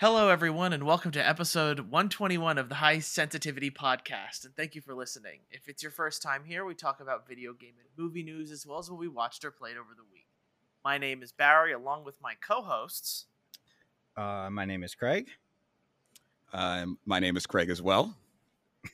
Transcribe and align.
Hello, 0.00 0.28
everyone, 0.28 0.72
and 0.72 0.84
welcome 0.84 1.10
to 1.10 1.28
episode 1.28 1.80
121 1.80 2.56
of 2.56 2.68
the 2.68 2.76
High 2.76 3.00
Sensitivity 3.00 3.68
Podcast. 3.68 4.44
And 4.44 4.54
thank 4.54 4.76
you 4.76 4.80
for 4.80 4.94
listening. 4.94 5.40
If 5.50 5.66
it's 5.66 5.82
your 5.82 5.90
first 5.90 6.22
time 6.22 6.44
here, 6.44 6.64
we 6.64 6.74
talk 6.74 7.00
about 7.00 7.26
video 7.26 7.52
game 7.52 7.72
and 7.80 7.88
movie 7.96 8.22
news 8.22 8.52
as 8.52 8.64
well 8.64 8.78
as 8.78 8.88
what 8.88 9.00
we 9.00 9.08
watched 9.08 9.44
or 9.44 9.50
played 9.50 9.76
over 9.76 9.88
the 9.96 10.04
week. 10.12 10.28
My 10.84 10.98
name 10.98 11.20
is 11.20 11.32
Barry, 11.32 11.72
along 11.72 12.04
with 12.04 12.14
my 12.22 12.34
co 12.40 12.62
hosts. 12.62 13.24
Uh, 14.16 14.48
my 14.52 14.64
name 14.64 14.84
is 14.84 14.94
Craig. 14.94 15.30
Um, 16.52 16.96
my 17.04 17.18
name 17.18 17.36
is 17.36 17.44
Craig 17.44 17.68
as 17.68 17.82
well. 17.82 18.14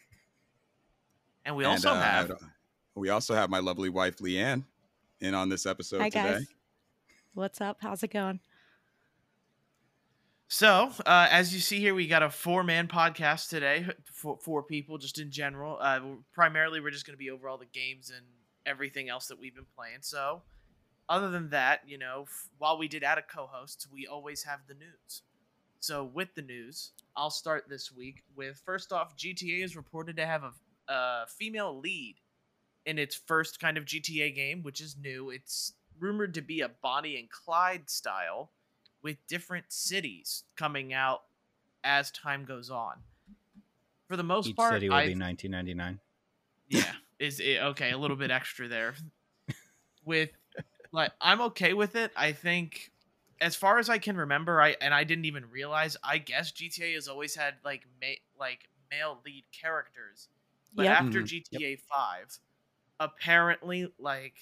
And 1.45 1.55
we 1.55 1.67
also 1.67 1.91
uh, 1.91 2.01
have. 2.01 2.33
we 2.95 3.11
also 3.11 3.35
have 3.35 3.51
my 3.51 3.59
lovely 3.59 3.91
wife 3.91 4.17
Leanne 4.21 4.65
in 5.21 5.35
on 5.35 5.51
this 5.51 5.67
episode 5.67 6.01
Hi 6.01 6.09
today. 6.09 6.23
guys. 6.23 6.47
What's 7.35 7.61
up? 7.61 7.77
How's 7.83 8.03
it 8.03 8.11
going? 8.11 8.41
So, 10.49 10.93
uh, 11.07 11.29
as 11.31 11.55
you 11.55 11.61
see 11.61 11.81
here, 11.81 11.95
we 11.95 12.07
got 12.07 12.23
a 12.23 12.31
four 12.31 12.63
man 12.63 12.87
podcast 12.87 13.49
today, 13.49 13.87
for 14.13 14.39
four 14.43 14.63
people 14.63 14.99
just 14.99 15.19
in 15.19 15.31
general. 15.31 15.79
Uh, 15.81 16.01
primarily, 16.33 16.81
we're 16.81 16.91
just 16.91 17.07
going 17.07 17.15
to 17.15 17.19
be 17.19 17.31
over 17.31 17.49
all 17.49 17.59
the 17.59 17.67
games 17.67 18.13
and 18.15 18.25
everything 18.67 19.09
else 19.09 19.27
that 19.29 19.39
we've 19.39 19.55
been 19.55 19.67
playing. 19.75 19.99
So, 20.03 20.43
other 21.09 21.31
than 21.31 21.51
that, 21.51 21.81
you 21.87 21.99
know, 21.99 22.25
f- 22.27 22.49
while 22.59 22.79
we 22.79 22.89
did 22.89 23.03
add 23.03 23.19
a 23.19 23.23
co 23.23 23.47
host, 23.47 23.87
we 23.93 24.07
always 24.07 24.45
have 24.45 24.61
the 24.69 24.75
news. 24.75 25.23
So, 25.81 26.05
with 26.05 26.35
the 26.35 26.43
news, 26.43 26.93
I'll 27.17 27.31
start 27.31 27.65
this 27.69 27.91
week 27.91 28.23
with 28.37 28.61
first 28.65 28.93
off, 28.93 29.17
GTA 29.17 29.65
is 29.65 29.77
reported 29.77 30.17
to 30.17 30.27
have 30.27 30.45
a, 30.45 30.93
a 30.93 31.27
female 31.27 31.81
lead 31.81 32.17
in 32.87 32.99
its 32.99 33.15
first 33.15 33.61
kind 33.61 33.79
of 33.79 33.87
GTA 33.87 34.35
game, 34.35 34.63
which 34.63 34.81
is 34.81 34.97
new. 35.01 35.31
It's 35.31 35.73
rumored 35.99 36.35
to 36.35 36.43
be 36.43 36.61
a 36.61 36.69
Bonnie 36.69 37.19
and 37.19 37.31
Clyde 37.31 37.89
style 37.89 38.51
with 39.05 39.25
different 39.29 39.73
cities 39.73 40.47
coming 40.57 40.93
out 40.95 41.27
as 41.85 42.11
time 42.11 42.45
goes 42.47 42.71
on. 42.71 43.05
For 44.09 44.17
the 44.17 44.23
most 44.25 44.55
Each 44.55 44.57
part, 44.57 44.85
city 44.85 44.89
will 44.89 45.03
I, 45.03 45.03
be 45.03 45.17
1999. 45.17 46.01
yeah, 46.69 46.95
is 47.19 47.41
it 47.41 47.59
okay? 47.63 47.91
A 47.93 47.99
little 47.99 48.17
bit 48.17 48.31
extra 48.31 48.69
there. 48.69 48.95
With 50.05 50.31
like, 50.93 51.13
I'm 51.21 51.41
okay 51.43 51.75
with 51.75 51.97
it. 51.97 52.13
I 52.17 52.33
think, 52.33 52.93
as 53.41 53.57
far 53.57 53.79
as 53.79 53.89
I 53.91 53.99
can 53.99 54.17
remember, 54.17 54.61
I 54.61 54.77
and 54.81 54.95
I 54.95 55.05
didn't 55.05 55.27
even 55.27 55.51
realize. 55.51 55.97
I 56.05 56.19
guess 56.19 56.53
GTA 56.53 56.95
has 56.95 57.09
always 57.09 57.35
had 57.35 57.57
like 57.65 57.87
ma- 58.01 58.23
like 58.39 58.69
male 58.91 59.21
lead 59.25 59.45
characters, 59.53 60.29
but 60.77 60.87
Yep. 60.87 60.89
after 60.89 61.23
Mhm. 61.23 61.23
GTA 61.23 61.77
Five, 61.77 62.39
apparently 63.01 63.93
like 63.99 64.37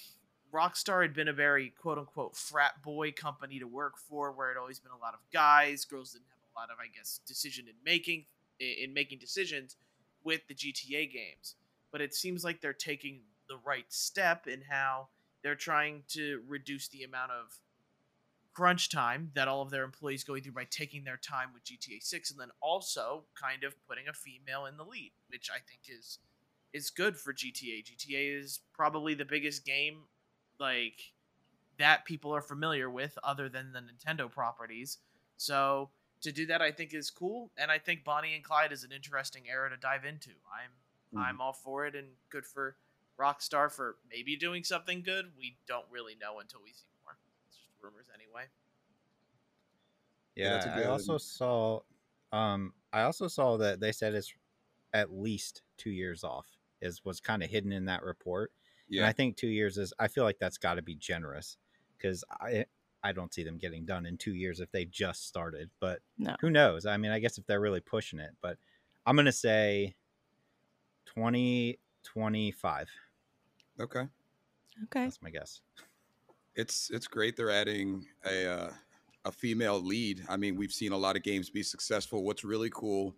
Rockstar 0.52 1.02
had 1.02 1.14
been 1.14 1.28
a 1.28 1.32
very 1.32 1.70
quote 1.70 1.98
unquote 1.98 2.36
frat 2.36 2.82
boy 2.82 3.12
company 3.12 3.58
to 3.58 3.66
work 3.66 3.96
for, 3.96 4.32
where 4.32 4.50
it 4.50 4.58
always 4.58 4.78
been 4.78 4.92
a 4.92 5.02
lot 5.02 5.14
of 5.14 5.20
guys. 5.32 5.84
Girls 5.84 6.12
didn't 6.12 6.26
have 6.28 6.38
a 6.54 6.58
lot 6.58 6.70
of, 6.70 6.76
I 6.78 6.88
guess, 6.94 7.20
decision 7.26 7.66
in 7.68 7.74
making 7.84 8.26
in 8.60 8.92
making 8.92 9.18
decisions 9.18 9.76
with 10.24 10.46
the 10.48 10.54
GTA 10.54 11.12
games. 11.12 11.56
But 11.90 12.00
it 12.00 12.14
seems 12.14 12.44
like 12.44 12.60
they're 12.60 12.72
taking 12.72 13.20
the 13.48 13.58
right 13.64 13.86
step 13.88 14.46
in 14.46 14.62
how 14.68 15.08
they're 15.42 15.54
trying 15.54 16.04
to 16.08 16.42
reduce 16.46 16.88
the 16.88 17.02
amount 17.02 17.32
of 17.32 17.58
crunch 18.54 18.90
time 18.90 19.30
that 19.34 19.48
all 19.48 19.62
of 19.62 19.70
their 19.70 19.82
employees 19.82 20.24
go 20.24 20.38
through 20.38 20.52
by 20.52 20.66
taking 20.70 21.04
their 21.04 21.16
time 21.16 21.48
with 21.54 21.64
GTA 21.64 22.02
6 22.02 22.30
and 22.30 22.38
then 22.38 22.50
also 22.60 23.24
kind 23.40 23.64
of 23.64 23.74
putting 23.88 24.08
a 24.08 24.12
female 24.12 24.66
in 24.66 24.76
the 24.76 24.84
lead, 24.84 25.12
which 25.28 25.50
I 25.50 25.58
think 25.58 25.80
is 25.88 26.18
is 26.72 26.90
good 26.90 27.16
for 27.16 27.34
GTA. 27.34 27.84
GTA 27.84 28.40
is 28.40 28.60
probably 28.72 29.14
the 29.14 29.26
biggest 29.26 29.64
game 29.66 30.04
like 30.62 31.12
that 31.78 32.04
people 32.04 32.32
are 32.34 32.40
familiar 32.40 32.88
with 32.88 33.18
other 33.24 33.48
than 33.48 33.72
the 33.72 33.80
Nintendo 33.80 34.30
properties. 34.30 34.98
So 35.36 35.90
to 36.20 36.30
do 36.30 36.46
that 36.46 36.62
I 36.62 36.70
think 36.70 36.94
is 36.94 37.10
cool 37.10 37.50
and 37.58 37.70
I 37.70 37.78
think 37.78 38.04
Bonnie 38.04 38.34
and 38.34 38.44
Clyde 38.44 38.70
is 38.72 38.84
an 38.84 38.92
interesting 38.92 39.48
era 39.48 39.68
to 39.68 39.76
dive 39.76 40.04
into. 40.04 40.30
I'm 40.30 40.70
Mhm. 41.18 41.22
I'm 41.26 41.40
all 41.42 41.52
for 41.52 41.84
it 41.84 41.94
and 41.96 42.08
good 42.30 42.46
for 42.46 42.76
Rockstar 43.18 43.70
for 43.70 43.96
maybe 44.08 44.36
doing 44.36 44.64
something 44.64 45.02
good. 45.02 45.36
We 45.36 45.58
don't 45.66 45.86
really 45.90 46.14
know 46.14 46.38
until 46.40 46.62
we 46.62 46.72
see 46.72 46.86
more. 47.04 47.18
It's 47.48 47.56
just 47.58 47.68
rumors 47.82 48.06
anyway. 48.14 48.46
Yeah, 50.34 50.44
Yeah, 50.44 50.50
that's 50.54 50.66
a 50.66 50.72
I 50.72 50.76
good- 50.76 50.86
also 50.86 51.18
saw. 51.18 51.80
Um, 52.32 52.72
I 52.92 53.02
also 53.02 53.28
saw 53.28 53.56
that 53.58 53.80
they 53.80 53.92
said 53.92 54.14
it's 54.14 54.32
at 54.94 55.12
least 55.12 55.62
two 55.76 55.90
years 55.90 56.24
off. 56.24 56.46
Is 56.80 57.04
was 57.04 57.20
kind 57.20 57.42
of 57.42 57.50
hidden 57.50 57.72
in 57.72 57.84
that 57.86 58.02
report. 58.02 58.52
And 58.96 59.04
Yeah, 59.04 59.06
I 59.06 59.12
think 59.12 59.36
two 59.36 59.48
years 59.48 59.78
is. 59.78 59.92
I 59.98 60.08
feel 60.08 60.24
like 60.24 60.38
that's 60.38 60.58
got 60.58 60.74
to 60.74 60.82
be 60.82 60.94
generous 60.96 61.56
because 61.96 62.24
I 62.30 62.66
I 63.02 63.12
don't 63.12 63.32
see 63.34 63.42
them 63.42 63.58
getting 63.58 63.84
done 63.84 64.06
in 64.06 64.16
two 64.18 64.34
years 64.34 64.60
if 64.60 64.70
they 64.70 64.84
just 64.84 65.26
started. 65.26 65.70
But 65.80 66.02
No. 66.18 66.36
who 66.40 66.50
knows? 66.50 66.86
I 66.86 66.96
mean, 66.96 67.10
I 67.12 67.18
guess 67.18 67.38
if 67.38 67.46
they're 67.46 67.60
really 67.60 67.80
pushing 67.80 68.18
it, 68.20 68.36
but 68.40 68.58
I'm 69.06 69.16
gonna 69.16 69.32
say 69.32 69.96
twenty 71.04 71.78
twenty 72.02 72.50
five. 72.50 72.90
okay. 73.80 74.08
Okay. 74.84 75.04
That's 75.04 75.20
my 75.22 75.30
guess. 75.30 75.60
It's 76.54 76.90
it's 76.90 77.06
great 77.08 77.36
they're 77.36 77.50
adding 77.50 78.06
a 78.24 78.46
uh, 78.46 78.72
a 79.24 79.32
female 79.32 79.80
lead. 79.80 80.24
I 80.28 80.36
mean, 80.36 80.56
we've 80.56 80.72
seen 80.72 80.92
a 80.92 80.96
lot 80.96 81.16
of 81.16 81.22
games 81.22 81.50
be 81.50 81.62
successful. 81.62 82.24
What's 82.24 82.44
really 82.44 82.70
cool 82.70 83.14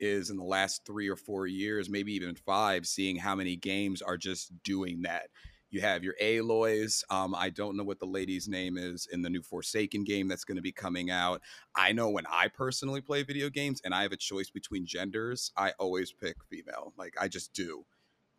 is 0.00 0.30
in 0.30 0.36
the 0.36 0.44
last 0.44 0.84
three 0.84 1.08
or 1.08 1.16
four 1.16 1.46
years, 1.46 1.88
maybe 1.88 2.12
even 2.14 2.34
five, 2.34 2.86
seeing 2.86 3.16
how 3.16 3.34
many 3.34 3.56
games 3.56 4.02
are 4.02 4.16
just 4.16 4.50
doing 4.62 5.02
that. 5.02 5.28
You 5.70 5.80
have 5.82 6.02
your 6.02 6.14
Aloys. 6.20 7.04
Um, 7.10 7.34
I 7.34 7.50
don't 7.50 7.76
know 7.76 7.84
what 7.84 8.00
the 8.00 8.06
lady's 8.06 8.48
name 8.48 8.76
is 8.76 9.06
in 9.12 9.22
the 9.22 9.30
new 9.30 9.40
Forspoken 9.40 10.04
game 10.04 10.26
that's 10.26 10.44
going 10.44 10.56
to 10.56 10.62
be 10.62 10.72
coming 10.72 11.10
out. 11.10 11.42
I 11.76 11.92
know 11.92 12.10
when 12.10 12.26
I 12.26 12.48
personally 12.48 13.00
play 13.00 13.22
video 13.22 13.48
games 13.50 13.80
and 13.84 13.94
I 13.94 14.02
have 14.02 14.12
a 14.12 14.16
choice 14.16 14.50
between 14.50 14.84
genders, 14.84 15.52
I 15.56 15.72
always 15.78 16.12
pick 16.12 16.36
female. 16.48 16.92
Like 16.98 17.14
I 17.20 17.28
just 17.28 17.52
do. 17.52 17.84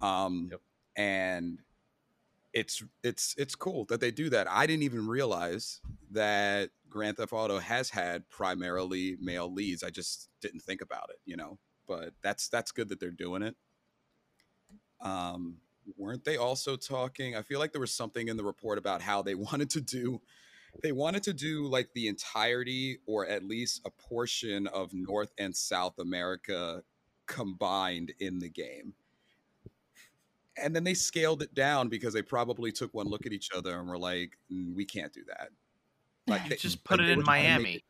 Um, 0.01 0.49
Yep. 0.51 0.61
And 0.97 1.59
it's 2.53 2.83
it's 3.03 3.35
it's 3.37 3.55
cool 3.55 3.85
that 3.85 4.01
they 4.01 4.11
do 4.11 4.29
that. 4.29 4.49
I 4.49 4.67
didn't 4.67 4.83
even 4.83 5.07
realize 5.07 5.79
that 6.11 6.69
Grand 6.89 7.17
Theft 7.17 7.33
Auto 7.33 7.59
has 7.59 7.89
had 7.89 8.29
primarily 8.29 9.17
male 9.21 9.51
leads. 9.51 9.83
I 9.83 9.89
just 9.89 10.29
didn't 10.41 10.61
think 10.61 10.81
about 10.81 11.09
it, 11.09 11.19
you 11.25 11.37
know. 11.37 11.59
But 11.87 12.13
that's 12.21 12.49
that's 12.49 12.71
good 12.71 12.89
that 12.89 12.99
they're 12.99 13.11
doing 13.11 13.41
it. 13.41 13.55
Um, 14.99 15.57
weren't 15.97 16.25
they 16.25 16.37
also 16.37 16.75
talking? 16.75 17.35
I 17.35 17.41
feel 17.41 17.59
like 17.59 17.71
there 17.71 17.81
was 17.81 17.93
something 17.93 18.27
in 18.27 18.37
the 18.37 18.43
report 18.43 18.77
about 18.77 19.01
how 19.01 19.21
they 19.21 19.35
wanted 19.35 19.69
to 19.71 19.81
do 19.81 20.21
they 20.81 20.91
wanted 20.91 21.23
to 21.23 21.33
do 21.33 21.67
like 21.67 21.89
the 21.93 22.07
entirety 22.07 22.99
or 23.05 23.27
at 23.27 23.43
least 23.43 23.81
a 23.85 23.89
portion 23.89 24.67
of 24.67 24.93
North 24.93 25.31
and 25.37 25.55
South 25.55 25.99
America 25.99 26.83
combined 27.27 28.13
in 28.19 28.39
the 28.39 28.49
game. 28.49 28.93
And 30.57 30.75
then 30.75 30.83
they 30.83 30.93
scaled 30.93 31.41
it 31.41 31.53
down 31.53 31.89
because 31.89 32.13
they 32.13 32.21
probably 32.21 32.71
took 32.71 32.93
one 32.93 33.07
look 33.07 33.25
at 33.25 33.33
each 33.33 33.51
other 33.53 33.79
and 33.79 33.87
were 33.89 33.97
like, 33.97 34.37
"Mm, 34.51 34.75
"We 34.75 34.85
can't 34.85 35.13
do 35.13 35.23
that." 35.25 35.51
Like 36.27 36.45
they, 36.49 36.57
Just 36.57 36.83
put 36.83 36.99
like, 36.99 37.09
it 37.09 37.09
in 37.09 37.19
were 37.19 37.23
trying 37.25 37.47
to 37.47 37.51
make 37.53 37.69
Miami. 37.69 37.75
it- 37.75 37.83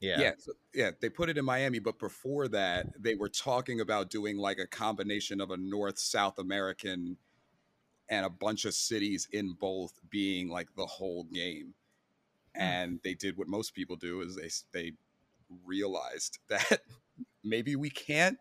Yeah. 0.00 0.20
yeah, 0.20 0.32
so- 0.38 0.52
yeah, 0.74 0.92
they 1.00 1.08
put 1.10 1.28
it 1.28 1.38
in 1.38 1.44
Miami, 1.44 1.78
but 1.80 1.98
before 1.98 2.48
that, 2.48 2.86
they 3.02 3.14
were 3.16 3.28
talking 3.28 3.80
about 3.80 4.10
doing 4.10 4.36
like 4.38 4.58
a 4.58 4.66
combination 4.66 5.40
of 5.40 5.50
a 5.50 5.56
North 5.56 5.98
South 5.98 6.38
American 6.38 7.18
and 8.08 8.26
a 8.26 8.30
bunch 8.30 8.64
of 8.66 8.74
cities 8.74 9.28
in 9.32 9.52
both 9.54 10.00
being 10.10 10.48
like 10.48 10.74
the 10.76 10.86
whole 10.86 11.24
game. 11.24 11.74
And 12.54 13.00
they 13.04 13.14
did 13.14 13.36
what 13.36 13.48
most 13.48 13.74
people 13.74 13.96
do 13.96 14.22
is 14.22 14.36
they 14.36 14.50
they 14.90 14.92
realized 15.64 16.38
that 16.48 16.82
maybe 17.44 17.76
we 17.76 17.90
can't 17.90 18.38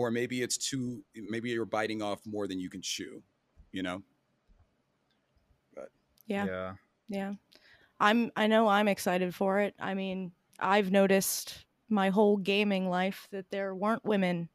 or 0.00 0.10
maybe 0.10 0.40
it's 0.40 0.56
too 0.56 1.04
maybe 1.14 1.50
you're 1.50 1.66
biting 1.66 2.00
off 2.00 2.20
more 2.26 2.46
than 2.48 2.58
you 2.58 2.70
can 2.70 2.80
chew, 2.80 3.22
you 3.70 3.82
know? 3.82 4.02
Yeah. 6.26 6.46
yeah. 6.46 6.72
Yeah. 7.08 7.32
I'm 7.98 8.30
I 8.34 8.46
know 8.46 8.66
I'm 8.66 8.88
excited 8.88 9.34
for 9.34 9.60
it. 9.60 9.74
I 9.78 9.92
mean, 9.92 10.32
I've 10.58 10.90
noticed 10.90 11.66
my 11.90 12.08
whole 12.08 12.38
gaming 12.38 12.88
life 12.88 13.28
that 13.30 13.50
there 13.50 13.74
weren't 13.74 14.04
women 14.04 14.48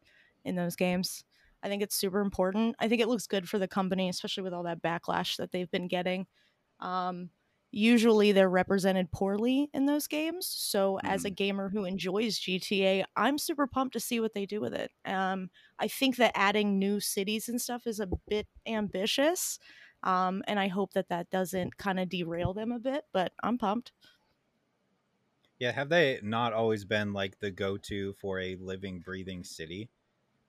in 0.46 0.56
those 0.56 0.76
games. 0.76 1.24
I 1.62 1.68
think 1.68 1.84
it's 1.84 1.96
super 1.96 2.22
important. 2.22 2.76
I 2.80 2.88
think 2.88 3.02
it 3.02 3.08
looks 3.08 3.28
good 3.28 3.48
for 3.48 3.60
the 3.60 3.68
company, 3.68 4.10
especially 4.10 4.44
with 4.44 4.54
all 4.54 4.64
that 4.64 4.82
backlash 4.82 5.38
that 5.38 5.52
they've 5.52 5.70
been 5.70 5.88
getting. 5.88 6.26
Um, 6.80 7.30
usually 7.76 8.32
they're 8.32 8.50
represented 8.50 9.12
poorly 9.12 9.70
in 9.74 9.86
those 9.86 10.08
games. 10.08 10.48
So 10.48 11.00
as 11.04 11.26
a 11.26 11.30
gamer 11.30 11.70
who 11.70 11.84
enjoys 11.86 12.40
GTA, 12.40 13.06
I'm 13.18 13.38
super 13.38 13.68
pumped 13.68 13.94
to 13.94 14.00
see 14.00 14.20
what 14.22 14.34
they 14.34 14.46
do 14.46 14.62
with 14.62 14.74
it. 14.74 14.92
Um, 15.04 15.50
I 15.78 15.90
think 15.90 16.16
that 16.18 16.32
adding 16.36 16.80
new 16.80 17.02
cities 17.02 17.50
and 17.50 17.62
stuff 17.62 17.86
is 17.86 18.00
a 18.00 18.08
bit 18.30 18.48
ambitious. 18.66 19.60
Um, 20.04 20.42
and 20.48 20.60
I 20.60 20.68
hope 20.70 20.94
that 20.94 21.10
that 21.10 21.30
doesn't 21.30 21.78
kind 21.78 22.00
of 22.00 22.10
derail 22.10 22.54
them 22.54 22.72
a 22.72 22.80
bit, 22.80 23.06
but 23.12 23.34
I'm 23.44 23.58
pumped. 23.58 23.92
Yeah, 25.60 25.72
have 25.72 25.90
they 25.90 26.20
not 26.22 26.54
always 26.54 26.86
been 26.86 27.14
like 27.14 27.40
the 27.40 27.52
go-to 27.52 28.14
for 28.14 28.40
a 28.40 28.56
living, 28.56 29.00
breathing 29.00 29.44
city? 29.44 29.90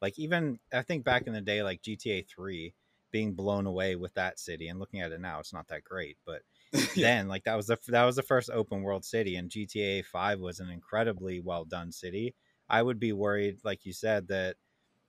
Like 0.02 0.18
even 0.18 0.60
I 0.72 0.82
think 0.82 1.04
back 1.04 1.26
in 1.26 1.32
the 1.34 1.42
day, 1.42 1.62
like 1.62 1.82
GTA 1.82 2.22
Three 2.22 2.74
being 3.12 3.34
blown 3.34 3.66
away 3.66 3.96
with 3.96 4.14
that 4.14 4.38
city 4.40 4.68
and 4.68 4.78
looking 4.80 5.00
at 5.00 5.12
it 5.12 5.20
now, 5.20 5.40
it's 5.40 5.52
not 5.54 5.68
that 5.68 5.84
great. 5.84 6.18
But. 6.26 6.44
then, 6.94 7.28
like 7.28 7.44
that 7.44 7.54
was 7.56 7.66
the 7.68 7.78
that 7.88 8.04
was 8.04 8.16
the 8.16 8.22
first 8.22 8.50
open 8.50 8.82
world 8.82 9.04
city, 9.04 9.36
and 9.36 9.50
GTA 9.50 10.02
Five 10.02 10.40
was 10.40 10.60
an 10.60 10.70
incredibly 10.70 11.40
well 11.40 11.64
done 11.64 11.92
city. 11.92 12.34
I 12.68 12.82
would 12.82 12.98
be 12.98 13.12
worried, 13.12 13.60
like 13.64 13.84
you 13.86 13.92
said, 13.92 14.28
that 14.28 14.56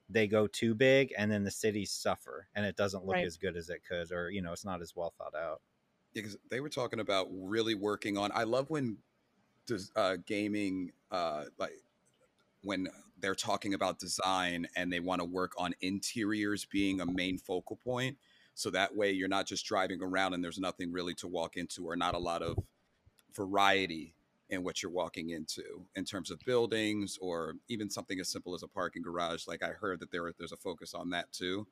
they 0.09 0.27
go 0.27 0.48
too 0.48 0.75
big 0.75 1.13
and 1.18 1.31
then 1.31 1.44
the 1.44 1.51
cities 1.51 1.92
suffer 1.92 2.50
and 2.56 2.65
it 2.65 2.75
doesn't 2.77 3.06
look 3.06 3.19
Right. 3.19 3.24
as 3.24 3.38
good 3.38 3.57
as 3.57 3.69
it 3.69 3.83
could, 3.86 4.12
or 4.12 4.30
you 4.31 4.42
know, 4.42 4.54
it's 4.54 4.65
not 4.65 4.81
as 4.81 4.95
well 4.95 5.13
thought 5.18 5.36
out. 5.36 5.62
because 6.13 6.38
they 6.50 6.59
were 6.59 6.69
talking 6.69 7.00
about 7.00 7.27
really 7.31 7.75
working 7.75 8.18
on. 8.18 8.31
I 8.33 8.44
love 8.44 8.69
when 8.69 9.00
does 9.68 9.92
uh, 9.95 10.18
gaming 10.25 10.94
uh, 11.12 11.45
like 11.57 11.74
when 12.62 12.89
they're 13.18 13.36
talking 13.36 13.74
about 13.74 14.00
design 14.00 14.68
and 14.75 14.92
they 14.92 15.00
want 15.00 15.21
to 15.21 15.25
work 15.25 15.54
on 15.57 15.74
interiors 15.81 16.65
being 16.65 17.01
a 17.01 17.06
main 17.06 17.38
focal 17.38 17.77
point. 17.77 18.18
So 18.57 18.71
that 18.71 18.95
way 18.95 19.12
you're 19.12 19.27
not 19.27 19.45
just 19.45 19.68
driving 19.68 20.01
around 20.01 20.33
and 20.33 20.44
there's 20.44 20.57
nothing 20.57 20.92
really 20.92 21.13
to 21.15 21.27
walk 21.27 21.57
into 21.57 21.88
or 21.88 21.95
not 21.95 22.15
a 22.15 22.18
lot 22.18 22.42
of 22.42 22.57
variety 23.36 24.15
in 24.50 24.63
what 24.63 24.81
you're 24.81 24.92
walking 24.92 25.30
into 25.30 25.86
in 25.95 26.04
terms 26.04 26.31
of 26.31 26.39
buildings 26.44 27.19
or 27.21 27.54
even 27.69 27.88
something 27.88 28.19
as 28.19 28.30
simple 28.30 28.56
as 28.56 28.63
a 28.63 28.68
parking 28.68 29.04
garage. 29.04 29.45
Like 29.45 29.62
I 29.62 29.68
heard 29.68 30.00
that 30.00 30.12
there 30.12 30.33
there's 30.39 30.54
a 30.54 30.57
focus 30.57 30.95
on 30.95 31.12
that 31.12 31.31
too. 31.31 31.68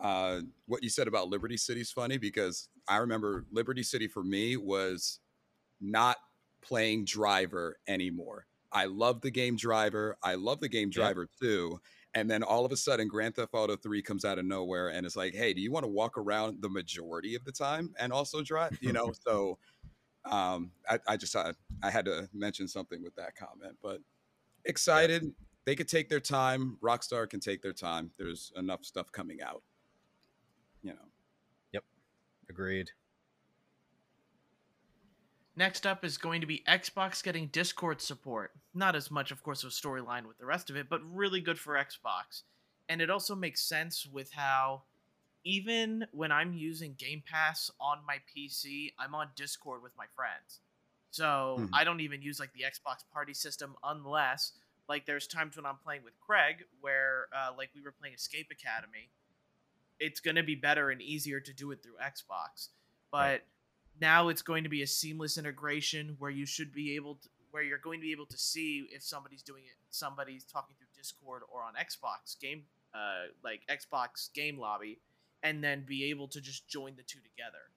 Uh, 0.00 0.40
what 0.66 0.82
you 0.82 0.88
said 0.88 1.06
about 1.06 1.28
Liberty 1.28 1.56
City 1.56 1.80
is 1.80 1.92
funny 1.92 2.18
because 2.18 2.70
I 2.88 2.96
remember 2.96 3.44
Liberty 3.52 3.84
City 3.84 4.08
for 4.08 4.24
me 4.24 4.56
was 4.56 5.20
not 5.80 6.16
playing 6.60 7.04
driver 7.04 7.76
anymore. 7.86 8.46
I 8.72 8.86
love 8.86 9.20
the 9.20 9.30
game 9.30 9.54
driver. 9.54 10.16
I 10.24 10.34
love 10.34 10.58
the 10.58 10.68
game 10.68 10.90
driver 10.90 11.28
too. 11.40 11.80
And 12.14 12.28
then 12.28 12.42
all 12.42 12.64
of 12.64 12.72
a 12.72 12.76
sudden, 12.76 13.06
Grand 13.06 13.36
Theft 13.36 13.54
Auto 13.54 13.76
3 13.76 14.02
comes 14.02 14.24
out 14.24 14.38
of 14.38 14.44
nowhere 14.44 14.88
and 14.88 15.06
it's 15.06 15.16
like, 15.16 15.32
hey, 15.34 15.54
do 15.54 15.60
you 15.60 15.70
want 15.70 15.84
to 15.84 15.88
walk 15.88 16.18
around 16.18 16.60
the 16.60 16.68
majority 16.68 17.36
of 17.36 17.44
the 17.44 17.52
time 17.52 17.94
and 17.98 18.12
also 18.12 18.42
drive? 18.42 18.76
You 18.80 18.92
know, 18.92 19.12
so 19.26 19.58
um, 20.24 20.72
I, 20.88 20.98
I 21.06 21.16
just 21.16 21.34
I, 21.36 21.52
I 21.82 21.90
had 21.90 22.04
to 22.06 22.28
mention 22.32 22.66
something 22.66 23.02
with 23.02 23.14
that 23.14 23.36
comment, 23.36 23.76
but 23.82 24.00
excited. 24.64 25.32
They 25.66 25.76
could 25.76 25.88
take 25.88 26.08
their 26.08 26.20
time. 26.20 26.78
Rockstar 26.82 27.28
can 27.28 27.38
take 27.38 27.62
their 27.62 27.72
time. 27.72 28.10
There's 28.18 28.50
enough 28.56 28.84
stuff 28.84 29.12
coming 29.12 29.40
out. 29.42 29.62
You 30.82 30.92
know, 30.92 31.08
Yep, 31.72 31.84
Agreed. 32.48 32.90
Next 35.60 35.86
up 35.86 36.06
is 36.06 36.16
going 36.16 36.40
to 36.40 36.46
be 36.46 36.64
Xbox 36.66 37.22
getting 37.22 37.48
Discord 37.48 38.00
support. 38.00 38.52
Not 38.72 38.96
as 38.96 39.10
much, 39.10 39.30
of 39.30 39.42
course, 39.42 39.62
of 39.62 39.68
a 39.68 39.72
storyline 39.72 40.24
with 40.26 40.38
the 40.38 40.46
rest 40.46 40.70
of 40.70 40.76
it, 40.76 40.88
but 40.88 41.02
really 41.04 41.42
good 41.42 41.58
for 41.58 41.74
Xbox. 41.74 42.44
And 42.88 43.02
it 43.02 43.10
also 43.10 43.34
makes 43.34 43.60
sense 43.60 44.06
with 44.06 44.32
how, 44.32 44.84
even 45.44 46.06
when 46.12 46.32
I'm 46.32 46.54
using 46.54 46.94
Game 46.94 47.22
Pass 47.30 47.70
on 47.78 47.98
my 48.06 48.20
PC, 48.34 48.94
I'm 48.98 49.14
on 49.14 49.32
Discord 49.36 49.82
with 49.82 49.92
my 49.98 50.06
friends. 50.16 50.60
So 51.10 51.58
Mhm. 51.58 51.68
I 51.74 51.84
don't 51.84 52.00
even 52.00 52.22
use 52.22 52.40
like 52.40 52.54
the 52.54 52.62
Xbox 52.62 53.06
party 53.12 53.34
system 53.34 53.76
unless, 53.82 54.58
like, 54.88 55.04
there's 55.04 55.26
times 55.26 55.56
when 55.56 55.66
I'm 55.66 55.76
playing 55.76 56.04
with 56.04 56.18
Craig 56.20 56.64
where, 56.80 57.28
uh, 57.34 57.52
like, 57.54 57.74
we 57.74 57.82
were 57.82 57.92
playing 57.92 58.14
Escape 58.14 58.50
Academy. 58.50 59.10
It's 59.98 60.20
going 60.20 60.36
to 60.36 60.42
be 60.42 60.54
better 60.54 60.88
and 60.88 61.02
easier 61.02 61.38
to 61.38 61.52
do 61.52 61.70
it 61.70 61.82
through 61.82 61.98
Xbox. 61.98 62.70
But 63.10 63.42
Right. 63.42 63.46
Now 64.00 64.28
it's 64.28 64.42
going 64.42 64.64
to 64.64 64.70
be 64.70 64.82
a 64.82 64.86
seamless 64.86 65.38
integration 65.38 66.16
where 66.18 66.30
you 66.30 66.46
should 66.46 66.72
be 66.72 66.96
able 66.96 67.16
to 67.16 67.28
where 67.50 67.64
you're 67.64 67.78
going 67.78 67.98
to 67.98 68.04
be 68.04 68.12
able 68.12 68.26
to 68.26 68.38
see 68.38 68.86
if 68.92 69.02
somebody's 69.02 69.42
doing 69.42 69.64
it 69.64 69.74
somebody's 69.90 70.44
talking 70.44 70.74
through 70.78 70.86
discord 70.96 71.42
or 71.52 71.62
on 71.62 71.74
xbox 71.74 72.38
game 72.40 72.62
uh, 72.94 73.26
like 73.42 73.62
xbox 73.68 74.32
game 74.32 74.58
lobby 74.58 74.98
and 75.42 75.62
then 75.62 75.84
be 75.86 76.10
able 76.10 76.28
to 76.28 76.40
just 76.40 76.68
join 76.68 76.94
the 76.96 77.02
two 77.02 77.18
together. 77.20 77.70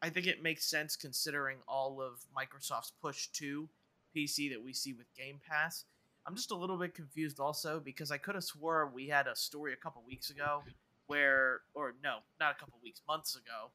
I 0.00 0.10
think 0.10 0.26
it 0.26 0.42
makes 0.42 0.64
sense 0.64 0.94
considering 0.94 1.58
all 1.66 2.00
of 2.00 2.20
microsoft's 2.36 2.92
push 3.02 3.28
to 3.28 3.68
pc 4.16 4.50
that 4.50 4.62
we 4.62 4.72
see 4.72 4.92
with 4.92 5.06
game 5.16 5.40
pass. 5.48 5.84
I'm 6.26 6.36
just 6.36 6.50
a 6.50 6.56
little 6.56 6.76
bit 6.76 6.94
confused 6.94 7.40
also 7.40 7.80
because 7.80 8.10
i 8.10 8.18
could 8.18 8.34
have 8.34 8.44
swore 8.44 8.90
we 8.94 9.08
had 9.08 9.26
a 9.26 9.34
story 9.34 9.72
a 9.72 9.76
couple 9.76 10.02
weeks 10.06 10.30
ago 10.30 10.62
where 11.06 11.60
or 11.74 11.94
no 12.02 12.18
not 12.38 12.54
a 12.54 12.58
couple 12.58 12.78
weeks 12.82 13.00
months 13.08 13.34
ago 13.34 13.70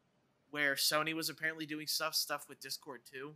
where 0.53 0.75
Sony 0.75 1.15
was 1.15 1.29
apparently 1.29 1.65
doing 1.65 1.87
stuff 1.87 2.13
stuff 2.13 2.45
with 2.47 2.59
Discord 2.59 3.01
too, 3.11 3.33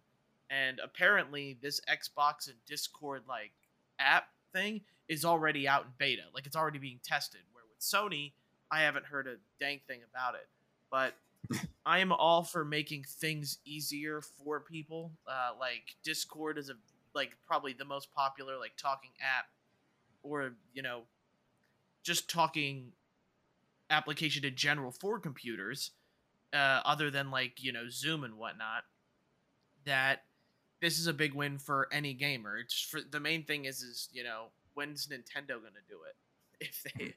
and 0.51 0.79
apparently 0.83 1.57
this 1.63 1.81
Xbox 1.91 2.47
and 2.47 2.57
Discord 2.67 3.23
like 3.27 3.53
app 3.97 4.25
thing 4.53 4.81
is 5.09 5.25
already 5.25 5.67
out 5.67 5.85
in 5.85 5.89
beta, 5.97 6.21
like 6.35 6.45
it's 6.45 6.55
already 6.55 6.77
being 6.77 6.99
tested. 7.03 7.41
Where 7.53 7.63
with 7.67 7.79
Sony, 7.79 8.33
I 8.69 8.81
haven't 8.81 9.05
heard 9.05 9.25
a 9.25 9.37
dang 9.59 9.79
thing 9.87 10.01
about 10.13 10.35
it, 10.35 10.47
but 10.91 11.15
I 11.87 11.97
am 11.99 12.11
all 12.11 12.43
for 12.43 12.63
making 12.63 13.05
things 13.09 13.57
easier 13.65 14.21
for 14.21 14.59
people. 14.59 15.09
Uh, 15.27 15.57
like 15.59 15.95
Discord 16.03 16.59
is 16.59 16.69
a 16.69 16.75
like 17.15 17.31
probably 17.47 17.73
the 17.73 17.83
most 17.83 18.13
popular 18.13 18.59
like 18.59 18.73
talking 18.77 19.09
app, 19.19 19.47
or 20.21 20.53
you 20.71 20.83
know, 20.83 21.01
just 22.03 22.29
talking 22.29 22.91
application 23.89 24.45
in 24.45 24.53
general 24.53 24.91
for 24.91 25.19
computers 25.19 25.93
uh, 26.53 26.81
other 26.85 27.09
than 27.11 27.31
like 27.31 27.63
you 27.63 27.71
know 27.71 27.89
Zoom 27.89 28.23
and 28.23 28.37
whatnot, 28.37 28.83
that 29.85 30.23
this 30.81 30.99
is 30.99 31.07
a 31.07 31.13
big 31.13 31.33
win 31.33 31.57
for 31.57 31.87
any 31.91 32.13
gamer. 32.13 32.57
It's 32.57 32.79
for 32.79 33.01
the 33.01 33.19
main 33.19 33.43
thing 33.43 33.65
is 33.65 33.81
is 33.81 34.09
you 34.11 34.23
know 34.23 34.45
when's 34.73 35.07
Nintendo 35.07 35.49
gonna 35.49 35.83
do 35.87 35.97
it 36.07 36.15
if 36.59 36.83
they 36.83 37.13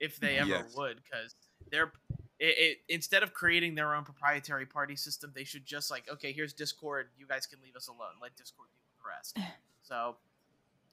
if 0.00 0.18
they 0.18 0.38
ever 0.38 0.48
Yes. 0.48 0.74
would 0.76 1.00
because 1.04 1.34
they're 1.70 1.92
it, 2.40 2.58
it 2.58 2.78
instead 2.88 3.22
of 3.22 3.32
creating 3.32 3.74
their 3.74 3.94
own 3.94 4.04
proprietary 4.04 4.66
party 4.66 4.96
system 4.96 5.32
they 5.34 5.44
should 5.44 5.64
just 5.64 5.90
like 5.90 6.08
okay 6.10 6.32
here's 6.32 6.52
Discord 6.52 7.08
you 7.16 7.26
guys 7.26 7.46
can 7.46 7.60
leave 7.62 7.76
us 7.76 7.86
alone 7.88 8.14
let 8.20 8.36
Discord 8.36 8.68
deal 8.72 8.80
with 8.84 9.02
the 9.02 9.08
rest. 9.46 9.54
so 9.82 10.16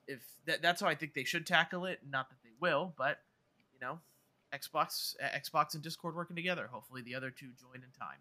if 0.07 0.19
that, 0.45 0.61
that's 0.61 0.81
how 0.81 0.87
I 0.87 0.95
think 0.95 1.13
they 1.13 1.23
should 1.23 1.45
tackle 1.47 1.85
it. 1.85 1.99
Not 2.07 2.29
that 2.29 2.37
they 2.43 2.49
will, 2.59 2.93
but 2.97 3.19
you 3.73 3.79
know 3.79 3.99
Xbox, 4.53 5.15
uh, 5.23 5.27
Xbox 5.37 5.73
and 5.75 5.83
Discord 5.83 6.15
working 6.15 6.35
together. 6.35 6.67
Hopefully, 6.71 7.01
the 7.01 7.15
other 7.15 7.31
two 7.31 7.51
join 7.59 7.75
in 7.83 7.91
time. 7.97 8.19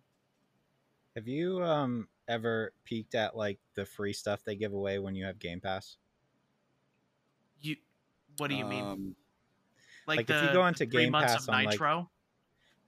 Have 1.16 1.26
you 1.26 1.62
um 1.64 2.08
ever 2.28 2.72
peeked 2.84 3.14
at 3.16 3.36
like 3.36 3.58
the 3.74 3.84
free 3.84 4.12
stuff 4.12 4.44
they 4.44 4.54
give 4.54 4.72
away 4.72 4.98
when 5.00 5.14
you 5.16 5.24
have 5.24 5.38
Game 5.40 5.60
Pass? 5.60 5.96
You, 7.60 7.76
what 8.38 8.48
do 8.48 8.54
you 8.54 8.64
mean? 8.64 8.84
Um, 8.84 9.16
Like, 10.06 10.18
like, 10.18 10.26
the, 10.28 10.36
if 10.36 10.42
you 10.44 10.48
go 10.52 10.62
the 10.62 10.68
into 10.68 10.86
Game 10.86 11.12
Pass 11.12 11.42
of 11.44 11.50
on, 11.50 11.64
like- 11.64 11.68
Nitro? 11.74 12.10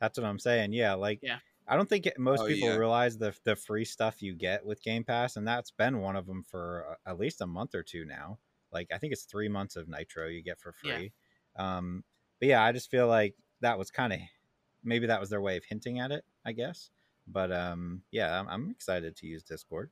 That's 0.01 0.19
what 0.19 0.27
I'm 0.27 0.39
saying. 0.39 0.73
Yeah, 0.73 0.95
like 0.95 1.21
Yeah. 1.23 1.39
I 1.69 1.77
don't 1.77 1.89
think 1.89 2.07
it, 2.07 2.19
most 2.19 2.41
Oh, 2.41 2.47
people 2.49 2.69
yeah. 2.71 2.77
realize 2.77 3.19
the 3.19 3.37
the 3.45 3.55
free 3.55 3.85
stuff 3.85 4.21
you 4.23 4.35
get 4.35 4.65
with 4.67 4.83
Game 4.83 5.05
Pass, 5.05 5.37
and 5.37 5.47
that's 5.47 5.71
been 5.71 5.99
one 6.01 6.17
of 6.17 6.27
them 6.27 6.43
for 6.43 6.87
uh, 7.07 7.11
at 7.11 7.19
least 7.19 7.41
a 7.41 7.47
month 7.47 7.75
or 7.75 7.83
two 7.85 8.05
now. 8.05 8.39
Like 8.73 8.91
I 8.93 8.99
think 8.99 9.13
it's 9.13 9.25
three 9.25 9.49
months 9.49 9.77
of 9.77 9.89
Nitro 9.89 10.27
you 10.29 10.43
get 10.43 10.59
for 10.59 10.75
Yeah. 10.83 10.97
free. 10.97 11.13
Um, 11.57 12.03
but 12.43 12.49
yeah, 12.49 12.61
I 12.65 12.73
just 12.73 12.91
feel 12.91 13.07
like 13.07 13.37
that 13.61 13.79
was 13.79 13.93
kind 13.93 14.13
of 14.13 14.19
maybe 14.83 15.07
that 15.07 15.21
was 15.21 15.31
their 15.31 15.41
way 15.41 15.57
of 15.57 15.63
hinting 15.65 16.01
at 16.01 16.11
it, 16.11 16.25
I 16.45 16.51
guess. 16.51 16.91
But 17.29 17.53
um, 17.53 18.03
yeah, 18.11 18.37
I'm, 18.41 18.49
I'm 18.49 18.71
excited 18.73 19.15
to 19.19 19.29
use 19.29 19.45
Discord. 19.45 19.91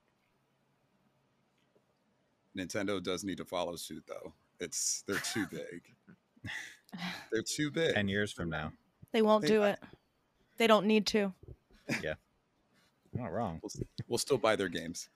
Nintendo 2.59 3.01
does 3.01 3.23
need 3.23 3.37
to 3.37 3.45
follow 3.45 3.77
suit 3.77 4.03
though. 4.09 4.33
It's 4.59 5.05
they're 5.07 5.19
too 5.19 5.47
big. 5.47 5.83
They're 7.31 7.43
too 7.43 7.71
big. 7.71 7.95
Ten 7.95 8.09
years 8.09 8.33
from 8.33 8.51
now, 8.51 8.73
They 9.13 9.23
won't 9.23 9.43
They- 9.43 9.49
do 9.49 9.63
it. 9.63 9.79
They 10.57 10.67
don't 10.67 10.87
need 10.87 11.07
to. 11.07 11.33
Yeah, 12.03 12.15
I'm 13.15 13.23
not 13.23 13.33
wrong. 13.33 13.61
We'll, 13.63 13.71
we'll 14.09 14.19
still 14.19 14.39
buy 14.39 14.57
their 14.57 14.69
games. 14.69 15.09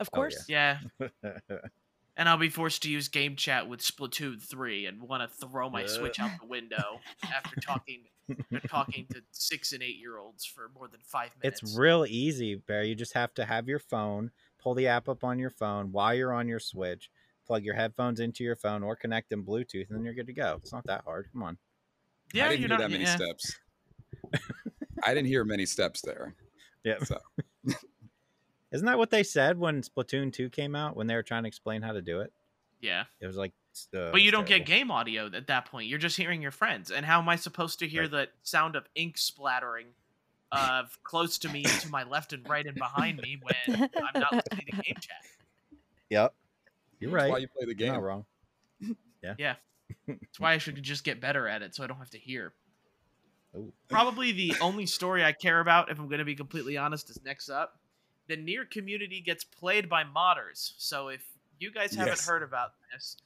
Of 0.00 0.08
Oh, 0.12 0.16
course. 0.16 0.46
Yeah, 0.48 0.78
and 2.18 2.28
I'll 2.28 2.36
be 2.36 2.50
forced 2.50 2.82
to 2.82 2.90
use 2.90 3.08
Game 3.08 3.36
Chat 3.36 3.68
with 3.68 3.80
Splatoon 3.80 4.42
three 4.42 4.84
and 4.84 5.00
want 5.00 5.22
to 5.22 5.46
throw 5.46 5.70
my 5.70 5.84
Uh. 5.84 5.88
Switch 5.88 6.20
out 6.20 6.32
the 6.40 6.46
window 6.46 7.00
after 7.22 7.58
talking 7.60 8.04
talking 8.68 9.06
to 9.10 9.22
six 9.30 9.72
and 9.72 9.82
eight 9.82 9.96
year 9.96 10.18
olds 10.18 10.44
for 10.44 10.70
more 10.74 10.88
than 10.88 11.00
five 11.02 11.30
minutes. 11.40 11.62
It's 11.62 11.78
real 11.78 12.04
easy, 12.06 12.56
Bear. 12.56 12.82
You 12.82 12.94
just 12.94 13.14
have 13.14 13.32
to 13.34 13.44
have 13.44 13.68
your 13.68 13.78
phone, 13.78 14.32
pull 14.58 14.74
the 14.74 14.88
app 14.88 15.08
up 15.08 15.24
on 15.24 15.38
your 15.38 15.50
phone 15.50 15.92
while 15.92 16.14
you're 16.14 16.34
on 16.34 16.48
your 16.48 16.58
Switch, 16.58 17.08
plug 17.46 17.64
your 17.64 17.74
headphones 17.74 18.20
into 18.20 18.44
your 18.44 18.56
phone, 18.56 18.82
or 18.82 18.96
connect 18.96 19.30
them 19.30 19.44
Bluetooth, 19.44 19.88
and 19.88 19.96
then 19.96 20.04
you're 20.04 20.14
good 20.14 20.26
to 20.26 20.34
go. 20.34 20.58
It's 20.60 20.72
not 20.72 20.84
that 20.86 21.04
hard. 21.04 21.28
Come 21.32 21.42
on. 21.44 21.58
yeah, 22.34 22.46
I 22.46 22.48
didn't 22.48 22.60
you're 22.60 22.68
hear 22.68 22.78
not 22.78 22.82
that 22.82 22.90
many 22.90 23.04
yeah. 23.04 23.16
steps. 23.16 23.56
I 25.04 25.14
didn't 25.14 25.28
hear 25.28 25.44
many 25.44 25.64
steps 25.66 26.02
there. 26.02 26.34
Yeah. 26.84 27.00
So 27.02 27.18
Isn't 28.72 28.86
that 28.86 28.98
what 28.98 29.10
they 29.10 29.22
said 29.22 29.58
when 29.58 29.82
Splatoon 29.82 30.32
2 30.32 30.50
came 30.50 30.74
out 30.76 30.96
when 30.96 31.06
they 31.06 31.14
were 31.14 31.22
trying 31.22 31.44
to 31.44 31.48
explain 31.48 31.82
how 31.82 31.92
to 31.92 32.02
do 32.02 32.20
it? 32.20 32.32
Yeah. 32.80 33.04
It 33.20 33.26
was 33.26 33.36
like, 33.36 33.52
uh, 33.96 34.10
But 34.12 34.22
you 34.22 34.30
don't 34.30 34.46
get 34.46 34.66
game 34.66 34.90
audio 34.90 35.30
at 35.34 35.46
that 35.46 35.66
point. 35.66 35.88
You're 35.88 35.98
just 35.98 36.16
hearing 36.16 36.42
your 36.42 36.50
friends. 36.50 36.90
And 36.90 37.04
how 37.06 37.18
am 37.20 37.28
I 37.28 37.36
supposed 37.36 37.78
to 37.80 37.88
hear 37.88 38.02
Right. 38.02 38.10
the 38.10 38.28
sound 38.42 38.76
of 38.76 38.86
ink 38.94 39.16
splattering 39.16 39.86
uh, 40.52 40.84
close 41.02 41.38
to 41.38 41.48
me, 41.48 41.62
to 41.62 41.88
my 41.88 42.04
left 42.04 42.32
and 42.32 42.48
right, 42.48 42.66
and 42.66 42.76
behind 42.76 43.20
me 43.22 43.38
when 43.42 43.88
I'm 43.96 44.20
not 44.20 44.32
listening 44.32 44.66
to 44.66 44.72
game 44.82 44.96
chat? 45.00 45.16
Yep. 46.10 46.34
You're 47.00 47.10
right. 47.10 47.22
that's 47.22 47.24
right. 47.24 47.32
why 47.32 47.38
you 47.38 47.48
play 47.48 47.62
the 47.64 47.68
You're 47.68 47.74
game. 47.74 47.92
not 47.94 48.02
wrong. 48.02 48.24
Yeah. 49.22 49.34
Yeah. 49.38 49.54
That's 50.06 50.38
why 50.38 50.52
I 50.52 50.58
should 50.58 50.82
just 50.82 51.04
get 51.04 51.20
better 51.20 51.48
at 51.48 51.62
it 51.62 51.74
so 51.74 51.82
I 51.82 51.86
don't 51.86 51.98
have 51.98 52.10
to 52.10 52.18
hear. 52.18 52.52
Ooh. 53.56 53.72
Probably 53.88 54.32
the 54.32 54.54
only 54.60 54.84
story 54.86 55.24
I 55.24 55.32
care 55.32 55.60
about, 55.60 55.90
if 55.90 55.98
I'm 55.98 56.06
going 56.08 56.18
to 56.18 56.24
be 56.24 56.34
completely 56.34 56.76
honest, 56.76 57.08
is 57.10 57.18
next 57.24 57.48
up. 57.48 57.78
The 58.28 58.36
Nier 58.36 58.64
community 58.64 59.20
gets 59.20 59.44
played 59.44 59.88
by 59.88 60.04
modders. 60.04 60.72
So 60.78 61.08
if 61.08 61.24
you 61.58 61.70
guys 61.70 61.94
haven't 61.94 62.12
Yes. 62.12 62.26
heard 62.26 62.42
about 62.42 62.72
this, 62.92 63.16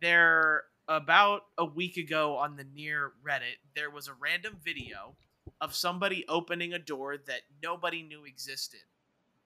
there 0.00 0.64
about 0.88 1.42
a 1.58 1.64
week 1.64 1.96
ago 1.96 2.36
on 2.36 2.56
the 2.56 2.64
Nier 2.64 3.12
Reddit, 3.22 3.56
there 3.74 3.90
was 3.90 4.08
a 4.08 4.14
random 4.14 4.58
video 4.64 5.16
of 5.60 5.74
somebody 5.74 6.24
opening 6.28 6.72
a 6.74 6.78
door 6.78 7.16
that 7.16 7.42
nobody 7.62 8.02
knew 8.02 8.24
existed 8.24 8.80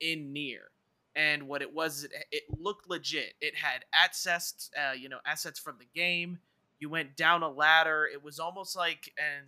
in 0.00 0.32
Nier. 0.32 0.70
And 1.14 1.48
what 1.48 1.62
it 1.62 1.72
was, 1.74 2.04
it, 2.04 2.12
it 2.30 2.44
looked 2.58 2.88
legit. 2.88 3.34
It 3.40 3.56
had 3.56 3.84
assets, 3.92 4.70
uh, 4.76 4.92
you 4.92 5.08
know, 5.08 5.18
assets 5.26 5.58
from 5.58 5.76
the 5.78 5.88
game. 5.94 6.38
You 6.80 6.90
went 6.90 7.16
down 7.16 7.42
a 7.42 7.48
ladder. 7.50 8.08
It 8.12 8.22
was 8.22 8.38
almost 8.38 8.76
like, 8.76 9.12
and 9.18 9.46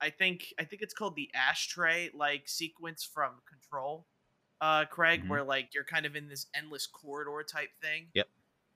I 0.00 0.10
think, 0.10 0.54
I 0.58 0.64
think 0.64 0.82
it's 0.82 0.94
called 0.94 1.16
the 1.16 1.30
ashtray 1.34 2.10
like 2.14 2.48
sequence 2.48 3.04
from 3.04 3.32
Control, 3.48 4.06
uh, 4.60 4.84
Craig, 4.86 5.24
Mhm. 5.24 5.28
where 5.28 5.44
like 5.44 5.74
you're 5.74 5.84
kind 5.84 6.06
of 6.06 6.16
in 6.16 6.28
this 6.28 6.46
endless 6.54 6.86
corridor 6.86 7.42
type 7.44 7.70
thing, 7.80 8.12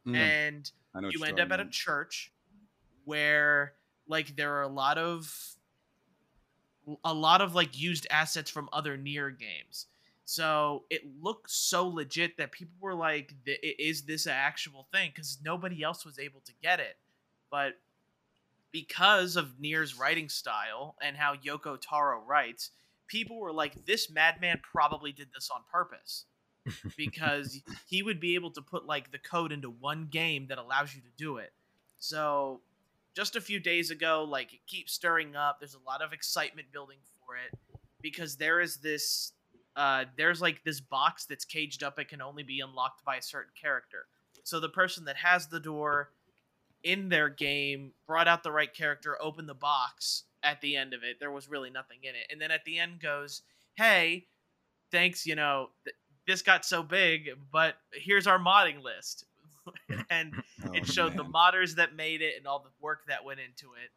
Mm, 0.07 0.15
and 0.15 0.73
I 0.95 1.01
know 1.01 1.09
what 1.09 1.15
you 1.15 1.25
end 1.25 1.41
up 1.41 1.53
at 1.53 1.61
a 1.61 1.67
church 1.67 2.33
where 3.05 3.75
like 4.07 4.37
there 4.37 4.55
are 4.55 4.63
a 4.63 4.69
lot 4.69 4.99
of 4.99 5.57
a 7.05 7.15
lot 7.15 7.41
of 7.41 7.55
like 7.55 7.79
used 7.79 8.07
assets 8.11 8.51
from 8.51 8.69
other 8.73 8.97
Nier 8.97 9.31
games. 9.31 9.87
So 10.27 10.85
it 10.91 11.03
looked 11.21 11.51
so 11.51 11.87
legit 11.87 12.37
that 12.39 12.53
people 12.53 12.77
were 12.81 12.95
like 12.95 13.35
is 13.47 14.03
this 14.03 14.27
an 14.27 14.33
actual 14.33 14.89
thing? 14.93 15.11
Because 15.15 15.39
nobody 15.43 15.83
else 15.83 16.05
was 16.05 16.19
able 16.19 16.41
to 16.43 16.53
get 16.63 16.81
it. 16.81 16.97
But 17.51 17.75
because 18.73 19.37
of 19.37 19.61
Nier's 19.61 19.99
writing 19.99 20.29
style 20.29 20.97
and 21.01 21.17
how 21.17 21.35
Yoko 21.37 21.79
Taro 21.81 22.21
writes, 22.21 22.71
people 23.07 23.39
were 23.39 23.53
like, 23.53 23.87
"This 23.87 24.11
madman 24.11 24.61
probably 24.63 25.13
did 25.13 25.29
this 25.33 25.51
on 25.51 25.63
purpose," 25.71 26.27
because 26.97 27.61
he 27.87 28.03
would 28.03 28.21
be 28.21 28.35
able 28.35 28.51
to 28.53 28.63
put 28.63 28.87
like 28.87 29.13
the 29.13 29.19
code 29.19 29.53
into 29.53 29.71
one 29.71 30.09
game 30.11 30.47
that 30.49 30.59
allows 30.59 30.95
you 30.95 31.01
to 31.03 31.11
do 31.17 31.39
it. 31.39 31.53
So, 31.99 32.61
just 33.15 33.37
a 33.37 33.41
few 33.41 33.61
days 33.61 33.91
ago, 33.91 34.25
like 34.29 34.53
it 34.53 34.61
keeps 34.67 34.93
stirring 34.93 35.37
up. 35.37 35.59
There's 35.61 35.75
a 35.75 35.87
lot 35.87 36.03
of 36.03 36.13
excitement 36.13 36.69
building 36.73 36.99
for 37.27 37.37
it 37.37 37.59
because 38.01 38.37
there 38.37 38.61
is 38.61 38.77
this, 38.77 39.33
uh, 39.77 40.05
there's 40.17 40.43
like 40.43 40.63
this 40.65 40.81
box 40.81 41.25
that's 41.25 41.45
caged 41.45 41.83
up. 41.83 41.99
It 41.99 42.09
can 42.09 42.21
only 42.21 42.43
be 42.43 42.61
unlocked 42.61 43.05
by 43.05 43.17
a 43.17 43.23
certain 43.23 43.53
character. 43.61 44.07
So 44.43 44.61
the 44.61 44.69
person 44.69 45.07
that 45.07 45.17
has 45.17 45.47
the 45.47 45.61
door 45.61 46.11
in 46.83 47.09
their 47.09 47.31
game 47.31 47.93
brought 48.07 48.29
out 48.29 48.43
the 48.43 48.53
right 48.53 48.73
character, 48.73 49.17
opened 49.21 49.49
the 49.49 49.55
box 49.55 50.25
at 50.45 50.61
the 50.61 50.77
end 50.77 50.95
of 50.95 51.03
it. 51.03 51.19
There 51.19 51.33
was 51.33 51.49
really 51.49 51.71
nothing 51.71 51.99
in 52.03 52.11
it. 52.11 52.27
And 52.31 52.41
then 52.41 52.51
at 52.51 52.65
the 52.65 52.79
end 52.79 53.01
goes, 53.01 53.43
"Hey, 53.75 54.27
thanks, 54.91 55.27
you 55.27 55.35
know, 55.35 55.71
th- 55.85 55.97
this 56.27 56.43
got 56.43 56.65
so 56.65 56.83
big, 56.83 57.31
but 57.51 57.77
here's 57.93 58.27
our 58.27 58.39
modding 58.39 58.83
list." 58.83 59.25
and 60.11 60.35
Oh, 60.67 60.73
it 60.73 60.87
showed 60.87 61.17
the 61.17 61.25
modders 61.25 61.77
that 61.77 61.95
made 61.95 62.23
it 62.23 62.35
and 62.39 62.47
all 62.47 62.61
the 62.61 62.71
work 62.81 63.07
that 63.09 63.25
went 63.25 63.41
into 63.41 63.75
it. 63.75 63.91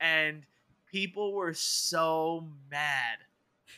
And 0.00 0.44
people 0.90 1.32
were 1.32 1.54
so 1.54 2.48
mad 2.70 3.18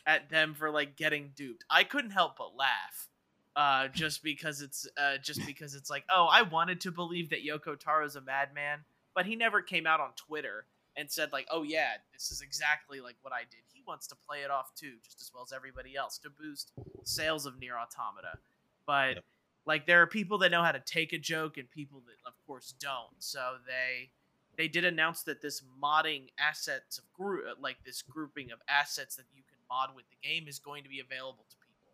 at 0.05 0.29
them 0.29 0.53
for 0.53 0.71
like 0.71 0.95
getting 0.95 1.31
duped. 1.35 1.63
I 1.69 1.83
couldn't 1.83 2.11
help 2.11 2.37
but 2.37 2.55
laugh. 2.55 3.09
Uh, 3.55 3.89
just 3.89 4.23
because 4.23 4.61
it's 4.61 4.87
uh, 4.97 5.17
just 5.21 5.45
because 5.45 5.75
it's 5.75 5.89
like, 5.89 6.03
oh, 6.09 6.27
I 6.31 6.43
wanted 6.43 6.81
to 6.81 6.91
believe 6.91 7.29
that 7.29 7.45
Yoko 7.45 7.79
Taro's 7.79 8.15
a 8.15 8.21
madman, 8.21 8.79
but 9.13 9.25
he 9.25 9.35
never 9.35 9.61
came 9.61 9.85
out 9.85 9.99
on 9.99 10.11
Twitter 10.15 10.65
and 10.97 11.09
said 11.09 11.31
like, 11.31 11.47
oh 11.51 11.63
yeah, 11.63 11.93
this 12.13 12.31
is 12.31 12.41
exactly 12.41 12.99
like 12.99 13.15
what 13.21 13.33
I 13.33 13.41
did. 13.41 13.61
He 13.73 13.83
wants 13.87 14.07
to 14.07 14.15
play 14.15 14.39
it 14.43 14.51
off 14.51 14.73
too, 14.75 14.93
just 15.03 15.21
as 15.21 15.31
well 15.33 15.43
as 15.43 15.51
everybody 15.53 15.95
else, 15.95 16.17
to 16.19 16.29
boost 16.29 16.71
sales 17.03 17.45
of 17.45 17.59
Nier 17.59 17.77
Automata. 17.77 18.37
But 18.85 19.15
Yep. 19.15 19.25
like, 19.65 19.85
there 19.87 20.01
are 20.01 20.07
people 20.07 20.37
that 20.39 20.51
know 20.51 20.63
how 20.63 20.71
to 20.71 20.79
take 20.79 21.13
a 21.13 21.17
joke 21.17 21.57
and 21.57 21.69
people 21.69 22.01
that, 22.07 22.27
of 22.27 22.33
course, 22.45 22.73
don't. 22.79 23.15
So 23.19 23.57
they 23.65 24.11
they 24.57 24.67
did 24.67 24.83
announce 24.85 25.23
that 25.23 25.41
this 25.41 25.63
modding 25.81 26.27
assets 26.37 26.97
of 26.97 27.11
group 27.13 27.45
uh, 27.49 27.53
like 27.59 27.77
this 27.85 28.01
grouping 28.01 28.51
of 28.51 28.59
assets 28.67 29.15
that 29.15 29.25
you 29.33 29.43
can 29.43 29.57
mod 29.69 29.95
with 29.95 30.05
the 30.09 30.27
game 30.27 30.47
is 30.47 30.59
going 30.59 30.83
to 30.83 30.89
be 30.89 30.99
available 30.99 31.45
to 31.49 31.55
people. 31.57 31.93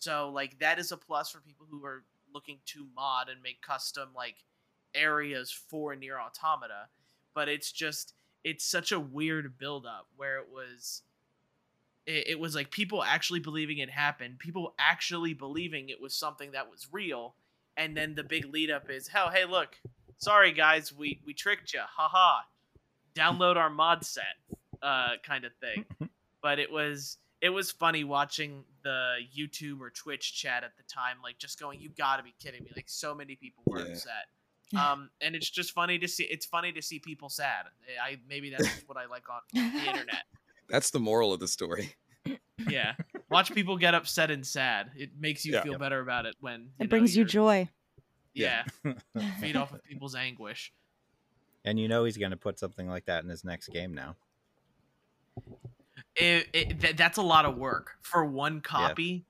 So 0.00 0.30
like 0.30 0.58
that 0.58 0.78
is 0.80 0.90
a 0.90 0.96
plus 0.96 1.30
for 1.30 1.40
people 1.40 1.66
who 1.70 1.84
are 1.84 2.02
looking 2.34 2.58
to 2.66 2.86
mod 2.96 3.28
and 3.28 3.40
make 3.40 3.62
custom 3.62 4.08
like 4.16 4.36
areas 4.94 5.50
for 5.52 5.94
Nier 5.94 6.18
Automata. 6.18 6.88
But 7.34 7.48
it's 7.48 7.70
just 7.72 8.14
it's 8.44 8.64
such 8.64 8.92
a 8.92 9.00
weird 9.00 9.56
build 9.58 9.86
up 9.86 10.08
where 10.16 10.38
it 10.38 10.46
was 10.52 11.02
it, 12.06 12.28
it 12.28 12.40
was 12.40 12.54
like 12.54 12.70
people 12.70 13.02
actually 13.02 13.40
believing 13.40 13.78
it 13.78 13.90
happened, 13.90 14.38
people 14.38 14.74
actually 14.78 15.34
believing 15.34 15.88
it 15.88 16.00
was 16.00 16.14
something 16.14 16.52
that 16.52 16.70
was 16.70 16.88
real, 16.90 17.34
and 17.76 17.96
then 17.96 18.14
the 18.14 18.24
big 18.24 18.44
lead 18.52 18.70
up 18.70 18.90
is, 18.90 19.08
hell, 19.08 19.30
hey, 19.30 19.44
look, 19.44 19.76
sorry 20.18 20.52
guys, 20.52 20.92
we 20.92 21.20
we 21.24 21.32
tricked 21.34 21.72
you, 21.74 21.80
haha. 21.86 22.40
Download 23.14 23.56
our 23.56 23.70
mod 23.70 24.04
set, 24.04 24.36
uh, 24.82 25.10
kind 25.22 25.44
of 25.44 25.52
thing. 25.60 25.84
but 26.42 26.58
it 26.58 26.72
was 26.72 27.18
it 27.40 27.50
was 27.50 27.70
funny 27.70 28.04
watching 28.04 28.64
the 28.82 29.16
YouTube 29.36 29.80
or 29.80 29.90
Twitch 29.90 30.34
chat 30.34 30.64
at 30.64 30.76
the 30.76 30.82
time, 30.84 31.18
like 31.22 31.38
just 31.38 31.60
going, 31.60 31.80
"You 31.80 31.90
got 31.90 32.16
to 32.16 32.22
be 32.22 32.34
kidding 32.42 32.64
me!" 32.64 32.70
Like 32.74 32.88
so 32.88 33.14
many 33.14 33.36
people 33.36 33.62
were 33.66 33.80
Yeah. 33.80 33.92
upset. 33.92 34.26
Um, 34.78 35.10
and 35.20 35.34
it's 35.34 35.50
just 35.50 35.72
funny 35.72 35.98
to 35.98 36.08
see. 36.08 36.24
It's 36.24 36.46
funny 36.46 36.72
to 36.72 36.80
see 36.82 36.98
people 36.98 37.28
sad. 37.28 37.66
I 38.02 38.18
maybe 38.28 38.50
that's 38.50 38.68
what 38.86 38.96
I 38.96 39.06
like 39.06 39.24
on 39.28 39.40
the 39.52 39.60
internet. 39.78 40.22
That's 40.68 40.90
the 40.90 41.00
moral 41.00 41.32
of 41.32 41.40
the 41.40 41.48
story. 41.48 41.94
Yeah, 42.68 42.94
watch 43.30 43.52
people 43.52 43.76
get 43.76 43.94
upset 43.94 44.30
and 44.30 44.46
sad. 44.46 44.90
It 44.96 45.10
makes 45.18 45.44
you 45.44 45.52
Yeah. 45.54 45.62
feel 45.62 45.78
better 45.78 46.00
about 46.00 46.26
it 46.26 46.36
when 46.40 46.70
It 46.78 46.84
know, 46.84 46.88
brings 46.88 47.14
you 47.16 47.20
you're- 47.22 47.30
joy. 47.30 47.68
Yeah, 48.34 48.62
feed 49.40 49.56
off 49.56 49.72
of 49.74 49.82
people's 49.84 50.14
anguish. 50.14 50.72
and 51.66 51.78
you 51.78 51.86
know 51.88 52.04
he's 52.04 52.16
going 52.16 52.30
to 52.30 52.36
put 52.36 52.58
something 52.58 52.88
like 52.88 53.04
that 53.06 53.24
in 53.24 53.28
his 53.30 53.44
next 53.44 53.68
game 53.68 53.92
now. 53.92 54.16
it, 56.16 56.48
it 56.52 56.80
th- 56.80 56.96
that's 56.96 57.18
a 57.18 57.22
lot 57.22 57.44
of 57.44 57.56
work 57.56 57.92
for 58.02 58.24
one 58.24 58.60
copy 58.60 59.24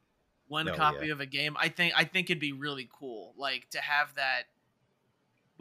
one 0.48 0.68
Oh, 0.68 0.74
copy 0.74 1.06
yeah. 1.06 1.12
of 1.12 1.20
a 1.20 1.26
game 1.26 1.56
i 1.58 1.68
think 1.68 1.94
i 1.96 2.04
think 2.04 2.28
it'd 2.28 2.40
be 2.40 2.52
really 2.52 2.88
cool 2.92 3.34
like 3.36 3.68
to 3.70 3.80
have 3.80 4.14
that 4.16 4.42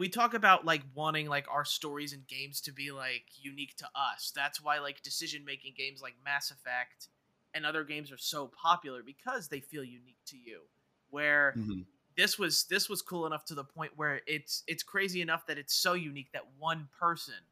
we 0.02 0.08
talk 0.08 0.34
about 0.34 0.64
like 0.64 0.82
wanting 0.96 1.28
like 1.28 1.46
our 1.48 1.64
stories 1.64 2.12
and 2.12 2.26
games 2.26 2.60
to 2.62 2.72
be 2.72 2.90
like 2.90 3.22
unique 3.40 3.76
to 3.76 3.88
us. 3.94 4.32
That's 4.34 4.60
why 4.60 4.80
like 4.80 5.00
decision 5.00 5.44
making 5.44 5.74
games 5.76 6.02
like 6.02 6.14
mass 6.24 6.50
effect 6.50 7.06
and 7.54 7.64
other 7.64 7.84
games 7.84 8.10
are 8.10 8.18
so 8.18 8.48
popular 8.48 9.04
because 9.04 9.46
they 9.46 9.60
feel 9.60 9.84
unique 9.84 10.18
to 10.26 10.36
you. 10.36 10.62
Where 11.10 11.54
Mhm. 11.56 11.86
this 12.16 12.36
was 12.36 12.64
this 12.64 12.88
was 12.88 13.00
cool 13.00 13.26
enough 13.26 13.44
to 13.44 13.54
the 13.54 13.62
point 13.62 13.92
where 13.94 14.22
it's 14.26 14.64
it's 14.66 14.82
crazy 14.82 15.20
enough 15.20 15.46
that 15.46 15.56
it's 15.56 15.72
so 15.72 15.92
unique 15.92 16.32
that 16.32 16.48
one 16.58 16.88
person 16.98 17.46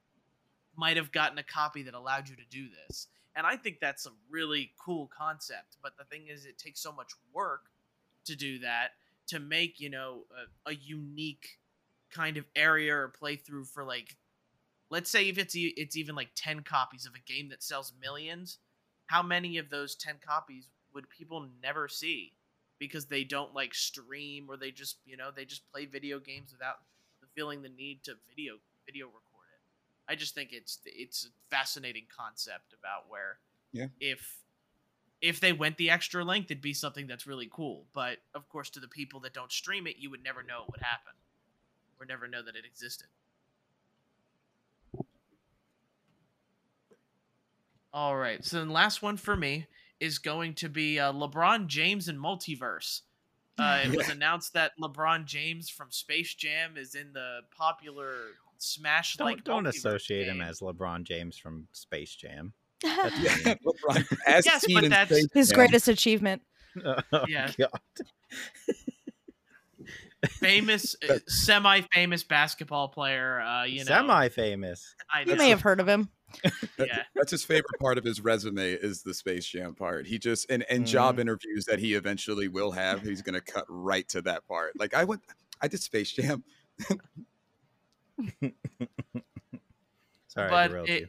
might 0.76 0.96
have 0.96 1.12
gotten 1.12 1.38
a 1.38 1.44
copy 1.44 1.84
that 1.84 1.94
allowed 1.94 2.28
you 2.28 2.34
to 2.34 2.44
do 2.50 2.66
this. 2.68 3.06
And 3.36 3.46
i 3.46 3.56
think 3.56 3.78
that's 3.78 4.06
a 4.06 4.10
really 4.28 4.72
cool 4.76 5.08
concept 5.16 5.76
but 5.80 5.96
the 5.96 6.04
thing 6.04 6.26
is 6.26 6.46
it 6.46 6.58
takes 6.58 6.80
so 6.80 6.90
much 6.90 7.12
work 7.32 7.70
to 8.24 8.34
do 8.34 8.58
that 8.58 8.88
to 9.28 9.38
make 9.38 9.78
you 9.78 9.88
know 9.88 10.24
a, 10.66 10.70
a 10.70 10.74
unique 10.74 11.60
kind 12.10 12.36
of 12.36 12.44
area 12.56 12.94
or 12.94 13.12
playthrough 13.20 13.66
for 13.66 13.84
like 13.84 14.16
let's 14.90 15.10
say 15.10 15.28
if 15.28 15.38
it's 15.38 15.54
e- 15.56 15.74
it's 15.76 15.96
even 15.96 16.14
like 16.14 16.30
10 16.34 16.62
copies 16.62 17.06
of 17.06 17.12
a 17.14 17.32
game 17.32 17.48
that 17.48 17.62
sells 17.62 17.92
millions 18.00 18.58
how 19.10 19.22
many 19.24 19.58
of 19.58 19.70
those 19.70 19.96
10 19.96 20.16
copies 20.24 20.68
would 20.94 21.10
people 21.10 21.48
never 21.62 21.88
see? 21.88 22.32
Because 22.78 23.06
they 23.06 23.24
don't 23.24 23.52
like 23.52 23.74
stream 23.74 24.46
or 24.48 24.56
they 24.56 24.70
just 24.70 24.98
you 25.04 25.16
know 25.16 25.30
they 25.34 25.44
just 25.44 25.70
play 25.72 25.84
video 25.84 26.18
games 26.18 26.52
without 26.52 26.76
feeling 27.34 27.60
the 27.62 27.68
need 27.68 28.02
to 28.04 28.14
video 28.28 28.54
video 28.86 29.06
record 29.06 29.48
it. 29.52 29.60
I 30.12 30.14
just 30.14 30.34
think 30.34 30.52
it's 30.52 30.78
it's 30.86 31.26
a 31.26 31.28
fascinating 31.54 32.06
concept 32.16 32.72
about 32.78 33.08
where 33.10 33.38
Yeah. 33.72 33.88
if 34.00 34.38
if 35.20 35.40
they 35.40 35.52
went 35.52 35.76
the 35.76 35.90
extra 35.90 36.24
length 36.24 36.46
it'd 36.50 36.62
be 36.62 36.72
something 36.72 37.06
that's 37.06 37.26
really 37.26 37.48
cool. 37.52 37.84
But 37.92 38.18
of 38.34 38.48
course 38.48 38.70
to 38.70 38.80
the 38.80 38.88
people 38.88 39.20
that 39.20 39.34
don't 39.34 39.52
stream 39.52 39.86
it 39.86 39.96
you 39.98 40.08
would 40.08 40.22
never 40.22 40.42
know 40.42 40.66
it 40.74 40.82
would 42.00 42.08
or 42.08 42.12
never 42.12 42.26
know 42.26 42.42
that 42.42 42.56
it 42.56 42.64
existed 42.64 43.06
all 47.92 48.16
right 48.16 48.44
so 48.44 48.58
then 48.58 48.70
last 48.70 49.02
one 49.02 49.16
for 49.16 49.36
me 49.36 49.66
is 50.00 50.18
going 50.18 50.54
to 50.54 50.68
be 50.68 50.98
uh, 50.98 51.12
lebron 51.12 51.66
james 51.66 52.08
and 52.08 52.18
MultiVersus 52.18 53.02
uh, 53.58 53.80
it 53.84 53.94
was 53.94 54.08
announced 54.08 54.54
that 54.54 54.72
LeBron 54.80 55.26
James 55.26 55.68
from 55.68 55.90
Space 55.90 56.32
Jam 56.34 56.76
is 56.78 56.94
in 56.94 57.12
the 57.12 57.40
popular 57.54 58.14
Smash 58.56 59.16
Don't, 59.16 59.26
like 59.26 59.44
don't 59.44 59.64
MultiVersus 59.64 59.68
associate 59.76 60.28
him 60.28 60.40
as 60.40 60.60
LeBron 60.60 61.02
James 61.02 61.36
from 61.36 61.66
Space 61.72 62.14
Jam. 62.14 62.54
That's 62.82 63.18
Yeah, 63.20 63.36
mean. 63.44 63.56
LeBron, 63.66 64.18
as 64.26 64.46
Yes, 64.46 64.64
but 64.72 64.88
that's- 64.88 65.26
His 65.34 65.52
greatest 65.52 65.88
achievement. 65.88 66.40
oh, 66.82 67.24
Yeah. 67.28 67.50
God. 67.58 67.70
Famous, 70.28 70.94
uh, 71.08 71.18
semi-famous 71.26 72.22
basketball 72.24 72.88
player. 72.88 73.40
Uh, 73.40 73.64
you 73.64 73.78
know, 73.78 73.84
Semi 73.84 74.28
famous. 74.28 74.94
I 75.12 75.22
You 75.22 75.36
may 75.36 75.48
have 75.50 75.60
heard 75.62 75.80
of 75.80 75.88
him. 75.88 76.08
That- 76.76 76.88
Yeah. 76.88 77.02
That's 77.16 77.32
his 77.32 77.42
favorite 77.44 77.78
part 77.80 77.98
of 77.98 78.04
his 78.04 78.20
resume 78.20 78.72
is 78.72 79.02
the 79.02 79.12
Space 79.14 79.44
Jam 79.46 79.74
part. 79.74 80.06
He 80.06 80.18
just 80.18 80.48
and, 80.50 80.64
and 80.70 80.86
job 80.86 81.18
interviews 81.18 81.64
that 81.66 81.78
he 81.80 81.94
eventually 81.94 82.46
will 82.48 82.70
have, 82.70 83.02
he's 83.02 83.20
gonna 83.22 83.40
cut 83.40 83.64
right 83.68 84.08
to 84.10 84.22
that 84.22 84.46
part. 84.46 84.78
Like 84.78 84.94
I 84.94 85.04
went 85.04 85.22
I 85.60 85.66
did 85.68 85.82
Space 85.82 86.12
Jam. 86.12 86.44
Sorry, 90.28 90.48
but 90.50 90.68
derailed 90.68 90.88
it, 90.88 91.00
you. 91.00 91.08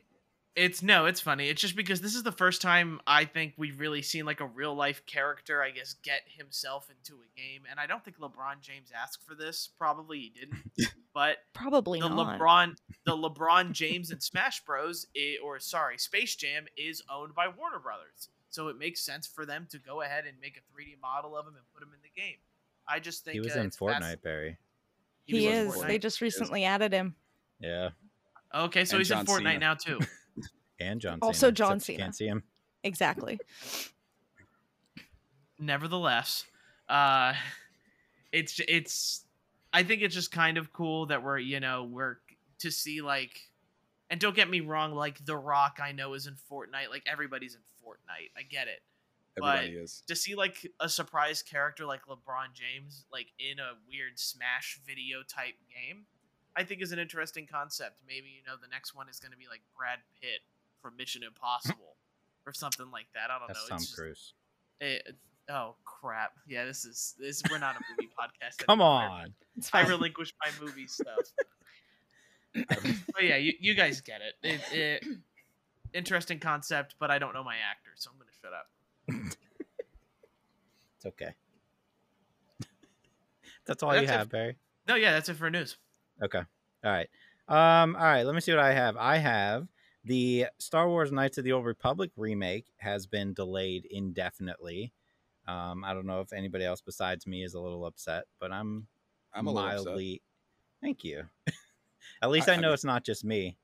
It's 0.55 0.83
no, 0.83 1.05
it's 1.05 1.21
funny. 1.21 1.47
It's 1.47 1.61
just 1.61 1.75
because 1.75 2.01
this 2.01 2.13
is 2.15 2.23
the 2.23 2.31
first 2.31 2.61
time 2.61 2.99
I 3.07 3.23
think 3.25 3.53
we've 3.57 3.79
really 3.79 4.01
seen 4.01 4.25
like 4.25 4.41
a 4.41 4.45
real 4.45 4.75
life 4.75 5.05
character, 5.05 5.63
I 5.63 5.71
guess, 5.71 5.95
get 6.03 6.21
himself 6.27 6.89
into 6.89 7.21
a 7.21 7.39
game. 7.39 7.61
And 7.69 7.79
I 7.79 7.87
don't 7.87 8.03
think 8.03 8.19
LeBron 8.19 8.61
James 8.61 8.91
asked 8.95 9.25
for 9.25 9.33
this. 9.33 9.69
Probably 9.77 10.19
he 10.19 10.29
didn't. 10.29 10.91
but 11.13 11.37
Probably 11.53 12.01
the 12.01 12.09
not. 12.09 12.37
LeBron, 12.39 12.75
the 13.05 13.15
LeBron 13.15 13.71
James 13.71 14.11
and 14.11 14.21
Smash 14.21 14.63
Bros. 14.65 15.07
i 15.15 15.37
or 15.43 15.59
sorry, 15.59 15.97
Space 15.97 16.35
Jam 16.35 16.65
is 16.77 17.01
owned 17.09 17.33
by 17.33 17.47
Warner 17.47 17.79
Brothers, 17.79 18.29
so 18.49 18.67
it 18.67 18.77
makes 18.77 19.01
sense 19.01 19.25
for 19.27 19.45
them 19.45 19.67
to 19.71 19.79
go 19.79 20.01
ahead 20.01 20.25
and 20.25 20.35
make 20.41 20.57
a 20.57 20.59
3D 20.77 20.99
model 21.01 21.37
of 21.37 21.47
him 21.47 21.53
and 21.55 21.63
put 21.73 21.81
him 21.81 21.93
in 21.93 21.99
the 22.03 22.21
game. 22.21 22.37
I 22.87 22.99
just 22.99 23.23
think 23.23 23.35
He 23.35 23.39
was 23.39 23.55
uh, 23.55 23.59
in 23.61 23.67
it's 23.67 23.77
fast- 23.77 24.01
Fortnite, 24.03 24.21
Barry. 24.21 24.57
he 25.25 25.35
was 25.35 25.43
in 25.45 25.51
is. 25.67 25.75
Fortnite. 25.75 25.87
They 25.87 25.97
just 25.99 26.19
recently 26.19 26.65
added 26.65 26.91
him. 26.91 27.15
Yeah, 27.59 27.89
Okay, 28.53 28.83
so 28.83 28.95
And 28.95 28.99
he's 29.01 29.07
John 29.09 29.21
in 29.21 29.25
Fortnite 29.27 29.43
Cena. 29.53 29.59
now 29.59 29.73
too. 29.75 29.99
and 30.81 30.99
John. 31.01 31.19
Also 31.21 31.47
Cena, 31.47 31.51
John 31.53 31.77
except 31.77 31.89
you 31.89 31.93
Cena. 31.95 32.03
Can't 32.05 32.15
see 32.15 32.27
him. 32.27 32.43
Exactly. 32.83 33.39
nevertheless 35.59 36.45
uh 36.89 37.33
it's 38.31 38.59
it's 38.67 39.25
i 39.73 39.83
think 39.83 40.01
it's 40.01 40.15
just 40.15 40.31
kind 40.31 40.57
of 40.57 40.73
cool 40.73 41.05
that 41.05 41.23
we're 41.23 41.37
you 41.37 41.59
know 41.59 41.83
we're 41.83 42.17
to 42.59 42.71
see 42.71 43.01
like 43.01 43.39
and 44.09 44.19
don't 44.19 44.35
get 44.35 44.49
me 44.49 44.59
wrong 44.59 44.93
like 44.93 45.23
the 45.25 45.37
rock 45.37 45.77
i 45.81 45.91
know 45.91 46.13
is 46.13 46.25
in 46.27 46.33
fortnite 46.51 46.89
like 46.89 47.03
everybody's 47.05 47.55
in 47.55 47.61
fortnite 47.85 48.29
i 48.37 48.41
get 48.41 48.67
it 48.67 48.81
Everybody 49.37 49.67
is. 49.77 50.03
to 50.07 50.15
see 50.15 50.35
like 50.35 50.67
a 50.79 50.89
surprise 50.89 51.41
character 51.43 51.85
like 51.85 52.01
lebron 52.07 52.53
james 52.53 53.05
like 53.13 53.27
in 53.39 53.59
a 53.59 53.73
weird 53.87 54.17
smash 54.19 54.79
video 54.85 55.19
type 55.27 55.53
game 55.69 56.05
i 56.55 56.63
think 56.63 56.81
is 56.81 56.91
an 56.91 56.99
interesting 56.99 57.47
concept 57.47 57.97
maybe 58.05 58.27
you 58.27 58.43
know 58.45 58.57
the 58.59 58.67
next 58.67 58.95
one 58.95 59.07
is 59.07 59.19
going 59.19 59.31
to 59.31 59.37
be 59.37 59.47
like 59.49 59.61
brad 59.77 59.99
pitt 60.19 60.41
from 60.81 60.97
mission 60.97 61.23
impossible 61.23 61.95
or 62.45 62.53
something 62.53 62.89
like 62.91 63.07
that 63.13 63.29
i 63.31 63.37
don't 63.39 63.47
That's 63.47 63.59
know 63.63 63.69
Tom 63.69 63.75
it's 63.77 63.85
just- 63.87 63.97
Cruise. 63.97 64.33
it, 64.79 65.15
oh 65.49 65.75
crap! 65.83 66.31
Yeah, 66.47 66.65
this 66.65 66.85
is 66.85 67.13
this. 67.19 67.41
We're 67.49 67.57
not 67.59 67.75
a 67.75 67.79
movie 67.91 68.09
podcast. 68.19 68.57
Come 68.65 68.79
anymore. 68.81 69.01
on. 69.09 69.33
It's 69.57 69.69
I 69.73 69.81
fine. 69.83 69.91
relinquish 69.91 70.33
my 70.43 70.65
movie 70.65 70.87
stuff. 70.87 71.17
but 72.55 73.23
yeah, 73.23 73.35
you, 73.37 73.53
you 73.59 73.73
guys 73.75 74.01
get 74.01 74.21
it. 74.21 74.35
It, 74.47 74.61
it. 74.73 75.05
Interesting 75.93 76.39
concept, 76.39 76.95
but 76.99 77.11
I 77.11 77.19
don't 77.19 77.33
know 77.33 77.43
my 77.43 77.55
actor, 77.55 77.91
so 77.95 78.11
I'm 78.11 78.17
gonna 78.17 78.31
shut 78.41 78.53
up. 78.53 79.37
It's 80.97 81.05
okay. 81.07 81.33
That's 83.65 83.83
all 83.83 83.89
That's 83.91 84.03
you 84.03 84.07
it. 84.07 84.11
have, 84.11 84.29
Barry. 84.29 84.55
No, 84.87 84.95
yeah, 84.95 85.11
that's 85.13 85.29
it 85.29 85.35
for 85.35 85.49
news. 85.49 85.77
Okay. 86.21 86.41
All 86.83 86.91
right. 86.91 87.09
Um, 87.47 87.95
all 87.95 88.03
right, 88.03 88.23
let 88.23 88.35
me 88.35 88.41
see 88.41 88.51
what 88.51 88.59
I 88.61 88.73
have. 88.73 88.97
I 88.97 89.17
have 89.17 89.67
the 90.03 90.47
Star 90.57 90.87
Wars 90.89 91.11
Knights 91.11 91.37
of 91.37 91.43
the 91.43 91.51
Old 91.51 91.65
Republic 91.65 92.11
remake 92.17 92.65
has 92.77 93.05
been 93.05 93.33
delayed 93.33 93.85
indefinitely. 93.89 94.91
Um, 95.47 95.83
I 95.83 95.93
don't 95.93 96.05
know 96.05 96.21
if 96.21 96.33
anybody 96.33 96.65
else 96.65 96.81
besides 96.81 97.25
me 97.27 97.43
is 97.43 97.53
a 97.53 97.59
little 97.59 97.85
upset, 97.85 98.25
but 98.39 98.51
I'm 98.51 98.87
I'm 99.33 99.47
a 99.47 99.53
mildly 99.53 100.21
thank 100.81 101.03
you. 101.03 101.23
At 102.21 102.29
least 102.31 102.49
I- 102.49 102.53
I, 102.53 102.55
I 102.55 102.59
know 102.59 102.67
mean- 102.69 102.73
it's 102.73 102.83
not 102.83 103.03
just 103.03 103.23
me. 103.23 103.57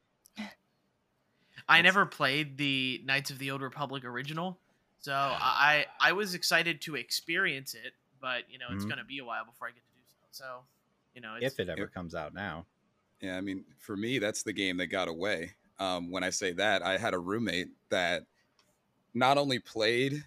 I 1.67 1.81
never 1.81 2.05
played 2.05 2.57
the 2.57 3.01
Knights 3.05 3.29
of 3.31 3.39
the 3.39 3.51
Old 3.51 3.61
Republic 3.61 4.05
original, 4.05 4.57
so 4.99 5.11
I 5.13 5.85
I 5.99 6.13
was 6.13 6.33
excited 6.33 6.81
to 6.81 6.95
experience 6.95 7.73
it, 7.73 7.93
but 8.21 8.43
you 8.49 8.57
know 8.57 8.67
it's 8.71 8.85
Mhm. 8.85 8.89
gonna 8.89 9.03
be 9.03 9.19
a 9.19 9.25
while 9.25 9.43
before 9.45 9.67
I 9.67 9.71
get 9.71 9.83
to 9.83 9.91
do 9.95 10.01
so. 10.07 10.15
So, 10.31 10.63
you 11.13 11.21
know, 11.21 11.35
it's, 11.35 11.53
If 11.55 11.59
it 11.59 11.69
ever 11.69 11.81
Yep. 11.81 11.93
comes 11.93 12.15
out 12.15 12.33
now. 12.33 12.65
Yeah, 13.21 13.35
I 13.37 13.41
mean, 13.41 13.65
for 13.79 13.97
me, 13.97 14.19
that's 14.19 14.43
the 14.43 14.53
game 14.53 14.77
that 14.77 14.87
got 14.87 15.07
away. 15.07 15.55
Um, 15.79 16.11
when 16.11 16.23
I 16.23 16.31
say 16.31 16.53
that, 16.53 16.83
I 16.83 16.97
had 16.97 17.13
a 17.13 17.19
roommate 17.19 17.69
that 17.89 18.23
not 19.13 19.37
only 19.37 19.59
played 19.59 20.23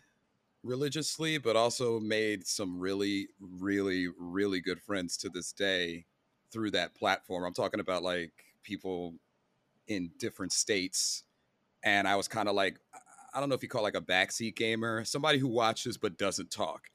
religiously, 0.63 1.39
but 1.39 1.57
also 1.57 1.99
made 2.01 2.47
some 2.47 2.79
really, 2.79 3.29
really, 3.41 4.09
really 4.19 4.61
good 4.61 4.81
friends 4.81 5.17
to 5.19 5.29
this 5.29 5.53
day 5.53 6.05
through 6.53 6.73
that 6.73 6.95
platform. 6.95 7.45
I'm 7.45 7.55
talking 7.55 7.81
about 7.81 8.03
like 8.03 8.33
people 8.63 9.15
in 9.89 10.11
different 10.19 10.53
states. 10.53 11.25
And 11.83 12.07
I 12.07 12.17
was 12.17 12.29
kind 12.29 12.49
of 12.49 12.55
like, 12.55 12.79
I 13.33 13.41
don't 13.41 13.49
know 13.49 13.55
if 13.55 13.63
you 13.63 13.69
call 13.69 13.83
like 13.83 13.97
a 13.97 14.01
backseat 14.01 14.57
gamer, 14.57 15.05
somebody 15.05 15.39
who 15.39 15.49
watches 15.49 15.97
but 15.97 16.19
doesn't 16.19 16.51
talk. 16.51 16.83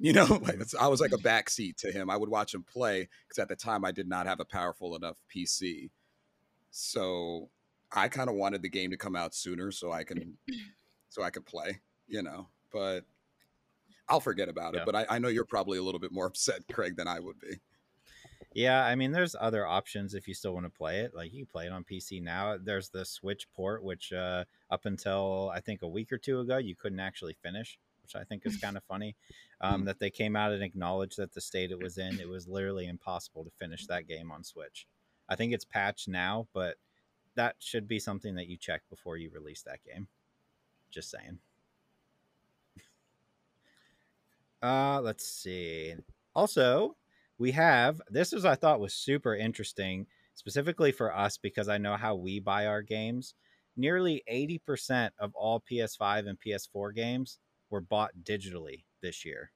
You 0.00 0.12
know, 0.12 0.38
like 0.42 0.60
I 0.80 0.86
was 0.86 1.00
like 1.00 1.10
a 1.10 1.16
backseat 1.16 1.78
to 1.78 1.90
him. 1.90 2.08
I 2.08 2.16
would 2.16 2.28
watch 2.28 2.54
him 2.54 2.62
play 2.62 3.08
because 3.26 3.42
at 3.42 3.48
the 3.48 3.56
time 3.56 3.84
I 3.84 3.90
did 3.90 4.06
not 4.06 4.26
have 4.26 4.38
a 4.38 4.44
powerful 4.44 4.94
enough 4.94 5.16
PC. 5.28 5.90
So 6.70 7.50
I 7.92 8.08
kind 8.08 8.28
of 8.28 8.36
wanted 8.36 8.62
the 8.62 8.68
game 8.68 8.90
to 8.90 8.96
come 8.96 9.16
out 9.16 9.34
sooner 9.34 9.70
so 9.70 9.92
I 9.92 10.04
can 10.04 10.36
so 11.08 11.22
I 11.22 11.30
could 11.30 11.46
play, 11.46 11.80
you 12.06 12.22
know. 12.22 12.48
But 12.72 13.04
I'll 14.08 14.20
forget 14.20 14.48
about 14.48 14.74
it. 14.74 14.82
But 14.84 14.94
I, 14.94 15.06
I 15.08 15.18
know 15.18 15.28
you're 15.28 15.44
probably 15.44 15.78
a 15.78 15.82
little 15.82 16.00
bit 16.00 16.12
more 16.12 16.26
upset, 16.28 16.62
Craig, 16.72 16.96
than 16.96 17.08
I 17.08 17.20
would 17.20 17.38
be. 17.38 17.58
Yeah, 18.54 18.84
I 18.84 18.94
mean, 18.94 19.12
there's 19.12 19.36
other 19.38 19.66
options 19.66 20.14
if 20.14 20.26
you 20.26 20.34
still 20.34 20.54
want 20.54 20.66
to 20.66 20.70
play 20.70 21.00
it. 21.00 21.14
Like 21.14 21.32
you 21.32 21.46
play 21.46 21.66
it 21.66 21.72
on 21.72 21.84
PC 21.84 22.22
now. 22.22 22.56
There's 22.60 22.88
the 22.88 23.04
Switch 23.04 23.46
port, 23.54 23.84
which 23.84 24.12
uh, 24.12 24.44
up 24.70 24.86
until 24.86 25.50
I 25.54 25.60
think 25.60 25.82
a 25.82 25.88
week 25.88 26.12
or 26.12 26.18
two 26.18 26.40
ago, 26.40 26.56
you 26.56 26.74
couldn't 26.74 27.00
actually 27.00 27.36
finish, 27.42 27.78
which 28.02 28.16
I 28.16 28.24
think 28.24 28.42
is 28.46 28.56
kind 28.60 28.76
of 28.76 28.82
funny. 28.84 29.16
Um, 29.60 29.84
that 29.84 29.98
they 29.98 30.10
came 30.10 30.34
out 30.34 30.52
and 30.52 30.62
acknowledged 30.62 31.18
that 31.18 31.34
the 31.34 31.40
state 31.40 31.70
it 31.70 31.82
was 31.82 31.98
in, 31.98 32.20
it 32.20 32.28
was 32.28 32.48
literally 32.48 32.86
impossible 32.86 33.44
to 33.44 33.50
finish 33.58 33.86
that 33.86 34.06
game 34.06 34.30
on 34.32 34.44
Switch. 34.44 34.86
I 35.28 35.36
think 35.36 35.52
it's 35.52 35.64
patched 35.64 36.08
now, 36.08 36.48
but 36.54 36.76
that 37.38 37.56
should 37.60 37.88
be 37.88 38.00
something 38.00 38.36
that 38.36 38.48
you 38.48 38.58
check 38.58 38.88
before 38.90 39.18
you 39.18 39.30
release 39.30 39.62
that 39.64 39.84
game. 39.84 40.08
Just 40.90 41.10
saying. 41.10 41.40
Uh, 44.62 45.00
let's 45.02 45.26
see. 45.26 45.94
Also, 46.34 46.96
we 47.38 47.52
have 47.52 48.00
this 48.08 48.32
is 48.32 48.44
I 48.44 48.54
thought 48.54 48.80
was 48.80 48.94
super 48.94 49.34
interesting, 49.34 50.06
specifically 50.34 50.92
for 50.92 51.14
us 51.14 51.36
because 51.38 51.68
I 51.68 51.78
know 51.78 51.96
how 51.96 52.14
we 52.16 52.40
buy 52.40 52.66
our 52.66 52.82
games. 52.82 53.34
Nearly 53.76 54.22
80% 54.26 55.14
of 55.18 55.34
all 55.34 55.60
PS5 55.60 56.26
and 56.26 56.38
PS4 56.40 56.92
games 56.92 57.38
were 57.70 57.80
bought 57.80 58.12
digitally 58.24 58.84
this 59.00 59.24
year. 59.24 59.52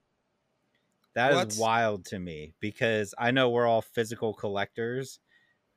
That 1.14 1.32
is 1.32 1.46
What? 1.46 1.48
wild 1.48 2.04
to 2.06 2.18
me 2.18 2.54
because 2.60 3.14
I 3.18 3.30
know 3.30 3.50
we're 3.50 3.66
all 3.66 3.82
physical 3.82 4.34
collectors, 4.34 5.20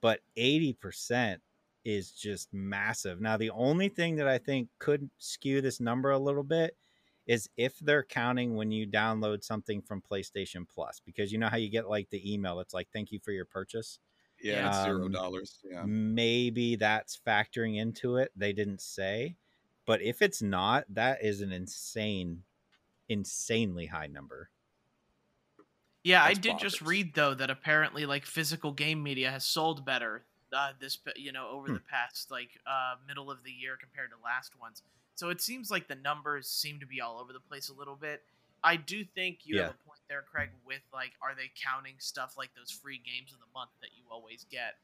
but 0.02 0.22
80% 0.38 1.42
is 1.86 2.12
just 2.12 2.54
massive. 2.54 3.22
Now, 3.22 3.38
the 3.38 3.52
only 3.52 3.88
thing 3.90 4.16
that 4.18 4.28
I 4.28 4.38
think 4.40 4.70
could 4.80 5.10
skew 5.20 5.62
this 5.62 5.80
number 5.80 6.12
a 6.12 6.20
little 6.20 6.44
bit 6.44 6.76
is 7.28 7.50
if 7.58 7.78
they're 7.80 8.04
counting 8.04 8.56
when 8.56 8.72
you 8.72 8.88
download 8.88 9.44
something 9.44 9.82
from 9.82 10.02
PlayStation 10.02 10.68
Plus, 10.68 11.02
because 11.06 11.32
you 11.32 11.38
know 11.38 11.48
how 11.48 11.58
you 11.58 11.70
get 11.70 11.90
like 11.90 12.10
the 12.10 12.34
email, 12.34 12.60
it's 12.60 12.74
like, 12.74 12.88
thank 12.92 13.12
you 13.12 13.20
for 13.20 13.32
your 13.32 13.46
purchase. 13.46 14.00
Yeah, 14.42 14.68
it's 14.68 14.84
zero 14.84 15.06
Um, 15.06 15.12
dollars. 15.12 15.60
Yeah. 15.64 15.84
Maybe 15.86 16.76
that's 16.76 17.20
factoring 17.26 17.78
into 17.78 18.18
it. 18.18 18.32
They 18.36 18.52
didn't 18.52 18.82
say. 18.82 19.38
But 19.86 20.02
if 20.02 20.22
it's 20.22 20.42
not, 20.42 20.86
that 20.90 21.24
is 21.24 21.42
an 21.42 21.52
insane, 21.52 22.44
insanely 23.08 23.86
high 23.86 24.08
number. 24.08 24.50
Yeah, 26.04 26.24
I 26.24 26.30
That's 26.30 26.40
did 26.40 26.60
just 26.60 26.82
read 26.82 27.16
though 27.16 27.34
that 27.34 27.50
apparently 27.50 28.06
like 28.06 28.26
physical 28.26 28.72
game 28.72 29.02
media 29.02 29.32
has 29.32 29.44
sold 29.44 29.86
better 29.86 30.24
uh, 30.56 30.72
this 30.80 30.98
you 31.16 31.32
know 31.32 31.50
over 31.50 31.68
Hmm. 31.68 31.74
the 31.76 31.80
past 31.82 32.32
like 32.32 32.50
uh, 32.66 32.96
middle 33.08 33.30
of 33.30 33.44
the 33.44 33.52
year 33.52 33.78
compared 33.80 34.10
to 34.12 34.16
last 34.24 34.54
ones. 34.60 34.82
So 35.16 35.30
it 35.30 35.42
seems 35.42 35.70
like 35.72 35.88
the 35.88 35.96
numbers 35.96 36.48
seem 36.50 36.80
to 36.80 36.86
be 36.86 37.00
all 37.02 37.20
over 37.20 37.32
the 37.34 37.40
place 37.40 37.70
a 37.70 37.74
little 37.74 37.96
bit. 37.96 38.22
I 38.64 38.76
do 38.78 39.06
think 39.06 39.40
you 39.44 39.62
have 39.62 39.72
a 39.72 39.88
point 39.88 40.00
there, 40.10 40.24
Craig. 40.30 40.50
With 40.66 40.82
like, 40.94 41.12
are 41.22 41.36
they 41.36 41.52
counting 41.64 41.94
stuff 42.00 42.36
like 42.38 42.50
those 42.56 42.72
free 42.72 43.00
games 43.06 43.32
of 43.32 43.40
the 43.40 43.46
month 43.54 43.70
that 43.82 43.90
you 43.96 44.04
always 44.12 44.46
get 44.50 44.76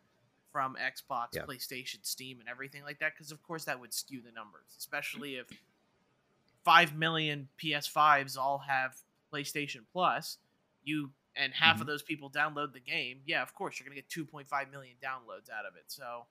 from 0.52 0.76
Xbox, 0.76 1.30
Yeah. 1.34 1.44
PlayStation, 1.44 1.98
Steam, 2.04 2.40
and 2.40 2.48
everything 2.48 2.84
like 2.84 3.00
that? 3.00 3.14
Because 3.16 3.32
of 3.32 3.42
course 3.44 3.66
that 3.66 3.80
would 3.80 3.94
skew 3.94 4.22
the 4.22 4.32
numbers, 4.32 4.76
especially 4.78 5.36
if 5.36 5.48
five 6.64 6.96
million 6.96 7.48
PS5s 7.62 8.38
all 8.38 8.60
have 8.60 8.96
PlayStation 9.34 9.82
Plus. 9.92 10.38
You 10.84 11.12
and 11.36 11.54
half 11.54 11.76
Mm-hmm. 11.76 11.82
of 11.82 11.88
those 11.88 12.02
people 12.04 12.30
download 12.30 12.74
the 12.74 12.80
game. 12.80 13.22
Yeah, 13.26 13.42
of 13.42 13.54
course 13.54 13.80
you're 13.80 13.88
gonna 13.88 13.96
get 14.02 14.10
2.5 14.10 14.72
million 14.72 14.96
downloads 15.04 15.50
out 15.50 15.66
of 15.66 15.76
it. 15.76 15.86
So 15.88 16.26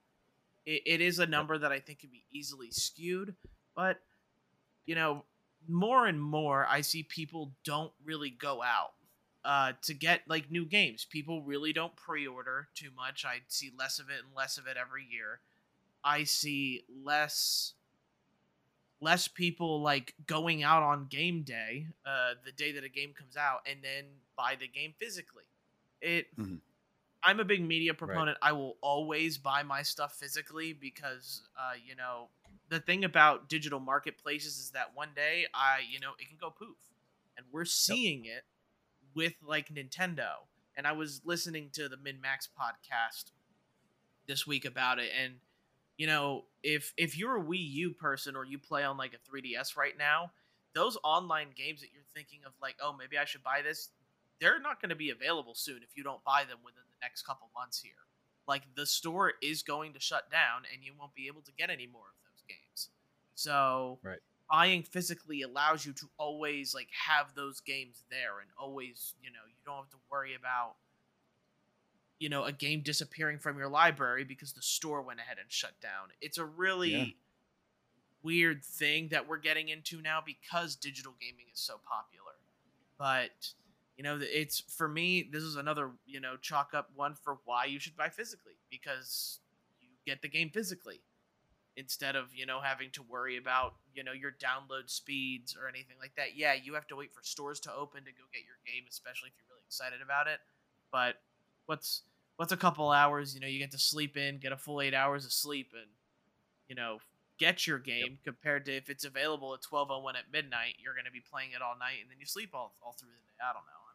it, 0.66 0.82
it 0.86 1.00
is 1.00 1.18
a 1.18 1.26
number 1.26 1.56
that 1.58 1.72
I 1.72 1.80
think 1.80 2.00
can 2.00 2.10
be 2.10 2.24
easily 2.30 2.70
skewed. 2.70 3.34
But 3.74 4.00
you 4.86 4.94
know, 4.94 5.24
more 5.68 6.06
and 6.06 6.20
more 6.20 6.66
I 6.68 6.80
see 6.82 7.02
people 7.02 7.52
don't 7.64 7.92
really 8.04 8.30
go 8.30 8.62
out 8.62 8.92
uh, 9.44 9.72
to 9.82 9.94
get 9.94 10.22
like 10.28 10.50
new 10.50 10.66
games. 10.66 11.06
People 11.08 11.42
really 11.42 11.72
don't 11.72 11.94
pre-order 11.96 12.68
too 12.74 12.90
much. 12.96 13.24
I 13.24 13.36
see 13.48 13.70
less 13.78 13.98
of 13.98 14.10
it 14.10 14.18
and 14.24 14.34
less 14.36 14.58
of 14.58 14.66
it 14.66 14.76
every 14.78 15.06
year. 15.10 15.40
I 16.04 16.24
see 16.24 16.84
less 17.04 17.74
less 19.02 19.28
people 19.28 19.80
like 19.80 20.14
going 20.26 20.62
out 20.62 20.82
on 20.82 21.06
game 21.08 21.42
day, 21.42 21.86
uh, 22.04 22.34
the 22.44 22.52
day 22.52 22.72
that 22.72 22.84
a 22.84 22.88
game 22.88 23.14
comes 23.18 23.36
out, 23.36 23.60
and 23.66 23.78
then 23.82 24.04
buy 24.40 24.56
the 24.58 24.68
game 24.68 24.94
physically. 24.98 25.44
It. 26.00 26.34
Mhm. 26.36 26.60
I'm 27.22 27.38
a 27.38 27.44
big 27.44 27.62
media 27.62 27.92
proponent. 27.92 28.38
I 28.40 28.52
will 28.52 28.78
always 28.80 29.36
buy 29.36 29.62
my 29.62 29.82
stuff 29.82 30.14
physically 30.18 30.72
because, 30.72 31.46
uh, 31.58 31.74
you 31.84 31.94
know, 31.94 32.30
the 32.70 32.80
thing 32.80 33.04
about 33.04 33.46
digital 33.50 33.78
marketplaces 33.78 34.58
is 34.58 34.70
that 34.70 34.94
one 34.94 35.10
day 35.14 35.46
I, 35.52 35.80
you 35.86 36.00
know, 36.00 36.12
it 36.18 36.28
can 36.28 36.38
go 36.38 36.50
poof, 36.50 36.78
and 37.36 37.44
we're 37.52 37.66
seeing 37.66 38.24
it 38.24 38.44
with 39.14 39.34
like 39.42 39.68
Nintendo. 39.68 40.46
And 40.76 40.86
I 40.86 40.92
was 40.92 41.20
listening 41.26 41.68
to 41.74 41.90
the 41.90 41.98
Min 41.98 42.22
Max 42.22 42.48
podcast 42.48 43.32
this 44.26 44.46
week 44.46 44.64
about 44.64 44.98
it, 44.98 45.10
and 45.14 45.40
you 45.98 46.06
know, 46.06 46.46
if 46.62 46.94
if 46.96 47.18
you're 47.18 47.36
a 47.36 47.42
Wii 47.44 47.70
U 47.72 47.90
person 47.92 48.34
or 48.34 48.46
you 48.46 48.58
play 48.58 48.82
on 48.84 48.96
like 48.96 49.12
a 49.12 49.18
3DS 49.18 49.76
right 49.76 49.98
now, 49.98 50.32
those 50.72 50.96
online 51.04 51.48
games 51.54 51.82
that 51.82 51.88
you're 51.92 52.02
thinking 52.14 52.40
of 52.46 52.54
like, 52.62 52.76
oh, 52.82 52.94
maybe 52.96 53.18
I 53.18 53.26
should 53.26 53.42
buy 53.42 53.60
this, 53.62 53.90
they're 54.40 54.60
not 54.60 54.80
going 54.80 54.90
to 54.90 54.96
be 54.96 55.10
available 55.10 55.54
soon 55.54 55.82
if 55.82 55.96
you 55.96 56.02
don't 56.02 56.22
buy 56.24 56.44
them 56.44 56.58
within 56.64 56.82
the 56.90 56.98
next 57.02 57.22
couple 57.22 57.50
months 57.54 57.80
here. 57.80 57.92
Like 58.48 58.62
the 58.74 58.86
store 58.86 59.34
is 59.42 59.62
going 59.62 59.92
to 59.92 60.00
shut 60.00 60.30
down 60.30 60.62
and 60.72 60.82
you 60.82 60.92
won't 60.98 61.14
be 61.14 61.26
able 61.26 61.42
to 61.42 61.52
get 61.52 61.70
any 61.70 61.86
more 61.86 62.06
of 62.06 62.16
those 62.24 62.42
games. 62.48 62.88
So 63.34 63.98
Right. 64.02 64.18
buying 64.50 64.82
physically 64.82 65.42
allows 65.42 65.86
you 65.86 65.92
to 65.94 66.08
always 66.18 66.74
like 66.74 66.88
have 67.08 67.34
those 67.34 67.60
games 67.60 68.02
there 68.10 68.40
and 68.40 68.50
always, 68.58 69.14
you 69.22 69.30
know, 69.30 69.40
you 69.46 69.54
don't 69.64 69.76
have 69.76 69.90
to 69.90 69.98
worry 70.10 70.34
about 70.34 70.74
you 72.18 72.28
know, 72.28 72.44
a 72.44 72.52
game 72.52 72.82
disappearing 72.82 73.38
from 73.38 73.56
your 73.56 73.68
library 73.68 74.24
because 74.24 74.52
the 74.52 74.60
store 74.60 75.00
went 75.00 75.20
ahead 75.20 75.38
and 75.40 75.50
shut 75.50 75.80
down. 75.80 76.08
It's 76.20 76.36
a 76.36 76.44
really 76.44 76.90
Yeah. 76.90 77.06
weird 78.22 78.62
thing 78.64 79.08
that 79.08 79.26
we're 79.26 79.38
getting 79.38 79.68
into 79.68 80.02
now 80.02 80.20
because 80.24 80.76
digital 80.76 81.14
gaming 81.18 81.46
is 81.52 81.58
so 81.60 81.80
popular. 81.88 82.32
But 82.98 83.54
you 84.00 84.04
know, 84.04 84.18
it's 84.18 84.60
for 84.60 84.88
me. 84.88 85.28
This 85.30 85.42
is 85.42 85.56
another 85.56 85.90
you 86.06 86.20
know 86.20 86.36
chalk 86.40 86.70
up 86.72 86.88
one 86.94 87.14
for 87.22 87.36
why 87.44 87.66
you 87.66 87.78
should 87.78 87.98
buy 87.98 88.08
physically 88.08 88.54
because 88.70 89.40
you 89.78 89.88
get 90.06 90.22
the 90.22 90.28
game 90.28 90.48
physically 90.48 91.02
instead 91.76 92.16
of 92.16 92.34
you 92.34 92.46
know 92.46 92.62
having 92.62 92.88
to 92.92 93.02
worry 93.02 93.36
about 93.36 93.74
you 93.94 94.02
know 94.02 94.12
your 94.12 94.30
download 94.30 94.88
speeds 94.88 95.54
or 95.54 95.68
anything 95.68 95.96
like 96.00 96.14
that. 96.16 96.34
Yeah, 96.34 96.54
you 96.54 96.72
have 96.72 96.86
to 96.86 96.96
wait 96.96 97.12
for 97.12 97.22
stores 97.22 97.60
to 97.60 97.74
open 97.74 98.00
to 98.04 98.10
go 98.10 98.24
get 98.32 98.40
your 98.46 98.56
game, 98.64 98.84
especially 98.88 99.28
if 99.28 99.34
you're 99.36 99.52
really 99.54 99.66
excited 99.68 100.00
about 100.00 100.28
it. 100.28 100.40
But 100.90 101.16
what's 101.66 102.00
what's 102.36 102.52
a 102.52 102.56
couple 102.56 102.90
hours? 102.90 103.34
You 103.34 103.42
know, 103.42 103.48
you 103.48 103.58
get 103.58 103.72
to 103.72 103.78
sleep 103.78 104.16
in, 104.16 104.38
get 104.38 104.52
a 104.52 104.56
full 104.56 104.80
eight 104.80 104.94
hours 104.94 105.26
of 105.26 105.32
sleep, 105.32 105.72
and 105.74 105.90
you 106.70 106.74
know 106.74 107.00
get 107.36 107.66
your 107.66 107.78
game 107.78 108.16
compared 108.24 108.64
to 108.64 108.74
if 108.74 108.88
it's 108.88 109.04
available 109.04 109.52
at 109.52 109.60
12:01 109.60 110.14
at 110.16 110.32
midnight, 110.32 110.76
you're 110.78 110.94
going 110.94 111.04
to 111.04 111.12
be 111.12 111.20
playing 111.20 111.50
it 111.52 111.60
all 111.60 111.76
night 111.78 112.00
and 112.00 112.10
then 112.10 112.16
you 112.18 112.24
sleep 112.24 112.54
all, 112.54 112.72
all 112.80 112.96
through 112.98 113.10
the 113.10 113.20
day. 113.28 113.44
I 113.44 113.52
don't 113.52 113.68
know. 113.68 113.89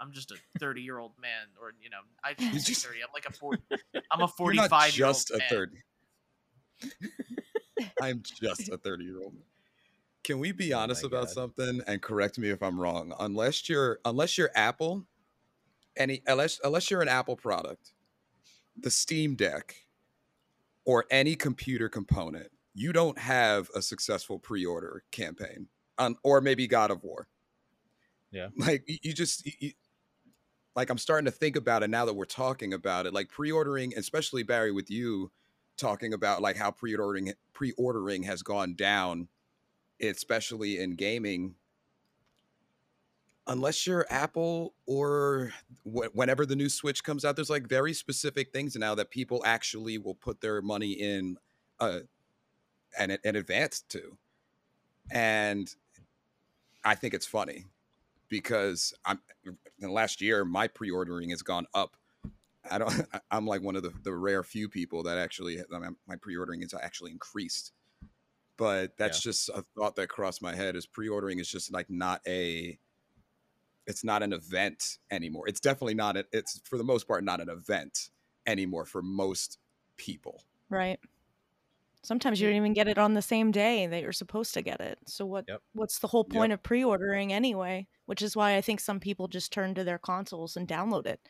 I'm 0.00 0.12
just 0.12 0.30
a 0.32 0.36
30 0.58 0.82
year 0.82 0.98
old 0.98 1.12
man, 1.20 1.46
or 1.60 1.72
you 1.82 1.90
know, 1.90 1.98
I 2.24 2.30
shouldn't 2.38 2.62
say 2.62 2.72
just- 2.72 2.86
30. 2.86 3.00
I'm 3.02 3.08
like 3.14 3.26
a 3.26 3.32
40. 3.38 3.62
I'm 4.10 4.20
a 4.22 4.28
45 4.28 4.38
You're 4.38 4.62
not 4.62 4.70
45 4.70 4.96
year 4.98 5.06
old 5.06 5.14
just 5.14 5.30
a 5.30 5.38
man. 5.38 5.48
30. 5.48 5.76
I'm 8.00 8.22
just 8.22 8.68
a 8.68 8.76
30 8.76 9.04
year 9.04 9.22
old. 9.22 9.34
Can 10.22 10.38
we 10.38 10.52
be 10.52 10.72
Oh 10.72 10.78
honest 10.78 11.02
my 11.02 11.08
about 11.08 11.26
God. 11.26 11.30
something 11.34 11.80
and 11.86 12.00
correct 12.00 12.38
me 12.38 12.48
if 12.50 12.62
I'm 12.62 12.80
wrong? 12.80 13.12
Unless 13.20 13.68
you're 13.68 13.98
unless 14.04 14.38
you're 14.38 14.50
Apple, 14.54 15.06
any 15.96 16.22
unless 16.26 16.60
unless 16.64 16.90
you're 16.90 17.02
an 17.02 17.08
Apple 17.08 17.36
product, 17.36 17.92
the 18.76 18.90
Steam 18.90 19.34
Deck 19.34 19.74
or 20.86 21.04
any 21.10 21.34
computer 21.34 21.88
component, 21.88 22.48
you 22.74 22.92
don't 22.92 23.18
have 23.18 23.68
a 23.74 23.82
successful 23.82 24.38
pre-order 24.38 25.02
campaign. 25.10 25.66
Um, 25.98 26.16
or 26.24 26.40
maybe 26.40 26.66
God 26.66 26.90
of 26.90 27.04
War. 27.04 27.28
Yeah. 28.32 28.48
Like 28.56 28.82
you, 28.88 28.98
you 29.02 29.12
just 29.12 29.46
you- 29.46 29.52
you- 29.60 29.72
like 30.76 30.90
I'm 30.90 30.98
starting 30.98 31.26
to 31.26 31.30
think 31.30 31.56
about 31.56 31.82
it 31.82 31.90
now 31.90 32.04
that 32.04 32.14
we're 32.14 32.24
talking 32.24 32.72
about 32.72 33.06
it. 33.06 33.14
Like 33.14 33.28
pre-ordering, 33.28 33.92
especially 33.96 34.42
Barry 34.42 34.72
with 34.72 34.90
you 34.90 35.30
talking 35.76 36.12
about 36.12 36.42
like 36.42 36.56
how 36.56 36.70
pre-ordering 36.70 37.32
pre-ordering 37.52 38.24
has 38.24 38.42
gone 38.42 38.74
down, 38.74 39.28
especially 40.00 40.78
in 40.78 40.96
gaming. 40.96 41.54
Unless 43.46 43.86
you're 43.86 44.06
Apple 44.08 44.74
or 44.86 45.52
wh- 45.84 46.14
whenever 46.14 46.46
the 46.46 46.56
new 46.56 46.68
Switch 46.68 47.04
comes 47.04 47.24
out, 47.24 47.36
there's 47.36 47.50
like 47.50 47.68
very 47.68 47.92
specific 47.92 48.52
things 48.52 48.74
now 48.74 48.94
that 48.94 49.10
people 49.10 49.42
actually 49.44 49.98
will 49.98 50.14
put 50.14 50.40
their 50.40 50.62
money 50.62 50.92
in 50.92 51.36
uh, 51.78 52.00
an, 52.98 53.18
an 53.22 53.36
advance 53.36 53.82
to. 53.90 54.16
And 55.10 55.68
I 56.82 56.94
think 56.94 57.12
it's 57.12 57.26
funny 57.26 57.66
because 58.34 58.92
I'm 59.04 59.20
in 59.44 59.56
the 59.78 59.92
last 59.92 60.20
year 60.20 60.44
my 60.44 60.66
pre-ordering 60.66 61.30
has 61.30 61.42
gone 61.42 61.66
up. 61.72 61.96
I 62.68 62.78
don't. 62.78 62.92
I'm 63.30 63.46
like 63.46 63.62
one 63.62 63.76
of 63.76 63.84
the, 63.84 63.92
the 64.02 64.12
rare 64.12 64.42
few 64.42 64.68
people 64.68 65.04
that 65.04 65.18
actually 65.18 65.58
my 65.70 66.16
pre-ordering 66.20 66.62
is 66.62 66.74
actually 66.74 67.12
increased. 67.12 67.72
But 68.56 68.96
that's 68.96 69.20
just 69.20 69.48
a 69.50 69.64
thought 69.76 69.94
that 69.96 70.08
crossed 70.08 70.42
my 70.42 70.54
head. 70.54 70.74
Is 70.74 70.84
pre-ordering 70.84 71.38
is 71.38 71.48
just 71.48 71.72
like 71.72 71.88
not 71.88 72.22
a. 72.26 72.76
It's 73.86 74.02
not 74.02 74.24
an 74.24 74.32
event 74.32 74.98
anymore. 75.12 75.46
It's 75.46 75.60
definitely 75.60 75.94
not. 75.94 76.16
A, 76.16 76.24
it's 76.32 76.60
for 76.64 76.76
the 76.76 76.84
most 76.84 77.06
part 77.06 77.22
not 77.22 77.40
an 77.40 77.48
event 77.48 78.10
anymore 78.46 78.84
for 78.84 79.00
most 79.00 79.58
people. 79.96 80.42
Right. 80.70 80.98
Sometimes 82.04 82.40
you 82.40 82.48
don't 82.48 82.56
even 82.56 82.74
get 82.74 82.88
it 82.88 82.98
on 82.98 83.14
the 83.14 83.22
same 83.22 83.50
day 83.50 83.86
that 83.86 84.02
you're 84.02 84.12
supposed 84.12 84.54
to 84.54 84.62
get 84.62 84.80
it. 84.80 84.98
So 85.06 85.26
what 85.26 85.46
Yep. 85.48 85.62
what's 85.72 85.98
the 86.00 86.08
whole 86.08 86.24
Yep. 86.26 86.50
point 86.50 86.52
of 86.52 86.62
pre-ordering 86.62 87.32
anyway? 87.32 87.88
Which 88.06 88.22
is 88.22 88.36
why 88.36 88.56
I 88.56 88.60
think 88.60 88.80
some 88.80 89.00
people 89.00 89.28
just 89.28 89.52
turn 89.52 89.74
to 89.74 89.84
their 89.84 89.98
consoles 89.98 90.56
and 90.56 90.68
download 90.68 91.06
it 91.06 91.20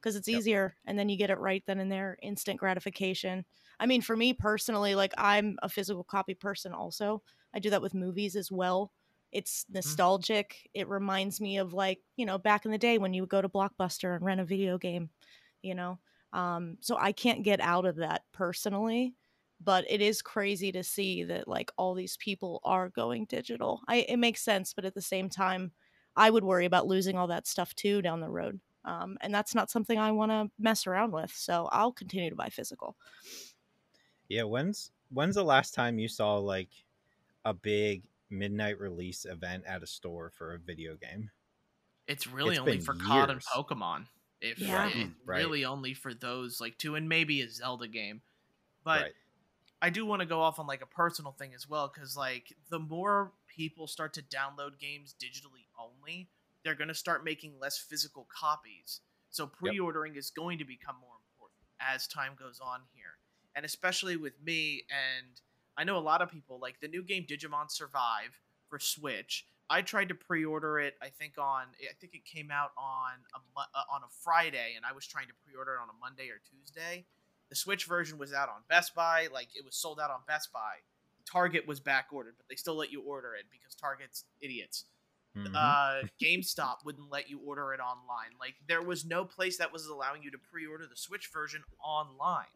because 0.00 0.16
it's 0.16 0.28
Yep. 0.30 0.40
easier 0.40 0.76
and 0.86 0.98
then 0.98 1.08
you 1.08 1.16
get 1.16 1.30
it 1.30 1.38
right 1.38 1.62
then 1.66 1.78
and 1.80 1.92
there, 1.92 2.18
instant 2.22 2.58
gratification. 2.60 3.44
I 3.80 3.86
mean, 3.86 4.02
for 4.02 4.16
me 4.16 4.32
personally, 4.34 4.94
like 4.94 5.12
I'm 5.18 5.58
a 5.62 5.68
physical 5.68 6.04
copy 6.04 6.34
person 6.34 6.72
also. 6.72 7.22
I 7.54 7.58
do 7.60 7.70
that 7.70 7.82
with 7.82 7.94
movies 7.94 8.36
as 8.36 8.50
well. 8.50 8.92
It's 9.32 9.66
nostalgic. 9.70 10.70
It 10.74 10.88
reminds 10.88 11.40
me 11.40 11.58
of 11.58 11.72
like, 11.74 12.00
you 12.16 12.26
know, 12.26 12.38
back 12.38 12.64
in 12.64 12.70
the 12.70 12.78
day 12.78 12.98
when 12.98 13.14
you 13.14 13.22
would 13.22 13.30
go 13.30 13.42
to 13.42 13.48
Blockbuster 13.48 14.14
and 14.14 14.24
rent 14.24 14.40
a 14.40 14.44
video 14.44 14.78
game, 14.78 15.10
you 15.62 15.74
know. 15.74 15.98
Um, 16.32 16.78
so 16.80 16.96
I 16.98 17.12
can't 17.12 17.42
get 17.44 17.60
out 17.60 17.86
of 17.86 17.96
that 17.96 18.22
personally 18.32 19.14
but 19.64 19.84
it 19.90 20.00
is 20.00 20.22
crazy 20.22 20.72
to 20.72 20.82
see 20.84 21.24
that 21.24 21.48
like 21.48 21.70
all 21.76 21.94
these 21.94 22.16
people 22.16 22.60
are 22.64 22.88
going 22.88 23.26
digital. 23.26 23.82
I 23.88 23.98
it 24.08 24.18
makes 24.18 24.42
sense, 24.42 24.74
but 24.74 24.84
at 24.84 24.94
the 24.94 25.02
same 25.02 25.28
time, 25.30 25.72
I 26.16 26.30
would 26.30 26.44
worry 26.44 26.66
about 26.66 26.86
losing 26.86 27.16
all 27.16 27.28
that 27.28 27.46
stuff 27.46 27.74
too 27.74 28.02
down 28.02 28.20
the 28.20 28.30
road. 28.30 28.60
Um, 28.84 29.16
and 29.22 29.34
that's 29.34 29.54
not 29.54 29.70
something 29.70 29.98
I 29.98 30.12
want 30.12 30.30
to 30.30 30.50
mess 30.58 30.86
around 30.86 31.12
with. 31.12 31.32
So 31.32 31.68
I'll 31.72 31.92
continue 31.92 32.30
to 32.30 32.36
buy 32.36 32.50
physical. 32.50 32.96
Yeah, 34.28 34.42
when's 34.42 34.92
when's 35.10 35.34
the 35.34 35.44
last 35.44 35.72
time 35.74 35.98
you 35.98 36.08
saw 36.08 36.36
like 36.36 36.70
a 37.44 37.54
big 37.54 38.04
midnight 38.30 38.78
release 38.80 39.24
event 39.26 39.64
at 39.66 39.82
a 39.82 39.86
store 39.88 40.30
for 40.30 40.54
a 40.54 40.58
video 40.60 40.96
game? 40.96 41.30
It's 42.06 42.26
really 42.26 42.56
It's 42.56 42.58
only 42.58 42.78
been 42.78 42.84
for 42.84 42.94
COD 42.94 43.30
and. 43.30 43.40
Pokemon. 43.54 44.08
If 44.40 44.68
Yeah. 44.68 44.90
it, 44.92 45.10
Right. 45.24 45.36
really 45.36 45.64
only 45.64 45.94
for 45.94 46.12
those 46.12 46.60
like 46.60 46.76
two 46.76 46.94
and 46.96 47.08
maybe 47.08 47.40
a 47.40 47.48
Zelda 47.48 47.88
game. 47.88 48.22
But 48.84 49.06
right. 49.06 49.14
I 49.84 49.90
do 49.90 50.06
want 50.06 50.20
to 50.20 50.26
go 50.26 50.40
off 50.40 50.58
on 50.58 50.66
like 50.66 50.80
a 50.80 50.86
personal 50.86 51.32
thing 51.32 51.52
as 51.54 51.68
well 51.68 51.92
because 51.94 52.16
like 52.16 52.54
the 52.70 52.78
more 52.78 53.32
people 53.46 53.86
start 53.86 54.14
to 54.14 54.22
download 54.22 54.78
games 54.80 55.14
digitally 55.22 55.66
only, 55.78 56.30
they're 56.64 56.74
going 56.74 56.88
to 56.88 56.94
start 56.94 57.22
making 57.22 57.58
less 57.60 57.76
physical 57.76 58.26
copies. 58.34 59.02
So 59.28 59.46
pre-ordering 59.46 60.16
is 60.16 60.30
going 60.30 60.56
to 60.56 60.64
become 60.64 60.96
more 61.02 61.16
important 61.28 61.60
as 61.78 62.06
time 62.06 62.32
goes 62.38 62.60
on 62.64 62.80
here, 62.94 63.18
and 63.54 63.66
especially 63.66 64.16
with 64.16 64.32
me 64.42 64.84
and 64.88 65.38
I 65.76 65.84
know 65.84 65.98
a 65.98 66.08
lot 66.12 66.22
of 66.22 66.30
people 66.30 66.58
like 66.58 66.80
the 66.80 66.88
new 66.88 67.02
game 67.02 67.26
Digimon 67.28 67.70
Survive 67.70 68.40
for 68.70 68.78
Switch. 68.78 69.44
I 69.68 69.82
tried 69.82 70.08
to 70.08 70.14
pre-order 70.14 70.78
it. 70.78 70.94
I 71.02 71.08
think 71.10 71.36
on 71.36 71.66
I 71.82 71.92
think 72.00 72.14
it 72.14 72.24
came 72.24 72.50
out 72.50 72.70
on 72.78 73.12
a 73.34 73.60
uh, 73.60 73.94
on 73.94 74.00
a 74.02 74.08
Friday, 74.22 74.76
and 74.76 74.86
I 74.86 74.94
was 74.94 75.06
trying 75.06 75.26
to 75.26 75.34
pre-order 75.44 75.74
it 75.74 75.80
on 75.82 75.90
a 75.90 75.98
Monday 76.00 76.30
or 76.30 76.40
Tuesday. 76.48 77.04
The 77.50 77.56
Switch 77.56 77.86
version 77.86 78.18
was 78.18 78.32
out 78.32 78.48
on 78.48 78.62
Best 78.68 78.94
Buy, 78.94 79.28
like 79.32 79.48
it 79.54 79.64
was 79.64 79.76
sold 79.76 80.00
out 80.00 80.10
on 80.10 80.20
Best 80.26 80.52
Buy. 80.52 80.76
Target 81.30 81.66
was 81.66 81.80
back 81.80 82.08
ordered, 82.12 82.34
but 82.36 82.46
they 82.48 82.56
still 82.56 82.74
let 82.74 82.92
you 82.92 83.00
order 83.02 83.34
it 83.34 83.44
because 83.50 83.74
Target's 83.74 84.24
idiots. 84.40 84.84
Mhm. 85.36 85.54
Uh, 85.54 86.06
GameStop 86.20 86.84
wouldn't 86.84 87.10
let 87.10 87.28
you 87.28 87.40
order 87.40 87.72
it 87.74 87.80
online. 87.80 88.30
Like 88.38 88.54
there 88.68 88.82
was 88.82 89.04
no 89.04 89.24
place 89.24 89.58
that 89.58 89.72
was 89.72 89.86
allowing 89.86 90.22
you 90.22 90.30
to 90.30 90.38
pre-order 90.38 90.86
the 90.86 90.96
Switch 90.96 91.28
version 91.32 91.64
online. 91.82 92.46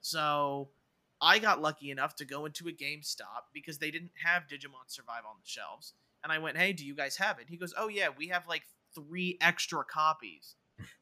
So 0.00 0.70
I 1.20 1.38
got 1.38 1.60
lucky 1.60 1.90
enough 1.90 2.16
to 2.16 2.24
go 2.24 2.46
into 2.46 2.68
a 2.68 2.72
GameStop 2.72 3.44
because 3.52 3.78
they 3.78 3.90
didn't 3.90 4.12
have 4.24 4.46
Digimon 4.46 4.88
Survive 4.88 5.24
on 5.28 5.36
the 5.40 5.46
shelves. 5.46 5.94
And 6.22 6.32
I 6.32 6.38
went, 6.38 6.56
"Hey, 6.56 6.72
do 6.72 6.86
you 6.86 6.94
guys 6.94 7.16
have 7.16 7.38
it?" 7.38 7.48
He 7.48 7.56
goes, 7.58 7.74
"Oh 7.76 7.88
yeah, 7.88 8.08
we 8.08 8.28
have 8.28 8.46
like 8.46 8.62
three 8.94 9.36
extra 9.40 9.84
copies 9.84 10.56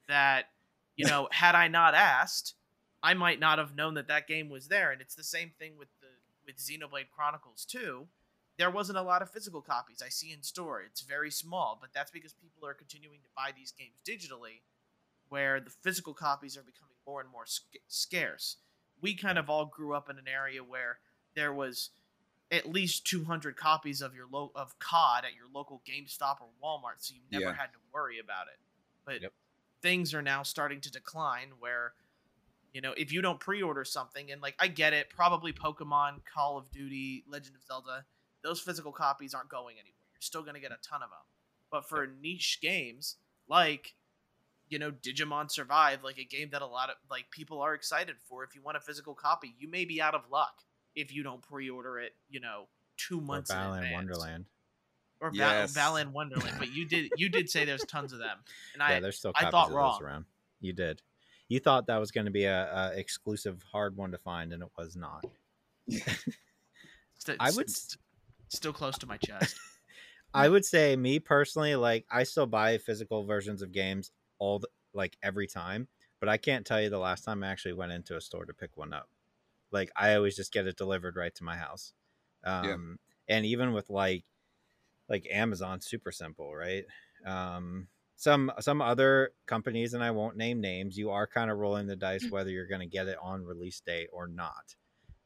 that, 0.09 0.51
you 0.97 1.07
know, 1.07 1.29
had 1.31 1.55
I 1.55 1.68
not 1.68 1.95
asked, 1.95 2.55
I 3.02 3.14
might 3.14 3.40
not 3.40 3.58
have 3.58 3.74
known 3.74 3.94
that 3.94 4.08
that 4.08 4.26
game 4.28 4.48
was 4.48 4.68
there. 4.68 4.90
And 4.92 5.00
it's 5.00 5.14
the 5.14 5.24
same 5.24 5.50
thing 5.58 5.76
with 5.76 5.88
the 6.00 6.06
with 6.46 6.56
Xenoblade 6.58 7.10
Chronicles 7.14 7.64
2. 7.64 8.06
There 8.58 8.70
wasn't 8.70 8.98
a 8.98 9.02
lot 9.02 9.22
of 9.22 9.30
physical 9.30 9.62
copies 9.62 10.02
I 10.04 10.08
see 10.08 10.32
in 10.32 10.42
store. 10.42 10.82
It's 10.82 11.00
very 11.00 11.30
small, 11.30 11.78
but 11.80 11.90
that's 11.94 12.10
because 12.10 12.32
people 12.34 12.66
are 12.68 12.74
continuing 12.74 13.20
to 13.22 13.28
buy 13.36 13.50
these 13.56 13.72
games 13.72 13.94
digitally, 14.04 14.60
where 15.28 15.60
the 15.60 15.70
physical 15.70 16.14
copies 16.14 16.56
are 16.56 16.62
becoming 16.62 16.96
more 17.06 17.20
and 17.20 17.30
more 17.30 17.46
sc- 17.46 17.78
scarce. 17.88 18.56
We 19.00 19.14
kind 19.14 19.38
of 19.38 19.48
all 19.48 19.66
grew 19.66 19.94
up 19.94 20.10
in 20.10 20.18
an 20.18 20.28
area 20.28 20.62
where 20.62 20.98
there 21.34 21.52
was 21.52 21.90
at 22.50 22.68
least 22.68 23.06
200 23.06 23.56
copies 23.56 24.02
of 24.02 24.14
your 24.14 24.26
lo- 24.30 24.52
of 24.54 24.78
COD 24.78 25.24
at 25.24 25.34
your 25.34 25.46
local 25.52 25.80
GameStop 25.88 26.36
or 26.40 26.48
Walmart, 26.62 26.96
so 26.98 27.14
you 27.14 27.22
never 27.30 27.46
Yeah. 27.46 27.54
had 27.54 27.72
to 27.72 27.78
worry 27.92 28.18
about 28.18 28.48
it. 28.48 28.58
But 29.04 29.22
Yep. 29.22 29.32
things 29.80 30.12
are 30.12 30.22
now 30.22 30.42
starting 30.42 30.80
to 30.82 30.90
decline 30.90 31.58
where 31.58 31.94
you 32.72 32.80
know, 32.80 32.92
if 32.96 33.12
you 33.12 33.20
don't 33.22 33.38
pre-order 33.40 33.85
something 33.85 34.30
and 34.30 34.40
like 34.40 34.54
I 34.58 34.68
get 34.68 34.92
it, 34.92 35.11
probably 35.11 35.52
Pokemon, 35.52 36.20
Call 36.32 36.56
of 36.58 36.70
Duty, 36.70 37.24
Legend 37.28 37.56
of 37.56 37.62
Zelda, 37.64 38.04
those 38.42 38.61
physical 38.61 38.92
copies 38.92 39.35
aren't 39.35 39.48
going 39.50 39.76
anywhere. 39.76 40.06
You're 40.14 40.20
still 40.22 40.42
going 40.42 40.54
to 40.54 40.61
get 40.61 40.72
a 40.72 40.78
ton 40.88 41.02
of 41.02 41.11
them. 41.11 41.18
But 41.70 41.88
for 41.88 42.06
niche 42.20 42.58
games 42.61 43.16
like 43.48 43.94
you 44.68 44.78
know, 44.78 44.90
Digimon 44.90 45.50
Survive, 45.50 46.02
like 46.02 46.16
a 46.16 46.24
game 46.24 46.48
that 46.52 46.62
a 46.62 46.66
lot 46.66 46.88
of 46.88 46.96
like 47.11 47.30
people 47.30 47.61
are 47.61 47.74
excited 47.74 48.16
for, 48.26 48.42
if 48.42 48.54
you 48.54 48.62
want 48.62 48.78
a 48.78 48.80
physical 48.80 49.14
copy, 49.14 49.54
you 49.58 49.68
may 49.68 49.85
be 49.85 50.00
out 50.00 50.14
of 50.14 50.22
luck 50.30 50.62
if 50.96 51.14
you 51.14 51.22
don't 51.22 51.42
pre-order 51.42 51.98
it, 51.98 52.14
you 52.30 52.40
know, 52.40 52.68
2 52.96 53.18
Or 53.18 53.22
months 53.22 53.50
in 53.50 53.56
Balan. 53.56 53.92
Wonderland. 53.92 54.44
Or 55.20 55.30
Val- 55.30 55.37
Yes. 55.37 55.74
Balan 55.74 56.12
Wonderland, 56.14 56.56
but 56.58 56.72
you 56.72 56.87
did 56.88 57.12
you 57.18 57.28
did 57.28 57.50
say 57.50 57.66
there's 57.66 57.85
tons 57.85 58.14
of 58.14 58.18
them. 58.18 58.38
And 58.72 58.80
yeah, 58.80 58.96
I 58.96 59.00
there's 59.00 59.18
still 59.18 59.32
I 59.37 59.50
thought 59.50 59.68
of 59.68 59.74
wrong. 59.74 59.92
those 59.92 60.00
around. 60.08 60.24
You 60.61 60.72
did. 60.72 61.02
You 61.52 61.60
thought 61.60 61.88
that 61.88 61.98
was 61.98 62.10
going 62.10 62.24
to 62.24 62.30
be 62.30 62.44
a, 62.44 62.64
a 62.74 62.98
exclusive 62.98 63.62
hard 63.70 63.94
one 63.94 64.12
to 64.12 64.16
find, 64.16 64.54
and 64.54 64.62
it 64.62 64.70
was 64.78 64.96
not. 64.96 65.26
st- 67.18 67.36
I 67.38 67.50
would 67.50 67.68
st- 67.68 68.00
still 68.48 68.72
close 68.72 68.96
to 68.96 69.06
my 69.06 69.16
chest. 69.26 69.58
I 70.32 70.48
would 70.48 70.64
say 70.64 70.96
me 70.96 71.18
personally, 71.18 71.76
like 71.76 72.06
I 72.10 72.22
still 72.22 72.46
buy 72.46 72.78
physical 72.78 73.24
versions 73.24 73.60
of 73.60 73.70
games 73.70 74.12
all 74.38 74.60
the, 74.60 74.68
like 74.94 75.18
every 75.22 75.46
time, 75.46 75.88
but 76.20 76.30
I 76.30 76.38
can't 76.38 76.64
tell 76.64 76.80
you 76.80 76.88
the 76.88 76.98
last 76.98 77.22
time 77.22 77.44
I 77.44 77.48
actually 77.48 77.74
went 77.74 77.92
into 77.92 78.16
a 78.16 78.20
store 78.22 78.46
to 78.46 78.54
pick 78.54 78.78
one 78.78 78.94
up. 78.94 79.10
Like 79.70 79.90
I 79.94 80.14
always 80.14 80.34
just 80.34 80.54
get 80.54 80.66
it 80.66 80.78
delivered 80.78 81.16
right 81.16 81.34
to 81.34 81.44
my 81.44 81.58
house. 81.58 81.92
Um 82.44 82.98
and 83.28 83.44
even 83.44 83.74
with 83.74 83.90
like 83.90 84.24
like 85.06 85.28
Amazon 85.30 85.82
super 85.82 86.12
simple, 86.12 86.56
right? 86.56 86.86
Um 87.26 87.88
some 88.22 88.52
some 88.61 88.80
other 88.80 89.32
companies 89.46 89.94
and 89.94 90.04
I 90.04 90.12
won't 90.12 90.37
name 90.37 90.61
names, 90.61 90.96
you 90.96 91.11
are 91.11 91.26
kind 91.26 91.50
of 91.50 91.58
rolling 91.58 91.88
the 91.88 91.96
dice 91.96 92.30
whether 92.30 92.50
you're 92.50 92.68
going 92.68 92.80
to 92.80 92.87
get 92.87 93.08
it 93.08 93.18
on 93.20 93.44
release 93.44 93.80
date 93.85 94.08
or 94.12 94.28
not. 94.28 94.76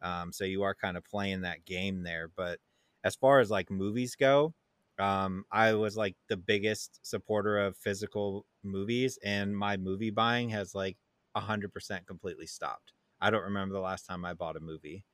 Um 0.01 0.33
so 0.33 0.45
you 0.45 0.63
are 0.63 0.75
kind 0.75 0.97
of 0.97 1.05
playing 1.05 1.43
that 1.43 1.67
game 1.67 2.03
there, 2.05 2.29
but 2.35 2.59
as 3.05 3.15
far 3.15 3.41
as 3.41 3.51
like 3.51 3.71
movies 3.71 4.17
go, 4.17 4.55
um, 4.99 5.45
I 5.53 5.75
was 5.75 5.97
like 5.97 6.17
the 6.29 6.37
biggest 6.39 7.01
supporter 7.03 7.59
of 7.59 7.77
physical 7.77 8.47
movies, 8.65 9.19
and 9.23 9.57
my 9.57 9.77
movie 9.77 10.11
buying 10.11 10.49
has 10.51 10.75
like 10.75 10.97
a 11.35 11.41
hundred 11.41 11.73
percent 11.75 12.07
completely 12.07 12.47
stopped. 12.47 12.93
I 13.21 13.31
don't 13.31 13.43
remember 13.45 13.75
the 13.75 13.81
last 13.81 14.07
time 14.07 14.25
I 14.25 14.33
bought 14.35 14.57
a 14.57 14.61
movie 14.61 15.05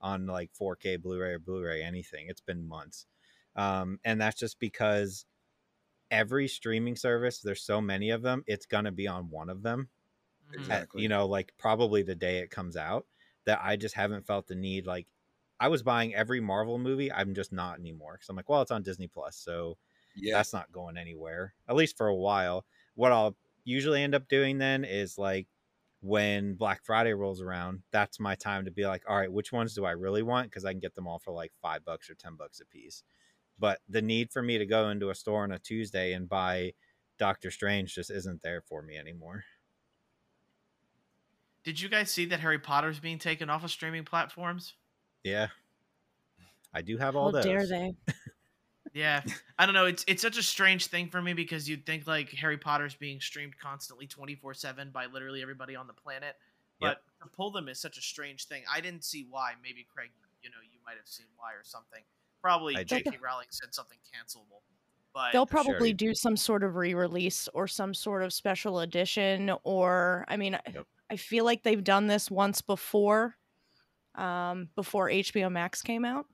on 0.00 0.26
like 0.26 0.50
4K 0.60 1.02
Blu-ray 1.02 1.32
or 1.34 1.38
Blu-ray 1.38 1.82
anything. 1.82 2.26
It's 2.28 2.40
been 2.40 2.66
months, 2.66 3.06
um, 3.56 3.98
and 4.04 4.20
that's 4.20 4.38
just 4.40 4.58
because 4.58 5.26
every 6.10 6.48
streaming 6.48 6.96
service, 6.96 7.40
there's 7.40 7.62
so 7.62 7.80
many 7.80 8.10
of 8.10 8.22
them, 8.22 8.44
it's 8.46 8.66
gonna 8.66 8.92
be 8.92 9.08
on 9.08 9.30
one 9.30 9.50
of 9.50 9.62
them 9.62 9.90
Mhm. 10.50 10.70
at, 10.70 10.88
you 10.94 11.08
know, 11.08 11.26
like 11.26 11.54
probably 11.58 12.02
the 12.02 12.14
day 12.14 12.38
it 12.38 12.50
comes 12.50 12.76
out, 12.76 13.06
that 13.44 13.60
I 13.62 13.76
just 13.76 13.94
haven't 13.94 14.26
felt 14.26 14.46
the 14.48 14.54
need. 14.56 14.86
Like, 14.86 15.08
I 15.60 15.68
was 15.68 15.82
buying 15.82 16.14
every 16.14 16.40
Marvel 16.40 16.78
movie. 16.78 17.10
I'm 17.12 17.34
just 17.34 17.52
not 17.52 17.78
anymore 17.78 18.14
because 18.14 18.28
I'm 18.28 18.36
like, 18.36 18.48
well, 18.48 18.62
it's 18.62 18.70
on 18.72 18.82
Disney 18.82 19.08
Plus, 19.08 19.36
so 19.36 19.78
Yeah. 20.14 20.42
that's 20.42 20.52
not 20.52 20.72
going 20.72 20.96
anywhere 20.96 21.54
at 21.68 21.76
least 21.76 21.96
for 21.96 22.08
a 22.08 22.14
while. 22.16 22.66
What 22.94 23.12
I'll 23.12 23.36
usually 23.64 24.02
end 24.02 24.14
up 24.14 24.28
doing 24.28 24.58
then 24.58 24.84
is 24.84 25.18
like 25.18 25.48
when 26.00 26.54
Black 26.56 26.84
Friday 26.84 27.14
rolls 27.14 27.40
around, 27.40 27.82
that's 27.90 28.20
my 28.20 28.34
time 28.34 28.64
to 28.66 28.70
be 28.70 28.86
like, 28.86 29.04
all 29.08 29.16
right, 29.16 29.32
which 29.32 29.52
ones 29.52 29.74
do 29.74 29.84
I 29.84 29.92
really 29.92 30.22
want? 30.22 30.50
Because 30.50 30.64
I 30.64 30.72
can 30.72 30.80
get 30.80 30.94
them 30.94 31.06
all 31.08 31.18
for 31.18 31.32
like 31.32 31.52
five 31.62 31.84
bucks 31.84 32.10
or 32.10 32.14
ten 32.14 32.36
bucks 32.36 32.60
a 32.60 32.66
piece. 32.66 33.04
But 33.58 33.80
the 33.88 34.02
need 34.02 34.30
for 34.30 34.42
me 34.42 34.58
to 34.58 34.66
go 34.66 34.90
into 34.90 35.10
a 35.10 35.14
store 35.14 35.42
on 35.44 35.52
a 35.52 35.58
Tuesday 35.58 36.12
and 36.12 36.28
buy 36.28 36.74
Doctor 37.18 37.50
Strange 37.50 37.94
just 37.94 38.10
isn't 38.10 38.42
there 38.42 38.60
for 38.68 38.82
me 38.82 38.96
anymore. 38.96 39.44
Did 41.64 41.80
you 41.80 41.88
guys 41.88 42.10
see 42.10 42.26
that 42.26 42.40
Harry 42.40 42.58
Potter's 42.58 43.00
being 43.00 43.18
taken 43.18 43.50
off 43.50 43.64
of 43.64 43.70
streaming 43.70 44.04
platforms? 44.04 44.74
Yeah. 45.24 45.48
I 46.72 46.82
do 46.82 46.96
have 46.98 47.14
How 47.14 47.20
all 47.20 47.32
those. 47.32 47.44
dare 47.44 47.66
they? 47.66 47.94
Yeah, 48.94 49.20
I 49.58 49.66
don't 49.66 49.74
know. 49.74 49.84
It's 49.84 50.06
it's 50.08 50.22
such 50.22 50.38
a 50.38 50.42
strange 50.42 50.86
thing 50.86 51.10
for 51.10 51.20
me 51.20 51.34
because 51.34 51.68
you'd 51.68 51.84
think 51.84 52.06
like 52.06 52.30
Harry 52.30 52.56
Potter's 52.56 52.94
being 52.94 53.20
streamed 53.20 53.58
constantly, 53.58 54.06
twenty 54.06 54.34
four 54.36 54.54
seven 54.54 54.88
by 54.90 55.04
literally 55.04 55.42
everybody 55.42 55.76
on 55.76 55.86
the 55.86 55.92
planet. 55.92 56.34
But 56.80 56.86
Yep. 56.86 57.02
to 57.24 57.36
pull 57.36 57.50
them 57.50 57.68
is 57.68 57.78
such 57.78 57.98
a 57.98 58.00
strange 58.00 58.46
thing. 58.46 58.62
I 58.72 58.80
didn't 58.80 59.04
see 59.04 59.26
why. 59.28 59.52
Maybe 59.62 59.86
Craig, 59.92 60.12
you 60.42 60.48
know, 60.48 60.56
you 60.72 60.78
might 60.86 60.96
have 60.96 61.06
seen 61.08 61.26
why 61.36 61.52
or 61.52 61.62
something. 61.62 62.00
Probably 62.42 62.84
J.K. 62.84 63.18
Rowling 63.20 63.48
said 63.50 63.74
something 63.74 63.98
cancelable. 64.14 64.60
But 65.12 65.32
They'll 65.32 65.46
sure. 65.46 65.64
probably 65.64 65.92
do 65.94 66.14
some 66.14 66.36
sort 66.36 66.62
of 66.62 66.76
re-release 66.76 67.48
or 67.54 67.66
some 67.66 67.94
sort 67.94 68.22
of 68.22 68.32
special 68.32 68.80
edition 68.80 69.50
or 69.64 70.24
I 70.28 70.36
mean 70.36 70.54
I- 70.56 70.60
Yep. 70.74 70.86
I 71.08 71.16
feel 71.16 71.44
like 71.44 71.62
they've 71.62 71.82
done 71.84 72.06
this 72.08 72.30
once 72.30 72.60
before 72.60 73.36
um 74.14 74.68
before 74.76 75.08
HBO 75.08 75.50
Max 75.50 75.82
came 75.82 76.04
out. 76.04 76.26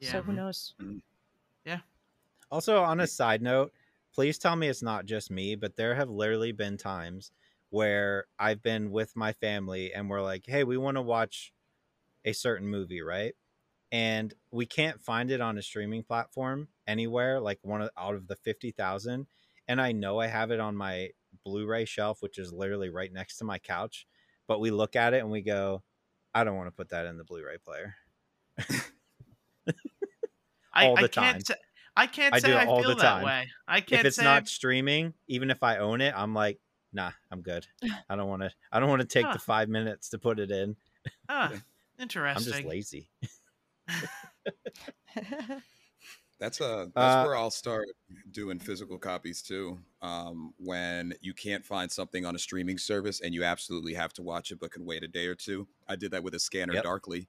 yeah, 0.00 0.12
So 0.12 0.22
who 0.22 0.32
knows? 0.32 0.74
Yeah. 1.64 1.80
Also, 2.50 2.82
on 2.82 3.00
a 3.00 3.06
side 3.06 3.42
note, 3.42 3.72
please 4.14 4.38
tell 4.38 4.54
me 4.56 4.68
it's 4.68 4.82
not 4.82 5.04
just 5.06 5.30
me, 5.30 5.56
but 5.56 5.76
there 5.76 5.94
have 5.94 6.08
literally 6.10 6.52
been 6.52 6.76
times 6.76 7.32
where 7.70 8.26
I've 8.38 8.62
been 8.62 8.90
with 8.92 9.16
my 9.16 9.32
family 9.32 9.92
and 9.92 10.08
we're 10.08 10.22
like, 10.22 10.44
hey, 10.46 10.62
we 10.64 10.76
want 10.76 10.96
to 10.96 11.02
watch 11.02 11.52
a 12.24 12.32
certain 12.32 12.68
movie, 12.68 13.02
right? 13.02 13.34
And 13.96 14.34
we 14.50 14.66
can't 14.66 15.00
find 15.00 15.30
it 15.30 15.40
on 15.40 15.56
a 15.56 15.62
streaming 15.62 16.02
platform 16.02 16.68
anywhere, 16.86 17.40
like 17.40 17.58
one 17.62 17.80
of, 17.80 17.88
out 17.96 18.14
of 18.14 18.26
the 18.28 18.36
50,000. 18.36 19.26
And 19.68 19.80
I 19.80 19.92
know 19.92 20.20
I 20.20 20.26
have 20.26 20.50
it 20.50 20.60
on 20.60 20.76
my 20.76 21.12
Blu 21.46 21.64
ray 21.66 21.86
shelf, 21.86 22.20
which 22.20 22.36
is 22.36 22.52
literally 22.52 22.90
right 22.90 23.10
next 23.10 23.38
to 23.38 23.44
my 23.44 23.58
couch. 23.58 24.06
But 24.46 24.60
we 24.60 24.70
look 24.70 24.96
at 24.96 25.14
it 25.14 25.20
and 25.20 25.30
we 25.30 25.40
go, 25.40 25.82
I 26.34 26.44
don't 26.44 26.56
want 26.56 26.66
to 26.66 26.72
put 26.76 26.90
that 26.90 27.06
in 27.06 27.16
the 27.16 27.24
Blu 27.24 27.42
ray 27.42 27.56
player. 27.56 27.94
I, 30.74 30.84
all 30.84 30.96
I 30.98 31.00
the 31.00 31.08
can't. 31.08 31.14
time. 31.14 31.40
Say, 31.46 31.54
I 31.96 32.06
can't 32.06 32.34
I 32.34 32.40
say 32.40 32.48
do 32.48 32.58
it 32.58 32.60
I 32.60 32.66
all 32.66 32.80
feel 32.80 32.94
the 32.94 32.96
that 32.96 33.16
time. 33.16 33.24
way. 33.24 33.48
I 33.66 33.80
can't 33.80 34.00
if 34.00 34.04
it's 34.04 34.20
not 34.20 34.46
streaming, 34.46 35.14
even 35.26 35.50
if 35.50 35.62
I 35.62 35.78
own 35.78 36.02
it, 36.02 36.12
I'm 36.14 36.34
like, 36.34 36.60
nah, 36.92 37.12
I'm 37.30 37.40
good. 37.40 37.66
I 38.10 38.16
don't 38.16 38.28
want 38.28 38.42
to. 38.42 38.50
I 38.70 38.78
don't 38.78 38.90
want 38.90 39.00
to 39.00 39.08
take 39.08 39.24
Huh. 39.24 39.32
the 39.32 39.38
five 39.38 39.70
minutes 39.70 40.10
to 40.10 40.18
put 40.18 40.38
it 40.38 40.50
in. 40.50 40.76
Ah, 41.30 41.50
interesting. 41.98 42.46
I'm 42.46 42.52
just 42.52 42.64
lazy. 42.68 43.08
That's 46.38 46.60
uh 46.60 46.88
that's 46.98 47.16
Uh, 47.16 47.18
where 47.18 47.34
I'll 47.34 47.50
start 47.50 47.88
doing 48.30 48.58
physical 48.58 48.98
copies 48.98 49.40
too. 49.40 49.80
Um, 50.02 50.52
when 50.58 51.14
you 51.22 51.32
can't 51.32 51.64
find 51.64 51.90
something 51.90 52.26
on 52.26 52.34
a 52.34 52.38
streaming 52.38 52.76
service 52.76 53.20
and 53.20 53.32
you 53.32 53.42
absolutely 53.42 53.94
have 53.94 54.12
to 54.14 54.22
watch 54.22 54.50
it 54.50 54.60
but 54.60 54.70
can 54.70 54.84
wait 54.84 55.02
a 55.02 55.08
day 55.08 55.26
or 55.26 55.34
two. 55.34 55.66
I 55.88 55.96
did 55.96 56.10
that 56.10 56.22
with 56.22 56.34
a 56.34 56.38
scanner 56.38 56.76
Yep. 56.76 56.76
darkly. 56.76 57.28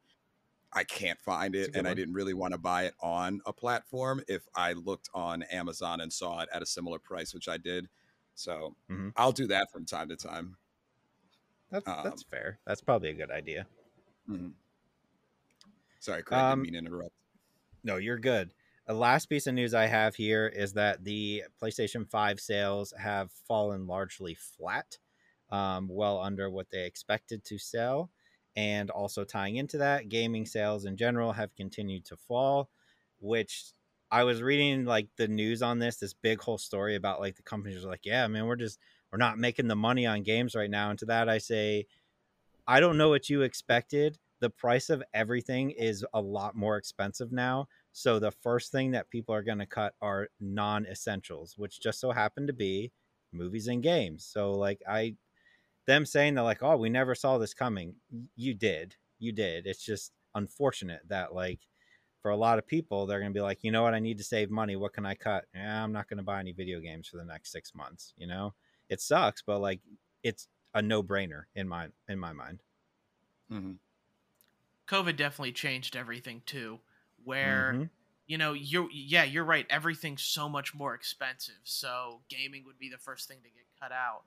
I 0.73 0.83
can't 0.85 1.19
find 1.21 1.55
it 1.55 1.71
and 1.75 1.87
I 1.87 1.93
didn't 1.93 2.15
really 2.15 2.35
want 2.35 2.53
to 2.53 2.59
buy 2.59 2.85
it 2.85 2.95
on 3.01 3.41
a 3.45 3.53
platform 3.53 4.23
if 4.27 4.47
I 4.55 4.73
looked 4.73 5.09
on 5.13 5.43
Amazon 5.43 6.01
and 6.01 6.13
saw 6.13 6.41
it 6.41 6.49
at 6.53 6.63
a 6.63 6.67
similar 6.67 6.99
price, 6.99 7.33
which 7.33 7.47
I 7.49 7.57
did. 7.57 7.89
So 8.35 8.75
Mhm. 8.89 9.13
I'll 9.15 9.33
do 9.33 9.47
that 9.47 9.69
from 9.71 9.85
time 9.85 10.09
to 10.09 10.17
time. 10.17 10.57
That's 11.69 11.95
that's 12.01 12.23
Um, 12.23 12.23
fair. 12.23 12.59
That's 12.65 12.81
probably 12.81 13.09
a 13.09 13.13
good 13.13 13.31
idea. 13.31 13.67
Mhm. 14.27 14.57
Sorry, 15.99 16.23
Craig, 16.23 16.39
Um, 16.39 16.63
didn't 16.63 16.73
mean 16.73 16.73
to 16.73 16.87
interrupt. 16.89 17.15
No, 17.83 17.97
you're 17.97 18.19
good. 18.19 18.51
The 18.87 18.93
last 18.93 19.25
piece 19.27 19.47
of 19.47 19.53
news 19.53 19.73
I 19.73 19.85
have 19.85 20.15
here 20.15 20.47
is 20.47 20.73
that 20.73 21.03
the 21.03 21.43
PlayStation 21.61 22.09
5 22.09 22.39
sales 22.39 22.93
have 22.97 23.31
fallen 23.31 23.85
largely 23.85 24.33
flat, 24.33 24.97
um, 25.49 25.87
well 25.89 26.21
under 26.21 26.49
what 26.49 26.69
they 26.69 26.85
expected 26.85 27.43
to 27.45 27.57
sell. 27.57 28.11
And 28.55 28.89
also 28.89 29.23
tying 29.23 29.57
into 29.57 29.77
that, 29.79 30.09
gaming 30.09 30.45
sales 30.45 30.85
in 30.85 30.97
general 30.97 31.33
have 31.33 31.55
continued 31.55 32.05
to 32.05 32.17
fall, 32.17 32.69
which 33.19 33.73
I 34.09 34.23
was 34.23 34.41
reading 34.41 34.85
like 34.85 35.09
the 35.17 35.27
news 35.27 35.61
on 35.61 35.79
this, 35.79 35.97
this 35.97 36.13
big 36.13 36.41
whole 36.41 36.57
story 36.57 36.95
about 36.95 37.19
like 37.19 37.35
the 37.35 37.43
companies 37.43 37.83
are 37.83 37.89
like, 37.89 38.05
yeah, 38.05 38.25
man, 38.27 38.45
we're 38.45 38.55
just, 38.55 38.79
we're 39.11 39.17
not 39.17 39.37
making 39.37 39.67
the 39.67 39.75
money 39.75 40.05
on 40.05 40.23
games 40.23 40.55
right 40.55 40.69
now. 40.69 40.89
And 40.89 40.99
to 40.99 41.05
that, 41.05 41.29
I 41.29 41.37
say, 41.39 41.87
I 42.65 42.79
don't 42.79 42.97
know 42.97 43.09
what 43.09 43.29
you 43.29 43.41
expected. 43.41 44.17
The 44.39 44.49
price 44.49 44.89
of 44.89 45.03
everything 45.13 45.71
is 45.71 46.05
a 46.13 46.21
lot 46.21 46.55
more 46.55 46.77
expensive 46.77 47.31
now. 47.31 47.67
So 47.91 48.19
the 48.19 48.31
first 48.31 48.71
thing 48.71 48.91
that 48.91 49.09
people 49.09 49.33
are 49.33 49.43
going 49.43 49.57
to 49.59 49.65
cut 49.65 49.93
are 50.01 50.29
non-essentials, 50.39 51.57
which 51.57 51.81
just 51.81 51.99
so 51.99 52.11
happen 52.11 52.45
to 52.47 52.53
be 52.53 52.91
movies 53.31 53.67
and 53.67 53.81
games. 53.81 54.25
So 54.25 54.53
like 54.53 54.81
I 54.87 55.15
them 55.87 56.05
saying 56.05 56.35
that 56.35 56.41
like, 56.41 56.61
oh, 56.61 56.77
we 56.77 56.89
never 56.89 57.15
saw 57.15 57.37
this 57.37 57.53
coming. 57.53 57.95
You 58.35 58.53
did, 58.53 58.95
you 59.19 59.31
did. 59.31 59.65
It's 59.65 59.83
just 59.83 60.11
unfortunate 60.35 61.01
that 61.07 61.33
like 61.33 61.61
for 62.21 62.31
a 62.31 62.37
lot 62.37 62.59
of 62.59 62.67
people, 62.67 63.05
they're 63.05 63.19
gonna 63.19 63.31
be 63.31 63.41
like, 63.41 63.63
you 63.63 63.71
know 63.71 63.83
what, 63.83 63.93
I 63.93 63.99
need 63.99 64.17
to 64.17 64.23
save 64.23 64.51
money. 64.51 64.75
What 64.75 64.93
can 64.93 65.05
I 65.05 65.15
cut? 65.15 65.45
I'm 65.55 65.93
not 65.93 66.09
gonna 66.09 66.23
buy 66.23 66.39
any 66.39 66.51
video 66.51 66.79
games 66.79 67.07
for 67.07 67.17
the 67.17 67.25
next 67.25 67.51
six 67.51 67.73
months. 67.73 68.13
You 68.17 68.27
know, 68.27 68.53
it 68.89 69.01
sucks, 69.01 69.41
but 69.41 69.59
like 69.59 69.79
it's 70.23 70.47
a 70.73 70.81
no 70.81 71.01
brainer 71.01 71.43
in 71.55 71.67
my 71.67 71.87
in 72.07 72.19
my 72.19 72.33
mind. 72.33 72.61
Mm-hmm. 73.51 73.73
COVID 74.87 75.15
definitely 75.17 75.51
changed 75.53 75.95
everything 75.95 76.41
too. 76.45 76.79
Where 77.23 77.79
Mhm. 77.79 77.89
you 78.25 78.37
know 78.37 78.53
you're 78.53 78.89
yeah 78.91 79.23
you're 79.23 79.43
right. 79.43 79.65
Everything's 79.69 80.23
so 80.23 80.47
much 80.49 80.73
more 80.73 80.93
expensive. 80.93 81.59
So 81.63 82.23
gaming 82.29 82.63
would 82.65 82.77
be 82.79 82.89
the 82.89 82.97
first 82.97 83.27
thing 83.27 83.39
to 83.43 83.49
get 83.49 83.65
cut 83.79 83.91
out. 83.91 84.23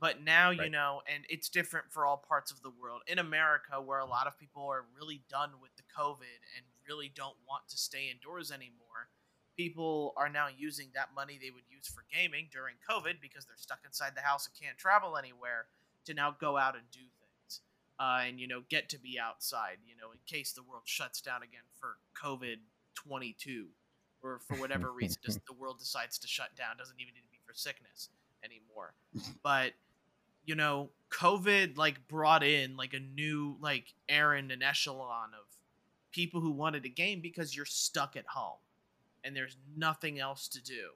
But 0.00 0.20
now 0.22 0.50
you 0.50 0.68
know, 0.68 1.02
and 1.06 1.24
it's 1.28 1.48
different 1.48 1.92
for 1.92 2.04
all 2.04 2.16
parts 2.16 2.50
of 2.50 2.62
the 2.62 2.70
world. 2.70 3.02
In 3.06 3.18
America, 3.18 3.80
where 3.80 4.00
a 4.00 4.06
lot 4.06 4.26
of 4.26 4.38
people 4.38 4.64
are 4.66 4.84
really 4.96 5.24
done 5.28 5.60
with 5.60 5.76
the 5.76 5.84
COVID 5.96 6.40
and 6.56 6.66
really 6.88 7.08
don't 7.14 7.36
want 7.46 7.68
to 7.68 7.76
stay 7.78 8.10
indoors 8.10 8.50
anymore, 8.50 9.10
people 9.56 10.12
are 10.16 10.28
now 10.28 10.48
using 10.48 10.90
that 10.94 11.14
money 11.14 11.38
they 11.40 11.50
would 11.50 11.68
use 11.68 11.86
for 11.86 12.04
gaming 12.12 12.48
during 12.50 12.76
COVID 12.88 13.20
because 13.20 13.44
they're 13.46 13.56
stuck 13.56 13.80
inside 13.84 14.14
the 14.16 14.22
house 14.22 14.46
and 14.46 14.56
can't 14.58 14.78
travel 14.78 15.16
anywhere 15.16 15.68
to 16.04 16.14
now 16.14 16.30
go 16.32 16.56
out 16.56 16.74
and 16.74 16.84
do 16.90 17.00
things 17.00 17.21
uh, 18.02 18.22
and 18.26 18.40
you 18.40 18.48
know 18.48 18.62
get 18.68 18.88
to 18.88 18.98
be 18.98 19.18
outside 19.20 19.76
you 19.86 19.94
know 19.94 20.10
in 20.10 20.18
case 20.26 20.52
the 20.52 20.62
world 20.62 20.82
shuts 20.84 21.20
down 21.20 21.42
again 21.42 21.62
for 21.78 21.98
covid 22.20 22.56
22 22.94 23.66
or 24.22 24.40
for 24.46 24.56
whatever 24.56 24.92
reason 25.00 25.18
just 25.24 25.40
the 25.46 25.52
world 25.52 25.78
decides 25.78 26.18
to 26.18 26.26
shut 26.26 26.54
down 26.56 26.76
doesn't 26.76 27.00
even 27.00 27.14
need 27.14 27.20
to 27.20 27.30
be 27.30 27.38
for 27.46 27.54
sickness 27.54 28.08
anymore. 28.44 28.94
But 29.42 29.72
you 30.44 30.56
know 30.56 30.90
covid 31.10 31.76
like 31.76 32.08
brought 32.08 32.42
in 32.42 32.76
like 32.76 32.94
a 32.94 32.98
new 32.98 33.56
like 33.60 33.94
errand 34.08 34.50
and 34.50 34.62
echelon 34.62 35.30
of 35.34 35.46
people 36.10 36.40
who 36.40 36.50
wanted 36.50 36.84
a 36.84 36.88
game 36.88 37.20
because 37.20 37.54
you're 37.54 37.64
stuck 37.64 38.16
at 38.16 38.26
home 38.26 38.58
and 39.24 39.36
there's 39.36 39.56
nothing 39.76 40.18
else 40.18 40.48
to 40.48 40.62
do. 40.62 40.90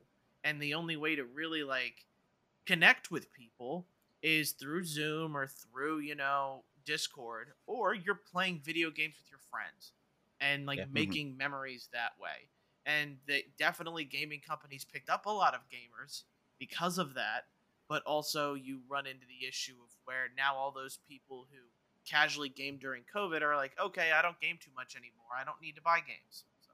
And 0.45 0.61
the 0.61 0.75
only 0.75 0.97
way 0.97 1.17
to 1.17 1.25
really 1.25 1.63
like 1.63 2.05
connect 2.67 3.11
with 3.11 3.33
people 3.33 3.87
is 4.23 4.53
through 4.53 4.85
Zoom 4.85 5.37
or 5.37 5.47
through, 5.47 6.01
you 6.01 6.15
know, 6.15 6.65
Discord, 6.87 7.53
or 7.67 7.95
you're 7.95 8.15
playing 8.15 8.63
video 8.63 8.91
games 8.91 9.17
with 9.19 9.31
your 9.31 9.41
friends 9.41 9.93
and 10.41 10.67
like 10.67 10.79
Yeah. 10.79 10.87
Mhm. 10.87 10.93
making 10.93 11.37
memories 11.37 11.89
that 11.93 12.19
way. 12.19 12.49
And 12.87 13.19
they 13.27 13.53
definitely 13.59 14.05
gaming 14.05 14.41
companies 14.41 14.85
picked 14.85 15.11
up 15.11 15.27
a 15.27 15.31
lot 15.31 15.55
of 15.55 15.69
gamers 15.69 16.25
because 16.59 16.99
of 16.99 17.15
that, 17.15 17.49
but 17.89 18.03
also 18.05 18.55
you 18.55 18.83
run 18.89 19.07
into 19.07 19.27
the 19.27 19.47
issue 19.47 19.77
of 19.83 19.91
where 20.05 20.29
now 20.37 20.55
all 20.57 20.71
those 20.73 20.97
people 20.99 21.47
who 21.51 21.59
casually 22.07 22.49
game 22.49 22.79
during 22.79 23.05
COVID 23.05 23.43
are 23.43 23.57
like, 23.57 23.79
okay, 23.79 24.13
I 24.13 24.23
don't 24.23 24.41
game 24.41 24.59
too 24.59 24.71
much 24.77 24.97
anymore. 24.97 25.27
I 25.37 25.45
don't 25.45 25.61
need 25.61 25.75
to 25.77 25.83
buy 25.83 26.01
games. 26.01 26.45
So, 26.61 26.71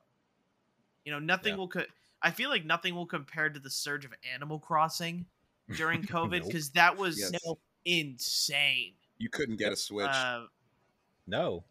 you 1.05 1.13
know, 1.13 1.19
nothing 1.19 1.53
Yeah. 1.53 1.57
will. 1.57 1.69
Co- 1.69 1.87
I 2.23 2.31
feel 2.31 2.51
like 2.51 2.65
nothing 2.65 2.95
will 2.95 3.07
compare 3.07 3.51
to 3.51 3.59
the 3.59 3.71
surge 3.71 4.05
of 4.05 4.15
Animal 4.23 4.61
Crossing 4.61 5.27
during 5.77 6.03
COVID 6.07 6.41
Nope. 6.41 6.47
because 6.47 6.71
that 6.73 6.97
was 6.97 7.19
Yes. 7.19 7.33
insane. 7.85 8.95
You 9.23 9.29
couldn't 9.31 9.57
get 9.57 9.73
a 9.73 9.77
Switch. 9.77 10.09
Uh, 10.09 10.47
No, 11.29 11.63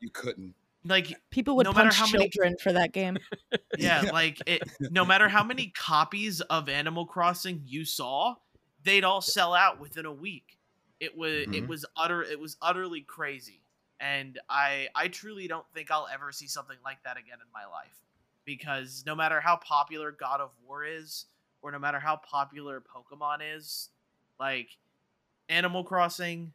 you 0.00 0.08
couldn't. 0.10 0.54
like 0.84 1.20
People 1.30 1.54
would 1.56 1.64
No 1.66 1.72
punch 1.74 1.94
how 1.96 2.06
many- 2.06 2.30
children 2.30 2.56
for 2.62 2.72
that 2.72 2.92
game. 2.92 3.18
yeah, 3.78 4.02
Yeah. 4.04 4.10
like 4.10 4.38
it. 4.46 4.62
No 4.80 5.04
matter 5.04 5.28
how 5.28 5.44
many 5.44 5.66
copies 5.68 6.40
of 6.40 6.70
Animal 6.70 7.04
Crossing 7.04 7.62
you 7.66 7.84
saw, 7.84 8.36
they'd 8.84 9.04
all 9.04 9.20
sell 9.20 9.52
out 9.54 9.78
within 9.80 10.06
a 10.06 10.12
week. 10.12 10.58
It 10.98 11.14
was 11.16 11.32
it 11.42 11.48
Mhm. 11.50 11.66
was 11.68 11.84
utter 11.96 12.22
it 12.22 12.40
was 12.40 12.56
utterly 12.62 13.02
crazy, 13.02 13.60
and 14.00 14.40
I 14.48 14.88
I 14.94 15.08
truly 15.08 15.46
don't 15.48 15.66
think 15.74 15.90
I'll 15.90 16.08
ever 16.08 16.32
see 16.32 16.46
something 16.48 16.78
like 16.84 17.02
that 17.04 17.18
again 17.18 17.38
in 17.44 17.52
my 17.52 17.66
life, 17.66 18.02
because 18.46 19.04
no 19.04 19.14
matter 19.14 19.40
how 19.42 19.56
popular 19.56 20.10
God 20.10 20.40
of 20.40 20.52
War 20.66 20.84
is, 20.86 21.26
or 21.60 21.70
no 21.70 21.78
matter 21.78 22.00
how 22.00 22.16
popular 22.16 22.80
Pokemon 22.80 23.40
is, 23.56 23.90
like 24.40 24.78
Animal 25.48 25.84
Crossing 25.84 26.54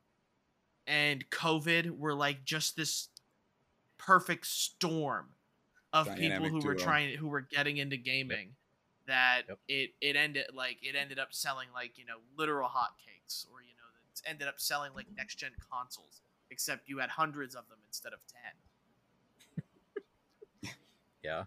and 0.88 1.30
COVID 1.30 1.98
were 1.98 2.14
like 2.14 2.44
just 2.44 2.76
this 2.76 3.10
perfect 3.98 4.48
storm 4.48 5.28
of 5.94 6.08
people 6.08 6.30
Dynamic 6.30 6.52
who 6.52 6.62
were 6.62 6.76
trying 6.76 7.18
who 7.18 7.28
were 7.28 7.42
getting 7.42 7.78
into 7.78 7.98
gaming 7.98 8.56
that 9.08 9.44
Yep. 9.48 9.60
it 9.68 9.90
it 10.02 10.16
ended 10.16 10.46
like 10.54 10.78
it 10.82 10.96
ended 10.96 11.20
up 11.20 11.34
selling 11.34 11.70
like 11.74 11.98
you 11.98 12.06
know 12.06 12.18
literal 12.38 12.68
hotcakes 12.68 13.46
or 13.52 13.62
you 13.62 13.74
know 13.76 13.88
it 14.14 14.22
ended 14.30 14.48
up 14.48 14.60
selling 14.60 14.92
like 14.96 15.06
next 15.16 15.36
gen 15.36 15.52
consoles 15.72 16.22
except 16.52 16.90
you 16.90 16.98
had 16.98 17.10
hundreds 17.10 17.56
of 17.56 17.68
them 17.70 17.78
instead 17.88 18.14
of 18.14 18.20
10 20.64 20.74
yeah. 21.24 21.44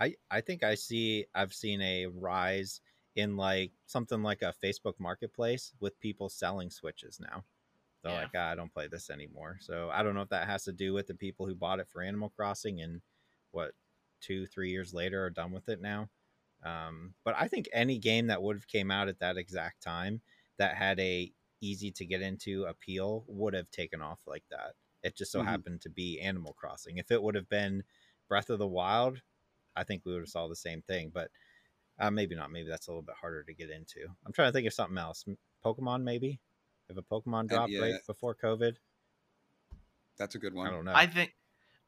I 0.00 0.14
I 0.30 0.40
think 0.40 0.64
I 0.64 0.74
see 0.74 1.26
I've 1.34 1.54
seen 1.54 1.80
a 1.80 2.06
rise 2.06 2.80
in 3.16 3.36
like 3.36 3.70
something 3.86 4.22
like 4.22 4.42
a 4.42 4.54
Facebook 4.62 4.94
Marketplace 4.98 5.72
with 5.80 5.98
people 6.00 6.28
selling 6.28 6.70
Switches 6.70 7.20
now. 7.20 7.44
They're 8.04 8.12
Yeah. 8.12 8.20
like, 8.20 8.30
ah, 8.36 8.50
I 8.52 8.56
don't 8.56 8.72
play 8.72 8.88
this 8.88 9.10
anymore. 9.10 9.58
So 9.60 9.90
I 9.90 10.04
don't 10.04 10.14
know 10.14 10.22
if 10.22 10.30
that 10.30 10.46
has 10.48 10.64
to 10.64 10.72
do 10.72 10.94
with 10.94 11.08
the 11.08 11.16
people 11.16 11.46
who 11.46 11.56
bought 11.56 11.80
it 11.80 11.88
for 11.88 12.02
Animal 12.02 12.30
Crossing 12.30 12.82
and 12.82 13.02
what 13.52 13.74
two 14.20 14.46
three 14.46 14.70
years 14.70 14.94
later 14.94 15.24
are 15.24 15.30
done 15.30 15.52
with 15.52 15.68
it 15.70 15.80
now. 15.80 16.10
Um, 16.62 17.14
but 17.24 17.34
I 17.36 17.48
think 17.48 17.68
any 17.72 17.98
game 17.98 18.28
that 18.28 18.42
would 18.42 18.56
have 18.56 18.68
came 18.68 18.90
out 18.90 19.08
at 19.08 19.18
that 19.20 19.36
exact 19.36 19.82
time 19.82 20.22
that 20.58 20.76
had 20.76 21.00
a 21.00 21.32
easy 21.60 21.90
to 21.92 22.06
get 22.06 22.22
into 22.22 22.64
appeal 22.64 23.24
would 23.28 23.54
have 23.54 23.70
taken 23.70 24.00
off 24.02 24.20
like 24.26 24.44
that. 24.50 24.74
It 25.02 25.16
just 25.16 25.32
so 25.32 25.42
Mhm. 25.42 25.44
happened 25.44 25.82
to 25.82 25.90
be 25.90 26.20
Animal 26.20 26.54
Crossing. 26.54 26.98
If 26.98 27.10
it 27.10 27.22
would 27.22 27.34
have 27.34 27.48
been 27.48 27.84
Breath 28.28 28.50
of 28.50 28.58
the 28.58 28.68
Wild, 28.68 29.22
I 29.76 29.84
think 29.84 30.04
we 30.04 30.12
would 30.12 30.22
have 30.22 30.28
saw 30.30 30.48
the 30.48 30.56
same 30.56 30.82
thing. 30.82 31.10
But 31.10 31.30
uh, 31.98 32.10
maybe 32.10 32.34
not. 32.34 32.50
Maybe 32.50 32.68
that's 32.68 32.88
a 32.88 32.90
little 32.90 33.02
bit 33.02 33.16
harder 33.16 33.44
to 33.44 33.54
get 33.54 33.70
into. 33.70 34.08
I'm 34.26 34.32
trying 34.32 34.48
to 34.48 34.52
think 34.52 34.66
of 34.66 34.74
something 34.74 34.98
else. 34.98 35.24
Pokemon, 35.64 36.02
maybe. 36.02 36.40
If 36.96 36.98
a 36.98 37.02
Pokemon 37.02 37.48
dropped 37.48 37.70
yeah. 37.72 37.80
right 37.80 37.94
before 38.06 38.34
COVID, 38.34 38.76
That's 40.18 40.34
a 40.34 40.38
good 40.38 40.54
one. 40.54 40.66
I 40.68 40.70
don't 40.70 40.84
know. 40.84 40.92
i 40.94 41.06
think 41.06 41.34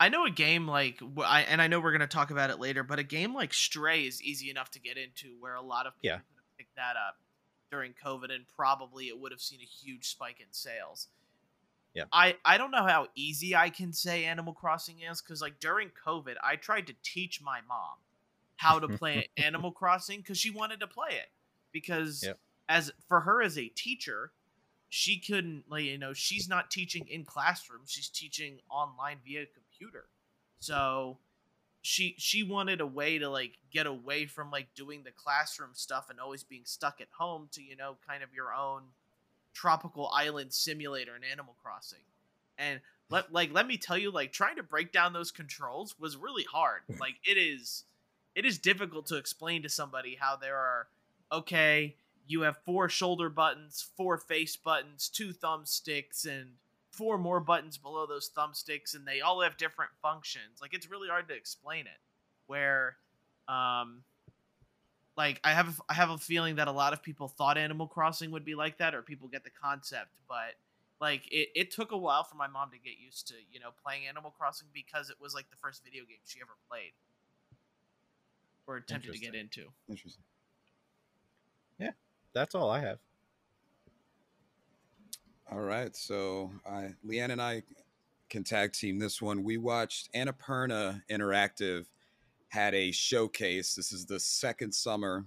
i 0.00 0.08
know 0.08 0.26
a 0.26 0.30
game 0.30 0.66
like 0.66 1.00
I, 1.24 1.42
and 1.42 1.62
i 1.62 1.68
know 1.68 1.80
we're 1.80 1.92
going 1.92 2.00
to 2.00 2.06
talk 2.06 2.30
about 2.30 2.50
it 2.50 2.58
later 2.58 2.82
but 2.82 2.98
a 2.98 3.02
game 3.02 3.34
like 3.34 3.54
stray 3.54 4.02
is 4.02 4.20
easy 4.22 4.50
enough 4.50 4.70
to 4.72 4.80
get 4.80 4.98
into 4.98 5.36
where 5.40 5.54
a 5.54 5.62
lot 5.62 5.86
of 5.86 5.94
people 5.94 6.08
Yeah. 6.08 6.16
could 6.16 6.36
have 6.36 6.58
picked 6.58 6.76
that 6.76 6.96
up 6.96 7.16
during 7.70 7.94
covid 8.04 8.34
and 8.34 8.44
probably 8.56 9.06
it 9.08 9.18
would 9.18 9.32
have 9.32 9.40
seen 9.40 9.60
a 9.60 9.64
huge 9.64 10.06
spike 10.08 10.40
in 10.40 10.46
sales 10.50 11.08
Yeah. 11.94 12.04
I, 12.12 12.36
I 12.44 12.58
don't 12.58 12.70
know 12.72 12.84
how 12.86 13.06
easy 13.14 13.56
I 13.56 13.70
can 13.70 13.92
say 13.94 14.24
Animal 14.26 14.52
Crossing 14.52 15.00
is 15.00 15.22
because 15.22 15.40
like 15.40 15.60
during 15.60 15.88
COVID, 16.06 16.34
I 16.44 16.56
tried 16.56 16.88
to 16.88 16.94
teach 17.02 17.40
my 17.40 17.60
mom 17.66 17.96
how 18.56 18.78
to 18.80 18.88
play 18.98 19.30
Animal 19.38 19.72
Crossing 19.72 20.20
because 20.20 20.36
she 20.36 20.50
wanted 20.50 20.80
to 20.80 20.86
play 20.86 21.12
it. 21.12 21.30
Because 21.72 22.22
Yep. 22.22 22.38
as 22.68 22.92
for 23.08 23.20
her 23.20 23.40
as 23.40 23.56
a 23.56 23.68
teacher, 23.68 24.32
she 24.88 25.18
couldn't 25.18 25.64
like 25.68 25.84
you 25.84 25.98
know 25.98 26.12
she's 26.12 26.48
not 26.48 26.70
teaching 26.70 27.06
in 27.08 27.24
classroom; 27.24 27.82
she's 27.86 28.08
teaching 28.08 28.60
online 28.70 29.18
via 29.24 29.46
computer. 29.46 30.06
So 30.58 31.18
she 31.82 32.14
she 32.18 32.42
wanted 32.42 32.80
a 32.80 32.86
way 32.86 33.18
to 33.18 33.28
like 33.28 33.58
get 33.72 33.86
away 33.86 34.26
from 34.26 34.50
like 34.50 34.68
doing 34.74 35.02
the 35.04 35.12
classroom 35.12 35.70
stuff 35.72 36.10
and 36.10 36.18
always 36.18 36.42
being 36.42 36.64
stuck 36.64 37.00
at 37.00 37.08
home 37.16 37.48
to 37.52 37.62
you 37.62 37.76
know 37.76 37.96
kind 38.06 38.22
of 38.22 38.34
your 38.34 38.52
own 38.52 38.82
tropical 39.56 40.10
island 40.12 40.52
simulator 40.52 41.16
in 41.16 41.24
Animal 41.24 41.56
Crossing. 41.62 42.04
And 42.58 42.80
let 43.10 43.32
like 43.32 43.52
let 43.52 43.66
me 43.66 43.76
tell 43.76 43.98
you, 43.98 44.10
like 44.10 44.32
trying 44.32 44.56
to 44.56 44.62
break 44.62 44.92
down 44.92 45.12
those 45.12 45.30
controls 45.30 45.94
was 45.98 46.16
really 46.16 46.44
hard. 46.44 46.82
Like 47.00 47.16
it 47.24 47.38
is 47.38 47.84
it 48.34 48.44
is 48.44 48.58
difficult 48.58 49.06
to 49.06 49.16
explain 49.16 49.62
to 49.62 49.68
somebody 49.68 50.16
how 50.18 50.36
there 50.36 50.56
are 50.56 50.88
okay, 51.32 51.96
you 52.26 52.42
have 52.42 52.56
four 52.64 52.88
shoulder 52.88 53.28
buttons, 53.28 53.86
four 53.96 54.18
face 54.18 54.56
buttons, 54.56 55.08
two 55.08 55.32
thumbsticks, 55.32 56.26
and 56.26 56.52
four 56.90 57.18
more 57.18 57.40
buttons 57.40 57.76
below 57.78 58.06
those 58.06 58.30
thumbsticks, 58.36 58.94
and 58.94 59.06
they 59.06 59.20
all 59.20 59.42
have 59.42 59.56
different 59.56 59.92
functions. 60.02 60.60
Like 60.60 60.74
it's 60.74 60.90
really 60.90 61.08
hard 61.08 61.28
to 61.28 61.34
explain 61.34 61.86
it. 61.86 62.00
Where 62.46 62.96
um 63.48 64.02
like 65.16 65.40
I 65.44 65.52
have 65.52 65.80
I 65.88 65.94
have 65.94 66.10
a 66.10 66.18
feeling 66.18 66.56
that 66.56 66.68
a 66.68 66.72
lot 66.72 66.92
of 66.92 67.02
people 67.02 67.28
thought 67.28 67.58
Animal 67.58 67.86
Crossing 67.86 68.30
would 68.32 68.44
be 68.44 68.54
like 68.54 68.78
that, 68.78 68.94
or 68.94 69.02
people 69.02 69.28
get 69.28 69.44
the 69.44 69.50
concept, 69.50 70.10
but 70.28 70.54
like 71.00 71.30
it, 71.30 71.48
it 71.54 71.70
took 71.70 71.92
a 71.92 71.96
while 71.96 72.24
for 72.24 72.36
my 72.36 72.46
mom 72.46 72.70
to 72.70 72.78
get 72.78 72.98
used 72.98 73.28
to 73.28 73.34
you 73.50 73.60
know 73.60 73.70
playing 73.84 74.06
Animal 74.06 74.32
Crossing 74.36 74.68
because 74.72 75.10
it 75.10 75.16
was 75.20 75.34
like 75.34 75.50
the 75.50 75.56
first 75.56 75.84
video 75.84 76.04
game 76.04 76.18
she 76.26 76.40
ever 76.40 76.52
played 76.68 76.92
or 78.66 78.76
attempted 78.76 79.12
to 79.12 79.18
get 79.18 79.34
into. 79.34 79.66
Interesting. 79.88 80.24
That's 82.36 82.54
all 82.54 82.70
I 82.70 82.80
have. 82.80 82.98
All 85.50 85.60
right, 85.60 85.96
so 85.96 86.50
I, 86.70 86.90
Leanne 87.02 87.30
and 87.30 87.40
I 87.40 87.62
can 88.28 88.44
tag 88.44 88.74
team 88.74 88.98
this 88.98 89.22
one. 89.22 89.42
We 89.42 89.56
watched 89.56 90.12
Annapurna 90.12 91.00
Interactive 91.10 91.86
had 92.48 92.74
a 92.74 92.92
showcase. 92.92 93.74
This 93.74 93.90
is 93.90 94.04
the 94.04 94.20
second 94.20 94.74
summer 94.74 95.24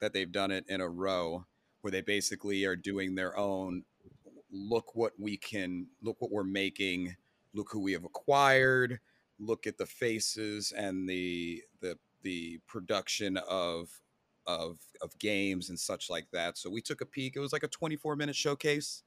that 0.00 0.14
they've 0.14 0.32
done 0.32 0.50
it 0.50 0.64
in 0.68 0.80
a 0.80 0.88
row, 0.88 1.44
where 1.82 1.90
they 1.90 2.00
basically 2.00 2.64
are 2.64 2.76
doing 2.76 3.14
their 3.14 3.36
own 3.36 3.84
look 4.50 4.94
what 4.94 5.12
we 5.18 5.36
can 5.36 5.86
look 6.00 6.16
what 6.20 6.30
we're 6.30 6.42
making 6.44 7.14
look 7.52 7.68
who 7.70 7.80
we 7.80 7.92
have 7.92 8.04
acquired 8.04 8.98
look 9.38 9.66
at 9.66 9.76
the 9.76 9.84
faces 9.84 10.72
and 10.72 11.06
the 11.06 11.62
the 11.82 11.98
the 12.22 12.58
production 12.66 13.36
of 13.46 13.90
of 14.48 14.80
of 15.02 15.16
games 15.20 15.68
and 15.70 15.78
such 15.78 16.10
like 16.10 16.28
that 16.32 16.58
so 16.58 16.70
we 16.70 16.82
took 16.82 17.02
a 17.02 17.06
peek 17.06 17.36
it 17.36 17.40
was 17.40 17.52
like 17.52 17.62
a 17.62 17.68
24 17.68 18.16
minute 18.16 18.36
showcase 18.36 19.04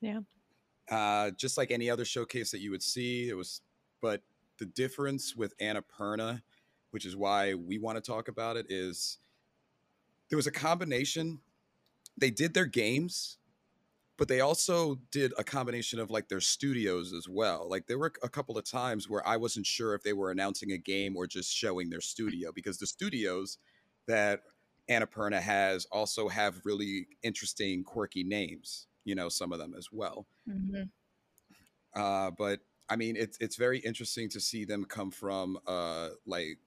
Yeah. 0.00 0.20
uh 0.90 1.30
just 1.32 1.58
like 1.58 1.70
any 1.72 1.90
other 1.90 2.04
showcase 2.04 2.50
that 2.52 2.60
you 2.60 2.70
would 2.70 2.82
see 2.82 3.28
it 3.28 3.34
was 3.34 3.62
but 4.00 4.22
the 4.58 4.66
difference 4.66 5.34
with 5.36 5.56
annapurna 5.58 6.42
which 6.90 7.06
is 7.06 7.16
why 7.16 7.54
we 7.54 7.78
want 7.78 7.96
to 7.96 8.02
talk 8.02 8.28
about 8.28 8.56
it 8.56 8.66
is 8.70 9.18
there 10.28 10.36
was 10.36 10.46
a 10.46 10.52
combination 10.52 11.40
they 12.18 12.30
did 12.30 12.54
their 12.54 12.66
games 12.66 13.38
but 14.18 14.28
they 14.28 14.40
also 14.40 14.96
did 15.10 15.32
a 15.38 15.44
combination 15.44 15.98
of 15.98 16.10
like 16.10 16.28
their 16.28 16.40
studios 16.40 17.12
as 17.12 17.28
well. 17.28 17.68
Like 17.68 17.86
there 17.88 17.98
were 17.98 18.12
a 18.22 18.28
couple 18.28 18.56
of 18.58 18.64
times 18.64 19.08
where 19.08 19.26
I 19.26 19.36
wasn't 19.36 19.66
sure 19.66 19.94
if 19.94 20.04
they 20.04 20.12
were 20.12 20.30
announcing 20.30 20.70
a 20.72 20.78
game 20.78 21.16
or 21.16 21.26
just 21.26 21.52
showing 21.52 21.90
their 21.90 22.00
studio 22.02 22.52
because 22.52 22.78
the 22.78 22.86
studios 22.86 23.58
that 24.06 24.42
Annapurna 24.90 25.40
has 25.40 25.86
also 25.86 26.28
have 26.28 26.60
really 26.64 27.06
interesting, 27.22 27.84
quirky 27.84 28.24
names. 28.24 28.86
You 29.04 29.14
know, 29.14 29.28
some 29.28 29.52
of 29.52 29.58
them 29.58 29.74
as 29.76 29.88
well. 29.90 30.26
Mhm. 30.48 30.90
Uh, 31.94 32.30
but 32.30 32.60
I 32.88 32.96
mean, 32.96 33.16
it's 33.16 33.38
it's 33.40 33.56
very 33.56 33.78
interesting 33.78 34.28
to 34.30 34.40
see 34.40 34.64
them 34.64 34.84
come 34.84 35.10
from 35.10 35.58
uh, 35.66 36.10
like 36.26 36.58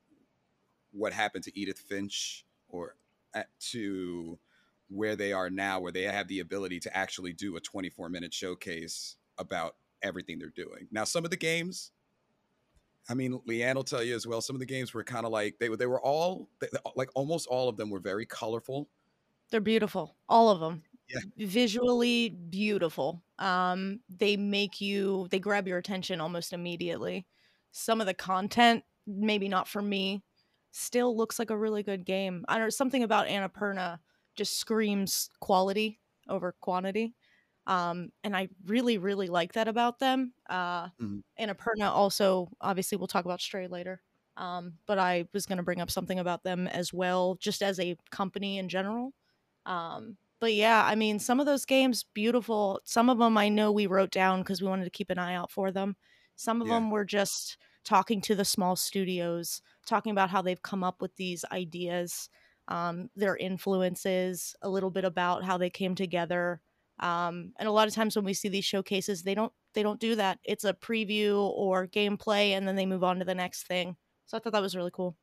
what 0.91 1.13
happened 1.13 1.43
to 1.45 1.59
Edith 1.59 1.80
Finch 1.80 2.45
or 2.68 2.95
at, 3.34 3.49
to 3.72 4.39
where 4.89 5.16
they 5.16 5.34
are 5.34 5.49
now, 5.49 5.80
where 5.80 5.91
they 5.91 6.03
have 6.03 6.28
the 6.28 6.39
ability 6.39 6.80
to 6.80 6.95
actually 6.95 7.34
do 7.34 7.55
a 7.55 7.59
24 7.59 8.09
minute 8.09 8.34
showcase 8.34 9.18
about 9.38 9.76
everything 10.01 10.39
they're 10.39 10.49
doing. 10.49 10.88
Now, 10.91 11.03
some 11.03 11.26
of 11.26 11.32
the 11.32 11.38
games, 11.38 11.91
I 13.08 13.14
mean, 13.14 13.39
Leanne 13.47 13.76
will 13.76 13.84
tell 13.84 14.03
you 14.03 14.16
as 14.16 14.26
well. 14.26 14.41
Some 14.41 14.56
of 14.56 14.60
the 14.60 14.66
games 14.66 14.93
were 14.93 15.03
kind 15.03 15.26
of 15.26 15.32
like 15.32 15.58
they 15.60 15.70
were 15.70 15.78
they 15.78 15.86
were 15.86 16.01
all 16.01 16.49
they, 16.60 16.68
like 16.95 17.10
almost 17.16 17.47
all 17.47 17.70
of 17.70 17.78
them 17.78 17.89
were 17.89 17.99
very 17.99 18.26
colorful. 18.26 18.89
They're 19.51 19.62
beautiful, 19.62 20.16
all 20.28 20.49
of 20.49 20.60
them. 20.60 20.84
Yeah. 21.08 21.20
Visually 21.38 22.30
beautiful. 22.30 23.24
Um, 23.38 23.99
they 24.10 24.38
make 24.38 24.82
you, 24.82 25.28
they 25.30 25.38
grab 25.38 25.68
your 25.68 25.78
attention 25.78 26.20
almost 26.20 26.51
immediately. 26.51 27.28
Some 27.72 28.01
of 28.01 28.08
the 28.08 28.14
content, 28.16 28.84
maybe 29.06 29.47
not 29.47 29.68
for 29.68 29.84
me, 29.84 30.24
still 30.72 31.16
looks 31.16 31.38
like 31.38 31.51
a 31.51 31.58
really 31.58 31.84
good 31.84 32.06
game. 32.06 32.43
I 32.47 32.56
don't 32.56 32.66
know, 32.66 32.70
something 32.70 33.03
about 33.03 33.28
Annapurna 33.28 33.99
just 34.36 34.58
screams 34.58 35.30
quality 35.39 35.99
over 36.28 36.56
quantity. 36.60 37.14
Um, 37.68 38.11
and 38.24 38.36
I 38.36 38.49
really, 38.66 38.97
really 38.97 39.28
like 39.28 39.53
that 39.53 39.68
about 39.68 39.99
them. 39.99 40.34
Uh, 40.49 40.89
Mhm. 40.99 41.22
Annapurna 41.39 41.89
also, 41.89 42.49
obviously, 42.61 42.97
we'll 42.97 43.07
talk 43.07 43.26
about 43.26 43.41
Stray 43.41 43.68
later. 43.68 44.01
Um, 44.38 44.80
but 44.86 44.99
I 44.99 45.28
was 45.34 45.45
going 45.45 45.57
to 45.57 45.63
bring 45.63 45.82
up 45.82 45.89
something 45.91 46.20
about 46.20 46.43
them 46.43 46.68
as 46.68 46.93
well, 46.93 47.36
just 47.36 47.61
as 47.63 47.80
a 47.80 47.97
company 48.11 48.57
in 48.57 48.70
general. 48.70 49.13
Um, 49.66 50.18
but 50.39 50.53
yeah, 50.53 50.84
I 50.86 50.95
mean, 50.95 51.20
some 51.20 51.39
of 51.39 51.45
those 51.45 51.66
games, 51.66 52.03
beautiful. 52.03 52.82
Some 52.84 53.09
of 53.09 53.18
them 53.18 53.38
I 53.38 53.49
know 53.49 53.72
we 53.72 53.88
wrote 53.88 54.11
down 54.11 54.41
because 54.41 54.61
we 54.61 54.68
wanted 54.68 54.84
to 54.86 54.89
keep 54.89 55.09
an 55.09 55.18
eye 55.18 55.34
out 55.34 55.51
for 55.51 55.72
them. 55.72 55.95
Some 56.36 56.61
of 56.61 56.68
Yeah. 56.68 56.70
them 56.70 56.91
were 56.91 57.05
just 57.05 57.57
talking 57.84 58.20
to 58.22 58.36
the 58.36 58.45
small 58.45 58.76
studios, 58.76 59.61
talking 59.86 60.11
about 60.11 60.30
how 60.30 60.41
they've 60.41 60.61
come 60.61 60.84
up 60.84 61.01
with 61.01 61.16
these 61.16 61.45
ideas, 61.51 62.30
um, 62.68 63.09
their 63.16 63.38
influences, 63.38 64.55
a 64.61 64.70
little 64.70 64.91
bit 64.91 65.05
about 65.05 65.43
how 65.43 65.57
they 65.57 65.70
came 65.70 65.95
together. 65.95 66.61
Um, 66.99 67.53
and 67.59 67.67
a 67.67 67.71
lot 67.71 67.87
of 67.87 67.93
times 67.93 68.15
when 68.15 68.25
we 68.25 68.33
see 68.33 68.49
these 68.49 68.65
showcases, 68.65 69.23
they 69.23 69.35
don't 69.35 69.51
they 69.73 69.83
don't 69.83 69.99
do 69.99 70.15
that. 70.15 70.39
It's 70.43 70.63
a 70.63 70.73
preview 70.73 71.49
or 71.49 71.87
gameplay, 71.87 72.51
and 72.51 72.67
then 72.67 72.75
they 72.75 72.85
move 72.85 73.03
on 73.03 73.19
to 73.19 73.25
the 73.25 73.35
next 73.35 73.67
thing. 73.67 73.97
So 74.25 74.37
I 74.37 74.39
thought 74.39 74.53
that 74.53 74.61
was 74.61 74.75
really 74.75 74.91
cool. 74.91 75.17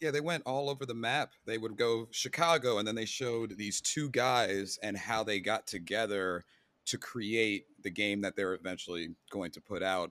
Yeah, 0.00 0.10
they 0.10 0.20
went 0.20 0.42
all 0.44 0.68
over 0.68 0.84
the 0.84 0.94
map. 0.94 1.34
They 1.46 1.58
would 1.58 1.76
go 1.76 2.08
Chicago, 2.10 2.78
and 2.78 2.88
then 2.88 2.96
they 2.96 3.04
showed 3.04 3.56
these 3.56 3.80
two 3.80 4.10
guys 4.10 4.78
and 4.82 4.96
how 4.96 5.22
they 5.22 5.38
got 5.38 5.68
together 5.68 6.44
to 6.86 6.98
create 6.98 7.66
the 7.82 7.90
game 7.90 8.20
that 8.22 8.34
they're 8.34 8.54
eventually 8.54 9.14
going 9.30 9.52
to 9.52 9.60
put 9.60 9.82
out. 9.82 10.10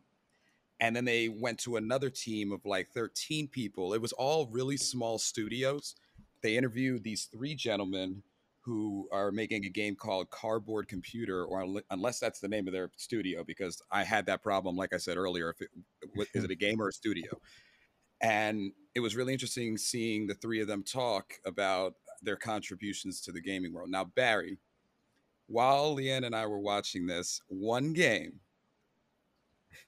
And 0.79 0.95
then 0.95 1.03
they 1.03 1.27
went 1.27 1.59
to 1.59 1.75
another 1.75 2.09
team 2.09 2.53
of 2.53 2.65
like 2.65 2.89
13 2.89 3.49
people. 3.49 3.93
It 3.93 4.01
was 4.01 4.13
all 4.13 4.47
really 4.47 4.77
small 4.77 5.17
studios. 5.17 5.95
They 6.41 6.55
interviewed 6.55 7.03
these 7.03 7.25
three 7.25 7.53
gentlemen 7.53 8.23
who 8.63 9.07
are 9.11 9.31
making 9.31 9.65
a 9.65 9.69
game 9.69 9.95
called 9.95 10.29
Cardboard 10.29 10.87
Computer, 10.87 11.43
or 11.45 11.81
unless 11.89 12.19
that's 12.19 12.39
the 12.39 12.47
name 12.47 12.67
of 12.67 12.73
their 12.73 12.91
studio, 12.95 13.43
because 13.43 13.81
I 13.91 14.03
had 14.03 14.25
that 14.27 14.43
problem, 14.43 14.75
like 14.75 14.93
I 14.93 14.97
said 14.97 15.17
earlier. 15.17 15.49
If 15.49 15.61
it 15.61 16.27
is 16.33 16.43
it 16.43 16.51
a 16.51 16.55
game 16.55 16.79
or 16.79 16.89
a 16.89 16.93
studio? 16.93 17.39
and 18.21 18.71
it 18.93 18.99
was 18.99 19.15
really 19.15 19.33
interesting 19.33 19.77
seeing 19.77 20.27
the 20.27 20.35
three 20.35 20.61
of 20.61 20.67
them 20.67 20.83
talk 20.83 21.33
about 21.45 21.95
their 22.21 22.35
contributions 22.35 23.21
to 23.21 23.31
the 23.31 23.41
gaming 23.41 23.73
world. 23.73 23.89
Now, 23.89 24.03
Barry, 24.03 24.57
while 25.47 25.95
Leanne 25.95 26.25
and 26.25 26.35
I 26.35 26.45
were 26.45 26.59
watching 26.59 27.07
this, 27.07 27.41
one 27.47 27.93
game, 27.93 28.39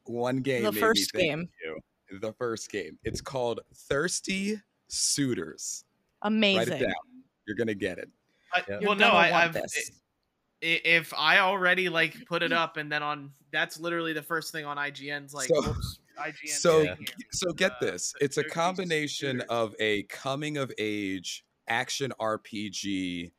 one 0.06 0.38
game, 0.38 0.64
the 0.64 0.72
first 0.72 1.14
game, 1.14 1.48
you. 1.64 2.20
the 2.20 2.34
first 2.34 2.72
game. 2.72 2.98
It's 3.04 3.22
called 3.22 3.60
Thirsty 3.76 4.60
Suitors. 4.88 5.86
Write 6.24 6.30
amazing. 6.30 6.74
it 6.74 6.80
down. 6.80 6.94
You're 7.46 7.58
gonna 7.58 7.74
get 7.74 7.98
it. 7.98 8.10
I, 8.54 8.64
well, 8.82 8.96
no, 8.96 9.10
I, 9.10 9.32
want 9.32 9.56
I've, 9.58 9.64
if 10.62 11.14
I 11.14 11.40
already 11.40 11.90
like 11.90 12.26
put 12.26 12.42
it 12.44 12.54
up 12.54 12.78
and 12.78 12.92
then 12.92 13.04
on 13.04 13.32
that's 13.52 13.80
literally 13.80 14.14
the 14.14 14.22
first 14.22 14.52
thing 14.52 14.66
on 14.66 14.78
IGN's 14.78 15.34
like 15.34 15.48
So- 15.50 15.62
whoops, 15.62 16.00
IGN 16.18 16.50
so 16.50 16.96
so 17.32 17.52
get 17.54 17.72
Uh, 17.74 17.76
this. 17.82 18.14
it's 18.22 18.38
a 18.38 18.44
combination 18.44 19.42
of 19.50 19.76
a 19.80 20.04
coming 20.04 20.58
of 20.58 20.72
age 20.78 21.44
action 21.68 22.14
rpg 22.20 23.32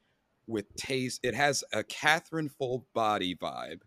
with 0.46 0.74
taste. 0.76 1.20
It 1.22 1.34
has 1.34 1.64
a 1.72 1.82
catherine 1.84 2.48
full 2.50 2.86
body 2.92 3.34
vibe. 3.34 3.80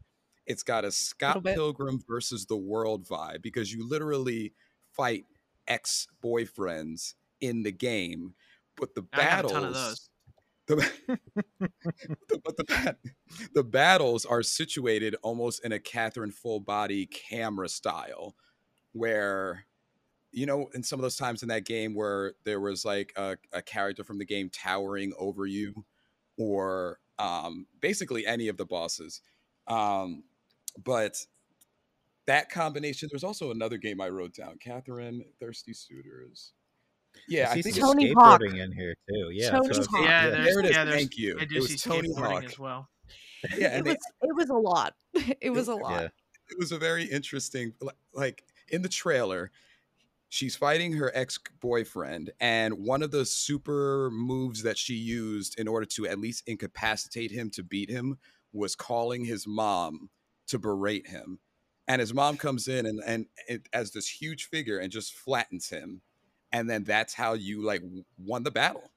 It's 0.48 0.64
got 0.64 0.86
a 0.86 0.92
scott 0.92 1.44
bit. 1.44 1.56
pilgrim 1.56 2.02
versus 2.08 2.46
the 2.46 2.56
world 2.58 3.06
vibe 3.08 3.42
because 3.42 3.72
you 3.72 3.88
literally 3.88 4.54
fight 4.94 5.26
ex-boyfriends 5.68 7.14
in 7.42 7.62
the 7.64 7.72
game 7.72 8.34
but 8.78 8.94
the 8.96 9.06
I 9.14 9.22
have 9.22 9.40
a 9.46 9.48
battles 9.48 9.52
ton 9.52 9.64
of 9.66 9.74
those. 9.74 10.10
The, 10.68 10.76
the- 11.60 12.42
but 12.44 12.58
the, 12.58 12.96
the 13.54 13.64
battles 13.64 14.26
are 14.26 14.44
situated 14.44 15.16
almost 15.24 15.64
in 15.66 15.72
a 15.72 15.80
Catherine 15.80 16.32
full 16.32 16.60
body 16.60 17.06
camera 17.06 17.70
style, 17.70 18.36
where 18.94 19.66
you 20.32 20.46
know, 20.46 20.70
in 20.76 20.84
some 20.84 21.00
of 21.00 21.04
those 21.04 21.16
times 21.18 21.44
in 21.44 21.50
that 21.50 21.66
game 21.66 21.96
where 21.96 22.34
there 22.46 22.60
was 22.60 22.86
like 22.86 23.14
a, 23.18 23.38
a 23.54 23.62
character 23.62 24.04
from 24.04 24.18
the 24.20 24.26
game 24.26 24.50
towering 24.52 25.14
over 25.18 25.46
you, 25.46 25.86
or 26.38 27.00
um, 27.20 27.68
basically 27.82 28.26
any 28.28 28.48
of 28.48 28.58
the 28.58 28.66
bosses. 28.66 29.22
Um, 29.68 30.24
but 30.84 31.18
that 32.26 32.50
combination, 32.50 33.08
there's 33.12 33.24
also 33.24 33.52
another 33.52 33.78
game 33.78 34.02
I 34.02 34.10
wrote 34.10 34.34
down, 34.34 34.58
Catherine 34.60 35.24
Thirsty 35.40 35.74
Suitors. 35.74 36.54
Yeah, 37.28 37.50
I 37.50 37.52
I 37.52 37.56
see 37.56 37.62
think 37.64 37.76
some 37.76 37.84
it's, 37.84 37.94
Tony 37.94 38.14
Hawk. 38.14 38.42
skateboarding 38.42 38.64
in 38.64 38.72
here 38.72 38.96
too. 39.10 39.30
Yeah, 39.32 39.52
Tony 39.52 39.74
so- 39.74 39.82
Hawk. 39.84 40.02
Yeah, 40.04 40.08
yeah. 40.26 40.30
there's, 40.30 40.46
there 40.46 40.60
it 40.60 40.66
is. 40.66 40.72
yeah, 40.76 40.86
Thank 40.92 41.18
you. 41.18 41.38
I 41.40 41.44
It 41.44 41.52
was 41.56 41.68
see 41.70 41.78
Tony 41.90 42.10
skateboarding 42.10 42.32
Hawk. 42.32 42.44
as 42.46 42.60
well. 42.60 42.90
yeah, 43.58 43.68
it 43.68 43.74
and 43.78 43.86
they, 43.86 43.92
was 43.92 43.98
it 44.24 44.36
was 44.36 44.50
a 44.50 44.54
lot. 44.54 44.94
It 45.42 45.50
was 45.52 45.68
a 45.68 45.76
lot. 45.76 45.92
yeah. 46.02 46.08
it 46.50 46.58
was 46.60 46.72
a 46.72 46.78
very 46.78 47.04
interesting 47.06 47.74
like 48.14 48.44
in 48.70 48.82
the 48.82 48.90
trailer 48.90 49.52
she's 50.30 50.56
fighting 50.58 50.94
her 50.94 51.10
ex-boyfriend 51.16 52.32
and 52.42 52.74
one 52.86 53.02
of 53.02 53.12
the 53.12 53.26
super 53.26 54.10
moves 54.12 54.62
that 54.64 54.78
she 54.78 54.94
used 54.94 55.58
in 55.58 55.68
order 55.70 55.86
to 55.86 56.06
at 56.06 56.20
least 56.20 56.44
incapacitate 56.48 57.32
him 57.32 57.50
to 57.50 57.64
beat 57.64 57.90
him 57.90 58.18
was 58.52 58.76
calling 58.76 59.24
his 59.26 59.48
mom 59.48 60.10
to 60.48 60.60
berate 60.60 61.08
him 61.08 61.40
and 61.88 62.02
his 62.02 62.14
mom 62.14 62.36
comes 62.38 62.68
in 62.68 62.86
and 62.86 63.00
and 63.06 63.26
it, 63.48 63.68
as 63.72 63.92
this 63.92 64.08
huge 64.10 64.50
figure 64.50 64.78
and 64.80 64.92
just 64.92 65.14
flattens 65.14 65.70
him 65.70 66.02
and 66.52 66.70
then 66.70 66.84
that's 66.84 67.14
how 67.14 67.34
you 67.34 67.62
like 67.64 67.82
won 68.18 68.44
the 68.44 68.52
battle 68.52 68.92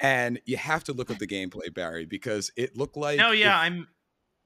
and 0.00 0.40
you 0.44 0.56
have 0.56 0.84
to 0.84 0.92
look 0.92 1.10
at 1.10 1.18
the 1.18 1.26
gameplay 1.26 1.72
barry 1.72 2.04
because 2.04 2.50
it 2.56 2.76
looked 2.76 2.96
like 2.96 3.18
No, 3.18 3.30
yeah, 3.30 3.56
if- 3.58 3.66
I'm 3.72 3.88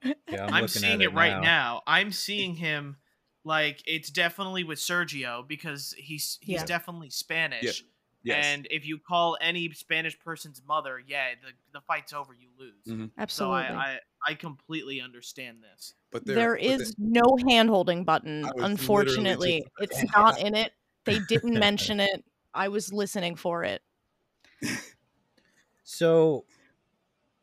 Yeah, 0.31 0.45
I'm, 0.45 0.51
looking 0.51 0.63
at 0.65 0.71
seeing 0.71 1.01
it, 1.01 1.13
right 1.13 1.33
now. 1.33 1.41
now. 1.41 1.83
I'm 1.87 2.13
seeing 2.13 2.55
him 2.57 2.97
like 3.45 3.83
it's 3.87 4.11
definitely 4.11 4.63
with 4.65 4.79
Sergio 4.79 5.47
because 5.47 5.95
he's 5.99 6.39
he's 6.41 6.57
Yeah. 6.61 6.65
definitely 6.67 7.11
Spanish. 7.11 7.83
yes. 8.23 8.45
And 8.45 8.69
if 8.71 8.87
you 8.87 8.99
call 8.99 9.37
any 9.41 9.73
Spanish 9.73 10.19
person's 10.19 10.63
mother, 10.67 11.01
yeah, 11.05 11.31
the, 11.43 11.53
the 11.73 11.81
fight's 11.81 12.13
over, 12.13 12.33
you 12.35 12.49
lose. 12.59 12.85
Mhm. 12.87 13.07
So 13.09 13.13
Absolutely. 13.19 13.61
I, 13.77 13.93
I 13.95 13.99
I 14.27 14.35
completely 14.35 15.01
understand 15.01 15.59
this. 15.63 15.95
but 16.13 16.25
there 16.27 16.55
but 16.55 16.61
the- 16.63 16.69
is 16.75 16.95
no 16.99 17.37
hand 17.49 17.69
holding 17.71 18.05
button, 18.05 18.45
I 18.45 18.49
was 18.49 18.55
literally 18.55 18.71
unfortunately. 18.73 19.67
just- 19.81 19.93
It's 20.03 20.13
not 20.15 20.41
in 20.41 20.55
it. 20.55 20.73
They 21.09 21.19
didn't 21.29 21.55
mention 21.59 22.01
it. 22.01 22.25
I 22.55 22.69
was 22.69 22.93
listening 22.93 23.37
for 23.37 23.65
it. 23.65 23.83
So, 25.85 26.45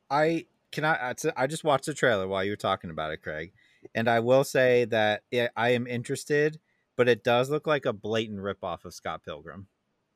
I 0.09 0.45
can 0.71 0.85
I? 0.85 1.11
I- 1.11 1.15
I 1.35 1.47
just 1.47 1.63
watched 1.63 1.85
the 1.85 1.93
trailer 1.93 2.27
while 2.27 2.43
you 2.43 2.51
were 2.51 2.55
talking 2.57 2.89
about 2.89 3.11
it, 3.11 3.21
Craig, 3.23 3.53
and 3.95 4.07
I 4.07 4.19
will 4.19 4.43
say 4.43 4.85
that 4.85 5.23
it, 5.31 5.51
I 5.55 5.69
am 5.69 5.87
interested, 5.87 6.59
but 6.95 7.07
it 7.09 7.23
does 7.23 7.49
look 7.49 7.65
like 7.65 7.85
a 7.85 7.93
blatant 7.93 8.39
ripoff 8.39 8.85
of 8.85 8.93
Scott 8.93 9.23
Pilgrim, 9.23 9.67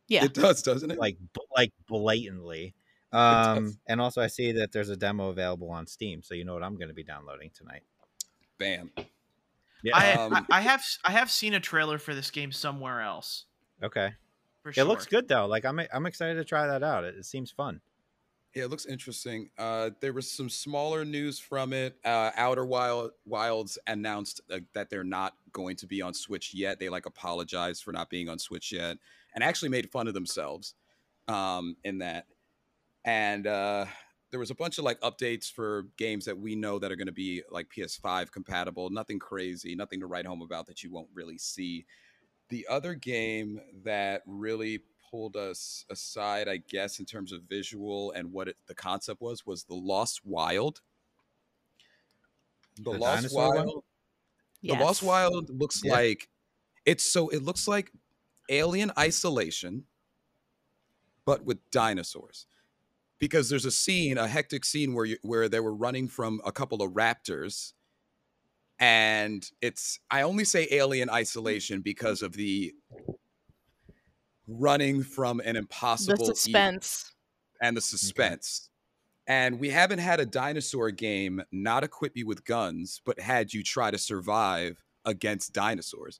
Yeah. 0.07 0.25
It 0.25 0.33
does, 0.33 0.61
doesn't 0.61 0.91
it? 0.91 0.99
like 0.99 1.17
like 1.55 1.71
blatantly. 1.87 2.75
Um, 3.11 3.79
and 3.87 3.99
also 3.99 4.21
I 4.21 4.27
see 4.27 4.51
that 4.51 4.71
there's 4.71 4.89
a 4.89 4.95
demo 4.95 5.29
available 5.29 5.71
on 5.71 5.87
Steam, 5.87 6.21
so 6.21 6.35
you 6.35 6.45
know 6.45 6.53
what 6.53 6.61
I'm 6.63 6.75
going 6.75 6.89
to 6.89 6.93
be 6.93 7.03
downloading 7.03 7.49
tonight. 7.55 7.81
bam. 8.59 8.91
Yeah. 9.83 9.97
I, 9.97 10.11
Um, 10.13 10.33
I 10.33 10.57
I 10.57 10.61
have 10.61 10.83
I 11.05 11.11
have 11.11 11.31
seen 11.31 11.53
a 11.53 11.59
trailer 11.59 11.97
for 11.97 12.13
this 12.13 12.31
game 12.31 12.51
somewhere 12.51 13.01
else. 13.01 13.45
okay. 13.83 14.13
For 14.63 14.69
It 14.69 14.75
sure. 14.75 14.83
looks 14.85 15.05
good 15.05 15.27
though. 15.27 15.45
Like 15.45 15.65
I'm 15.65 15.79
I'm 15.93 16.05
excited 16.05 16.35
to 16.35 16.43
try 16.43 16.67
that 16.67 16.83
out. 16.83 17.03
It, 17.05 17.15
it 17.15 17.25
seems 17.25 17.49
fun. 17.51 17.81
Yeah, 18.55 18.63
it 18.63 18.71
looks 18.71 18.87
interesting. 18.87 19.51
Uh, 19.59 19.91
there 20.01 20.11
was 20.11 20.29
some 20.29 20.49
smaller 20.49 21.05
news 21.05 21.37
from 21.39 21.71
it. 21.71 21.97
Uh, 22.03 22.31
Outer 22.35 22.65
Wild 22.65 23.11
Wilds 23.25 23.77
announced 23.85 24.41
uh, 24.51 24.59
that 24.73 24.89
they're 24.89 25.03
not 25.03 25.35
going 25.53 25.75
to 25.77 25.85
be 25.87 26.01
on 26.01 26.13
Switch 26.15 26.53
yet. 26.53 26.79
They 26.79 26.89
like 26.89 27.05
apologized 27.05 27.83
for 27.83 27.91
not 27.93 28.09
being 28.09 28.27
on 28.27 28.39
Switch 28.39 28.71
yet, 28.71 28.97
and 29.35 29.43
actually 29.43 29.69
made 29.69 29.91
fun 29.91 30.07
of 30.07 30.13
themselves 30.15 30.73
um, 31.27 31.77
in 31.83 31.99
that. 31.99 32.25
And 33.05 33.45
uh, 33.47 33.85
there 34.31 34.39
was 34.39 34.51
a 34.51 34.55
bunch 34.55 34.77
of 34.77 34.83
like 34.83 34.99
updates 35.01 35.51
for 35.51 35.83
games 35.97 36.25
that 36.25 36.37
we 36.37 36.55
know 36.55 36.77
that 36.79 36.91
are 36.91 36.95
going 36.95 37.07
to 37.07 37.11
be 37.11 37.41
like 37.49 37.67
PS5 37.75 38.31
compatible. 38.31 38.89
Nothing 38.89 39.19
crazy, 39.19 39.75
nothing 39.75 39.99
to 39.99 40.07
write 40.07 40.25
home 40.25 40.41
about 40.41 40.67
that 40.67 40.83
you 40.83 40.91
won't 40.91 41.09
really 41.13 41.37
see. 41.37 41.85
The 42.49 42.65
other 42.69 42.93
game 42.93 43.59
that 43.83 44.21
really 44.25 44.81
pulled 45.09 45.35
us 45.35 45.85
aside, 45.89 46.47
I 46.47 46.57
guess, 46.57 46.99
in 46.99 47.05
terms 47.05 47.31
of 47.31 47.41
visual 47.43 48.11
and 48.11 48.31
what 48.31 48.47
it, 48.47 48.57
the 48.67 48.75
concept 48.75 49.21
was, 49.21 49.45
was 49.45 49.63
the 49.63 49.75
Lost 49.75 50.21
Wild. 50.25 50.81
The, 52.75 52.91
The 52.91 52.97
Lost 52.97 53.15
dinosaur 53.15 53.47
one? 53.47 53.65
Wild. 53.65 53.83
The 54.63 54.73
Lost 54.75 55.03
Wild 55.03 55.49
looks 55.49 55.81
Yeah. 55.83 55.93
like 55.93 56.29
it's 56.85 57.03
so 57.03 57.29
it 57.29 57.43
looks 57.43 57.67
like 57.67 57.91
Alien 58.49 58.91
Isolation, 58.97 59.85
but 61.25 61.43
with 61.45 61.57
dinosaurs. 61.71 62.45
Because 63.19 63.49
there's 63.49 63.65
a 63.65 63.71
scene, 63.71 64.17
a 64.17 64.27
hectic 64.27 64.63
scene 64.63 64.93
where 64.93 65.05
you, 65.05 65.17
where 65.21 65.49
they 65.49 65.59
were 65.59 65.75
running 65.75 66.07
from 66.07 66.41
a 66.45 66.51
couple 66.51 66.81
of 66.81 66.93
raptors, 66.93 67.73
and 68.79 69.49
it's 69.61 69.99
I 70.09 70.21
only 70.21 70.45
say 70.45 70.67
Alien 70.71 71.09
Isolation 71.09 71.81
because 71.81 72.21
of 72.21 72.33
the 72.33 72.73
running 74.47 75.03
from 75.03 75.39
an 75.41 75.53
The 75.53 75.59
impossible 75.59 76.23
evil 76.23 76.35
suspense. 76.35 77.13
and 77.61 77.75
the 77.75 77.81
mm-hmm. 77.81 77.97
suspense. 77.97 78.69
And 79.27 79.59
we 79.59 79.69
haven't 79.69 79.99
had 79.99 80.19
a 80.19 80.25
dinosaur 80.25 80.89
game 80.89 81.43
not 81.51 81.83
equip 81.83 82.17
you 82.17 82.25
with 82.25 82.45
guns, 82.45 82.99
but 83.05 83.19
had 83.19 83.53
you 83.53 83.61
try 83.61 83.91
to 83.91 83.97
survive 83.97 84.83
against 85.05 85.53
dinosaurs. 85.53 86.19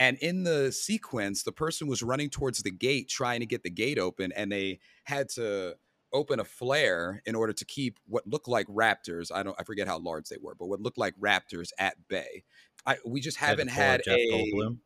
And 0.00 0.16
in 0.18 0.42
the 0.42 0.72
sequence, 0.72 1.42
the 1.42 1.52
person 1.52 1.86
was 1.86 2.02
running 2.02 2.30
towards 2.30 2.62
the 2.62 2.70
gate 2.70 3.08
trying 3.08 3.40
to 3.40 3.46
get 3.46 3.62
the 3.62 3.70
gate 3.70 3.98
open, 3.98 4.32
and 4.32 4.50
they 4.50 4.80
had 5.04 5.28
to 5.30 5.76
open 6.12 6.40
a 6.40 6.44
flare 6.44 7.22
in 7.26 7.34
order 7.34 7.52
to 7.52 7.64
keep 7.64 7.98
what 8.06 8.26
looked 8.26 8.48
like 8.48 8.66
raptors. 8.68 9.30
I 9.32 9.42
don't 9.42 9.56
I 9.58 9.64
forget 9.64 9.86
how 9.86 9.98
large 9.98 10.28
they 10.28 10.36
were, 10.40 10.54
but 10.54 10.66
what 10.66 10.80
looked 10.80 10.98
like 10.98 11.14
raptors 11.18 11.70
at 11.78 11.96
bay. 12.08 12.44
I 12.86 12.96
we 13.04 13.20
just 13.20 13.36
haven't 13.36 13.68
pull 13.68 13.82
a 13.82 13.84
had 13.84 14.02
Jeff 14.04 14.16
a 14.16 14.32
Goldblum. 14.32 14.78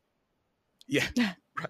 yeah. 0.87 1.07
right. 1.59 1.69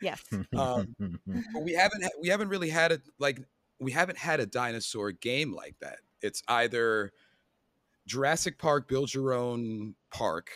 Yes. 0.00 0.22
Um, 0.56 0.94
but 0.98 1.62
we 1.62 1.72
haven't 1.74 2.04
we 2.20 2.28
haven't 2.28 2.48
really 2.48 2.70
had 2.70 2.92
a 2.92 3.00
like 3.18 3.40
we 3.78 3.92
haven't 3.92 4.18
had 4.18 4.40
a 4.40 4.46
dinosaur 4.46 5.12
game 5.12 5.54
like 5.54 5.76
that. 5.80 5.98
It's 6.22 6.42
either 6.48 7.12
Jurassic 8.06 8.58
Park 8.58 8.88
build 8.88 9.12
your 9.12 9.32
own 9.32 9.94
park 10.10 10.50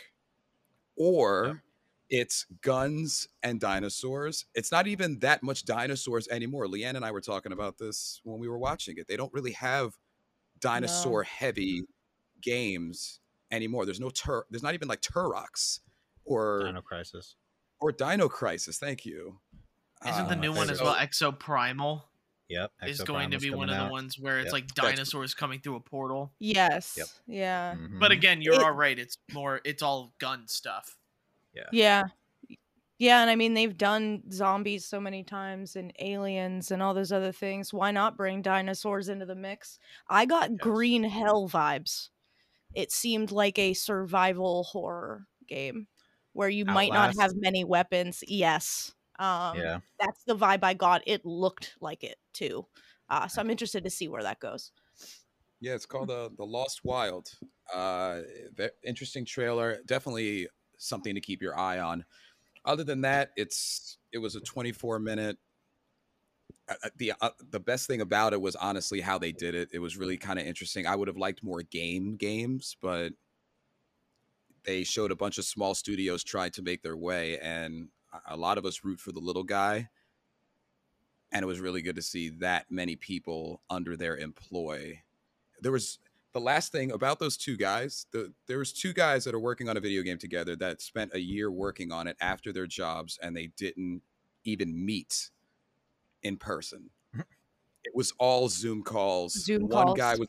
or 0.97 1.63
it's 2.11 2.47
guns 2.63 3.29
and 3.43 3.59
dinosaurs. 3.61 4.47
It's 4.55 4.71
not 4.71 4.87
even 4.87 5.19
that 5.21 5.43
much 5.43 5.65
dinosaurs 5.65 6.29
anymore. 6.29 6.67
Leanne 6.67 6.97
and 6.97 7.05
I 7.05 7.11
were 7.11 7.21
talking 7.21 7.53
about 7.53 7.79
this 7.79 8.21
when 8.25 8.39
we 8.39 8.49
were 8.49 8.59
watching 8.59 8.97
it. 8.99 9.07
They 9.09 9.17
don't 9.17 9.33
really 9.33 9.53
have 9.53 9.95
dinosaur 10.61 11.23
heavy 11.23 11.83
games 12.43 13.21
anymore. 13.51 13.85
There's 13.85 14.01
no 14.01 14.11
tur 14.11 14.45
there's 14.51 14.63
not 14.63 14.75
even 14.75 14.89
like 14.89 15.01
Turok 15.01 15.81
or 16.25 16.65
Dino 16.65 16.81
Crisis. 16.83 17.37
or 17.81 17.93
Dino 17.93 18.29
Crisis. 18.29 18.79
Thank 18.79 19.05
you. 19.05 19.39
Isn't 20.07 20.29
the 20.29 20.33
Uh, 20.35 20.41
new 20.41 20.53
one 20.53 20.71
as 20.71 20.81
well? 20.83 20.95
Exo 20.95 21.37
Primal 21.39 22.09
Yep. 22.49 22.73
is 22.87 23.01
Exo 23.01 23.07
going 23.07 23.31
to 23.31 23.39
be 23.39 23.49
one 23.51 23.69
coming 23.69 23.81
of 23.83 23.89
the 23.89 23.93
ones 23.93 24.19
where 24.19 24.39
it's 24.39 24.47
Yep. 24.47 24.53
like 24.53 24.75
That's- 24.75 24.93
dinosaurs 24.97 25.35
coming 25.35 25.61
through 25.61 25.77
a 25.77 25.81
portal. 25.81 26.35
Yes. 26.39 26.95
Yep. 26.99 27.07
Yeah. 27.27 27.75
But 27.99 28.11
Mhm. 28.11 28.15
again, 28.17 28.43
you're 28.43 28.55
It- 28.55 28.63
all 28.63 28.73
right. 28.73 28.99
It's 28.99 29.17
more. 29.33 29.61
It's 29.65 29.83
all 29.83 30.15
gun 30.19 30.47
stuff. 30.49 30.99
Yeah. 31.73 32.05
Yeah, 32.99 33.21
and 33.23 33.31
I 33.31 33.35
mean 33.35 33.55
they've 33.55 33.77
done 33.77 34.23
zombies 34.31 34.87
so 34.87 35.01
many 35.01 35.25
times 35.25 35.75
and 35.77 35.93
aliens 35.99 36.71
and 36.71 36.81
all 36.83 36.95
those 36.95 37.13
other 37.13 37.33
things. 37.33 37.73
Why 37.75 37.91
not 37.91 38.17
bring 38.17 38.41
dinosaurs 38.41 39.09
into 39.09 39.27
the 39.27 39.35
mix? 39.35 39.79
I 40.09 40.27
got 40.27 40.51
Yes. 40.51 40.59
Green 40.61 41.03
Hell 41.05 41.49
vibes. 41.49 42.11
It 42.75 42.93
seemed 42.93 43.33
like 43.33 43.59
a 43.59 43.75
survival 43.75 44.65
horror 44.65 45.27
game 45.49 45.89
where 46.33 46.49
you 46.49 46.65
might 46.65 46.93
not 46.93 47.15
have 47.19 47.33
many 47.37 47.65
weapons. 47.65 48.23
Yes. 48.29 48.95
Um 49.19 49.59
yeah. 49.59 49.81
that's 49.99 50.23
the 50.25 50.37
vibe 50.37 50.65
I 50.65 50.75
got. 50.75 51.03
It 51.07 51.25
looked 51.25 51.75
like 51.81 52.05
it 52.05 52.17
too. 52.33 52.67
Uh, 53.09 53.29
so 53.29 53.41
I'm 53.41 53.51
interested 53.51 53.85
to 53.85 53.91
see 53.91 54.09
where 54.09 54.23
that 54.23 54.41
goes. 54.41 54.73
Yeah, 55.61 55.75
it's 55.75 55.87
called 55.87 56.11
uh, 56.11 56.31
the 56.37 56.45
Lost 56.45 56.85
Wild. 56.85 57.31
Uh, 57.73 58.21
interesting 58.83 59.25
trailer. 59.25 59.79
Definitely 59.87 60.49
something 60.85 61.15
to 61.15 61.21
keep 61.21 61.43
your 61.43 61.59
eye 61.59 61.79
on. 61.79 62.05
Other 62.65 62.85
than 62.85 63.03
that, 63.03 63.33
it's 63.37 63.99
it 64.13 64.19
was 64.19 64.37
a 64.37 64.41
24 64.41 64.99
minute. 64.99 65.39
Uh, 66.69 66.75
uh, 66.85 66.91
the 66.97 67.13
uh, 67.21 67.31
the 67.51 67.61
best 67.61 67.87
thing 67.87 68.01
about 68.01 68.33
it 68.33 68.41
was 68.41 68.57
honestly 68.57 69.01
how 69.01 69.19
they 69.19 69.33
did 69.33 69.55
it. 69.55 69.69
It 69.73 69.81
was 69.81 69.97
really 69.97 70.17
kind 70.17 70.39
of 70.39 70.47
interesting. 70.47 70.87
I 70.87 70.97
would 70.97 71.09
have 71.09 71.17
liked 71.17 71.43
more 71.43 71.63
game 71.63 72.17
games, 72.17 72.77
but 72.81 73.13
they 74.65 74.83
showed 74.85 75.11
a 75.11 75.17
bunch 75.17 75.39
of 75.39 75.45
small 75.45 75.75
studios 75.75 76.25
trying 76.25 76.51
to 76.53 76.63
make 76.63 76.83
their 76.83 76.97
way, 76.97 77.39
and 77.39 77.91
a- 78.13 78.35
a 78.35 78.37
lot 78.37 78.57
of 78.59 78.65
us 78.65 78.85
root 78.85 78.99
for 79.01 79.13
the 79.13 79.21
little 79.21 79.45
guy. 79.45 79.91
And 81.33 81.43
it 81.43 81.47
was 81.47 81.61
really 81.61 81.83
good 81.83 81.97
to 81.97 82.03
see 82.03 82.29
that 82.29 82.71
many 82.71 82.97
people 82.97 83.63
under 83.69 83.97
their 83.97 84.17
employ 84.17 85.03
there 85.61 85.73
was 85.73 85.99
the 86.35 86.41
last 86.41 86.73
thing 86.73 86.91
about 86.93 87.19
those 87.21 87.37
two 87.37 87.57
guys 87.57 88.07
the, 88.13 88.33
there 88.47 88.59
was 88.59 88.73
two 88.73 88.93
guys 88.93 89.25
that 89.25 89.35
are 89.35 89.41
working 89.41 89.69
on 89.69 89.77
a 89.77 89.81
video 89.81 90.03
game 90.03 90.19
together 90.19 90.55
that 90.57 90.83
spent 90.83 91.15
a 91.15 91.21
year 91.21 91.51
working 91.51 91.93
on 91.93 92.07
it 92.07 92.17
after 92.21 92.53
their 92.53 92.67
jobs 92.67 93.19
and 93.23 93.35
they 93.35 93.47
didn't 93.57 94.03
even 94.45 94.85
meet 94.85 95.31
in 96.23 96.37
person. 96.37 96.91
Mm-hmm. 97.15 97.23
It 97.85 97.95
was 97.95 98.13
all 98.19 98.49
zoom 98.49 98.83
calls. 98.83 99.33
Zoom 99.45 99.69
one 99.69 99.95
guy 99.95 100.17
was 100.17 100.29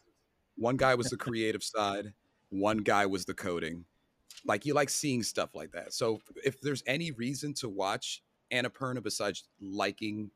one 0.56 0.78
guy 0.78 0.95
was 0.95 1.10
the 1.10 1.18
creative 1.28 1.64
side 1.64 2.14
one 2.49 2.78
guy 2.78 3.06
was 3.06 3.26
the 3.26 3.34
coding. 3.34 3.84
Like 4.45 4.66
you 4.66 4.74
like 4.74 4.89
seeing 4.89 5.24
stuff 5.24 5.56
like 5.56 5.72
that. 5.72 5.93
So 5.93 6.22
if 6.43 6.62
there's 6.62 6.84
any 6.86 7.12
reason 7.12 7.53
to 7.56 7.68
watch 7.68 8.22
annapurna 8.53 9.01
besides 9.01 9.43
liking 9.60 10.30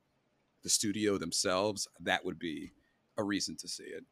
the 0.64 0.70
studio 0.70 1.18
themselves 1.18 1.88
that 2.02 2.26
would 2.26 2.40
be 2.40 2.74
a 3.18 3.24
reason 3.24 3.56
to 3.58 3.68
see 3.68 3.84
it 3.84 4.04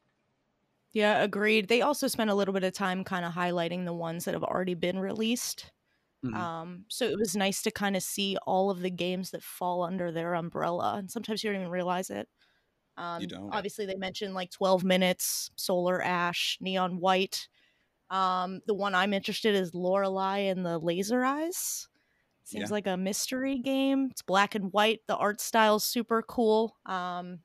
Yeah, 0.94 1.22
agreed. 1.24 1.68
They 1.68 1.82
also 1.82 2.08
spent 2.08 2.30
a 2.30 2.36
little 2.36 2.54
bit 2.54 2.64
of 2.64 2.74
time 2.74 3.04
kind 3.04 3.26
of 3.26 3.34
highlighting 3.34 3.86
the 3.86 3.94
ones 3.94 4.26
that 4.26 4.34
have 4.34 4.44
already 4.44 4.74
been 4.74 5.00
released. 5.00 5.72
Mhm. 6.24 6.34
Um, 6.34 6.86
so 6.90 7.06
it 7.06 7.20
was 7.20 7.36
nice 7.36 7.62
to 7.64 7.72
kind 7.72 7.96
of 7.98 8.04
see 8.04 8.38
all 8.48 8.72
of 8.72 8.82
the 8.82 8.92
games 8.92 9.32
that 9.32 9.44
fall 9.44 9.84
under 9.84 10.12
their 10.12 10.36
umbrella, 10.36 10.96
and 10.98 11.12
sometimes 11.12 11.44
you 11.44 11.52
don't 11.52 11.62
even 11.62 11.72
realize 11.72 12.10
it. 12.10 12.30
Um, 12.98 13.24
don't. 13.28 13.50
Obviously, 13.52 13.86
they 13.86 13.96
mentioned 13.98 14.34
like 14.36 14.52
12 14.52 14.84
minutes, 14.84 15.52
Solar 15.58 16.02
Ash, 16.02 16.58
Neon 16.62 17.00
White. 17.00 17.50
Um, 18.10 18.62
the 18.68 18.76
one 18.76 18.96
I'm 18.96 19.14
interested 19.14 19.56
is 19.56 19.76
Lorelei 19.76 20.40
and 20.40 20.66
the 20.66 20.80
Laser 20.80 21.24
Eyes. 21.26 21.90
Seems 22.44 22.70
Yeah. 22.70 22.72
like 22.72 22.88
a 22.88 22.98
mystery 22.98 23.60
game. 23.60 24.10
It's 24.12 24.22
black 24.24 24.56
and 24.56 24.74
white. 24.74 25.02
The 25.08 25.18
art 25.18 25.42
style's 25.42 25.84
super 25.86 26.24
cool. 26.24 26.78
Um, 26.86 27.42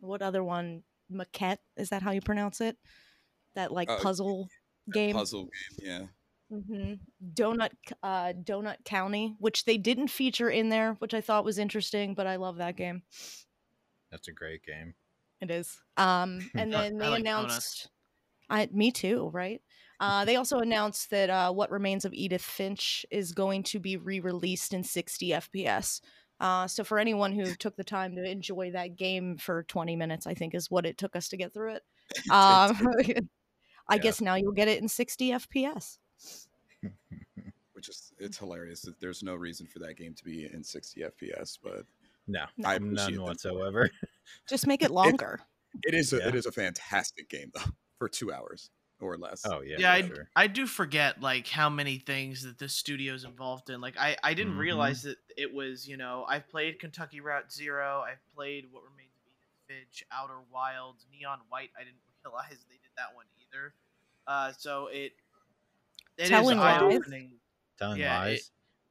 what 0.00 0.22
other 0.22 0.44
one? 0.44 0.84
Maquette 1.14 1.58
is 1.76 1.90
that 1.90 2.02
how 2.02 2.10
you 2.12 2.20
pronounce 2.20 2.60
it? 2.60 2.76
That 3.54 3.72
like 3.72 3.88
Uh, 3.90 3.98
puzzle 4.00 4.48
That 4.88 4.94
game. 4.94 5.14
puzzle 5.16 5.44
game 5.44 5.86
yeah 5.88 6.06
hmm 6.50 6.94
Donut 7.34 7.70
uh, 8.02 8.32
Donut 8.34 8.84
County, 8.84 9.34
which 9.38 9.64
they 9.64 9.78
didn't 9.78 10.08
feature 10.08 10.50
in 10.50 10.68
there, 10.68 10.94
which 10.94 11.14
I 11.14 11.20
thought 11.22 11.44
was 11.44 11.58
interesting, 11.58 12.14
but 12.14 12.26
I 12.26 12.36
love 12.36 12.56
that 12.58 12.76
game. 12.76 13.02
That's 14.10 14.28
a 14.28 14.32
great 14.32 14.62
game. 14.64 14.94
It 15.40 15.50
is. 15.50 15.80
Um, 15.96 16.50
and 16.54 16.74
I- 16.74 16.90
then 16.90 16.96
I 17.00 17.04
they 17.04 17.10
like 17.10 17.20
announced, 17.20 17.88
I 18.50 18.68
me 18.72 18.90
too, 18.92 19.30
right? 19.32 19.62
Uh, 20.00 20.24
they 20.24 20.34
also 20.36 20.58
announced 20.58 21.10
that 21.10 21.30
uh, 21.30 21.52
What 21.52 21.70
Remains 21.70 22.04
of 22.04 22.12
Edith 22.12 22.42
Finch 22.42 23.06
is 23.10 23.32
going 23.32 23.62
to 23.64 23.78
be 23.78 23.96
re-released 23.96 24.74
in 24.74 24.82
60 24.82 25.28
FPS. 25.30 26.00
Uh, 26.42 26.66
so 26.66 26.82
for 26.82 26.98
anyone 26.98 27.32
who 27.32 27.54
took 27.54 27.76
the 27.76 27.84
time 27.84 28.16
to 28.16 28.24
enjoy 28.28 28.72
that 28.72 28.96
game 28.96 29.38
for 29.38 29.62
20 29.62 29.94
minutes, 29.94 30.26
I 30.26 30.34
think 30.34 30.54
is 30.56 30.68
what 30.70 30.84
it 30.84 30.98
took 30.98 31.14
us 31.14 31.28
to 31.28 31.36
get 31.36 31.54
through 31.54 31.76
it. 31.76 31.82
Um, 32.30 32.76
I 33.88 33.96
Yeah. 33.96 34.02
guess 34.02 34.20
now 34.20 34.34
you'll 34.34 34.52
get 34.52 34.68
it 34.68 34.82
in 34.82 34.88
60 34.88 35.30
FPS. 35.30 35.98
which 37.72 37.88
is 37.88 38.12
it's 38.18 38.38
hilarious 38.38 38.82
that 38.82 39.00
there's 39.00 39.22
no 39.22 39.34
reason 39.34 39.66
for 39.66 39.78
that 39.80 39.96
game 39.96 40.14
to 40.14 40.24
be 40.24 40.48
in 40.52 40.62
60 40.64 41.00
FPS, 41.02 41.58
but 41.62 41.84
No, 42.26 42.44
I 42.64 42.74
appreciate 42.74 42.96
none 42.96 43.12
them 43.12 43.14
for 43.14 43.20
it. 43.20 43.28
whatsoever. 43.28 43.90
Just 44.48 44.66
make 44.66 44.82
it 44.82 44.90
longer. 44.90 45.40
It 45.84 45.94
is 45.94 46.12
a, 46.12 46.18
Yeah. 46.18 46.28
it 46.28 46.34
is 46.34 46.46
a 46.46 46.52
fantastic 46.52 47.28
game 47.30 47.50
though 47.54 47.70
for 47.98 48.08
two 48.08 48.32
hours 48.32 48.70
or 49.08 49.16
less. 49.16 49.44
Oh 49.46 49.60
yeah, 49.62 49.76
Yeah, 49.78 49.92
I, 49.92 50.02
sure. 50.02 50.28
I 50.36 50.46
do 50.46 50.66
forget 50.66 51.20
like 51.20 51.46
how 51.48 51.68
many 51.70 51.98
things 51.98 52.42
that 52.44 52.58
the 52.58 52.68
studio's 52.68 53.24
involved 53.24 53.70
in. 53.70 53.80
Like 53.80 53.96
I, 53.98 54.16
I 54.22 54.34
didn't 54.34 54.54
Mhm. 54.54 54.58
realize 54.58 55.02
that 55.02 55.16
it 55.36 55.52
was 55.52 55.86
you 55.88 55.96
know 55.96 56.24
I've 56.28 56.48
played 56.48 56.78
Kentucky 56.78 57.20
Route 57.20 57.52
Zero, 57.52 58.04
I've 58.06 58.20
played 58.34 58.66
What 58.70 58.82
Remains 58.84 59.12
of 59.26 59.32
Edith 59.32 59.84
Finch, 59.86 60.04
Outer 60.12 60.38
Wilds, 60.52 61.06
Neon 61.12 61.38
White. 61.48 61.70
I 61.78 61.84
didn't 61.84 61.96
realize 62.24 62.50
they 62.68 62.76
did 62.76 62.92
that 62.96 63.14
one 63.14 63.26
either. 63.40 63.74
Uh, 64.26 64.52
so 64.56 64.86
it 64.88 65.12
it 66.18 66.24
is 66.24 66.28
Telling 66.28 66.58
eye 66.58 66.80
lies. 66.80 66.96
opening. 66.96 67.32
Telling 67.78 67.98
yeah, 68.00 68.24
it- 68.26 68.42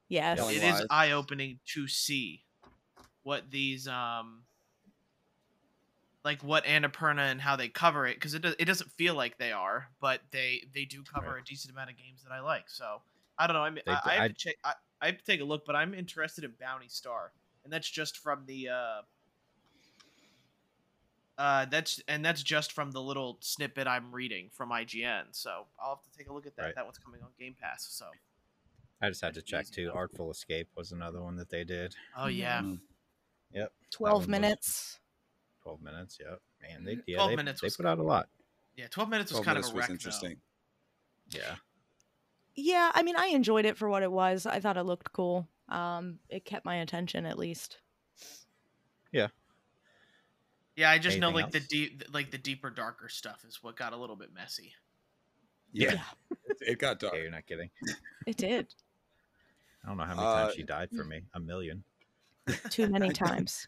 Yes. 0.10 0.38
Telling 0.40 0.56
It 0.58 0.64
is 0.64 0.74
lies. 0.74 0.88
eye 0.90 1.12
opening 1.12 1.60
to 1.68 1.88
see 1.88 2.44
what 3.24 3.50
these 3.50 3.88
um 3.88 4.44
like 6.24 6.44
what 6.44 6.66
Annapurna 6.66 7.32
and 7.32 7.42
how 7.42 7.56
they 7.56 7.68
cover 7.70 8.06
it 8.06 8.16
because 8.16 8.34
it 8.34 8.42
does, 8.42 8.56
it 8.60 8.66
doesn't 8.66 8.92
feel 8.92 9.16
like 9.16 9.38
they 9.38 9.52
are, 9.52 9.88
but 10.00 10.22
they 10.32 10.64
they 10.74 10.86
do 10.86 11.02
cover 11.04 11.32
Right. 11.34 11.42
a 11.42 11.44
decent 11.44 11.72
amount 11.74 11.90
of 11.90 11.98
games 11.98 12.24
that 12.24 12.32
I 12.32 12.40
like. 12.42 12.70
So 12.70 13.02
I 13.38 13.48
don't 13.48 13.56
know. 13.56 13.64
I 13.64 13.70
mean, 13.72 13.82
They 13.86 13.92
I, 13.92 13.96
d- 13.96 14.02
I 14.06 14.14
have 14.14 14.24
I- 14.24 14.28
to 14.28 14.34
check. 14.34 14.56
I, 14.64 14.74
I 15.02 15.06
have 15.08 15.18
to 15.18 15.24
take 15.26 15.42
a 15.42 15.44
look, 15.44 15.66
but 15.66 15.76
I'm 15.76 15.94
interested 15.96 16.44
in 16.44 16.54
Bounty 16.60 16.88
Star, 16.90 17.32
and 17.64 17.74
that's 17.74 17.90
just 17.90 18.18
from 18.18 18.46
the. 18.46 18.70
uh 18.70 19.02
uh, 21.38 21.66
that's 21.72 22.00
and 22.08 22.24
that's 22.24 22.44
just 22.44 22.72
from 22.72 22.92
the 22.92 23.02
little 23.02 23.38
snippet 23.40 23.88
I'm 23.88 24.12
reading 24.12 24.50
from 24.52 24.70
IGN. 24.70 25.24
So 25.32 25.66
I'll 25.82 25.96
have 25.96 26.04
to 26.04 26.18
take 26.18 26.30
a 26.30 26.34
look 26.34 26.46
at 26.46 26.56
that. 26.56 26.62
Right. 26.64 26.76
That 26.76 26.86
one's 26.86 27.00
coming 27.00 27.22
on 27.24 27.30
Game 27.40 27.56
Pass. 27.60 27.88
So 27.90 28.06
I 29.02 29.10
just 29.10 29.22
had 29.22 29.34
to 29.34 29.42
check 29.42 29.66
too. 29.68 29.84
enough. 29.86 29.96
Artful 29.96 30.30
Escape 30.30 30.68
was 30.76 30.92
another 30.92 31.20
one 31.22 31.38
that 31.38 31.50
they 31.50 31.64
did. 31.64 31.96
oh 32.16 32.28
yeah, 32.28 32.62
Mm. 32.62 32.80
Yep, 33.54 33.72
12 33.90 34.28
minutes. 34.28 34.68
was- 34.68 34.98
minutes. 35.80 36.18
twelve 36.18 36.30
minutes. 36.34 36.42
Yep, 36.64 36.74
man, 36.74 36.84
they 36.84 36.98
yeah 37.08 37.16
12 37.18 37.30
they, 37.30 37.36
minutes 37.36 37.62
they 37.62 37.66
was 37.68 37.78
put 37.78 37.86
out 37.86 38.00
a 38.00 38.04
lot. 38.04 38.28
yeah. 38.76 38.88
Twelve 38.90 39.10
minutes 39.10 39.32
was 39.32 39.38
12 39.42 39.46
kind 39.46 39.56
minutes 39.56 39.68
of 39.70 39.74
a 39.74 39.76
was 39.76 39.82
wreck. 39.82 39.88
though. 39.90 39.94
interesting. 39.94 40.38
Yeah, 41.30 41.56
Yeah, 42.56 42.92
I 42.94 43.04
mean, 43.04 43.16
I 43.16 43.28
enjoyed 43.28 43.66
it 43.66 43.78
for 43.78 43.88
what 43.88 44.04
it 44.04 44.12
was. 44.12 44.46
I 44.46 44.60
thought 44.60 44.76
it 44.76 44.84
looked 44.84 45.14
cool. 45.14 45.48
Um, 45.70 46.20
it 46.30 46.44
kept 46.44 46.66
my 46.66 46.76
attention 46.78 47.26
at 47.26 47.40
least. 47.40 47.78
Yeah, 49.14 49.28
Yeah, 50.76 50.90
I 50.92 50.98
just 50.98 51.20
know 51.20 51.28
Anything 51.30 51.44
like 51.44 51.52
the 51.54 51.60
deep, 51.62 52.04
like 52.14 52.32
the 52.32 52.38
deeper, 52.38 52.70
darker 52.70 53.08
stuff 53.10 53.46
is 53.48 53.60
what 53.64 53.78
got 53.78 53.94
a 53.94 53.98
little 53.98 54.16
bit 54.18 54.34
messy. 54.34 54.74
Yeah, 55.72 55.94
Yeah. 55.94 56.02
it, 56.50 56.58
it 56.62 56.80
got 56.80 57.00
dark. 57.00 57.14
yeah, 57.16 57.22
you're 57.22 57.32
not 57.32 57.46
kidding. 57.46 57.70
It 58.28 58.36
did 58.38 58.68
I 59.84 59.88
don't 59.88 59.98
know 59.98 60.04
how 60.04 60.16
many 60.16 60.28
Uh, 60.28 60.44
times 60.46 60.56
she 60.56 60.64
died 60.64 60.90
for 60.96 61.04
me. 61.06 61.22
A 61.34 61.40
million. 61.40 61.84
too 62.70 62.88
many 62.90 63.10
times. 63.14 63.68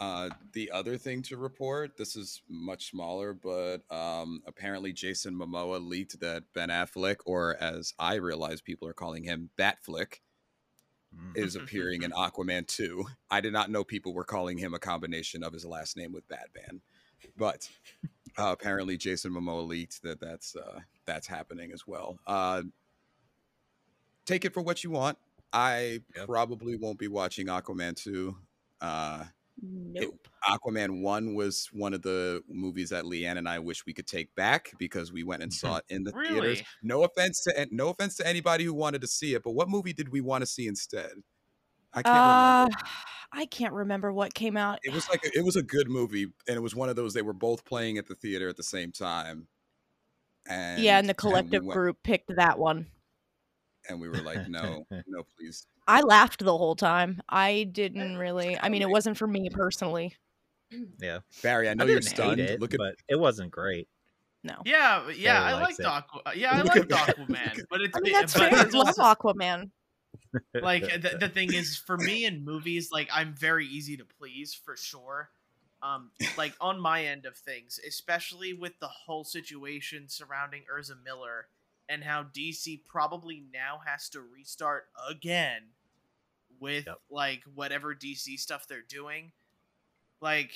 Uh, 0.00 0.30
the 0.52 0.70
other 0.70 0.96
thing 0.96 1.20
to 1.22 1.36
report, 1.36 1.96
this 1.98 2.16
is 2.16 2.40
much 2.48 2.90
smaller, 2.90 3.34
but 3.34 3.78
um, 3.94 4.42
apparently 4.46 4.92
Jason 4.94 5.34
Momoa 5.34 5.78
leaked 5.86 6.18
that 6.20 6.44
Ben 6.54 6.70
Affleck, 6.70 7.16
or 7.26 7.56
as 7.60 7.92
I 7.98 8.14
realize 8.14 8.62
people 8.62 8.88
are 8.88 8.94
calling 8.94 9.22
him 9.24 9.50
Batfleck, 9.58 10.20
Mm. 11.12 11.36
is 11.36 11.56
appearing 11.56 12.04
in 12.04 12.12
Aquaman 12.16 12.68
2. 12.68 13.04
I 13.32 13.40
did 13.40 13.52
not 13.52 13.68
know 13.68 13.82
people 13.82 14.14
were 14.14 14.22
calling 14.22 14.56
him 14.56 14.74
a 14.74 14.78
combination 14.78 15.42
of 15.42 15.52
his 15.52 15.64
last 15.64 15.96
name 15.96 16.12
with 16.12 16.28
Batman, 16.28 16.80
but 17.36 17.68
uh, 18.38 18.52
apparently 18.52 18.96
Jason 18.96 19.32
Momoa 19.32 19.66
leaked 19.66 20.02
that 20.04 20.20
that's 20.20 20.54
uh, 20.54 20.78
that's 21.06 21.26
happening 21.26 21.72
as 21.72 21.84
well. 21.84 22.16
Uh, 22.28 22.62
take 24.24 24.44
it 24.44 24.54
for 24.54 24.62
what 24.62 24.84
you 24.84 24.90
want. 24.90 25.18
I 25.52 26.00
Yep. 26.14 26.26
probably 26.26 26.76
won't 26.76 27.00
be 27.00 27.08
watching 27.08 27.48
Aquaman 27.48 27.96
2. 27.96 28.36
Nope. 29.62 30.26
Aquaman 30.48 31.02
1 31.02 31.34
was 31.34 31.68
one 31.72 31.92
of 31.92 32.02
the 32.02 32.42
movies 32.48 32.90
that 32.90 33.04
Leanne 33.04 33.36
and 33.38 33.48
I 33.48 33.58
wish 33.58 33.84
we 33.84 33.92
could 33.92 34.06
take 34.06 34.34
back 34.34 34.72
because 34.78 35.12
we 35.12 35.22
went 35.22 35.42
and 35.42 35.52
saw 35.52 35.76
it 35.78 35.84
in 35.88 36.04
the 36.04 36.12
theaters. 36.12 36.62
No 36.82 37.04
offense 37.04 37.42
to 37.44 37.68
no 37.70 37.88
offense 37.88 38.16
to 38.16 38.26
anybody 38.26 38.64
who 38.64 38.72
wanted 38.74 39.00
to 39.02 39.06
see 39.06 39.34
it, 39.34 39.42
but 39.42 39.52
what 39.52 39.68
movie 39.68 39.92
did 39.92 40.08
we 40.10 40.20
want 40.20 40.42
to 40.42 40.46
see 40.46 40.66
instead? 40.66 41.10
I 41.92 42.02
can't 42.02 42.16
Uh, 42.16 42.58
remember. 42.70 42.76
I 43.32 43.46
can't 43.46 43.72
remember 43.74 44.12
what 44.12 44.34
came 44.34 44.56
out. 44.56 44.80
It 44.82 44.92
was 44.92 45.08
like 45.08 45.24
a, 45.24 45.30
it 45.38 45.44
was 45.44 45.54
a 45.56 45.62
good 45.62 45.88
movie 45.88 46.24
and 46.48 46.56
it 46.56 46.60
was 46.60 46.74
one 46.74 46.88
of 46.88 46.96
those 46.96 47.14
they 47.14 47.22
were 47.22 47.32
both 47.32 47.64
playing 47.64 47.96
at 47.98 48.06
the 48.08 48.14
theater 48.16 48.48
at 48.48 48.56
the 48.56 48.62
same 48.64 48.90
time. 48.92 49.46
And 50.48 50.82
yeah, 50.82 50.98
and 50.98 51.08
the 51.08 51.12
we 51.12 51.16
collective 51.28 51.62
went- 51.64 51.76
group 51.76 51.98
picked 52.02 52.34
that 52.36 52.58
one. 52.58 52.86
And 53.90 54.00
we 54.00 54.08
were 54.08 54.18
like, 54.22 54.48
no, 54.48 54.86
no, 55.06 55.22
please. 55.36 55.66
I 55.86 56.00
laughed 56.02 56.44
the 56.44 56.56
whole 56.56 56.76
time. 56.76 57.20
I 57.28 57.64
didn't 57.70 58.16
really. 58.26 58.58
I 58.58 58.68
mean, 58.68 58.82
it 58.82 58.88
wasn't 58.90 59.16
for 59.16 59.26
me 59.26 59.48
personally. 59.50 60.14
Yeah, 61.00 61.18
Barry, 61.42 61.68
I 61.68 61.74
know 61.74 61.84
I 61.84 61.88
you're 61.88 62.00
stunned. 62.02 62.40
it, 62.40 62.60
Look 62.60 62.72
at 62.74 62.78
but 62.78 62.94
it 63.08 63.18
wasn't 63.18 63.50
great. 63.50 63.88
No. 64.44 64.54
Yeah, 64.64 65.10
yeah, 65.10 65.42
I 65.42 65.50
Barry 65.50 65.54
likes 65.64 65.66
liked 65.66 65.80
it. 65.80 65.86
Aqua. 65.86 66.20
uh, 66.26 66.30
Yeah, 66.34 66.50
I 66.52 66.62
Look 66.62 66.74
liked 66.74 66.88
Aquaman, 66.90 67.60
but 67.70 67.80
it's 67.80 67.96
I 67.96 68.00
mean, 68.00 68.14
it- 68.14 68.18
that's 68.20 68.34
but 68.34 68.50
fair. 68.50 68.58
I 68.58 68.62
it's 68.62 68.74
love 68.74 68.94
Aquaman. 68.96 69.70
like 70.54 70.84
the, 71.02 71.16
the 71.18 71.28
thing 71.28 71.52
is 71.52 71.76
for 71.76 71.96
me 71.96 72.24
in 72.24 72.44
movies 72.44 72.90
like 72.92 73.08
i'm 73.12 73.32
very 73.34 73.66
easy 73.66 73.96
to 73.96 74.04
please 74.04 74.54
for 74.54 74.76
sure 74.76 75.28
um 75.82 76.10
like 76.36 76.52
on 76.60 76.78
my 76.80 77.04
end 77.04 77.26
of 77.26 77.36
things 77.36 77.80
especially 77.86 78.52
with 78.52 78.72
the 78.80 78.86
whole 78.88 79.24
situation 79.24 80.08
surrounding 80.08 80.62
Ezra 80.78 80.96
miller 81.04 81.46
and 81.90 82.04
how 82.04 82.22
dc 82.24 82.84
probably 82.86 83.44
now 83.52 83.80
has 83.86 84.08
to 84.08 84.22
restart 84.22 84.84
again 85.08 85.62
with 86.60 86.86
Yep. 86.86 86.98
like 87.10 87.42
whatever 87.54 87.94
dc 87.94 88.38
stuff 88.38 88.66
they're 88.68 88.82
doing 88.88 89.32
like 90.20 90.52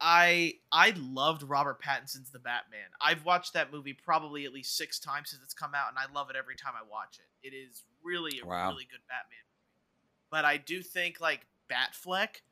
i 0.00 0.54
i 0.72 0.92
loved 0.98 1.42
robert 1.42 1.80
pattinson's 1.80 2.30
the 2.32 2.38
batman 2.38 2.88
i've 3.00 3.24
watched 3.24 3.52
that 3.54 3.72
movie 3.72 3.92
probably 3.94 4.44
at 4.44 4.52
least 4.52 4.76
six 4.76 4.98
times 4.98 5.30
since 5.30 5.42
it's 5.42 5.54
come 5.54 5.74
out 5.74 5.88
and 5.88 5.98
i 5.98 6.12
love 6.12 6.30
it 6.30 6.36
every 6.36 6.56
time 6.56 6.74
i 6.76 6.82
watch 6.90 7.18
it 7.18 7.48
it 7.48 7.54
is 7.56 7.84
really 8.02 8.40
a 8.40 8.46
Wow. 8.46 8.70
really 8.70 8.86
good 8.90 9.00
batman 9.08 9.44
but 10.30 10.44
i 10.44 10.56
do 10.56 10.82
think 10.82 11.20
like 11.20 11.46
batfleck 11.70 12.42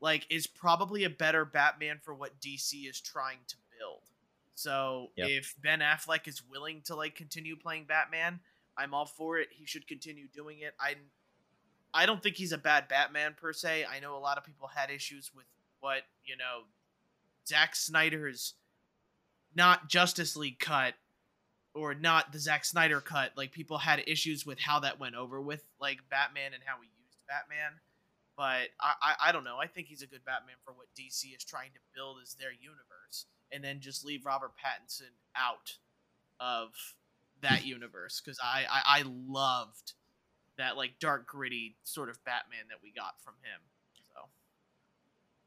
like 0.00 0.26
is 0.30 0.46
probably 0.46 1.04
a 1.04 1.10
better 1.10 1.44
batman 1.44 1.98
for 2.02 2.14
what 2.14 2.40
dc 2.40 2.88
is 2.88 3.00
trying 3.00 3.38
to 3.48 3.56
so 4.54 5.08
Yep. 5.16 5.28
if 5.30 5.54
ben 5.62 5.80
affleck 5.80 6.26
is 6.28 6.42
willing 6.48 6.82
to 6.86 6.94
like 6.94 7.14
continue 7.14 7.56
playing 7.56 7.84
batman 7.86 8.40
i'm 8.76 8.94
all 8.94 9.06
for 9.06 9.38
it 9.38 9.48
he 9.50 9.66
should 9.66 9.86
continue 9.86 10.26
doing 10.32 10.60
it 10.60 10.74
i 10.80 10.94
i 11.92 12.06
don't 12.06 12.22
think 12.22 12.36
he's 12.36 12.52
a 12.52 12.58
bad 12.58 12.88
batman 12.88 13.34
per 13.36 13.52
se 13.52 13.84
i 13.90 14.00
know 14.00 14.16
a 14.16 14.18
lot 14.18 14.38
of 14.38 14.44
people 14.44 14.68
had 14.68 14.90
issues 14.90 15.30
with 15.34 15.46
what 15.80 16.02
you 16.24 16.36
know 16.36 16.62
Zack 17.46 17.76
Snyder's 17.76 18.54
not 19.54 19.88
Justice 19.88 20.34
League 20.34 20.58
cut 20.58 20.94
or 21.74 21.94
not 21.94 22.32
the 22.32 22.38
Zack 22.38 22.64
Snyder 22.64 23.00
cut. 23.02 23.32
Like 23.36 23.52
people 23.52 23.76
had 23.76 24.02
issues 24.06 24.46
with 24.46 24.58
how 24.58 24.80
that 24.80 24.98
went 24.98 25.14
over 25.14 25.40
with 25.42 25.62
like 25.78 25.98
Batman 26.08 26.54
and 26.54 26.62
how 26.64 26.76
he 26.80 26.88
used 27.04 27.18
Batman. 27.28 27.72
But 28.36 28.68
I, 28.80 28.94
I, 29.02 29.14
I 29.28 29.32
don't 29.32 29.44
know. 29.44 29.58
I 29.58 29.66
think 29.68 29.86
he's 29.86 30.02
a 30.02 30.06
good 30.06 30.24
Batman 30.24 30.56
for 30.64 30.72
what 30.72 30.86
DC 30.98 31.34
is 31.36 31.44
trying 31.44 31.70
to 31.74 31.80
build 31.94 32.18
as 32.22 32.34
their 32.34 32.50
universe, 32.52 33.26
and 33.52 33.62
then 33.62 33.80
just 33.80 34.04
leave 34.04 34.26
Robert 34.26 34.52
Pattinson 34.58 35.12
out 35.36 35.76
of 36.40 36.70
that 37.42 37.64
universe 37.66 38.20
because 38.24 38.38
I, 38.42 38.64
I 38.70 39.00
I 39.00 39.04
loved 39.06 39.92
that 40.56 40.76
like 40.76 40.98
dark 41.00 41.26
gritty 41.26 41.76
sort 41.84 42.08
of 42.08 42.22
Batman 42.24 42.66
that 42.70 42.78
we 42.82 42.90
got 42.92 43.20
from 43.22 43.34
him. 43.42 43.60
So 44.14 44.28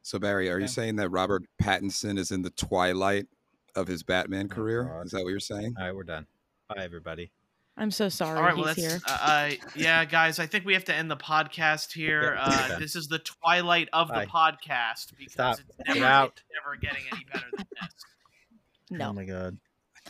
So 0.03 0.19
Barry, 0.19 0.49
are 0.49 0.57
Yeah. 0.57 0.63
you 0.63 0.67
saying 0.69 0.95
that 0.97 1.09
Robert 1.09 1.43
Pattinson 1.61 2.17
is 2.17 2.31
in 2.31 2.41
the 2.41 2.49
twilight 2.51 3.27
of 3.75 3.87
his 3.87 4.03
Batman 4.03 4.47
Oh, 4.51 4.55
career? 4.55 4.83
God. 4.85 5.05
Is 5.05 5.11
that 5.11 5.23
what 5.23 5.29
you're 5.29 5.39
saying? 5.39 5.75
All 5.77 5.85
right, 5.85 5.95
we're 5.95 6.03
done. 6.03 6.25
Bye, 6.69 6.83
everybody. 6.83 7.31
I'm 7.79 7.91
so 7.91 8.09
sorry 8.09 8.37
All 8.39 8.43
right, 8.43 8.55
he's 8.55 8.65
well, 8.65 8.73
here. 8.73 8.89
that's 8.89 9.03
uh, 9.11 9.17
uh, 9.21 9.51
yeah, 9.75 10.03
guys. 10.05 10.39
I 10.39 10.47
think 10.47 10.65
we 10.65 10.73
have 10.73 10.85
to 10.85 10.93
end 10.95 11.11
the 11.11 11.15
podcast 11.17 11.93
here. 11.93 12.35
Uh, 12.39 12.79
this 12.79 12.95
is 12.95 13.07
the 13.07 13.19
twilight 13.19 13.87
of 13.93 14.07
Bye. 14.09 14.25
the 14.25 14.31
podcast 14.31 15.13
because 15.17 15.33
Stop. 15.33 15.59
it's 15.79 15.87
never, 15.95 16.05
out. 16.05 16.31
it's 16.35 16.43
never 16.63 16.75
getting 16.75 17.03
any 17.11 17.23
better 17.31 17.45
than 17.55 17.65
this. 17.81 17.93
No. 18.89 19.09
Oh 19.09 19.13
my 19.13 19.25
god. 19.25 19.57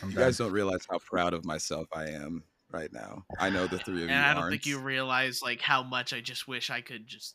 I'm 0.02 0.10
You 0.10 0.14
done. 0.16 0.24
guys 0.24 0.38
don't 0.38 0.52
realize 0.52 0.86
how 0.88 0.98
proud 0.98 1.34
of 1.34 1.44
myself 1.44 1.88
I 1.92 2.08
am 2.10 2.42
right 2.70 2.92
now. 2.92 3.24
I 3.38 3.50
know 3.50 3.66
the 3.66 3.78
three 3.78 3.96
of 4.04 4.08
you 4.08 4.14
And 4.14 4.24
I 4.24 4.32
don't 4.32 4.44
aren't. 4.44 4.52
think 4.52 4.66
you 4.66 4.78
realize 4.78 5.42
like 5.42 5.60
how 5.60 5.82
much 5.82 6.12
I 6.12 6.20
just 6.20 6.48
wish 6.48 6.70
I 6.70 6.80
could 6.80 7.06
just 7.06 7.34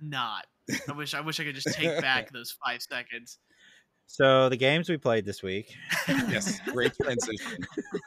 not. 0.00 0.46
I 0.88 0.92
wish 0.92 1.12
I 1.14 1.20
wish 1.20 1.38
I 1.40 1.44
could 1.44 1.56
just 1.56 1.74
take 1.74 2.00
back 2.00 2.30
those 2.32 2.56
five 2.64 2.80
seconds. 2.80 3.38
So 4.06 4.48
the 4.48 4.56
games 4.56 4.88
we 4.88 4.96
played 4.96 5.24
this 5.24 5.40
week, 5.42 5.72
yes, 6.08 6.58
great 6.72 6.92
transition, 7.00 7.58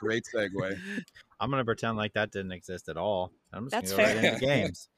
great 0.02 0.24
segue. 0.36 0.78
I'm 1.44 1.50
gonna 1.52 1.66
pretend 1.66 1.98
like 1.98 2.14
that 2.14 2.32
didn't 2.32 2.52
exist 2.54 2.88
at 2.90 2.98
all. 2.98 3.32
I'm 3.52 3.66
just 3.66 3.72
That's 3.72 3.92
gonna 3.92 4.04
go 4.04 4.10
fair. 4.14 4.24
right 4.24 4.34
into 4.34 4.46
games. 4.46 4.90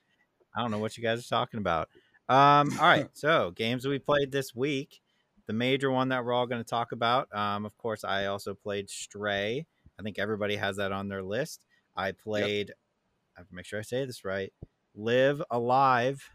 I 0.55 0.61
don't 0.61 0.71
know 0.71 0.77
what 0.79 0.95
you 0.97 1.03
guys 1.03 1.19
are 1.25 1.27
talking 1.27 1.57
about. 1.59 1.89
Um, 2.29 2.71
all 2.79 2.85
right, 2.87 3.07
so 3.13 3.51
games 3.51 3.87
we 3.87 3.99
played 3.99 4.31
this 4.31 4.53
week. 4.55 5.01
The 5.47 5.53
major 5.53 5.91
one 5.91 6.09
that 6.09 6.25
we're 6.25 6.33
all 6.33 6.47
going 6.47 6.63
to 6.63 6.67
talk 6.67 6.91
about. 6.91 7.27
Um, 7.35 7.65
of 7.65 7.77
course, 7.77 8.03
I 8.03 8.25
also 8.25 8.55
played 8.55 8.89
Stray. 8.89 9.67
I 9.99 10.01
think 10.01 10.17
everybody 10.17 10.55
has 10.55 10.77
that 10.77 10.91
on 10.91 11.07
their 11.07 11.21
list. 11.21 11.61
I 11.95 12.13
played. 12.13 12.71
I 13.37 13.41
have 13.41 13.49
to 13.49 13.53
make 13.55 13.65
sure 13.65 13.77
I 13.77 13.83
say 13.83 14.05
this 14.05 14.25
right. 14.25 14.51
Live 14.95 15.43
Alive. 15.51 16.27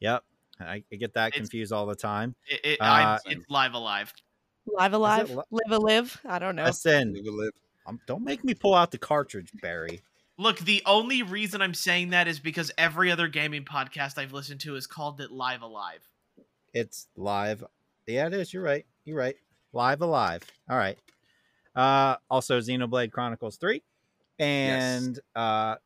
Yep, 0.00 0.24
I, 0.60 0.82
I 0.92 0.96
get 0.96 1.12
that 1.14 1.28
It's- 1.28 1.40
confused 1.40 1.72
all 1.72 1.84
the 1.86 1.94
time. 1.96 2.36
It, 2.46 2.60
it, 2.64 2.80
Uh, 2.80 3.18
I'm, 3.26 3.32
it's 3.32 3.44
live 3.50 3.74
alive. 3.74 4.14
Live 4.66 4.92
alive, 4.94 5.30
li- 5.30 5.42
live 5.50 5.70
a 5.72 5.78
live. 5.78 6.20
I 6.26 6.38
don't 6.38 6.56
know. 6.56 6.64
Listen, 6.64 7.12
Live 7.14 7.26
a 7.26 7.30
live. 7.30 7.52
Um, 7.88 8.00
don't 8.06 8.24
make 8.24 8.44
me 8.44 8.54
pull 8.54 8.74
out 8.74 8.90
the 8.90 8.98
cartridge, 8.98 9.50
Barry. 9.62 10.02
Look, 10.36 10.58
the 10.60 10.82
only 10.86 11.22
reason 11.22 11.60
I'm 11.62 11.74
saying 11.74 12.10
that 12.10 12.28
is 12.28 12.38
because 12.38 12.70
every 12.78 13.10
other 13.10 13.26
gaming 13.26 13.64
podcast 13.64 14.18
I've 14.18 14.32
listened 14.32 14.60
to 14.60 14.74
has 14.74 14.86
called 14.86 15.20
it 15.20 15.30
live 15.32 15.62
alive. 15.62 16.06
It's 16.72 17.08
live. 17.16 17.64
Yeah, 18.06 18.26
it 18.26 18.34
is. 18.34 18.52
You're 18.52 18.62
right. 18.62 18.86
You're 19.04 19.18
right. 19.18 19.36
Live 19.72 20.00
Alive. 20.00 20.42
All 20.70 20.76
right. 20.76 20.98
Uh, 21.74 22.16
also, 22.30 22.60
Xenoblade 22.60 23.10
Chronicles 23.10 23.56
Three, 23.56 23.82
and 24.38 25.18
uh, 25.34 25.76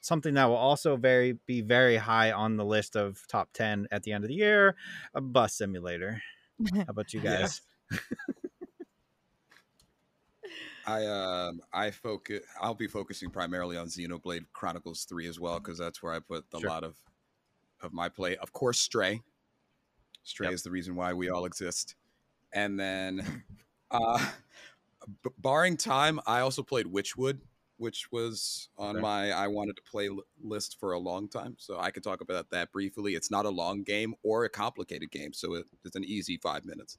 something 0.00 0.34
that 0.34 0.46
will 0.46 0.56
also 0.56 0.96
very 0.96 1.38
be 1.46 1.60
very 1.60 1.96
high 1.96 2.32
on 2.32 2.56
the 2.56 2.64
list 2.64 2.96
of 2.96 3.20
top 3.28 3.50
ten 3.52 3.86
at 3.90 4.02
the 4.02 4.12
end 4.12 4.24
of 4.24 4.28
the 4.28 4.34
year: 4.34 4.76
a 5.14 5.20
bus 5.20 5.54
simulator. 5.54 6.22
How 6.74 6.84
about 6.88 7.12
you 7.12 7.20
Yeah. 7.24 7.40
guys? 7.40 7.60
I 10.90 11.06
um 11.06 11.60
I 11.72 11.90
focus. 11.90 12.40
I'll 12.60 12.74
be 12.74 12.86
focusing 12.88 13.30
primarily 13.30 13.76
on 13.76 13.86
Xenoblade 13.86 14.46
Chronicles 14.52 15.04
Three 15.04 15.26
as 15.26 15.38
well 15.38 15.58
because 15.58 15.78
that's 15.78 16.02
where 16.02 16.12
I 16.12 16.18
put 16.20 16.44
a 16.52 16.58
Sure. 16.60 16.68
lot 16.68 16.84
of 16.84 16.96
of 17.80 17.92
my 17.92 18.08
play. 18.08 18.36
Of 18.36 18.52
course, 18.52 18.78
Stray. 18.78 19.22
Stray 20.22 20.48
Yep. 20.48 20.54
is 20.54 20.62
the 20.62 20.70
reason 20.70 20.94
why 20.96 21.12
we 21.14 21.30
all 21.30 21.44
exist. 21.46 21.96
And 22.52 22.78
then, 22.78 23.44
uh, 23.90 24.32
b- 25.22 25.30
barring 25.38 25.76
time, 25.76 26.20
I 26.26 26.40
also 26.40 26.62
played 26.62 26.86
Wytchwood, 26.86 27.40
which 27.78 28.12
was 28.12 28.68
on 28.76 28.96
Okay. 28.96 29.00
my 29.00 29.30
I 29.32 29.46
wanted 29.48 29.76
to 29.76 29.82
play 29.82 30.08
li- 30.10 30.22
list 30.42 30.78
for 30.78 30.92
a 30.92 30.98
long 30.98 31.28
time. 31.28 31.56
So 31.58 31.78
I 31.78 31.90
could 31.90 32.02
talk 32.04 32.20
about 32.20 32.50
that 32.50 32.70
briefly. 32.72 33.14
It's 33.14 33.30
not 33.30 33.46
a 33.46 33.50
long 33.50 33.82
game 33.82 34.14
or 34.22 34.44
a 34.44 34.50
complicated 34.50 35.10
game, 35.10 35.32
so 35.32 35.54
it, 35.54 35.66
it's 35.84 35.96
an 35.96 36.04
easy 36.04 36.36
five 36.36 36.64
minutes. 36.66 36.98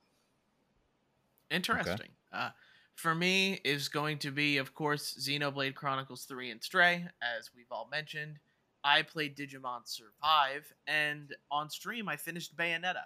Interesting. 1.50 2.10
Uh, 2.32 2.52
for 2.96 3.16
me, 3.16 3.60
is 3.64 3.88
going 3.90 4.18
to 4.20 4.32
be, 4.32 4.58
of 4.58 4.74
course, 4.74 5.18
Xenoblade 5.20 5.76
Chronicles 5.76 6.26
3 6.26 6.52
and 6.52 6.64
Stray, 6.64 7.06
as 7.22 7.50
we've 7.56 7.72
all 7.72 7.88
mentioned. 7.92 8.38
I 8.84 9.04
played 9.04 9.38
Digimon 9.38 9.82
Survive, 9.86 10.72
and 10.88 11.34
on 11.52 11.70
stream, 11.70 12.10
I 12.10 12.16
finished 12.18 12.56
Bayonetta, 12.56 13.04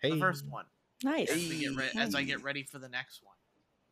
Hey, 0.00 0.10
the 0.10 0.18
first 0.18 0.46
one, 0.48 0.64
nice. 1.04 1.30
as, 1.30 1.36
we 1.48 1.60
get 1.60 1.76
re- 1.76 1.90
as 1.96 2.14
I 2.14 2.22
get 2.22 2.42
ready 2.42 2.62
for 2.62 2.78
the 2.78 2.88
next 2.88 3.22
one. 3.22 3.36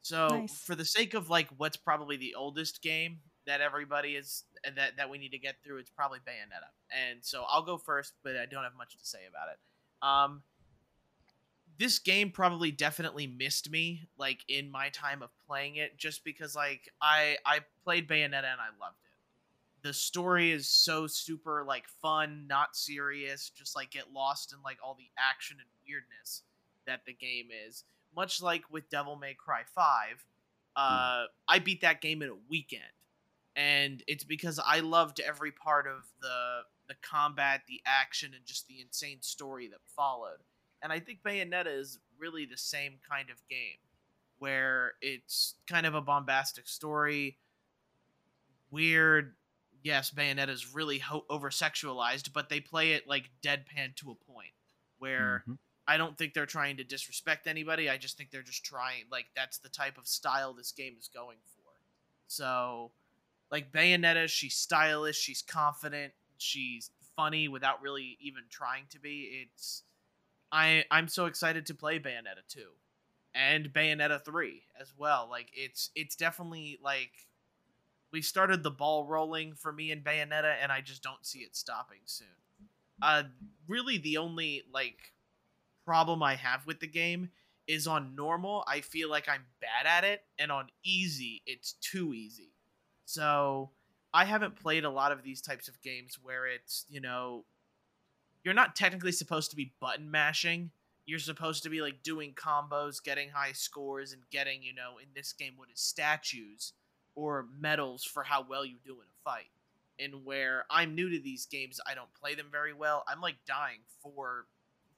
So, 0.03 0.29
Nice. 0.29 0.59
for 0.65 0.75
the 0.75 0.85
sake 0.85 1.13
of 1.13 1.29
like 1.29 1.49
what's 1.59 1.77
probably 1.77 2.17
the 2.17 2.35
oldest 2.35 2.81
game 2.83 3.19
that 3.47 3.61
everybody 3.61 4.17
is 4.17 4.45
that 4.77 4.97
that 4.97 5.11
we 5.11 5.19
need 5.19 5.31
to 5.33 5.39
get 5.39 5.57
through, 5.63 5.77
it's 5.79 5.91
probably 5.91 6.21
Bayonetta. 6.21 6.71
And 6.91 7.19
so 7.23 7.45
I'll 7.49 7.63
go 7.63 7.77
first, 7.77 8.15
but 8.25 8.35
I 8.37 8.47
don't 8.47 8.63
have 8.65 8.75
much 8.79 8.97
to 8.97 9.05
say 9.05 9.21
about 9.29 9.49
it. 9.53 9.59
Um, 10.07 10.43
this 11.81 11.99
game 11.99 12.31
probably 12.31 12.71
definitely 12.71 13.27
missed 13.27 13.71
me 13.71 14.03
like 14.19 14.45
in 14.49 14.71
my 14.71 14.91
time 14.91 15.23
of 15.23 15.31
playing 15.47 15.77
it 15.77 15.97
just 15.97 16.23
because 16.25 16.55
like 16.55 16.91
I 17.01 17.39
I 17.47 17.61
played 17.83 18.07
Bayonetta 18.07 18.35
and 18.35 18.61
I 18.61 18.69
loved 18.79 18.99
it. 19.07 19.89
The 19.89 19.95
story 19.95 20.53
is 20.53 20.69
so 20.69 21.07
super 21.07 21.65
like 21.67 21.89
fun, 22.03 22.45
not 22.47 22.77
serious, 22.77 23.49
just 23.49 23.75
like 23.75 23.93
get 23.93 24.13
lost 24.13 24.53
in 24.53 24.59
like 24.63 24.77
all 24.85 24.95
the 24.95 25.09
action 25.19 25.57
and 25.59 25.69
weirdness 25.89 26.43
that 26.87 27.07
the 27.07 27.15
game 27.15 27.49
is. 27.67 27.85
Much 28.15 28.43
like 28.43 28.71
with 28.71 28.91
Devil 28.91 29.17
May 29.17 29.33
Cry 29.33 29.63
5, 29.75 30.27
uh 30.77 31.25
I 31.49 31.59
beat 31.65 31.81
that 31.81 32.03
game 32.03 32.21
in 32.21 32.29
a 32.29 32.37
weekend. 32.51 32.83
And 33.57 34.03
it's 34.07 34.25
because 34.25 34.61
I 34.65 34.81
loved 34.81 35.19
every 35.19 35.51
part 35.51 35.87
of 35.87 36.03
the 36.21 36.61
the 36.89 36.97
combat, 37.01 37.63
the 37.67 37.81
action 37.87 38.33
and 38.37 38.45
just 38.45 38.69
the 38.69 38.83
insane 38.83 39.23
story 39.23 39.67
that 39.69 39.81
followed. 39.97 40.41
And 40.83 40.93
I 40.93 41.01
think 41.01 41.23
Bayonetta 41.23 41.67
is 41.79 41.99
really 42.19 42.47
the 42.47 42.57
same 42.57 42.99
kind 43.09 43.31
of 43.31 43.37
game 43.49 43.79
where 44.39 44.93
it's 45.03 45.55
kind 45.67 45.85
of 45.87 45.95
a 45.95 46.01
bombastic 46.01 46.67
story, 46.67 47.39
weird. 48.71 49.35
Yes, 49.83 50.11
Bayonetta 50.11 50.49
is 50.51 50.75
really 50.75 50.99
ho- 50.99 51.25
over 51.29 51.51
sexualized, 51.51 52.33
but 52.33 52.49
they 52.49 52.61
play 52.61 52.93
it 52.93 53.07
like 53.07 53.31
deadpan 53.43 53.95
to 53.97 54.11
a 54.11 54.15
point 54.33 54.53
where 54.99 55.45
Mhm. 55.47 55.59
I 55.87 55.97
don't 55.97 56.17
think 56.17 56.35
they're 56.35 56.47
trying 56.47 56.77
to 56.77 56.85
disrespect 56.85 57.47
anybody. 57.47 57.89
I 57.89 57.97
just 57.99 58.17
think 58.17 58.31
they're 58.31 58.43
just 58.43 58.65
trying 58.65 59.09
like 59.11 59.27
that's 59.35 59.59
the 59.59 59.69
type 59.69 59.99
of 59.99 60.07
style 60.07 60.53
this 60.55 60.73
game 60.73 60.97
is 60.99 61.09
going 61.09 61.39
for. 61.57 61.73
So, 62.27 62.93
like 63.51 63.73
Bayonetta, 63.73 64.29
she's 64.29 64.57
stylish, 64.57 65.19
she's 65.19 65.43
confident, 65.43 66.15
she's 66.39 66.91
funny 67.17 67.49
without 67.49 67.83
really 67.83 68.17
even 68.21 68.45
trying 68.51 68.87
to 68.91 68.99
be. 69.01 69.47
It's 69.53 69.83
I 70.53 70.85
I'm 70.91 71.09
so 71.09 71.27
excited 71.27 71.67
to 71.67 71.75
play 71.75 71.99
Bayonetta 71.99 72.47
2 72.49 72.63
and 73.35 73.73
Bayonetta 73.73 74.25
3 74.25 74.63
as 74.81 74.93
well. 74.97 75.29
Like 75.31 75.51
it's 75.55 75.91
it's 75.95 76.17
definitely 76.17 76.79
like 76.83 77.13
we 78.13 78.23
started 78.23 78.63
the 78.63 78.71
ball 78.71 79.05
rolling 79.05 79.55
for 79.55 79.73
me 79.73 79.93
in 79.93 80.03
Bayonetta 80.03 80.57
and 80.61 80.73
I 80.73 80.81
just 80.81 81.03
don't 81.03 81.25
see 81.25 81.41
it 81.41 81.55
stopping 81.55 82.01
soon. 82.05 82.29
Uh 83.03 83.25
really 83.69 83.99
the 83.99 84.17
only 84.17 84.63
like 84.73 85.13
problem 85.85 86.23
I 86.23 86.35
have 86.35 86.67
with 86.67 86.81
the 86.81 86.87
game 86.87 87.31
is 87.67 87.87
on 87.87 88.17
normal, 88.17 88.65
I 88.67 88.81
feel 88.81 89.09
like 89.09 89.29
I'm 89.29 89.45
bad 89.61 89.87
at 89.87 90.03
it, 90.03 90.25
and 90.39 90.51
on 90.51 90.67
easy, 90.85 91.43
it's 91.47 91.75
too 91.75 92.13
easy. 92.13 92.53
So 93.05 93.71
I 94.13 94.25
haven't 94.25 94.61
played 94.61 94.85
a 94.85 94.91
lot 94.91 95.13
of 95.13 95.23
these 95.23 95.41
types 95.41 95.69
of 95.69 95.81
games 95.81 96.19
where 96.21 96.47
it's, 96.47 96.85
you 96.89 97.01
know, 97.01 97.45
you're 98.45 98.55
not 98.55 98.77
technically 98.77 99.13
supposed 99.13 99.51
to 99.51 99.57
be 99.57 99.73
button 99.81 100.11
mashing. 100.11 100.71
You're 101.07 101.19
supposed 101.19 101.63
to 101.65 101.71
be 101.71 101.81
like 101.81 102.03
doing 102.03 102.35
combos, 102.35 103.03
getting 103.03 103.31
high 103.31 103.53
scores, 103.53 104.13
and 104.13 104.23
getting, 104.31 104.63
you 104.63 104.75
know, 104.75 104.99
in 105.03 105.09
this 105.15 105.33
game, 105.33 105.55
what 105.57 105.69
is 105.73 105.81
statues 105.81 106.73
or 107.15 107.47
medals 107.59 108.05
for 108.05 108.23
how 108.23 108.47
well 108.49 108.65
you 108.65 108.77
do 108.85 108.93
in 108.93 109.07
a 109.07 109.23
fight. 109.25 109.51
And 109.99 110.25
where 110.25 110.65
I'm 110.71 110.95
new 110.95 111.11
to 111.11 111.21
these 111.21 111.47
games, 111.47 111.81
I 111.87 111.95
don't 111.95 112.15
play 112.15 112.35
them 112.35 112.47
very 112.51 112.73
well. 112.73 113.05
I'm 113.09 113.21
like 113.21 113.37
dying 113.47 113.81
four 114.03 114.47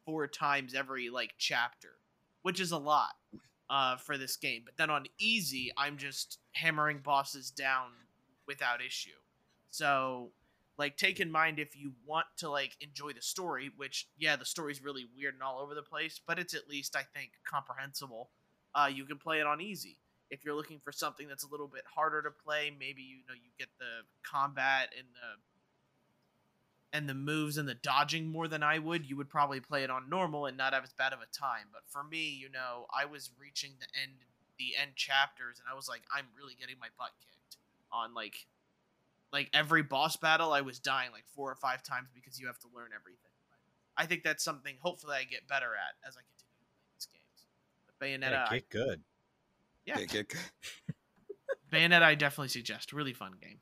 four 0.04 0.26
times 0.26 0.74
every 0.74 1.10
like 1.10 1.34
chapter, 1.38 1.98
which 2.42 2.60
is 2.60 2.72
a 2.72 2.78
lot 2.78 3.14
uh, 3.70 3.96
for 3.96 4.18
this 4.18 4.36
game. 4.36 4.62
But 4.64 4.76
then 4.76 4.90
on 4.90 5.06
easy, 5.18 5.72
I'm 5.76 5.96
just 5.96 6.38
hammering 6.52 6.98
bosses 6.98 7.50
down 7.50 7.88
without 8.46 8.84
issue. 8.84 9.10
So, 9.70 10.30
like, 10.78 10.96
take 10.96 11.20
in 11.20 11.30
mind 11.30 11.58
if 11.58 11.76
you 11.76 11.92
want 12.06 12.26
to 12.38 12.50
like 12.50 12.76
enjoy 12.80 13.12
the 13.12 13.22
story, 13.22 13.70
which 13.76 14.08
yeah, 14.18 14.36
the 14.36 14.44
story's 14.44 14.82
really 14.82 15.06
weird 15.16 15.34
and 15.34 15.42
all 15.42 15.60
over 15.60 15.74
the 15.74 15.82
place, 15.82 16.20
but 16.26 16.38
it's 16.38 16.54
at 16.54 16.68
least 16.68 16.96
I 16.96 17.02
think 17.14 17.32
comprehensible. 17.44 18.30
Uh, 18.74 18.88
you 18.92 19.04
can 19.04 19.18
play 19.18 19.40
it 19.40 19.46
on 19.46 19.60
easy. 19.60 19.98
If 20.30 20.44
you're 20.44 20.54
looking 20.54 20.80
for 20.80 20.92
something 20.92 21.28
that's 21.28 21.44
a 21.44 21.48
little 21.48 21.68
bit 21.68 21.82
harder 21.94 22.22
to 22.22 22.30
play, 22.30 22.72
maybe 22.78 23.02
you 23.02 23.18
know 23.28 23.34
you 23.34 23.50
get 23.58 23.68
the 23.78 24.06
combat 24.28 24.88
and 24.96 25.06
the 25.08 26.96
and 26.96 27.08
the 27.08 27.14
moves 27.14 27.56
and 27.56 27.68
the 27.68 27.74
dodging 27.74 28.28
more 28.28 28.48
than 28.48 28.62
I 28.62 28.78
would, 28.78 29.08
you 29.08 29.16
would 29.16 29.30
probably 29.30 29.60
play 29.60 29.82
it 29.82 29.90
on 29.90 30.10
normal 30.10 30.46
and 30.46 30.56
not 30.56 30.74
have 30.74 30.84
as 30.84 30.92
bad 30.92 31.12
of 31.12 31.20
a 31.20 31.38
time. 31.38 31.68
But 31.72 31.82
for 31.88 32.04
me, 32.04 32.28
you 32.28 32.50
know, 32.50 32.86
I 32.94 33.06
was 33.06 33.30
reaching 33.38 33.72
the 33.80 33.86
end 34.00 34.12
the 34.58 34.74
end 34.80 34.92
chapters 34.96 35.58
and 35.58 35.68
I 35.70 35.74
was 35.74 35.88
like, 35.88 36.02
I'm 36.14 36.26
really 36.36 36.54
getting 36.58 36.76
my 36.80 36.88
butt 36.98 37.12
kicked 37.20 37.56
on 37.90 38.14
like 38.14 38.46
like 39.32 39.48
every 39.52 39.82
boss 39.82 40.16
battle 40.16 40.52
I 40.52 40.60
was 40.60 40.78
dying 40.78 41.10
like 41.12 41.24
four 41.34 41.50
or 41.50 41.54
five 41.56 41.82
times 41.82 42.08
because 42.14 42.38
you 42.38 42.46
have 42.46 42.58
to 42.60 42.68
learn 42.74 42.88
everything. 42.94 43.30
But 43.48 44.02
I 44.02 44.06
think 44.06 44.22
that's 44.22 44.44
something 44.44 44.76
hopefully 44.80 45.16
I 45.18 45.24
get 45.24 45.46
better 45.48 45.66
at 45.74 46.06
as 46.08 46.16
I 46.16 46.20
continue 46.20 46.58
to 46.58 46.68
play 46.68 46.86
these 46.94 47.06
games. 47.06 47.46
But 47.86 48.06
Bayonetta, 48.06 48.30
Yeah, 48.32 48.46
I, 48.50 48.54
get 48.54 48.70
good. 48.70 49.00
yeah, 49.86 49.98
Get- 50.04 50.28
get- 50.28 50.34
Bayonetta 51.72 52.02
I 52.02 52.14
definitely 52.14 52.48
suggest. 52.48 52.92
Really 52.92 53.14
fun 53.14 53.32
game. 53.40 53.58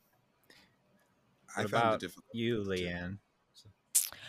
I 1.56 1.62
found 1.62 1.72
about 1.72 2.02
it. 2.02 2.12
You. 2.32 2.64
Leanne. 2.64 3.18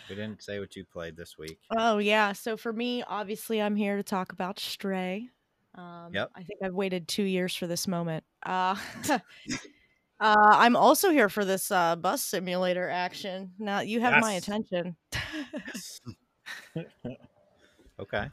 We 0.08 0.16
didn't 0.16 0.42
say 0.42 0.58
what 0.58 0.74
you 0.76 0.84
played 0.84 1.16
this 1.16 1.38
week. 1.38 1.58
Oh 1.76 1.98
yeah. 1.98 2.32
So 2.32 2.56
for 2.56 2.72
me, 2.72 3.02
obviously, 3.06 3.62
I'm 3.62 3.76
here 3.76 3.96
to 3.96 4.02
talk 4.02 4.32
about 4.32 4.58
Stray. 4.58 5.28
Um, 5.74 6.10
Yep. 6.12 6.30
I 6.36 6.42
think 6.42 6.60
I've 6.62 6.74
waited 6.74 7.08
two 7.08 7.22
years 7.22 7.54
for 7.56 7.66
this 7.66 7.88
moment. 7.88 8.24
Uh, 8.44 8.76
uh, 10.22 10.54
I'm 10.56 10.76
also 10.76 11.10
here 11.10 11.28
for 11.28 11.44
this 11.44 11.70
uh, 11.70 11.96
bus 11.96 12.22
simulator 12.22 12.88
action. 12.88 13.52
Now 13.58 13.80
you 13.80 14.00
have 14.00 14.20
my 14.20 14.32
attention. 14.34 14.96
Okay. 18.02 18.30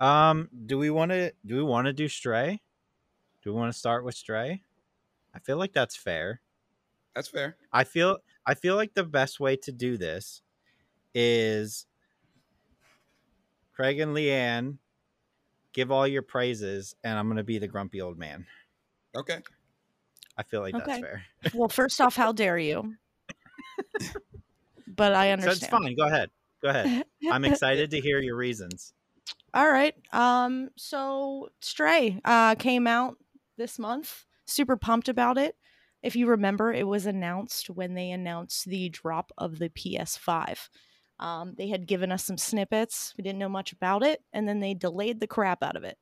Um, 0.00 0.48
do 0.66 0.76
we 0.76 0.90
want 0.90 1.12
to 1.12 1.32
do 1.46 1.56
we 1.56 1.62
want 1.62 1.86
to 1.86 1.92
do 1.92 2.08
Stray? 2.08 2.60
Do 3.42 3.52
we 3.52 3.56
want 3.58 3.72
to 3.72 3.78
start 3.78 4.04
with 4.04 4.16
Stray? 4.16 4.62
I 5.34 5.38
feel 5.38 5.56
like 5.56 5.72
that's 5.72 5.96
fair. 5.96 6.40
That's 7.14 7.28
fair. 7.28 7.56
I 7.72 7.84
feel 7.84 8.18
I 8.44 8.54
feel 8.54 8.74
like 8.74 8.94
the 8.94 9.04
best 9.04 9.38
way 9.38 9.56
to 9.56 9.72
do 9.72 9.96
this 9.96 10.42
is 11.14 11.86
Craig 13.72 14.00
and 14.00 14.16
Leanne 14.16 14.78
give 15.72 15.92
all 15.92 16.06
your 16.06 16.22
praises, 16.22 16.96
and 17.04 17.16
I'm 17.16 17.28
gonna 17.28 17.44
be 17.44 17.58
the 17.58 17.68
grumpy 17.68 18.00
old 18.00 18.18
man. 18.18 18.46
Okay. 19.14 19.38
I 20.36 20.42
feel 20.42 20.60
like 20.60 20.74
that's 20.74 21.00
fair. 21.00 21.24
Well, 21.54 21.68
first 21.68 22.00
off, 22.00 22.16
how 22.16 22.32
dare 22.32 22.58
you? 22.58 22.94
But 24.86 25.14
I 25.14 25.28
So 25.28 25.32
understand. 25.32 25.56
it's 25.56 25.66
fine. 25.66 25.96
Go 25.96 26.06
ahead. 26.06 26.30
Go 26.62 26.68
ahead. 26.68 27.04
I'm 27.30 27.44
excited 27.44 27.90
to 27.92 28.00
hear 28.00 28.20
your 28.20 28.36
reasons. 28.36 28.92
All 29.52 29.70
right. 29.70 29.94
Um. 30.12 30.70
So 30.76 31.48
Stray 31.60 32.20
uh 32.24 32.54
came 32.56 32.86
out 32.86 33.16
this 33.56 33.78
month. 33.78 34.24
Super 34.46 34.76
pumped 34.76 35.08
about 35.08 35.38
it. 35.38 35.56
If 36.02 36.16
you 36.16 36.26
remember, 36.26 36.72
it 36.72 36.86
was 36.86 37.06
announced 37.06 37.70
when 37.70 37.94
they 37.94 38.10
announced 38.10 38.66
the 38.66 38.90
drop 38.90 39.32
of 39.38 39.58
the 39.58 39.70
PS5. 39.70 40.68
Um, 41.18 41.54
they 41.56 41.68
had 41.68 41.86
given 41.86 42.12
us 42.12 42.24
some 42.24 42.36
snippets. 42.36 43.14
We 43.16 43.22
didn't 43.24 43.38
know 43.38 43.48
much 43.48 43.72
about 43.72 44.02
it, 44.02 44.22
and 44.32 44.46
then 44.46 44.60
they 44.60 44.74
delayed 44.74 45.20
the 45.20 45.26
crap 45.26 45.62
out 45.62 45.76
of 45.76 45.84
it. 45.84 45.96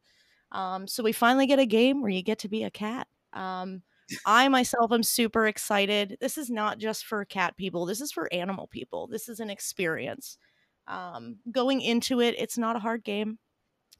Um, 0.50 0.88
so 0.88 1.02
we 1.04 1.12
finally 1.12 1.46
get 1.46 1.60
a 1.60 1.66
game 1.66 2.02
where 2.02 2.10
you 2.10 2.22
get 2.22 2.40
to 2.40 2.48
be 2.48 2.64
a 2.64 2.70
cat. 2.70 3.06
Um, 3.32 3.82
I 4.24 4.48
myself 4.48 4.92
am 4.92 5.02
super 5.02 5.46
excited. 5.46 6.16
This 6.20 6.38
is 6.38 6.50
not 6.50 6.78
just 6.78 7.04
for 7.06 7.24
cat 7.24 7.56
people. 7.56 7.86
This 7.86 8.00
is 8.00 8.12
for 8.12 8.32
animal 8.32 8.66
people. 8.68 9.06
This 9.06 9.28
is 9.28 9.40
an 9.40 9.50
experience. 9.50 10.38
Um, 10.86 11.38
going 11.50 11.80
into 11.80 12.20
it, 12.20 12.34
it's 12.38 12.58
not 12.58 12.76
a 12.76 12.80
hard 12.80 13.04
game. 13.04 13.38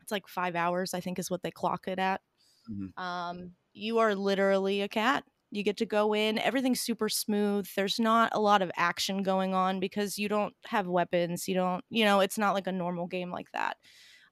It's 0.02 0.12
like 0.12 0.28
five 0.28 0.56
hours, 0.56 0.94
I 0.94 1.00
think, 1.00 1.18
is 1.18 1.30
what 1.30 1.42
they 1.42 1.50
clock 1.50 1.88
it 1.88 1.98
at. 1.98 2.20
Mhm. 2.70 2.92
Um, 2.96 3.52
you 3.72 3.98
are 3.98 4.14
literally 4.14 4.82
a 4.82 4.88
cat. 4.88 5.24
You 5.50 5.62
get 5.62 5.76
to 5.78 5.86
go 5.86 6.14
in. 6.14 6.38
Everything's 6.38 6.80
super 6.80 7.08
smooth. 7.08 7.68
There's 7.76 8.00
not 8.00 8.32
a 8.34 8.40
lot 8.40 8.62
of 8.62 8.70
action 8.76 9.22
going 9.22 9.54
on 9.54 9.80
because 9.80 10.18
you 10.18 10.28
don't 10.28 10.54
have 10.66 10.88
weapons. 10.88 11.48
You 11.48 11.54
don't, 11.54 11.84
you 11.90 12.04
know, 12.04 12.20
it's 12.20 12.38
not 12.38 12.54
like 12.54 12.66
a 12.66 12.72
normal 12.72 13.06
game 13.06 13.30
like 13.30 13.50
that. 13.52 13.76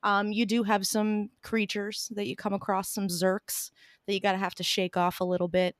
Um, 0.02 0.32
you 0.32 0.46
do 0.46 0.62
have 0.62 0.86
some 0.86 1.30
creatures 1.42 2.10
that 2.14 2.26
you 2.26 2.36
come 2.36 2.54
across, 2.54 2.90
some 2.90 3.08
Zurks 3.08 3.70
that 4.06 4.14
you 4.14 4.20
got 4.20 4.32
to 4.32 4.38
have 4.38 4.54
to 4.56 4.62
shake 4.62 4.96
off 4.96 5.20
a 5.20 5.24
little 5.24 5.48
bit. 5.48 5.76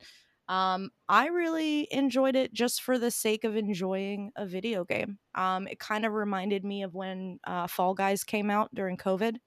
Um, 0.47 0.89
I 1.07 1.27
really 1.27 1.87
enjoyed 1.91 2.35
it 2.35 2.53
just 2.53 2.81
for 2.81 2.99
the 2.99 3.11
sake 3.11 3.43
of 3.43 3.55
enjoying 3.55 4.31
a 4.35 4.45
video 4.45 4.83
game. 4.83 5.17
Um, 5.33 5.67
it 5.67 5.79
kind 5.79 6.05
of 6.05 6.13
reminded 6.13 6.65
me 6.65 6.83
of 6.83 6.93
when 6.93 7.39
uh, 7.45 7.67
Fall 7.67 7.93
Guys 7.93 8.23
came 8.23 8.49
out 8.49 8.73
during 8.73 8.97
COVID, 8.97 9.37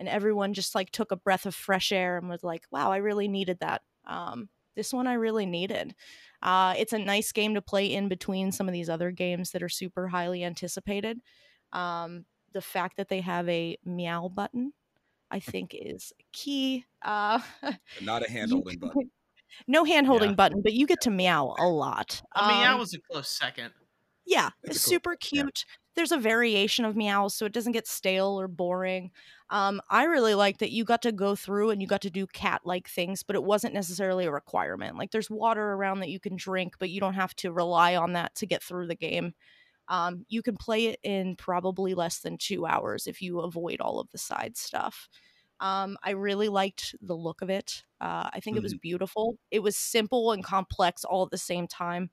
and 0.00 0.08
everyone 0.08 0.54
just 0.54 0.74
like 0.74 0.90
took 0.90 1.12
a 1.12 1.16
breath 1.16 1.46
of 1.46 1.54
fresh 1.54 1.92
air 1.92 2.18
and 2.18 2.28
was 2.28 2.42
like, 2.44 2.64
"Wow, 2.70 2.92
I 2.92 2.98
really 2.98 3.28
needed 3.28 3.58
that." 3.60 3.82
Um, 4.06 4.48
this 4.76 4.92
one 4.92 5.06
I 5.06 5.14
really 5.14 5.46
needed. 5.46 5.94
Uh, 6.42 6.74
it's 6.76 6.92
a 6.92 6.98
nice 6.98 7.32
game 7.32 7.54
to 7.54 7.62
play 7.62 7.86
in 7.86 8.08
between 8.08 8.52
some 8.52 8.68
of 8.68 8.72
these 8.72 8.90
other 8.90 9.10
games 9.10 9.52
that 9.52 9.62
are 9.62 9.68
super 9.68 10.08
highly 10.08 10.44
anticipated. 10.44 11.20
Um, 11.72 12.26
the 12.54 12.62
fact 12.62 12.96
that 12.96 13.08
they 13.10 13.20
have 13.20 13.46
a 13.48 13.76
meow 13.84 14.28
button, 14.28 14.72
I 15.30 15.40
think, 15.40 15.74
is 15.78 16.12
key. 16.32 16.86
Uh, 17.02 17.40
Not 18.00 18.26
a 18.26 18.30
hand 18.30 18.50
holding 18.52 18.78
button. 18.78 19.10
no 19.68 19.84
hand 19.84 20.06
holding 20.06 20.30
Yeah. 20.30 20.36
button, 20.36 20.62
but 20.62 20.72
you 20.72 20.86
get 20.86 21.02
to 21.02 21.10
meow 21.10 21.54
a 21.58 21.66
lot. 21.68 22.22
I 22.34 22.48
mean, 22.48 22.60
that 22.62 22.72
Um, 22.74 22.78
was 22.80 22.94
a 22.94 22.98
close 23.00 23.28
second. 23.28 23.72
yeah, 24.24 24.50
It's 24.62 24.76
it's 24.76 24.84
cool- 24.86 24.92
super 24.92 25.12
yeah. 25.12 25.42
cute. 25.42 25.64
There's 25.96 26.10
a 26.10 26.18
variation 26.18 26.84
of 26.84 26.96
meows, 26.96 27.36
so 27.36 27.46
it 27.46 27.52
doesn't 27.52 27.70
get 27.70 27.86
stale 27.86 28.40
or 28.40 28.48
boring. 28.48 29.12
Um, 29.48 29.80
I 29.90 30.04
really 30.06 30.34
like 30.34 30.58
that 30.58 30.72
you 30.72 30.84
got 30.84 31.02
to 31.02 31.12
go 31.12 31.36
through 31.36 31.70
and 31.70 31.80
you 31.80 31.86
got 31.86 32.00
to 32.00 32.10
do 32.10 32.26
cat-like 32.26 32.88
things, 32.88 33.22
but 33.22 33.36
it 33.36 33.44
wasn't 33.44 33.74
necessarily 33.74 34.24
a 34.24 34.32
requirement. 34.32 34.96
Like 34.98 35.12
there's 35.12 35.30
water 35.30 35.72
around 35.74 36.00
that 36.00 36.08
you 36.08 36.18
can 36.18 36.34
drink, 36.34 36.74
but 36.80 36.90
you 36.90 36.98
don't 36.98 37.14
have 37.14 37.36
to 37.36 37.52
rely 37.52 37.94
on 37.94 38.14
that 38.14 38.34
to 38.36 38.46
get 38.46 38.60
through 38.60 38.88
the 38.88 38.96
game. 38.96 39.34
Um, 39.88 40.24
you 40.28 40.42
can 40.42 40.56
play 40.56 40.86
it 40.86 40.98
in 41.02 41.36
probably 41.36 41.94
less 41.94 42.20
than 42.20 42.38
two 42.38 42.66
hours 42.66 43.06
if 43.06 43.20
you 43.20 43.40
avoid 43.40 43.80
all 43.80 44.00
of 44.00 44.10
the 44.10 44.18
side 44.18 44.56
stuff. 44.56 45.08
Um, 45.60 45.96
I 46.02 46.10
really 46.10 46.48
liked 46.48 46.94
the 47.00 47.16
look 47.16 47.42
of 47.42 47.50
it. 47.50 47.84
Uh, 48.00 48.28
I 48.32 48.40
think 48.40 48.56
it 48.56 48.62
was 48.62 48.74
beautiful. 48.74 49.38
It 49.50 49.62
was 49.62 49.76
simple 49.76 50.32
and 50.32 50.42
complex 50.42 51.04
all 51.04 51.24
at 51.24 51.30
the 51.30 51.38
same 51.38 51.68
time. 51.68 52.10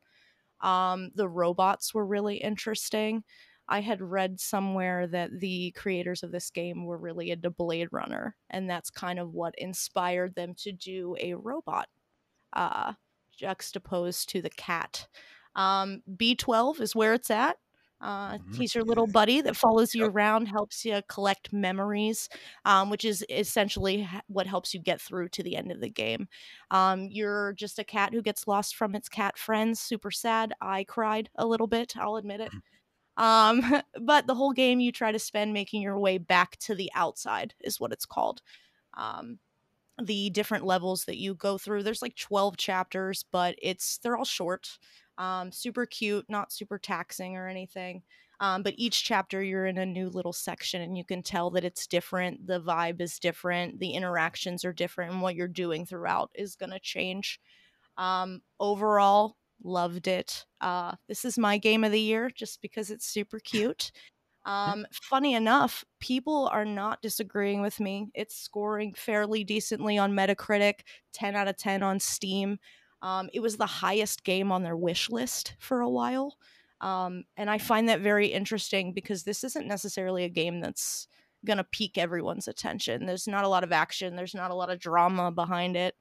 Um, 0.62 1.10
the 1.16 1.28
robots 1.28 1.94
were 1.94 2.06
really 2.06 2.38
interesting. 2.38 3.24
I 3.68 3.82
had 3.82 4.02
read 4.02 4.40
somewhere 4.40 5.08
that 5.08 5.40
the 5.40 5.72
creators 5.72 6.24
of 6.24 6.32
this 6.32 6.50
game 6.50 6.86
were 6.86 6.98
really 6.98 7.32
into 7.32 7.50
Blade 7.50 7.88
Runner, 7.92 8.36
and 8.50 8.70
that's 8.70 8.90
kind 8.90 9.18
of 9.18 9.34
what 9.34 9.56
inspired 9.58 10.36
them 10.36 10.54
to 10.60 10.72
do 10.72 11.16
a 11.20 11.34
robot 11.36 11.88
uh, 12.54 12.94
juxtaposed 13.36 14.30
to 14.30 14.42
the 14.42 14.50
cat. 14.50 15.08
Um, 15.56 16.04
B12 16.16 16.80
is 16.80 16.96
where 16.96 17.14
it's 17.14 17.30
at. 17.32 17.58
Uh, 18.00 18.40
Mhm. 18.40 18.62
he's 18.62 18.74
your 18.74 18.84
little 18.84 19.06
buddy 19.06 19.42
that 19.42 19.56
follows 19.56 19.94
you 19.94 20.06
around, 20.08 20.48
helps 20.48 20.84
you 20.84 21.02
collect 21.08 21.54
memories, 21.54 22.30
um, 22.66 22.90
which 22.90 23.06
is 23.06 23.24
essentially 23.30 24.10
what 24.28 24.48
helps 24.48 24.74
you 24.74 24.80
get 24.80 25.00
through 25.00 25.30
to 25.30 25.44
the 25.44 25.56
end 25.56 25.72
of 25.72 25.82
the 25.82 25.90
game. 25.90 26.28
Um, 26.72 27.08
you're 27.12 27.54
just 27.54 27.78
a 27.78 27.84
cat 27.84 28.12
who 28.12 28.24
gets 28.24 28.48
lost 28.48 28.76
from 28.76 28.96
its 28.96 29.08
cat 29.08 29.38
friends. 29.38 29.80
Super 29.80 30.10
sad. 30.10 30.52
I 30.62 30.84
cried 30.86 31.30
a 31.36 31.46
little 31.46 31.68
bit. 31.68 31.96
I'll 31.96 32.16
admit 32.16 32.42
it. 32.42 32.54
Um, 33.18 33.62
but 34.02 34.28
the 34.28 34.36
whole 34.36 34.54
game 34.54 34.80
you 34.80 34.92
try 34.92 35.12
to 35.12 35.20
spend 35.20 35.54
making 35.54 35.82
your 35.82 36.00
way 36.00 36.18
back 36.18 36.58
to 36.60 36.76
the 36.76 36.92
outside 36.96 37.56
is 37.62 37.80
what 37.80 37.94
it's 37.94 38.06
called. 38.06 38.42
The 40.02 40.30
different 40.30 40.66
levels 40.66 41.06
that 41.06 41.18
you 41.18 41.36
go 41.36 41.58
through. 41.58 41.84
There's 41.84 42.02
like 42.02 42.16
12 42.16 42.58
chapters, 42.58 43.24
but 43.32 43.56
it's 43.62 43.98
they're 44.00 44.18
all 44.18 44.26
short. 44.26 44.78
Um, 45.18 45.52
super 45.52 45.86
cute, 45.86 46.26
not 46.30 46.52
super 46.52 46.80
taxing 46.80 47.36
or 47.38 47.48
anything. 47.48 48.04
Um, 48.40 48.64
but 48.64 48.74
each 48.78 49.04
chapter 49.04 49.44
you're 49.44 49.68
in 49.68 49.78
a 49.78 49.86
new 49.86 50.10
little 50.10 50.34
section 50.34 50.82
and 50.82 50.98
you 50.98 51.06
can 51.06 51.22
tell 51.22 51.52
that 51.52 51.64
it's 51.64 51.86
different. 51.86 52.48
The 52.48 52.60
vibe 52.60 53.00
is 53.00 53.20
different. 53.20 53.80
The 53.80 53.92
interactions 53.92 54.66
are 54.66 54.74
different, 54.74 55.14
and 55.14 55.22
what 55.22 55.36
you're 55.36 55.48
doing 55.48 55.86
throughout 55.86 56.32
is 56.34 56.56
going 56.56 56.72
to 56.72 56.80
change. 56.80 57.40
Um, 57.98 58.42
overall, 58.60 59.38
loved 59.64 60.08
it. 60.08 60.46
Uh, 60.60 60.94
this 61.08 61.24
is 61.24 61.38
my 61.38 61.58
game 61.60 61.84
of 61.84 61.92
the 61.92 62.02
year 62.02 62.32
just 62.34 62.62
because 62.62 62.90
it's 62.90 63.06
super 63.06 63.40
cute. 63.40 63.92
Um, 64.46 64.86
funny 64.92 65.36
enough, 65.36 65.86
people 66.00 66.50
are 66.52 66.66
not 66.66 67.02
disagreeing 67.02 67.62
with 67.62 67.80
me. 67.80 68.10
It's 68.16 68.36
scoring 68.36 68.94
fairly 68.96 69.44
decently 69.44 69.98
on 69.98 70.14
Metacritic, 70.14 70.80
10 71.14 71.36
out 71.36 71.48
of 71.48 71.58
10 71.58 71.84
on 71.84 72.00
Steam. 72.00 72.58
Um, 73.02 73.30
it 73.34 73.40
was 73.40 73.58
the 73.58 73.66
highest 73.66 74.24
game 74.24 74.52
on 74.52 74.64
their 74.64 74.78
wish 74.78 75.10
list 75.10 75.56
for 75.60 75.82
a 75.82 75.90
while. 75.90 76.38
Um, 76.82 77.26
and 77.38 77.50
I 77.50 77.60
find 77.60 77.90
that 77.90 78.02
very 78.02 78.28
interesting 78.28 78.94
because 78.94 79.24
this 79.24 79.44
isn't 79.44 79.68
necessarily 79.68 80.24
a 80.24 80.30
game 80.30 80.60
that's 80.60 81.08
going 81.46 81.58
to 81.58 81.64
pique 81.64 81.98
everyone's 81.98 82.48
attention. 82.48 83.06
There's 83.06 83.28
not 83.28 83.44
a 83.44 83.48
lot 83.48 83.64
of 83.64 83.72
action, 83.72 84.16
there's 84.16 84.36
not 84.36 84.52
a 84.52 84.56
lot 84.56 84.72
of 84.72 84.80
drama 84.80 85.32
behind 85.32 85.76
it. 85.76 85.96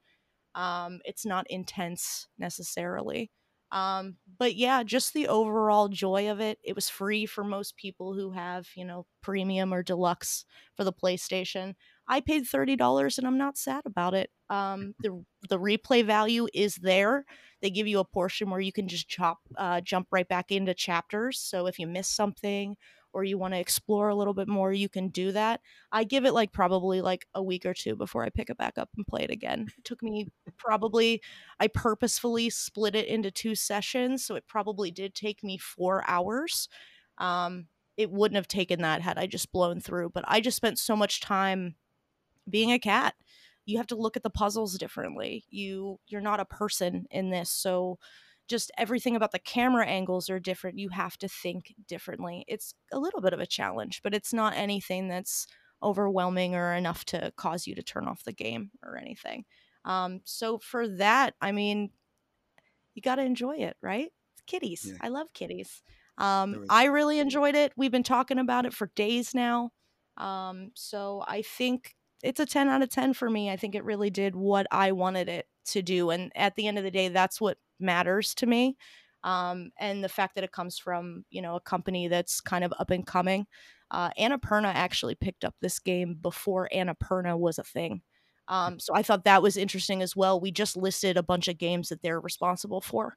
Um, 0.54 1.00
it's 1.04 1.24
not 1.24 1.46
intense 1.50 2.28
necessarily. 2.38 3.30
Um, 3.72 4.16
but 4.38 4.56
yeah, 4.56 4.82
just 4.82 5.14
the 5.14 5.28
overall 5.28 5.88
joy 5.88 6.30
of 6.30 6.40
it. 6.40 6.58
It 6.64 6.74
was 6.74 6.88
free 6.88 7.26
for 7.26 7.44
most 7.44 7.76
people 7.76 8.14
who 8.14 8.32
have, 8.32 8.66
you 8.74 8.84
know, 8.84 9.06
premium 9.22 9.72
or 9.72 9.82
deluxe 9.82 10.44
for 10.76 10.84
the 10.84 10.92
PlayStation. 10.92 11.74
I 12.08 12.20
paid 12.20 12.46
thirty 12.46 12.74
dollars 12.74 13.16
and 13.18 13.26
I'm 13.26 13.38
not 13.38 13.56
sad 13.56 13.82
about 13.86 14.14
it. 14.14 14.30
Um, 14.48 14.94
the 15.02 15.24
the 15.48 15.58
replay 15.58 16.04
value 16.04 16.48
is 16.52 16.76
there. 16.76 17.24
They 17.62 17.70
give 17.70 17.86
you 17.86 18.00
a 18.00 18.04
portion 18.04 18.50
where 18.50 18.60
you 18.60 18.72
can 18.72 18.88
just 18.88 19.08
chop, 19.08 19.38
uh, 19.56 19.80
jump 19.82 20.08
right 20.10 20.26
back 20.26 20.50
into 20.50 20.74
chapters. 20.74 21.38
So 21.38 21.66
if 21.66 21.78
you 21.78 21.86
miss 21.86 22.08
something 22.08 22.76
or 23.12 23.24
you 23.24 23.38
want 23.38 23.54
to 23.54 23.60
explore 23.60 24.08
a 24.08 24.14
little 24.14 24.34
bit 24.34 24.48
more, 24.48 24.72
you 24.72 24.88
can 24.88 25.08
do 25.08 25.32
that. 25.32 25.60
I 25.92 26.04
give 26.04 26.24
it 26.24 26.32
like 26.32 26.52
probably 26.52 27.00
like 27.00 27.26
a 27.34 27.42
week 27.42 27.66
or 27.66 27.74
two 27.74 27.96
before 27.96 28.24
I 28.24 28.30
pick 28.30 28.50
it 28.50 28.58
back 28.58 28.78
up 28.78 28.90
and 28.96 29.06
play 29.06 29.22
it 29.22 29.30
again. 29.30 29.66
It 29.76 29.84
took 29.84 30.02
me 30.02 30.28
probably 30.56 31.22
I 31.58 31.68
purposefully 31.68 32.50
split 32.50 32.94
it 32.94 33.06
into 33.06 33.30
two 33.30 33.54
sessions, 33.54 34.24
so 34.24 34.34
it 34.34 34.46
probably 34.46 34.90
did 34.90 35.14
take 35.14 35.42
me 35.42 35.58
four 35.58 36.04
hours. 36.08 36.68
Um, 37.18 37.66
it 37.96 38.10
wouldn't 38.10 38.36
have 38.36 38.48
taken 38.48 38.82
that 38.82 39.02
had 39.02 39.18
I 39.18 39.26
just 39.26 39.52
blown 39.52 39.80
through, 39.80 40.10
but 40.10 40.24
I 40.26 40.40
just 40.40 40.56
spent 40.56 40.78
so 40.78 40.96
much 40.96 41.20
time 41.20 41.74
being 42.48 42.72
a 42.72 42.78
cat. 42.78 43.14
You 43.66 43.76
have 43.76 43.88
to 43.88 43.96
look 43.96 44.16
at 44.16 44.22
the 44.22 44.30
puzzles 44.30 44.78
differently. 44.78 45.44
You 45.50 46.00
you're 46.06 46.20
not 46.20 46.40
a 46.40 46.44
person 46.44 47.06
in 47.10 47.30
this, 47.30 47.50
so 47.50 47.98
just 48.50 48.72
everything 48.76 49.14
about 49.14 49.30
the 49.30 49.38
camera 49.38 49.86
angles 49.86 50.28
are 50.28 50.40
different. 50.40 50.78
You 50.78 50.88
have 50.90 51.16
to 51.18 51.28
think 51.28 51.72
differently. 51.86 52.44
It's 52.48 52.74
a 52.92 52.98
little 52.98 53.20
bit 53.20 53.32
of 53.32 53.38
a 53.38 53.46
challenge, 53.46 54.00
but 54.02 54.12
it's 54.12 54.32
not 54.32 54.56
anything 54.56 55.06
that's 55.08 55.46
overwhelming 55.82 56.56
or 56.56 56.74
enough 56.74 57.04
to 57.06 57.32
cause 57.36 57.66
you 57.66 57.76
to 57.76 57.82
turn 57.82 58.08
off 58.08 58.24
the 58.24 58.32
game 58.32 58.72
or 58.84 58.98
anything. 58.98 59.44
Um, 59.84 60.20
so 60.24 60.58
for 60.58 60.88
that, 60.88 61.34
I 61.40 61.52
mean, 61.52 61.90
you 62.94 63.02
got 63.02 63.14
to 63.14 63.22
enjoy 63.22 63.56
it, 63.58 63.76
right? 63.80 64.10
It's 64.34 64.42
kitties. 64.46 64.84
Yeah. 64.84 64.98
I 65.00 65.08
love 65.08 65.32
kitties. 65.32 65.82
Um, 66.18 66.66
I 66.68 66.84
really 66.86 67.20
enjoyed 67.20 67.54
it. 67.54 67.72
We've 67.76 67.92
been 67.92 68.02
talking 68.02 68.38
about 68.38 68.66
it 68.66 68.74
for 68.74 68.90
days 68.96 69.32
now. 69.32 69.70
Um, 70.16 70.72
so 70.74 71.24
I 71.26 71.42
think 71.42 71.94
it's 72.22 72.40
a 72.40 72.46
10 72.46 72.68
out 72.68 72.82
of 72.82 72.90
10 72.90 73.14
for 73.14 73.30
me. 73.30 73.48
I 73.48 73.56
think 73.56 73.74
it 73.74 73.84
really 73.84 74.10
did 74.10 74.34
what 74.34 74.66
I 74.72 74.92
wanted 74.92 75.28
it 75.28 75.46
to 75.66 75.82
do. 75.82 76.10
And 76.10 76.32
at 76.34 76.56
the 76.56 76.66
end 76.66 76.78
of 76.78 76.84
the 76.84 76.90
day, 76.90 77.08
that's 77.08 77.40
what 77.40 77.56
matters 77.80 78.34
to 78.36 78.46
me. 78.46 78.76
Um, 79.22 79.70
and 79.78 80.02
the 80.02 80.08
fact 80.08 80.34
that 80.34 80.44
it 80.44 80.52
comes 80.52 80.78
from 80.78 81.24
you 81.30 81.42
know 81.42 81.56
a 81.56 81.60
company 81.60 82.08
that's 82.08 82.40
kind 82.40 82.64
of 82.64 82.72
up 82.78 82.90
and 82.90 83.06
coming. 83.06 83.46
Uh, 83.90 84.10
Annapurna 84.18 84.72
actually 84.72 85.16
picked 85.16 85.44
up 85.44 85.54
this 85.60 85.78
game 85.78 86.16
before 86.20 86.68
Annapurna 86.72 87.38
was 87.38 87.58
a 87.58 87.64
thing. 87.64 88.02
Um, 88.46 88.80
so 88.80 88.94
I 88.94 89.02
thought 89.02 89.24
that 89.24 89.42
was 89.42 89.56
interesting 89.56 90.02
as 90.02 90.16
well. 90.16 90.40
We 90.40 90.50
just 90.50 90.76
listed 90.76 91.16
a 91.16 91.22
bunch 91.22 91.48
of 91.48 91.58
games 91.58 91.88
that 91.88 92.02
they're 92.02 92.20
responsible 92.20 92.80
for. 92.80 93.16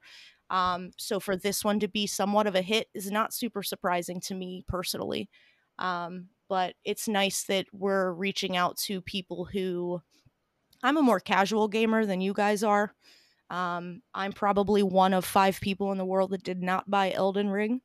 Um, 0.49 0.91
so 0.97 1.20
for 1.20 1.36
this 1.36 1.64
one 1.64 1.80
to 1.80 1.88
be 1.88 2.05
somewhat 2.05 2.47
of 2.47 2.55
a 2.55 2.61
hit 2.61 2.88
is 2.93 3.09
not 3.09 3.34
super 3.34 3.64
surprising 3.64 4.20
to 4.22 4.36
me 4.36 4.64
personally. 4.68 5.30
Um, 5.80 6.28
but 6.49 6.76
it's 6.86 7.07
nice 7.07 7.43
that 7.45 7.66
we're 7.74 8.11
reaching 8.11 8.55
out 8.55 8.78
to 8.78 9.01
people 9.01 9.45
who 9.45 10.01
I'm 10.84 10.97
a 10.97 11.01
more 11.01 11.20
casual 11.20 11.68
gamer 11.68 12.05
than 12.05 12.22
you 12.22 12.34
guys 12.34 12.64
are. 12.64 12.93
Um, 13.54 14.01
I'm 14.16 14.34
probably 14.34 14.82
one 14.82 15.14
of 15.14 15.26
five 15.26 15.60
people 15.62 15.91
in 15.91 15.99
the 15.99 16.06
world 16.06 16.32
that 16.32 16.43
did 16.43 16.64
not 16.64 16.89
buy 16.89 17.12
Elden 17.12 17.49
Ring. 17.49 17.82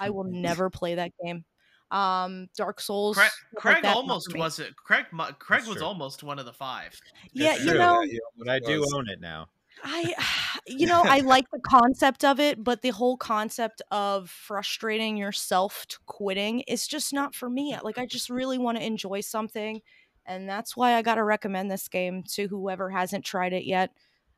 I 0.00 0.08
will 0.10 0.24
never 0.28 0.70
play 0.70 0.94
that 0.94 1.12
game. 1.22 1.44
Um, 1.90 2.48
Dark 2.56 2.80
Souls. 2.80 3.16
Craig, 3.16 3.28
stuff 3.30 3.48
like 3.52 3.60
Craig 3.62 3.82
that, 3.82 3.88
not 3.88 3.96
almost 3.96 4.34
wasn't. 4.34 4.74
Craig, 4.76 5.06
Craig 5.12 5.34
That's 5.48 5.66
was 5.66 5.76
true. 5.78 5.86
almost 5.86 6.22
one 6.22 6.38
of 6.38 6.46
the 6.46 6.52
five. 6.54 6.98
Yeah, 7.32 7.54
It's 7.54 7.64
you 7.64 7.72
true. 7.72 7.78
know, 7.80 8.02
But 8.38 8.48
I 8.48 8.60
do 8.60 8.82
own 8.94 9.08
it 9.10 9.20
now. 9.20 9.48
I, 9.84 10.14
you 10.66 10.86
know, 10.86 11.02
I 11.04 11.20
like 11.20 11.50
the 11.50 11.60
concept 11.60 12.24
of 12.24 12.40
it, 12.40 12.62
but 12.64 12.80
the 12.80 12.90
whole 12.90 13.18
concept 13.18 13.82
of 13.90 14.30
frustrating 14.30 15.18
yourself 15.18 15.84
to 15.88 15.98
quitting 16.06 16.60
is 16.60 16.86
just 16.86 17.12
not 17.12 17.34
for 17.34 17.50
me. 17.50 17.76
Like, 17.82 17.98
I 17.98 18.06
just 18.06 18.30
really 18.30 18.56
want 18.56 18.78
to 18.78 18.84
enjoy 18.86 19.20
something. 19.20 19.82
And 20.24 20.48
that's 20.48 20.76
why 20.76 20.94
I 20.94 21.02
got 21.02 21.16
to 21.16 21.24
recommend 21.24 21.70
this 21.70 21.88
game 21.88 22.22
to 22.34 22.46
whoever 22.48 22.88
hasn't 22.88 23.24
tried 23.24 23.52
it 23.52 23.64
yet. 23.64 23.90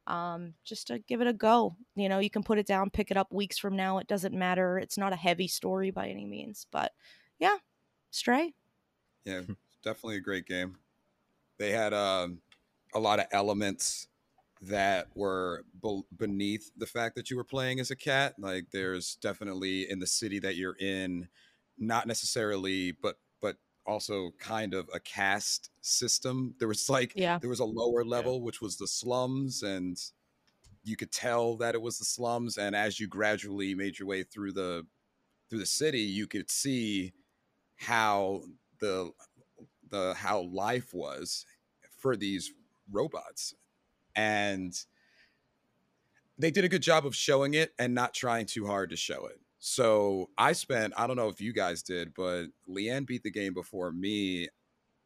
Um, 0.07 0.55
just 0.65 0.89
to 0.89 0.99
give 0.99 1.21
it 1.21 1.29
a 1.29 1.33
go. 1.33 1.77
You 1.95 2.09
know, 2.09 2.19
you 2.19 2.31
can 2.31 2.43
put 2.43 2.59
it 2.59 2.67
down, 2.67 2.91
pick 2.91 3.11
it 3.11 3.17
up 3.17 3.33
weeks 3.33 3.59
from 3.59 3.77
now. 3.77 3.99
It 3.99 4.09
doesn't 4.09 4.35
matter. 4.35 4.79
It's 4.79 4.99
not 4.99 5.13
a 5.13 5.17
heavy 5.17 5.47
story 5.47 5.91
by 5.91 6.09
any 6.09 6.27
means, 6.27 6.67
but 6.73 6.93
yeah, 7.39 7.59
Stray. 8.11 8.55
Yeah, 9.25 9.43
definitely 9.85 10.17
a 10.17 10.21
great 10.21 10.47
game. 10.47 10.77
They 11.59 11.71
had 11.71 11.95
um, 11.95 12.41
a 12.95 12.99
lot 12.99 13.21
of 13.21 13.27
elements 13.31 14.09
that 14.63 15.09
were 15.15 15.65
be- 15.83 16.03
beneath 16.17 16.71
the 16.77 16.87
fact 16.87 17.17
that 17.17 17.31
you 17.31 17.37
were 17.37 17.45
playing 17.45 17.81
as 17.81 17.91
a 17.91 17.97
cat. 17.97 18.35
Like 18.39 18.67
there's 18.73 19.17
definitely 19.17 19.91
in 19.91 19.99
the 19.99 20.07
city 20.07 20.39
that 20.41 20.57
you're 20.57 20.77
in, 20.79 21.29
not 21.79 22.07
necessarily, 22.07 22.93
but 22.93 23.01
but 23.03 23.17
also 23.87 24.33
kind 24.39 24.75
of 24.75 24.89
a 24.95 25.01
caste 25.01 25.71
system. 25.81 26.55
There 26.59 26.69
was 26.69 26.89
like 26.91 27.13
Yeah. 27.17 27.39
there 27.39 27.51
was 27.51 27.61
a 27.61 27.65
lower 27.65 28.05
level 28.05 28.43
which 28.43 28.61
was 28.61 28.77
the 28.79 28.87
slums 28.89 29.63
and 29.63 29.99
you 30.85 30.97
could 30.97 31.13
tell 31.13 31.57
that 31.59 31.75
it 31.75 31.83
was 31.83 31.99
the 31.99 32.05
slums 32.05 32.59
and 32.59 32.77
as 32.77 33.01
you 33.01 33.09
gradually 33.09 33.75
made 33.75 33.99
your 33.99 34.09
way 34.09 34.23
through 34.25 34.53
the 34.53 34.87
through 35.51 35.61
the 35.61 35.67
city 35.67 36.01
you 36.03 36.27
could 36.27 36.51
see 36.51 37.13
how 37.77 38.43
the 38.81 39.13
the 39.91 40.15
how 40.15 40.43
life 40.43 40.95
was 40.95 41.47
for 41.99 42.17
these 42.17 42.53
robots 42.91 43.55
and 44.17 44.87
they 46.39 46.51
did 46.51 46.65
a 46.65 46.69
good 46.69 46.83
job 46.83 47.07
of 47.07 47.15
showing 47.15 47.55
it 47.55 47.75
and 47.79 47.95
not 47.95 48.15
trying 48.15 48.47
too 48.47 48.67
hard 48.67 48.91
to 48.91 48.97
show 48.97 49.27
it 49.27 49.41
so 49.65 50.29
i 50.37 50.53
spent 50.53 50.93
i 50.97 51.07
don't 51.07 51.15
know 51.15 51.29
if 51.29 51.41
you 51.41 51.53
guys 51.53 51.85
did 51.85 52.13
but 52.15 52.47
leanne 52.69 53.07
beat 53.07 53.23
the 53.23 53.31
game 53.31 53.55
before 53.55 53.93
me 53.93 54.49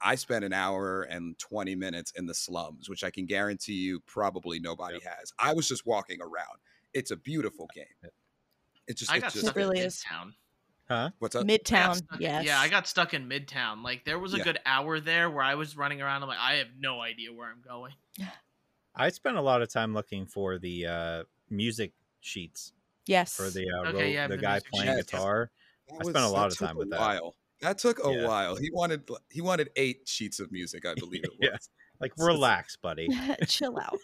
i 0.00 0.14
spent 0.14 0.46
an 0.46 0.52
hour 0.54 1.02
and 1.02 1.38
20 1.38 1.74
minutes 1.74 2.10
in 2.16 2.24
the 2.24 2.32
slums 2.32 2.88
which 2.88 3.04
i 3.04 3.10
can 3.10 3.26
guarantee 3.26 3.74
you 3.74 4.00
probably 4.06 4.58
nobody 4.58 4.98
has 5.04 5.30
i 5.38 5.52
was 5.52 5.68
just 5.68 5.84
walking 5.84 6.22
around 6.22 6.56
it's 6.94 7.10
a 7.10 7.16
beautiful 7.18 7.68
game 7.74 8.10
it 8.88 8.96
just 8.96 9.12
I 9.12 9.16
it 9.16 9.20
got 9.20 9.32
just 9.32 9.44
stuck 9.44 9.56
really 9.56 9.78
in 9.80 9.86
is. 9.86 10.02
Midtown. 10.10 10.32
Huh? 10.88 11.10
what's 11.18 11.34
up 11.36 11.44
Midtown. 11.46 11.96
stuck- 11.96 12.18
Yes. 12.20 12.44
Yeah, 12.46 12.58
I 12.60 12.68
got 12.68 12.86
stuck 12.86 13.12
in 13.12 13.28
Midtown. 13.28 13.82
Like 13.82 14.04
there 14.04 14.18
was 14.20 14.32
a 14.32 14.38
Yeah. 14.38 14.44
good 14.44 14.58
hour 14.64 15.00
there 15.00 15.28
where 15.28 15.42
I 15.42 15.56
was 15.56 15.76
running 15.76 16.00
around. 16.00 16.22
I'm 16.22 16.28
like, 16.28 16.38
I 16.40 16.54
have 16.54 16.68
no 16.78 17.00
idea 17.00 17.32
where 17.32 17.48
I'm 17.50 17.60
going. 17.66 17.92
I 18.94 19.08
spent 19.10 19.36
a 19.36 19.40
lot 19.42 19.60
of 19.60 19.68
time 19.68 19.92
looking 19.92 20.24
for 20.24 20.58
the 20.58 20.86
uh, 20.86 21.24
music 21.50 21.92
sheets 22.20 22.72
Yes. 23.06 23.34
for 23.34 23.50
the 23.50 23.66
uh, 23.70 23.88
Okay, 23.90 23.98
ro- 23.98 24.04
yeah, 24.08 24.26
the 24.28 24.36
the 24.36 24.42
guy 24.42 24.52
music 24.54 24.70
playing 24.72 24.96
sheets. 24.98 25.10
guitar. 25.10 25.50
That 25.88 25.94
I 26.00 26.10
spent 26.10 26.24
a 26.24 26.28
lot 26.28 26.50
of 26.52 26.58
time 26.58 26.76
with 26.76 26.90
that. 26.90 27.00
While. 27.00 27.34
That 27.62 27.78
took 27.78 28.04
a 28.04 28.12
Yeah. 28.12 28.26
while. 28.26 28.56
He 28.56 28.70
wanted 28.72 29.08
he 29.30 29.40
wanted 29.40 29.70
eight 29.76 30.08
sheets 30.08 30.40
of 30.40 30.50
music, 30.52 30.84
I 30.86 30.94
believe 30.94 31.24
it 31.24 31.30
was. 31.38 31.48
Yeah. 31.50 31.56
Like, 31.98 32.12
relax, 32.18 32.76
buddy. 32.76 33.08
Chill 33.46 33.78
out. 33.78 33.98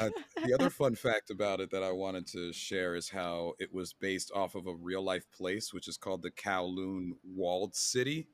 Uh, 0.00 0.10
the 0.44 0.52
other 0.52 0.68
fun 0.68 0.94
fact 0.96 1.30
about 1.30 1.60
it 1.60 1.70
that 1.70 1.82
I 1.84 1.92
wanted 1.92 2.26
to 2.32 2.52
share 2.52 2.96
is 2.96 3.08
how 3.08 3.52
it 3.60 3.72
was 3.72 3.92
based 3.92 4.32
off 4.34 4.54
of 4.56 4.66
a 4.66 4.74
real 4.74 5.02
life 5.02 5.24
place, 5.32 5.72
which 5.72 5.86
is 5.88 5.96
called 5.96 6.22
the 6.22 6.30
Kowloon 6.32 7.10
Walled 7.24 7.76
City, 7.76 8.26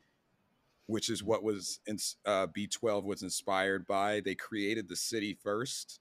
which 0.86 1.10
is 1.10 1.22
what 1.22 1.42
was 1.44 1.78
in, 1.86 1.98
uh, 2.24 2.46
B12 2.48 3.04
was 3.04 3.22
inspired 3.22 3.86
by. 3.86 4.20
They 4.20 4.34
created 4.34 4.88
the 4.88 4.96
city 4.96 5.38
first. 5.42 6.00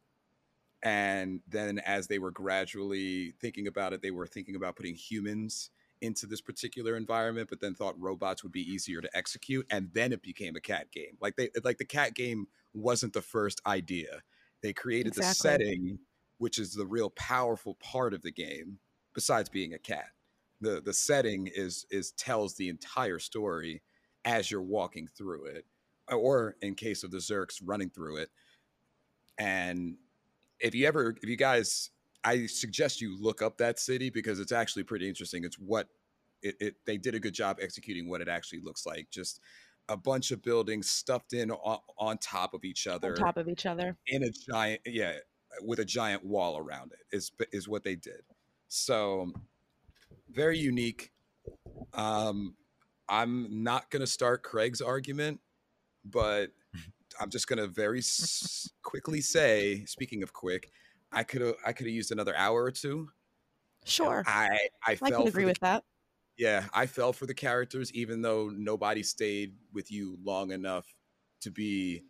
And 0.84 1.41
then, 1.47 1.79
as 1.79 2.07
they 2.07 2.19
were 2.19 2.32
gradually 2.32 3.34
thinking 3.39 3.67
about 3.67 3.93
it, 3.93 4.01
they 4.01 4.11
were 4.11 4.27
thinking 4.27 4.55
about 4.55 4.75
putting 4.75 4.95
humans 4.95 5.69
into 6.01 6.25
this 6.25 6.41
particular 6.41 6.97
environment, 6.97 7.47
but 7.49 7.61
then 7.61 7.75
thought 7.75 7.99
robots 7.99 8.41
would 8.41 8.51
be 8.51 8.61
easier 8.61 9.01
to 9.01 9.09
execute. 9.15 9.67
And 9.69 9.89
then 9.93 10.11
it 10.11 10.23
became 10.23 10.55
a 10.55 10.59
cat 10.61 10.91
game. 10.91 11.17
Like 11.21 11.36
they, 11.36 11.49
like 11.63 11.77
the 11.77 11.86
cat 11.86 12.15
game 12.15 12.47
wasn't 12.73 13.13
the 13.13 13.21
first 13.21 13.61
idea 13.65 14.21
they 14.61 14.73
created 14.73 15.13
the 15.13 15.23
setting 15.23 15.99
which 16.38 16.57
is 16.57 16.73
the 16.73 16.86
real 16.86 17.09
powerful 17.11 17.75
part 17.75 18.13
of 18.13 18.21
the 18.21 18.32
game 18.32 18.79
besides 19.13 19.49
being 19.49 19.73
a 19.73 19.79
cat 19.79 20.09
the 20.61 20.82
the 20.82 20.93
setting 20.93 21.49
is 21.53 21.86
is 21.91 22.11
tells 22.11 22.55
the 22.55 22.69
entire 22.69 23.19
story 23.19 23.82
as 24.25 24.49
you're 24.49 24.61
walking 24.61 25.07
through 25.07 25.45
it 25.45 25.65
or 26.07 26.55
in 26.61 26.75
case 26.75 27.03
of 27.03 27.11
the 27.11 27.17
Zurks 27.17 27.61
running 27.63 27.89
through 27.89 28.17
it 28.17 28.29
and 29.38 29.95
if 30.62 30.76
you 30.76 30.88
ever 30.88 31.16
if 31.22 31.30
you 31.30 31.36
guys 31.36 31.89
i 32.24 32.45
suggest 32.45 33.01
you 33.01 33.18
look 33.20 33.41
up 33.41 33.57
that 33.57 33.80
city 33.80 34.09
because 34.09 34.39
it's 34.39 34.51
actually 34.51 34.84
pretty 34.84 35.07
interesting. 35.07 35.43
It's 35.43 35.57
what 35.57 35.88
it, 36.43 36.55
it 36.59 36.76
they 36.86 36.97
did 36.97 37.16
a 37.16 37.20
good 37.20 37.34
job 37.34 37.57
executing 37.62 38.09
what 38.09 38.22
it 38.22 38.28
actually 38.28 38.62
looks 38.62 38.86
like. 38.86 39.09
Just 39.09 39.39
a 39.89 39.97
bunch 39.97 40.32
of 40.32 40.41
buildings 40.43 40.89
stuffed 40.89 41.34
in 41.34 41.51
on, 41.51 41.80
on 41.97 42.18
top 42.20 42.53
of 42.53 42.64
each 42.64 42.86
other 42.88 43.09
On 43.09 43.16
top 43.16 43.38
of 43.38 43.47
each 43.47 43.66
other. 43.66 43.97
in 44.07 44.24
a 44.24 44.30
giant 44.30 44.82
yeah 44.86 45.14
with 45.64 45.80
a 45.80 45.86
giant 45.86 46.24
wall 46.24 46.57
around 46.57 46.91
it 46.93 47.16
is 47.16 47.32
is 47.51 47.68
what 47.68 47.84
they 47.84 47.95
did. 47.95 48.22
So 48.68 49.32
very 50.30 50.57
unique. 50.57 51.12
Um 51.93 52.55
i'm 53.09 53.64
not 53.64 53.89
going 53.89 53.99
to 53.99 54.07
start 54.07 54.41
craig's 54.43 54.80
argument 54.80 55.39
but 56.05 56.51
i'm 57.22 57.30
just 57.30 57.47
going 57.47 57.59
to 57.59 57.67
very 57.67 57.99
s- 57.99 58.72
quickly 58.84 59.22
say 59.22 59.86
speaking 59.86 60.24
of 60.24 60.34
quick 60.34 60.72
i 61.11 61.24
could 61.24 61.41
have 61.41 61.55
i 61.65 61.74
could 61.74 61.88
have 61.88 61.95
used 61.95 62.11
another 62.11 62.36
hour 62.36 62.63
or 62.63 62.72
two 62.72 63.09
Sure. 63.86 64.26
i 64.26 64.69
i 64.86 64.95
I 65.01 65.11
felt 65.11 65.28
can 65.28 65.28
agree 65.28 65.45
the 65.45 65.45
with 65.45 65.59
that. 65.61 65.86
yeah, 66.38 66.67
I 66.74 66.88
fell 66.88 67.13
for 67.13 67.28
the 67.28 67.34
characters, 67.36 67.93
even 67.93 68.24
though 68.24 68.49
nobody 68.49 69.03
stayed 69.03 69.57
with 69.74 69.91
you 69.91 70.17
long 70.24 70.51
enough 70.51 70.95
to 71.41 71.51
be 71.51 72.03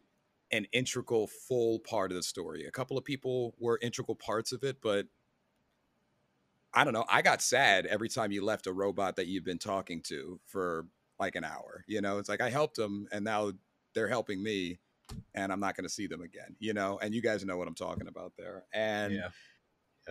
an 0.51 0.65
integral, 0.73 1.27
full 1.27 1.79
part 1.79 2.11
of 2.11 2.15
the 2.15 2.23
story. 2.23 2.65
A 2.65 2.71
couple 2.71 2.97
of 2.97 3.05
people 3.05 3.55
were 3.59 3.79
integral 3.81 4.15
parts 4.15 4.51
of 4.53 4.63
it, 4.63 4.81
but 4.81 5.07
I 6.73 6.83
don't 6.83 6.93
know. 6.93 7.05
I 7.09 7.21
got 7.21 7.41
sad 7.41 7.85
every 7.85 8.07
time 8.09 8.31
you 8.31 8.43
left 8.43 8.67
a 8.67 8.73
robot 8.73 9.17
that 9.17 9.27
you've 9.27 9.43
been 9.43 9.59
talking 9.59 10.01
to 10.03 10.39
for 10.45 10.87
like 11.19 11.35
an 11.35 11.43
hour. 11.43 11.83
You 11.87 12.01
know, 12.01 12.17
it's 12.17 12.29
like 12.29 12.41
I 12.41 12.49
helped 12.49 12.77
them 12.77 13.07
and 13.11 13.25
now 13.25 13.51
they're 13.93 14.07
helping 14.07 14.41
me 14.41 14.79
and 15.35 15.51
I'm 15.51 15.59
not 15.59 15.75
going 15.75 15.85
to 15.87 15.93
see 15.93 16.07
them 16.07 16.21
again, 16.21 16.55
you 16.59 16.73
know, 16.73 16.99
and 17.01 17.13
you 17.13 17.21
guys 17.21 17.45
know 17.45 17.57
what 17.57 17.67
I'm 17.67 17.75
talking 17.75 18.07
about 18.07 18.33
there. 18.37 18.63
And 18.73 19.13
yeah. 19.13 19.29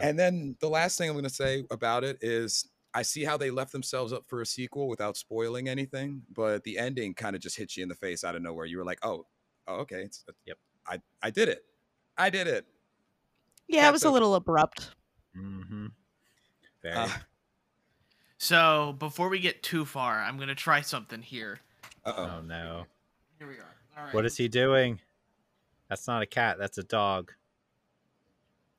and 0.01 0.19
then 0.19 0.57
the 0.61 0.69
last 0.69 0.99
thing 0.99 1.09
I'm 1.09 1.15
going 1.15 1.25
to 1.25 1.31
say 1.31 1.65
about 1.71 2.05
it 2.05 2.19
is 2.21 2.69
I 2.95 3.03
see 3.03 3.25
how 3.25 3.37
they 3.37 3.51
left 3.51 3.73
themselves 3.73 4.13
up 4.13 4.25
for 4.27 4.41
a 4.41 4.47
sequel 4.47 4.89
without 4.89 5.17
spoiling 5.17 5.69
anything, 5.69 6.23
but 6.35 6.65
the 6.65 6.79
ending 6.79 7.15
kind 7.15 7.37
of 7.37 7.43
just 7.43 7.57
hits 7.57 7.77
you 7.77 7.83
in 7.83 7.89
the 7.89 7.95
face 7.95 8.25
out 8.25 8.35
of 8.35 8.43
nowhere. 8.43 8.67
You 8.67 8.79
were 8.79 8.85
like, 8.85 8.99
"Oh, 9.03 9.27
oh 9.69 9.77
okay, 9.77 10.03
it's, 10.03 10.25
Yep. 10.47 10.59
I 10.87 11.01
I 11.23 11.31
did 11.31 11.49
it, 11.49 11.65
I 12.19 12.31
did 12.31 12.47
it." 12.47 12.67
Yeah, 13.69 13.89
it 13.89 13.93
was 13.93 14.05
a 14.05 14.09
okay. 14.09 14.15
little 14.15 14.35
abrupt. 14.35 14.91
Mm-hmm. 15.37 15.87
Very. 16.83 16.97
Uh, 16.97 17.09
So 18.43 18.97
before 18.99 19.29
we 19.29 19.39
get 19.39 19.63
too 19.63 19.85
far, 19.85 20.23
I'm 20.23 20.39
gonna 20.39 20.55
try 20.55 20.81
something 20.81 21.21
here. 21.21 21.61
uh 22.07 22.15
oh 22.17 22.31
oh. 22.39 22.41
no. 22.41 22.87
Here 23.39 23.47
we 23.47 23.57
are. 23.57 23.77
All 24.01 24.07
right. 24.07 24.15
What 24.15 24.25
is 24.25 24.37
he 24.37 24.49
doing? 24.49 25.01
That's 25.89 26.07
not 26.07 26.23
a 26.23 26.27
cat. 26.27 26.57
That's 26.59 26.79
a 26.79 26.83
dog. 26.83 27.33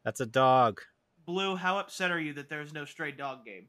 That's 0.04 0.20
a 0.20 0.26
dog. 0.26 0.82
Blue? 1.26 1.56
How 1.56 1.78
upset 1.78 2.10
are 2.12 2.20
you 2.20 2.34
that 2.34 2.50
there's 2.50 2.74
no 2.74 2.86
stray 2.86 3.12
dog 3.12 3.46
game? 3.46 3.68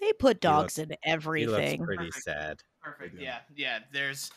They 0.00 0.12
put 0.12 0.40
dogs 0.40 0.78
looks- 0.78 0.90
in 0.90 0.90
He 0.90 1.10
everything. 1.10 1.80
looks 1.80 1.86
pretty 1.86 2.06
Perfect. 2.10 2.24
sad. 2.24 2.62
Perfect. 2.82 3.20
Yeah, 3.20 3.38
yeah. 3.56 3.80
There's. 3.92 4.30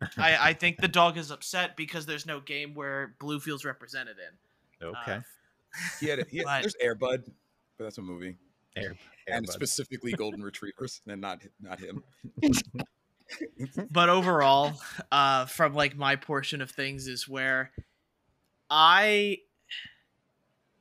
I 0.16 0.50
I 0.50 0.52
think 0.54 0.78
the 0.78 0.88
dog 0.88 1.16
is 1.16 1.30
upset 1.30 1.76
because 1.76 2.06
there's 2.06 2.26
no 2.26 2.40
game 2.40 2.74
where 2.74 3.14
Blue 3.20 3.40
feels 3.40 3.64
represented 3.64 4.16
in. 4.18 4.86
Okay. 4.88 5.12
Uh, 5.12 5.20
He 6.00 6.08
had, 6.08 6.18
a, 6.20 6.24
he 6.30 6.38
had 6.38 6.44
But- 6.46 6.60
there's 6.62 6.76
Airbud, 6.82 7.24
but 7.76 7.84
that's 7.84 7.98
a 7.98 8.02
movie, 8.02 8.36
Air, 8.74 8.96
and 9.28 9.46
Airbud. 9.46 9.52
specifically 9.52 10.12
golden 10.12 10.42
retrievers, 10.42 11.02
and 11.06 11.20
not 11.20 11.42
not 11.60 11.78
him. 11.78 12.02
but 13.90 14.08
overall, 14.08 14.72
uh, 15.12 15.46
from 15.46 15.74
like 15.74 15.96
my 15.96 16.16
portion 16.16 16.60
of 16.60 16.70
things 16.70 17.06
is 17.08 17.28
where 17.28 17.70
I, 18.70 19.38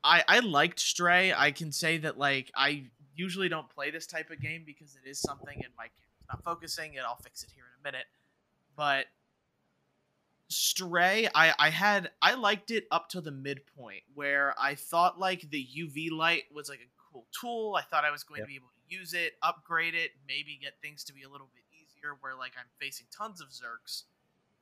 I, 0.03 0.23
I 0.27 0.39
liked 0.39 0.79
Stray. 0.79 1.33
I 1.33 1.51
can 1.51 1.71
say 1.71 1.97
that 1.99 2.17
like 2.17 2.51
I 2.55 2.85
usually 3.15 3.49
don't 3.49 3.69
play 3.69 3.91
this 3.91 4.07
type 4.07 4.29
of 4.29 4.39
game 4.41 4.63
because 4.65 4.95
it 5.03 5.09
is 5.09 5.19
something 5.19 5.55
and 5.55 5.73
my 5.77 5.85
camera's 5.85 6.27
not 6.29 6.43
focusing, 6.43 6.97
and 6.97 7.05
I'll 7.05 7.15
fix 7.17 7.43
it 7.43 7.49
here 7.53 7.63
in 7.65 7.81
a 7.81 7.83
minute. 7.91 8.05
But 8.75 9.05
Stray, 10.49 11.27
I 11.35 11.53
I 11.59 11.69
had 11.69 12.11
I 12.21 12.35
liked 12.35 12.71
it 12.71 12.85
up 12.89 13.09
to 13.09 13.21
the 13.21 13.31
midpoint 13.31 14.03
where 14.13 14.53
I 14.57 14.75
thought 14.75 15.19
like 15.19 15.49
the 15.49 15.65
UV 15.77 16.09
light 16.11 16.43
was 16.53 16.69
like 16.69 16.79
a 16.79 16.87
cool 17.11 17.25
tool. 17.37 17.75
I 17.77 17.81
thought 17.81 18.05
I 18.05 18.11
was 18.11 18.23
going 18.23 18.39
Yep. 18.39 18.47
to 18.47 18.49
be 18.51 18.55
able 18.55 18.67
to 18.69 18.95
use 18.95 19.13
it, 19.13 19.33
upgrade 19.43 19.93
it, 19.95 20.11
maybe 20.25 20.57
get 20.61 20.73
things 20.81 21.03
to 21.05 21.13
be 21.13 21.23
a 21.23 21.29
little 21.29 21.49
bit 21.53 21.63
where 22.13 22.35
like 22.35 22.53
I'm 22.57 22.67
facing 22.79 23.07
tons 23.11 23.41
of 23.41 23.49
Zurks 23.49 24.03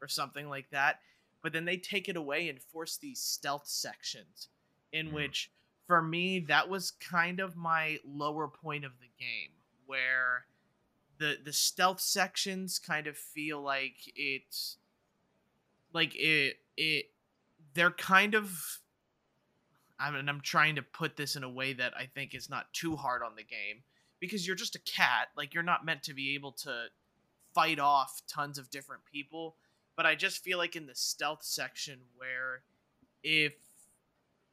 or 0.02 0.08
something 0.08 0.50
like 0.50 0.70
that. 0.72 1.00
But 1.42 1.54
then 1.54 1.66
they 1.66 1.78
take 1.78 2.10
it 2.10 2.18
away 2.18 2.50
and 2.50 2.60
force 2.60 2.98
these 2.98 3.20
stealth 3.20 3.68
sections 3.68 4.50
in 4.92 5.10
Mm. 5.10 5.14
which 5.14 5.52
for 5.88 6.02
me 6.02 6.40
that 6.40 6.70
was 6.70 6.92
kind 6.92 7.40
of 7.40 7.56
my 7.56 8.00
lower 8.06 8.48
point 8.48 8.84
of 8.86 8.94
the 9.00 9.10
game 9.20 9.52
where 9.86 10.46
the 11.18 11.38
the 11.44 11.54
stealth 11.54 12.02
sections 12.02 12.80
kind 12.80 13.08
of 13.08 13.18
feel 13.18 13.62
like 13.62 14.12
it's 14.16 14.78
like 15.94 16.14
it 16.16 16.58
it 16.76 17.12
they're 17.74 17.92
kind 17.92 18.34
of 18.34 18.80
I 20.00 20.12
mean 20.12 20.28
I'm 20.28 20.42
trying 20.42 20.76
to 20.76 20.82
put 20.82 21.16
this 21.16 21.36
in 21.36 21.44
a 21.44 21.50
way 21.50 21.74
that 21.74 21.94
I 21.96 22.06
think 22.06 22.34
is 22.34 22.50
not 22.50 22.74
too 22.74 22.96
hard 22.96 23.22
on 23.22 23.36
the 23.36 23.44
game 23.44 23.84
because 24.20 24.46
you're 24.48 24.56
just 24.56 24.76
a 24.76 24.80
cat 24.80 25.30
like 25.38 25.54
you're 25.54 25.64
not 25.64 25.86
meant 25.86 26.04
to 26.04 26.14
be 26.14 26.34
able 26.36 26.52
to 26.54 26.86
fight 27.56 27.80
off 27.80 28.22
tons 28.28 28.60
of 28.60 28.70
different 28.70 29.02
people 29.12 29.56
but 29.96 30.06
I 30.06 30.16
just 30.16 30.44
feel 30.44 30.58
like 30.58 30.76
in 30.76 30.88
the 30.88 30.96
stealth 30.96 31.44
section 31.44 32.00
where 32.18 32.64
if 33.24 33.54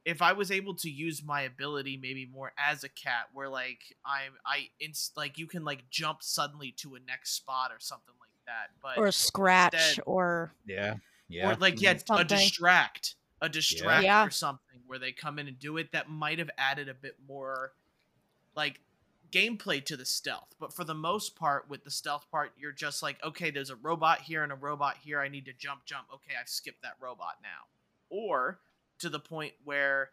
if 0.05 0.21
I 0.21 0.33
was 0.33 0.51
able 0.51 0.73
to 0.75 0.89
use 0.89 1.23
my 1.23 1.41
ability 1.41 1.97
maybe 2.01 2.25
more 2.25 2.51
as 2.57 2.83
a 2.83 2.89
cat, 2.89 3.27
where 3.33 3.49
like 3.49 3.79
I'm 4.05 4.33
I 4.45 4.69
inst 4.79 5.15
like 5.15 5.37
you 5.37 5.47
can 5.47 5.63
like 5.63 5.89
jump 5.89 6.21
suddenly 6.21 6.71
to 6.77 6.95
a 6.95 6.99
next 7.07 7.31
spot 7.33 7.71
or 7.71 7.79
something 7.79 8.15
like 8.19 8.29
that, 8.47 8.71
but 8.81 8.97
or 8.97 9.07
a 9.07 9.11
scratch 9.11 9.73
instead- 9.73 10.03
or 10.05 10.53
yeah, 10.65 10.95
yeah. 11.29 11.51
or 11.51 11.55
like 11.55 11.81
yeah, 11.81 11.97
a 12.11 12.23
distract, 12.23 13.15
a 13.41 13.49
distract 13.49 14.03
Yeah. 14.03 14.25
or 14.25 14.29
something 14.29 14.81
where 14.87 14.99
they 14.99 15.11
come 15.11 15.39
in 15.39 15.47
and 15.47 15.59
do 15.59 15.77
it 15.77 15.91
that 15.93 16.09
might 16.09 16.39
have 16.39 16.49
added 16.57 16.89
a 16.89 16.93
bit 16.93 17.15
more 17.27 17.71
like 18.55 18.79
gameplay 19.33 19.83
to 19.83 19.97
the 19.97 20.05
stealth. 20.05 20.55
But 20.59 20.73
for 20.73 20.83
the 20.83 20.93
most 20.93 21.35
part, 21.35 21.69
with 21.69 21.83
the 21.83 21.91
stealth 21.91 22.29
part, 22.29 22.51
you're 22.57 22.71
just 22.71 23.01
like, 23.01 23.17
okay, 23.23 23.49
there's 23.49 23.71
a 23.71 23.75
robot 23.75 24.21
here 24.21 24.43
and 24.43 24.51
a 24.51 24.55
robot 24.55 24.97
here. 25.01 25.19
I 25.19 25.27
need 25.27 25.45
to 25.45 25.53
jump, 25.53 25.85
jump. 25.85 26.07
Okay, 26.13 26.33
I've 26.39 26.49
skipped 26.49 26.83
that 26.83 26.97
robot 27.01 27.37
now. 27.41 27.67
Or 28.09 28.59
to 28.99 29.09
the 29.09 29.19
point 29.19 29.53
where 29.63 30.11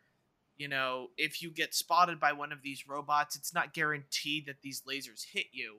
you 0.56 0.68
know 0.68 1.08
if 1.16 1.42
you 1.42 1.50
get 1.50 1.74
spotted 1.74 2.18
by 2.18 2.32
one 2.32 2.52
of 2.52 2.62
these 2.62 2.88
robots 2.88 3.36
it's 3.36 3.54
not 3.54 3.72
guaranteed 3.72 4.46
that 4.46 4.62
these 4.62 4.82
lasers 4.82 5.24
hit 5.32 5.46
you 5.52 5.76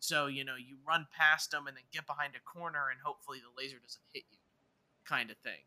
so 0.00 0.26
you 0.26 0.44
know 0.44 0.56
you 0.56 0.76
run 0.86 1.06
past 1.16 1.50
them 1.50 1.66
and 1.66 1.76
then 1.76 1.84
get 1.92 2.06
behind 2.06 2.32
a 2.34 2.40
corner 2.40 2.88
and 2.90 3.00
hopefully 3.04 3.38
the 3.38 3.62
laser 3.62 3.76
doesn't 3.78 4.02
hit 4.12 4.24
you 4.30 4.38
kind 5.06 5.30
of 5.30 5.36
thing 5.38 5.60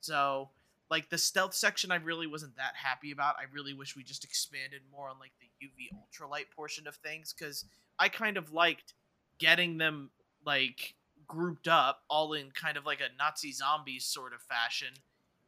so 0.00 0.50
like 0.90 1.08
the 1.08 1.18
stealth 1.18 1.54
section 1.54 1.90
i 1.90 1.96
really 1.96 2.26
wasn't 2.26 2.54
that 2.56 2.74
happy 2.76 3.10
about 3.10 3.36
i 3.38 3.44
really 3.52 3.74
wish 3.74 3.96
we 3.96 4.02
just 4.02 4.24
expanded 4.24 4.82
more 4.92 5.08
on 5.08 5.18
like 5.18 5.32
the 5.40 5.48
uv 5.62 5.98
ultralight 5.98 6.50
portion 6.54 6.86
of 6.86 6.96
things 6.96 7.32
because 7.32 7.64
i 7.98 8.08
kind 8.08 8.36
of 8.36 8.52
liked 8.52 8.94
getting 9.38 9.78
them 9.78 10.10
like 10.44 10.94
grouped 11.26 11.68
up 11.68 12.02
all 12.08 12.32
in 12.32 12.50
kind 12.50 12.76
of 12.76 12.84
like 12.84 13.00
a 13.00 13.08
nazi 13.18 13.52
zombies 13.52 14.04
sort 14.04 14.32
of 14.32 14.40
fashion. 14.42 14.94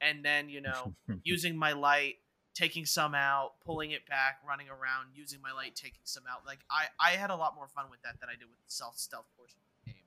And 0.00 0.24
then 0.24 0.48
you 0.48 0.60
know 0.60 0.94
using 1.22 1.56
my 1.56 1.72
light 1.72 2.16
taking 2.54 2.86
some 2.86 3.14
out 3.14 3.52
pulling 3.64 3.90
it 3.90 4.06
back 4.06 4.38
running 4.46 4.68
around 4.68 5.08
using 5.14 5.40
my 5.42 5.52
light 5.52 5.74
taking 5.74 6.00
some 6.04 6.24
out. 6.30 6.46
Like 6.46 6.60
i 6.70 6.86
i 7.00 7.10
had 7.12 7.30
a 7.30 7.36
lot 7.36 7.54
more 7.54 7.68
fun 7.68 7.86
with 7.90 8.02
that 8.02 8.20
than 8.20 8.28
i 8.28 8.32
did 8.32 8.48
with 8.48 8.58
the 8.64 8.70
self 8.70 8.96
stealth 8.96 9.26
portion 9.36 9.58
of 9.60 9.84
the 9.84 9.92
game. 9.92 10.00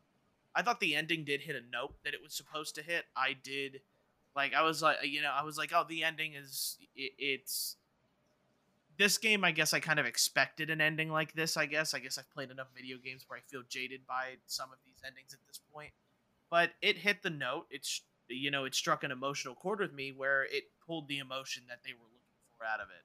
I 0.56 0.62
thought 0.62 0.80
the 0.80 0.96
ending 0.96 1.24
did 1.24 1.42
hit 1.42 1.56
a 1.56 1.72
note 1.72 1.96
that 2.04 2.14
it 2.14 2.22
was 2.24 2.34
supposed 2.34 2.74
to 2.76 2.82
hit. 2.82 3.06
I 3.16 3.34
did 3.42 3.82
like 4.36 4.54
i 4.54 4.62
was 4.62 4.82
like 4.82 4.98
you 5.04 5.22
know 5.22 5.32
i 5.32 5.44
was 5.44 5.58
like 5.58 5.72
oh 5.74 5.84
the 5.90 6.04
ending 6.04 6.34
is 6.34 6.78
it, 6.96 7.14
it's 7.18 7.76
this 8.98 9.18
game 9.18 9.44
i 9.44 9.52
guess 9.52 9.74
i 9.74 9.80
kind 9.80 10.00
of 10.00 10.06
expected 10.06 10.70
an 10.70 10.82
ending 10.82 11.10
like 11.10 11.34
this 11.34 11.58
i 11.58 11.66
guess 11.66 11.94
i 11.94 12.00
guess 12.00 12.18
i've 12.18 12.30
played 12.32 12.52
enough 12.52 12.68
video 12.76 12.98
games 12.98 13.26
where 13.28 13.38
i 13.38 13.42
feel 13.42 13.64
jaded 13.70 14.06
by 14.08 14.36
some 14.46 14.72
of 14.72 14.78
these 14.86 15.02
endings 15.06 15.34
at 15.34 15.40
this 15.48 15.60
point 15.74 15.92
but 16.50 16.72
it 16.82 16.98
hit 16.98 17.22
the 17.24 17.30
note 17.30 17.68
it's 17.70 18.02
you 18.28 18.52
know 18.52 18.66
it 18.66 18.76
struck 18.76 19.04
an 19.04 19.12
emotional 19.12 19.56
chord 19.56 19.80
with 19.80 19.94
me 19.94 20.12
where 20.12 20.44
it 20.46 20.66
pulled 20.86 21.08
the 21.08 21.20
emotion 21.20 21.64
that 21.68 21.80
they 21.84 21.94
were 21.94 22.06
looking 22.06 22.48
for 22.58 22.66
out 22.66 22.80
of 22.80 22.90
it 22.90 23.04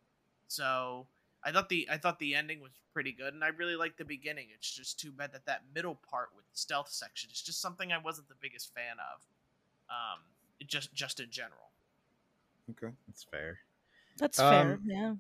so 0.49 1.07
i 1.45 1.53
thought 1.53 1.69
the 1.69 1.89
i 1.91 1.97
thought 1.97 2.19
the 2.19 2.35
ending 2.35 2.61
was 2.61 2.73
pretty 2.93 3.13
good 3.13 3.35
and 3.35 3.45
i 3.45 3.49
really 3.49 3.77
liked 3.77 3.99
the 3.99 4.05
beginning 4.05 4.49
it's 4.55 4.71
just 4.71 4.99
too 4.99 5.13
bad 5.13 5.33
that 5.33 5.47
that 5.47 5.63
middle 5.75 5.95
part 5.95 6.31
with 6.37 6.45
the 6.51 6.57
stealth 6.57 6.89
section 6.89 7.31
is 7.31 7.41
just 7.41 7.61
something 7.61 7.93
i 7.93 7.99
wasn't 7.99 8.29
the 8.29 8.35
biggest 8.41 8.75
fan 8.75 8.97
of 9.15 9.21
um 9.91 10.21
just 10.67 10.93
just 10.95 11.21
in 11.21 11.31
general 11.31 11.71
Okay. 12.71 12.93
That's 13.07 13.25
fair. 13.25 13.59
that's 14.17 14.41
fair. 14.41 14.73
Um, 14.73 14.81
Yeah. 14.85 15.15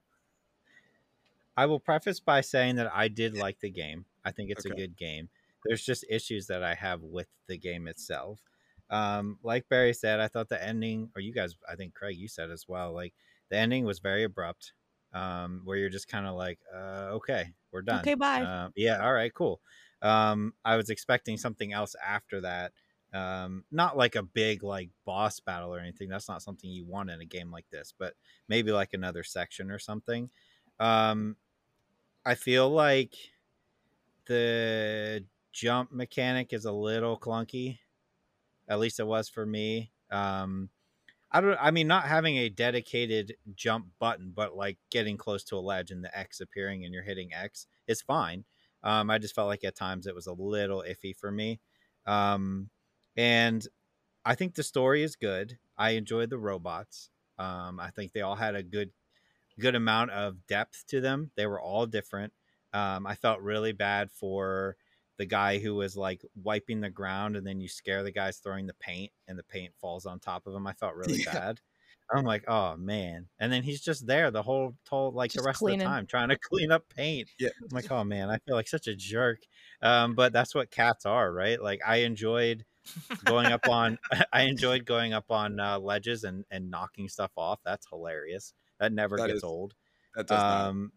I 1.56 1.66
will 1.66 1.80
preface 1.80 2.20
by 2.20 2.40
saying 2.40 2.76
that 2.76 2.90
I 2.94 3.08
did 3.08 3.36
like 3.36 3.60
the 3.60 3.70
game. 3.70 4.06
I 4.24 4.30
think 4.30 4.50
it's 4.50 4.64
a 4.64 4.70
good 4.70 4.96
game. 4.96 5.28
There's 5.64 5.84
just 5.84 6.04
issues 6.08 6.46
that 6.48 6.62
I 6.62 6.74
have 6.74 7.02
with 7.02 7.28
the 7.46 7.58
game 7.58 7.86
itself. 7.88 8.40
Um, 8.90 9.38
like 9.42 9.68
Barry 9.68 9.94
said, 9.94 10.20
I 10.20 10.28
thought 10.28 10.48
the 10.48 10.62
ending, 10.62 11.10
or 11.16 11.22
you 11.22 11.32
guys, 11.32 11.56
I 11.68 11.76
think 11.76 11.94
Craig, 11.94 12.16
you 12.16 12.28
said 12.28 12.50
as 12.50 12.66
well, 12.68 12.92
like 12.92 13.14
the 13.50 13.56
ending 13.56 13.84
was 13.84 14.00
very 14.00 14.24
abrupt, 14.24 14.72
um, 15.14 15.62
where 15.64 15.76
you're 15.76 15.88
just 15.88 16.08
kind 16.08 16.26
of 16.26 16.34
like, 16.34 16.58
uh, 16.74 17.10
okay, 17.14 17.54
we're 17.72 17.82
done. 17.82 18.00
Okay, 18.00 18.14
bye. 18.14 18.42
Uh, 18.42 18.68
yeah, 18.76 19.02
all 19.02 19.12
right, 19.12 19.32
cool. 19.32 19.60
Um, 20.02 20.52
I 20.64 20.76
was 20.76 20.90
expecting 20.90 21.36
something 21.36 21.72
else 21.72 21.94
after 22.04 22.40
that. 22.42 22.72
Um, 23.14 23.64
not 23.70 23.96
like 23.96 24.14
a 24.14 24.22
big 24.22 24.62
like 24.62 24.90
boss 25.04 25.38
battle 25.38 25.74
or 25.74 25.78
anything. 25.78 26.08
That's 26.08 26.28
not 26.28 26.42
something 26.42 26.70
you 26.70 26.84
want 26.84 27.10
in 27.10 27.20
a 27.20 27.26
game 27.26 27.50
like 27.50 27.66
this, 27.70 27.92
but 27.98 28.14
maybe 28.48 28.72
like 28.72 28.94
another 28.94 29.22
section 29.22 29.70
or 29.70 29.78
something. 29.78 30.30
Um, 30.82 31.36
I 32.26 32.34
feel 32.34 32.68
like 32.68 33.14
the 34.26 35.24
jump 35.52 35.92
mechanic 35.92 36.52
is 36.52 36.64
a 36.64 36.72
little 36.72 37.16
clunky. 37.16 37.78
At 38.68 38.80
least 38.80 38.98
it 38.98 39.06
was 39.06 39.28
for 39.28 39.46
me. 39.46 39.92
Um, 40.10 40.70
I 41.30 41.40
don't. 41.40 41.58
I 41.60 41.70
mean, 41.70 41.86
not 41.86 42.04
having 42.04 42.36
a 42.36 42.48
dedicated 42.48 43.36
jump 43.54 43.86
button, 44.00 44.32
but 44.34 44.56
like 44.56 44.76
getting 44.90 45.16
close 45.16 45.44
to 45.44 45.56
a 45.56 45.60
ledge 45.60 45.92
and 45.92 46.04
the 46.04 46.18
X 46.18 46.40
appearing 46.40 46.84
and 46.84 46.92
you're 46.92 47.04
hitting 47.04 47.32
X 47.32 47.68
is 47.86 48.02
fine. 48.02 48.44
Um, 48.82 49.08
I 49.08 49.18
just 49.18 49.36
felt 49.36 49.46
like 49.46 49.62
at 49.62 49.76
times 49.76 50.08
it 50.08 50.16
was 50.16 50.26
a 50.26 50.32
little 50.32 50.84
iffy 50.86 51.16
for 51.16 51.30
me. 51.30 51.60
Um, 52.06 52.70
and 53.16 53.64
I 54.24 54.34
think 54.34 54.54
the 54.54 54.64
story 54.64 55.04
is 55.04 55.14
good. 55.14 55.58
I 55.78 55.90
enjoyed 55.90 56.30
the 56.30 56.38
robots. 56.38 57.10
Um, 57.38 57.78
I 57.78 57.90
think 57.90 58.12
they 58.12 58.22
all 58.22 58.34
had 58.34 58.56
a 58.56 58.64
good 58.64 58.90
good 59.60 59.74
amount 59.74 60.10
of 60.12 60.46
depth 60.46 60.84
to 60.88 61.00
them. 61.00 61.30
They 61.36 61.46
were 61.46 61.60
all 61.60 61.86
different. 61.86 62.32
Um, 62.72 63.06
I 63.06 63.14
felt 63.14 63.40
really 63.40 63.72
bad 63.72 64.10
for 64.10 64.76
the 65.18 65.26
guy 65.26 65.58
who 65.58 65.74
was 65.74 65.96
like 65.96 66.22
wiping 66.34 66.80
the 66.80 66.88
ground 66.90 67.36
and 67.36 67.46
then 67.46 67.60
you 67.60 67.68
scare 67.68 68.02
the 68.02 68.10
guys 68.12 68.38
throwing 68.38 68.66
the 68.66 68.74
paint 68.80 69.12
and 69.28 69.38
the 69.38 69.42
paint 69.44 69.72
falls 69.80 70.06
on 70.06 70.18
top 70.20 70.46
of 70.46 70.54
him. 70.54 70.66
I 70.66 70.72
felt 70.72 70.94
really 70.96 71.22
Yeah. 71.24 71.32
bad. 71.32 71.60
I'm 72.14 72.24
like, 72.24 72.44
oh 72.48 72.76
man. 72.76 73.28
And 73.38 73.50
then 73.52 73.62
he's 73.62 73.80
just 73.80 74.06
there 74.06 74.30
the 74.30 74.42
whole 74.42 74.74
whole 74.88 75.12
like 75.12 75.30
Just 75.30 75.42
the 75.42 75.46
rest 75.46 75.58
cleaning. 75.60 75.80
of 75.82 75.90
the 75.90 75.94
time 75.94 76.06
trying 76.06 76.28
to 76.30 76.38
clean 76.50 76.70
up 76.70 76.84
paint. 76.94 77.30
Yeah. 77.38 77.50
I'm 77.62 77.68
like, 77.74 77.90
oh 77.90 78.04
man, 78.04 78.28
I 78.28 78.38
feel 78.38 78.54
like 78.54 78.68
such 78.68 78.86
a 78.86 78.94
jerk. 78.94 79.38
Um, 79.80 80.14
but 80.14 80.32
that's 80.32 80.54
what 80.54 80.70
cats 80.70 81.06
are, 81.06 81.32
right? 81.32 81.62
Like 81.62 81.80
I 81.86 81.98
enjoyed 81.98 82.64
going 83.24 83.46
up 83.46 83.66
on 83.68 83.98
I 84.32 84.42
enjoyed 84.42 84.84
going 84.84 85.12
up 85.14 85.30
on 85.30 85.58
uh, 85.60 85.78
ledges 85.78 86.24
and 86.24 86.44
and 86.50 86.70
knocking 86.70 87.08
stuff 87.08 87.30
off. 87.36 87.60
That's 87.64 87.86
hilarious. 87.88 88.52
That 88.82 88.92
never 88.92 89.16
That 89.16 89.28
gets 89.28 89.38
is- 89.38 89.44
old. 89.44 89.74
That 90.16 90.26
does 90.26 90.42
um 90.42 90.92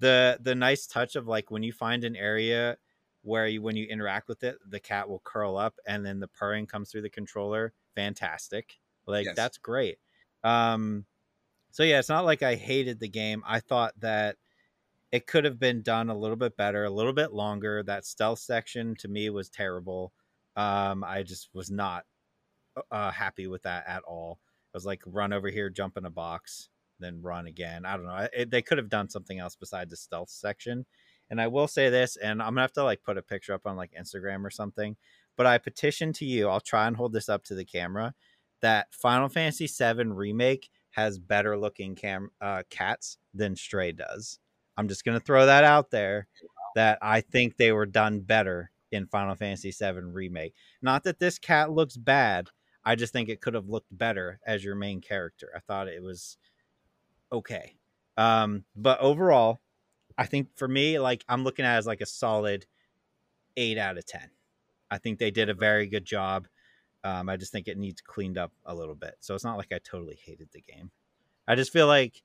the 0.00 0.38
the 0.42 0.54
nice 0.54 0.86
touch 0.86 1.16
of 1.16 1.26
like 1.26 1.50
when 1.50 1.62
you 1.62 1.72
find 1.72 2.04
an 2.04 2.14
area 2.14 2.76
where 3.22 3.48
you 3.48 3.62
when 3.62 3.74
you 3.74 3.86
interact 3.86 4.28
with 4.28 4.44
it 4.44 4.58
the 4.68 4.78
cat 4.78 5.08
will 5.08 5.20
curl 5.24 5.56
up 5.56 5.74
and 5.86 6.04
then 6.04 6.20
the 6.20 6.28
purring 6.28 6.66
comes 6.66 6.90
through 6.92 7.00
the 7.02 7.08
controller. 7.10 7.72
Fantastic. 7.94 8.78
Like 9.06 9.24
Yes. 9.24 9.34
that's 9.34 9.56
great. 9.56 9.98
Um 10.44 11.06
so 11.70 11.82
yeah 11.84 11.98
it's 11.98 12.10
not 12.10 12.26
like 12.26 12.42
i 12.42 12.54
hated 12.54 13.00
the 13.00 13.08
game. 13.08 13.42
I 13.46 13.60
thought 13.60 13.98
that 14.00 14.36
it 15.10 15.26
could 15.26 15.44
have 15.46 15.58
been 15.58 15.80
done 15.80 16.10
a 16.10 16.16
little 16.18 16.36
bit 16.36 16.54
better 16.58 16.84
a 16.84 16.90
little 16.90 17.14
bit 17.14 17.32
longer. 17.32 17.82
That 17.82 18.04
stealth 18.04 18.40
section 18.40 18.94
to 18.96 19.08
me 19.08 19.30
was 19.30 19.48
terrible. 19.48 20.12
Um 20.54 21.02
i 21.02 21.22
just 21.22 21.48
was 21.54 21.70
not 21.70 22.04
uh 22.90 23.10
happy 23.10 23.46
with 23.46 23.62
that 23.62 23.88
at 23.88 24.02
all. 24.02 24.38
I 24.74 24.76
was 24.76 24.84
like 24.84 25.02
run 25.06 25.32
over 25.32 25.48
here 25.48 25.70
jump 25.70 25.96
in 25.96 26.04
a 26.04 26.10
box 26.10 26.68
then 26.98 27.22
run 27.22 27.46
again. 27.46 27.84
I 27.84 27.96
don't 27.96 28.06
know. 28.06 28.28
It, 28.32 28.50
they 28.50 28.62
could 28.62 28.78
have 28.78 28.88
done 28.88 29.08
something 29.08 29.38
else 29.38 29.56
besides 29.56 29.90
the 29.90 29.96
stealth 29.96 30.30
section. 30.30 30.86
And 31.30 31.40
I 31.40 31.48
will 31.48 31.68
say 31.68 31.90
this, 31.90 32.16
and 32.16 32.40
I'm 32.40 32.50
gonna 32.50 32.62
have 32.62 32.72
to 32.74 32.84
like 32.84 33.02
put 33.02 33.18
a 33.18 33.22
picture 33.22 33.52
up 33.52 33.66
on 33.66 33.76
like 33.76 33.92
Instagram 33.98 34.44
or 34.44 34.50
something. 34.50 34.96
But 35.36 35.46
I 35.46 35.58
petition 35.58 36.12
to 36.14 36.24
you. 36.24 36.48
I'll 36.48 36.60
try 36.60 36.86
and 36.86 36.96
hold 36.96 37.12
this 37.12 37.28
up 37.28 37.44
to 37.44 37.54
the 37.54 37.64
camera. 37.64 38.14
That 38.62 38.94
Final 38.94 39.28
Fantasy 39.28 39.66
VII 39.66 40.04
remake 40.04 40.70
has 40.90 41.18
better 41.18 41.58
looking 41.58 41.94
cam 41.94 42.30
uh, 42.40 42.62
cats 42.70 43.18
than 43.34 43.56
Stray 43.56 43.92
does. 43.92 44.38
I'm 44.76 44.88
just 44.88 45.04
gonna 45.04 45.20
throw 45.20 45.46
that 45.46 45.64
out 45.64 45.90
there. 45.90 46.28
That 46.74 46.98
I 47.02 47.20
think 47.22 47.56
they 47.56 47.72
were 47.72 47.86
done 47.86 48.20
better 48.20 48.70
in 48.92 49.06
Final 49.06 49.34
Fantasy 49.34 49.72
VII 49.72 50.00
remake. 50.12 50.54
Not 50.80 51.04
that 51.04 51.18
this 51.18 51.38
cat 51.38 51.72
looks 51.72 51.96
bad. 51.96 52.48
I 52.84 52.94
just 52.94 53.12
think 53.12 53.28
it 53.28 53.40
could 53.40 53.54
have 53.54 53.68
looked 53.68 53.88
better 53.90 54.38
as 54.46 54.64
your 54.64 54.76
main 54.76 55.00
character. 55.00 55.50
I 55.56 55.58
thought 55.58 55.88
it 55.88 56.02
was 56.02 56.38
okay. 57.32 57.76
Um, 58.16 58.64
but 58.74 58.98
overall, 59.00 59.60
I 60.16 60.26
think 60.26 60.48
for 60.56 60.68
me, 60.68 60.98
like 60.98 61.24
I'm 61.28 61.44
looking 61.44 61.64
at 61.64 61.76
as 61.76 61.86
like 61.86 62.00
a 62.00 62.06
solid 62.06 62.66
eight 63.56 63.78
out 63.78 63.98
of 63.98 64.06
ten. 64.06 64.30
I 64.90 64.98
think 64.98 65.18
they 65.18 65.30
did 65.30 65.48
a 65.48 65.54
very 65.54 65.86
good 65.86 66.04
job. 66.04 66.46
Um, 67.04 67.28
I 67.28 67.36
just 67.36 67.52
think 67.52 67.68
it 67.68 67.78
needs 67.78 68.00
cleaned 68.00 68.38
up 68.38 68.52
a 68.64 68.74
little 68.74 68.94
bit. 68.94 69.16
So 69.20 69.34
it's 69.34 69.44
not 69.44 69.58
like 69.58 69.72
I 69.72 69.78
totally 69.78 70.18
hated 70.24 70.48
the 70.52 70.60
game. 70.60 70.90
I 71.46 71.54
just 71.54 71.72
feel 71.72 71.86
like 71.86 72.22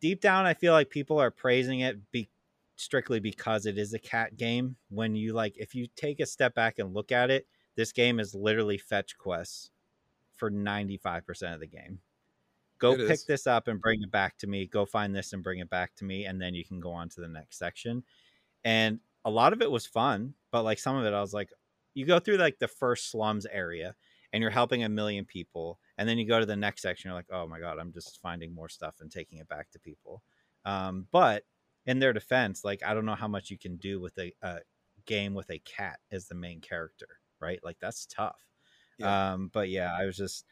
deep 0.00 0.20
down, 0.20 0.46
I 0.46 0.54
feel 0.54 0.72
like 0.72 0.90
people 0.90 1.20
are 1.20 1.30
praising 1.30 1.80
it 1.80 2.10
be 2.12 2.28
strictly 2.76 3.18
because 3.18 3.66
it 3.66 3.78
is 3.78 3.94
a 3.94 3.98
cat 3.98 4.36
game. 4.36 4.76
When 4.90 5.16
you 5.16 5.32
like, 5.32 5.56
if 5.56 5.74
you 5.74 5.88
take 5.96 6.20
a 6.20 6.26
step 6.26 6.54
back 6.54 6.78
and 6.78 6.94
look 6.94 7.10
at 7.10 7.30
it, 7.30 7.46
this 7.74 7.92
game 7.92 8.20
is 8.20 8.34
literally 8.34 8.78
fetch 8.78 9.18
quests 9.18 9.70
for 10.36 10.50
95% 10.50 11.54
of 11.54 11.60
the 11.60 11.66
game. 11.66 12.00
Go 12.78 12.92
It 12.92 12.98
pick 12.98 13.10
is. 13.10 13.24
this 13.24 13.46
up 13.46 13.68
and 13.68 13.80
bring 13.80 14.02
it 14.02 14.10
back 14.10 14.36
to 14.38 14.46
me. 14.46 14.66
Go 14.66 14.84
find 14.84 15.14
this 15.14 15.32
and 15.32 15.42
bring 15.42 15.60
it 15.60 15.70
back 15.70 15.94
to 15.96 16.04
me. 16.04 16.24
And 16.26 16.40
then 16.40 16.54
you 16.54 16.64
can 16.64 16.80
go 16.80 16.92
on 16.92 17.08
to 17.10 17.20
the 17.20 17.28
next 17.28 17.58
section. 17.58 18.04
And 18.64 19.00
a 19.24 19.30
lot 19.30 19.52
of 19.52 19.62
it 19.62 19.70
was 19.70 19.86
fun, 19.86 20.34
but 20.52 20.62
like 20.62 20.78
some 20.78 20.96
of 20.96 21.04
it, 21.04 21.14
I 21.14 21.20
was 21.20 21.34
like, 21.34 21.50
you 21.94 22.04
go 22.04 22.18
through 22.18 22.36
like 22.36 22.58
the 22.58 22.68
first 22.68 23.10
slums 23.10 23.46
area 23.46 23.94
and 24.32 24.42
you're 24.42 24.50
helping 24.50 24.84
a 24.84 24.88
million 24.88 25.24
people. 25.24 25.78
And 25.98 26.08
then 26.08 26.18
you 26.18 26.26
go 26.26 26.38
to 26.38 26.46
the 26.46 26.56
next 26.56 26.82
section, 26.82 27.08
you're 27.08 27.16
like, 27.16 27.30
oh 27.30 27.46
my 27.46 27.58
God, 27.58 27.78
I'm 27.78 27.92
just 27.92 28.20
finding 28.20 28.54
more 28.54 28.68
stuff 28.68 28.96
and 29.00 29.10
taking 29.10 29.38
it 29.38 29.48
back 29.48 29.70
to 29.70 29.78
people. 29.78 30.22
Um, 30.64 31.06
but 31.10 31.44
in 31.86 31.98
their 31.98 32.12
defense, 32.12 32.64
like, 32.64 32.82
I 32.84 32.92
don't 32.92 33.06
know 33.06 33.14
how 33.14 33.28
much 33.28 33.50
you 33.50 33.58
can 33.58 33.76
do 33.76 34.00
with 34.00 34.18
a, 34.18 34.32
a 34.42 34.58
game 35.06 35.32
with 35.32 35.48
a 35.50 35.60
cat 35.60 36.00
as 36.10 36.26
the 36.26 36.34
main 36.34 36.60
character, 36.60 37.20
right? 37.40 37.60
Like, 37.62 37.78
that's 37.80 38.04
tough. 38.06 38.44
Yeah. 38.98 39.32
Um, 39.32 39.50
but 39.52 39.68
yeah, 39.70 39.96
I 39.98 40.04
was 40.04 40.16
just, 40.16 40.44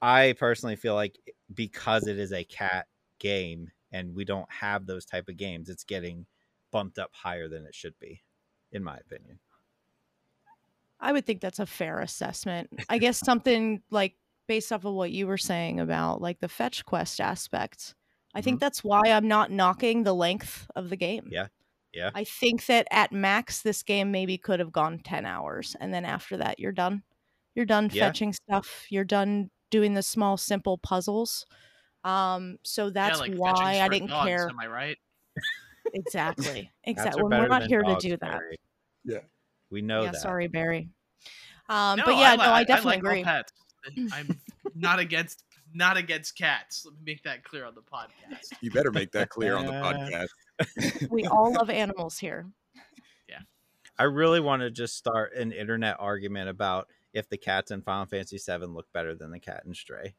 I 0.00 0.34
personally 0.38 0.76
feel 0.76 0.94
like 0.94 1.18
because 1.52 2.06
it 2.06 2.18
is 2.18 2.32
a 2.32 2.44
cat 2.44 2.86
game 3.18 3.70
and 3.92 4.14
we 4.14 4.24
don't 4.24 4.50
have 4.52 4.86
those 4.86 5.04
type 5.04 5.28
of 5.28 5.36
games, 5.36 5.68
it's 5.68 5.84
getting 5.84 6.26
bumped 6.70 6.98
up 6.98 7.10
higher 7.12 7.48
than 7.48 7.64
it 7.64 7.74
should 7.74 7.98
be, 7.98 8.22
in 8.72 8.84
my 8.84 8.96
opinion. 8.96 9.38
I 11.00 11.12
would 11.12 11.26
think 11.26 11.40
that's 11.40 11.58
a 11.58 11.66
fair 11.66 12.00
assessment. 12.00 12.70
I 12.88 12.98
guess 12.98 13.18
something 13.18 13.82
like 13.90 14.14
based 14.46 14.72
off 14.72 14.84
of 14.84 14.94
what 14.94 15.12
you 15.12 15.26
were 15.26 15.38
saying 15.38 15.80
about 15.80 16.20
like 16.20 16.40
the 16.40 16.48
fetch 16.48 16.84
quest 16.84 17.20
aspect. 17.20 17.94
I 18.34 18.40
think 18.40 18.60
that's 18.60 18.84
why 18.84 19.02
I'm 19.06 19.26
not 19.26 19.50
knocking 19.50 20.02
the 20.04 20.14
length 20.14 20.66
of 20.76 20.90
the 20.90 20.96
game. 20.96 21.24
Mm-hmm. 21.24 21.32
Yeah. 21.32 21.46
Yeah. 21.92 22.10
I 22.14 22.24
think 22.24 22.66
that 22.66 22.86
at 22.90 23.12
max 23.12 23.62
this 23.62 23.82
game 23.82 24.10
maybe 24.12 24.36
could 24.38 24.60
have 24.60 24.70
gone 24.72 24.98
10 24.98 25.24
hours 25.24 25.74
and 25.80 25.92
then 25.92 26.04
after 26.04 26.36
that 26.36 26.58
you're 26.58 26.72
done. 26.72 27.02
You're 27.54 27.64
done 27.66 27.90
Yeah. 27.92 28.06
fetching 28.06 28.32
stuff. 28.32 28.86
You're 28.90 29.04
done 29.04 29.50
doing 29.70 29.94
the 29.94 30.02
small 30.02 30.36
simple 30.36 30.78
puzzles. 30.78 31.46
Um 32.04 32.58
so 32.62 32.90
that's 32.90 33.18
yeah, 33.18 33.22
like 33.22 33.34
why 33.34 33.80
I 33.80 33.88
didn't 33.88 34.08
dogs, 34.08 34.26
care. 34.26 34.48
Am 34.48 34.58
I 34.60 34.66
right? 34.66 34.96
Exactly. 35.94 36.70
Exactly. 36.84 37.20
are 37.20 37.24
When 37.24 37.40
we're 37.40 37.48
not 37.48 37.60
than 37.62 37.68
here 37.68 37.82
to 37.82 37.96
do 38.00 38.10
that. 38.10 38.20
Barry. 38.20 38.56
Yeah. 39.04 39.18
We 39.70 39.82
know 39.82 40.04
yeah, 40.04 40.12
that. 40.12 40.20
sorry, 40.20 40.48
Barry. 40.48 40.88
Um, 41.68 41.98
no, 41.98 42.04
but 42.06 42.16
yeah, 42.16 42.32
I, 42.32 42.36
no, 42.36 42.42
I 42.44 42.52
I 42.58 42.64
definitely 42.64 42.92
like 42.92 42.98
agree. 43.00 43.24
pets. 43.24 43.52
I'm 44.12 44.40
not 44.74 44.98
against 44.98 45.44
not 45.74 45.96
against 45.96 46.36
cats. 46.36 46.84
Let 46.84 46.94
me 46.94 47.00
make 47.04 47.22
that 47.24 47.44
clear 47.44 47.66
on 47.66 47.74
the 47.74 47.82
podcast. 47.82 48.52
You 48.62 48.70
better 48.70 48.90
make 48.90 49.12
that 49.12 49.28
clear 49.28 49.54
on 49.54 49.66
the 49.66 49.72
podcast. 50.66 51.10
We 51.10 51.26
all 51.26 51.52
love 51.52 51.68
animals 51.68 52.18
here. 52.18 52.46
Yeah. 53.28 53.40
I 53.98 54.04
really 54.04 54.40
want 54.40 54.62
to 54.62 54.70
just 54.70 54.96
start 54.96 55.34
an 55.34 55.52
internet 55.52 55.96
argument 55.98 56.48
about 56.48 56.88
if 57.12 57.28
the 57.28 57.36
cats 57.38 57.70
in 57.70 57.82
Final 57.82 58.06
Fantasy 58.06 58.38
VII 58.38 58.66
look 58.66 58.86
better 58.92 59.14
than 59.14 59.30
the 59.30 59.40
cat 59.40 59.62
in 59.66 59.74
Stray. 59.74 60.14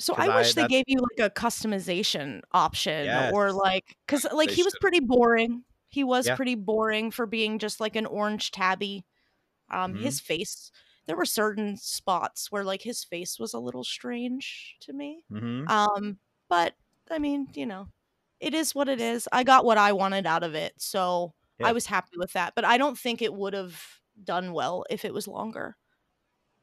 So 0.00 0.14
I 0.14 0.26
I- 0.26 0.36
wish 0.36 0.54
they 0.54 0.66
gave 0.68 0.84
you 0.86 0.98
like 1.00 1.26
a 1.26 1.34
customization 1.34 2.42
option 2.52 3.32
or 3.32 3.52
like 3.52 3.96
cuz 4.06 4.24
like 4.32 4.48
They 4.50 4.54
he 4.56 4.62
was 4.62 4.72
should. 4.74 4.80
pretty 4.80 5.00
boring. 5.00 5.64
He 5.88 6.04
was 6.04 6.26
Yeah. 6.26 6.36
pretty 6.36 6.54
boring 6.54 7.10
for 7.10 7.26
being 7.26 7.58
just 7.58 7.80
like 7.80 7.96
an 7.96 8.06
orange 8.06 8.50
tabby. 8.52 9.04
Um 9.70 9.94
Mhm. 9.94 10.02
his 10.02 10.20
face 10.20 10.70
there 11.06 11.16
were 11.16 11.24
certain 11.24 11.76
spots 11.78 12.52
where 12.52 12.64
like 12.64 12.82
his 12.82 13.02
face 13.02 13.38
was 13.38 13.54
a 13.54 13.58
little 13.58 13.82
strange 13.82 14.76
to 14.80 14.92
me. 14.92 15.24
Mm-hmm. 15.32 15.66
Um 15.68 16.20
but 16.48 16.76
I 17.10 17.18
mean, 17.18 17.48
you 17.54 17.66
know, 17.66 17.88
it 18.40 18.54
is 18.54 18.74
what 18.74 18.88
it 18.88 19.00
is. 19.00 19.26
I 19.32 19.42
got 19.42 19.64
what 19.64 19.78
I 19.78 19.92
wanted 19.92 20.26
out 20.26 20.42
of 20.44 20.54
it. 20.54 20.74
So 20.80 21.34
Yeah. 21.58 21.68
I 21.68 21.72
was 21.72 21.86
happy 21.86 22.16
with 22.16 22.34
that, 22.34 22.54
but 22.54 22.64
I 22.64 22.78
don't 22.78 22.96
think 22.98 23.20
it 23.22 23.34
would 23.34 23.54
have 23.54 23.97
done 24.22 24.52
well 24.52 24.84
if 24.90 25.04
it 25.04 25.14
was 25.14 25.28
longer. 25.28 25.76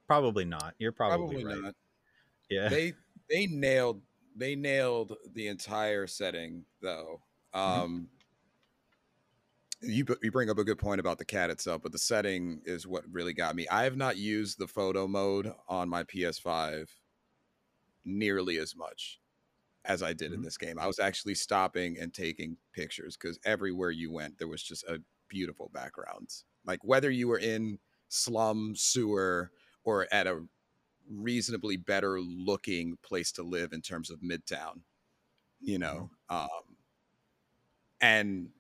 Probably 0.08 0.46
not. 0.46 0.76
You're 0.78 0.92
probably, 0.92 1.42
Probably 1.42 1.44
right. 1.44 1.62
not. 1.64 1.76
Yeah. 2.50 2.70
They 2.70 2.94
they 3.30 3.48
nailed 3.48 4.04
they 4.36 4.56
nailed 4.56 5.18
the 5.34 5.48
entire 5.48 6.08
setting 6.08 6.66
though. 6.82 7.24
Mm-hmm. 7.66 7.82
Um 7.82 8.10
you 9.82 10.06
you 10.22 10.32
bring 10.32 10.50
up 10.50 10.58
a 10.58 10.64
good 10.64 10.80
point 10.80 11.00
about 11.00 11.18
the 11.18 11.26
cat 11.26 11.50
itself, 11.50 11.82
but 11.84 11.92
the 11.92 11.98
setting 11.98 12.62
is 12.66 12.88
what 12.88 13.04
really 13.12 13.34
got 13.34 13.56
me. 13.56 13.68
I 13.68 13.84
have 13.84 13.98
not 13.98 14.18
used 14.18 14.58
the 14.58 14.68
photo 14.68 15.08
mode 15.08 15.54
on 15.68 15.90
my 15.90 16.04
PS5 16.04 16.98
nearly 18.06 18.58
as 18.58 18.76
much 18.76 19.22
as 19.86 20.04
I 20.04 20.14
did 20.14 20.34
in 20.34 20.42
Mhm. 20.42 20.44
this 20.44 20.58
game. 20.58 20.80
I 20.80 20.88
was 20.88 21.00
actually 21.00 21.36
stopping 21.36 22.00
and 22.00 22.14
taking 22.14 22.58
pictures 22.74 23.18
because 23.18 23.40
everywhere 23.46 23.92
you 23.92 24.12
went, 24.12 24.38
there 24.40 24.48
was 24.48 24.64
just 24.64 24.84
a 24.86 25.04
beautiful 25.30 25.70
backgrounds. 25.70 26.46
Like 26.66 26.84
whether 26.84 27.10
you 27.12 27.28
were 27.28 27.40
in 27.40 27.80
slum, 28.10 28.76
sewer, 28.76 29.52
or 29.84 30.08
at 30.12 30.28
a 30.28 30.46
reasonably 31.10 31.78
better 31.78 32.22
looking 32.22 32.98
place 33.04 33.32
to 33.34 33.44
live 33.44 33.74
in 33.74 33.82
terms 33.82 34.10
of 34.12 34.22
midtown, 34.22 34.84
you 35.62 35.80
know. 35.80 36.12
Um, 36.30 36.78
and 38.02 38.52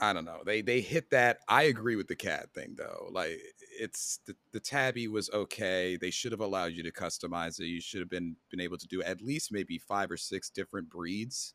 I 0.00 0.12
don't 0.12 0.24
know. 0.24 0.42
They 0.44 0.60
they 0.62 0.80
hit 0.80 1.10
that. 1.10 1.40
I 1.48 1.64
agree 1.64 1.96
with 1.96 2.06
the 2.06 2.14
cat 2.14 2.54
thing 2.54 2.76
though. 2.76 3.08
Like 3.10 3.40
it's 3.60 4.18
the, 4.26 4.36
the 4.52 4.60
tabby 4.60 5.08
was 5.08 5.28
okay. 5.30 5.96
They 5.96 6.10
should 6.10 6.30
have 6.30 6.40
allowed 6.40 6.72
you 6.74 6.84
to 6.84 6.92
customize 6.92 7.58
it. 7.58 7.66
You 7.66 7.80
should 7.80 8.00
have 8.00 8.08
been 8.08 8.36
been 8.48 8.60
able 8.60 8.78
to 8.78 8.86
do 8.86 9.02
at 9.02 9.20
least 9.20 9.50
maybe 9.50 9.76
five 9.78 10.10
or 10.10 10.16
six 10.16 10.50
different 10.50 10.88
breeds. 10.88 11.54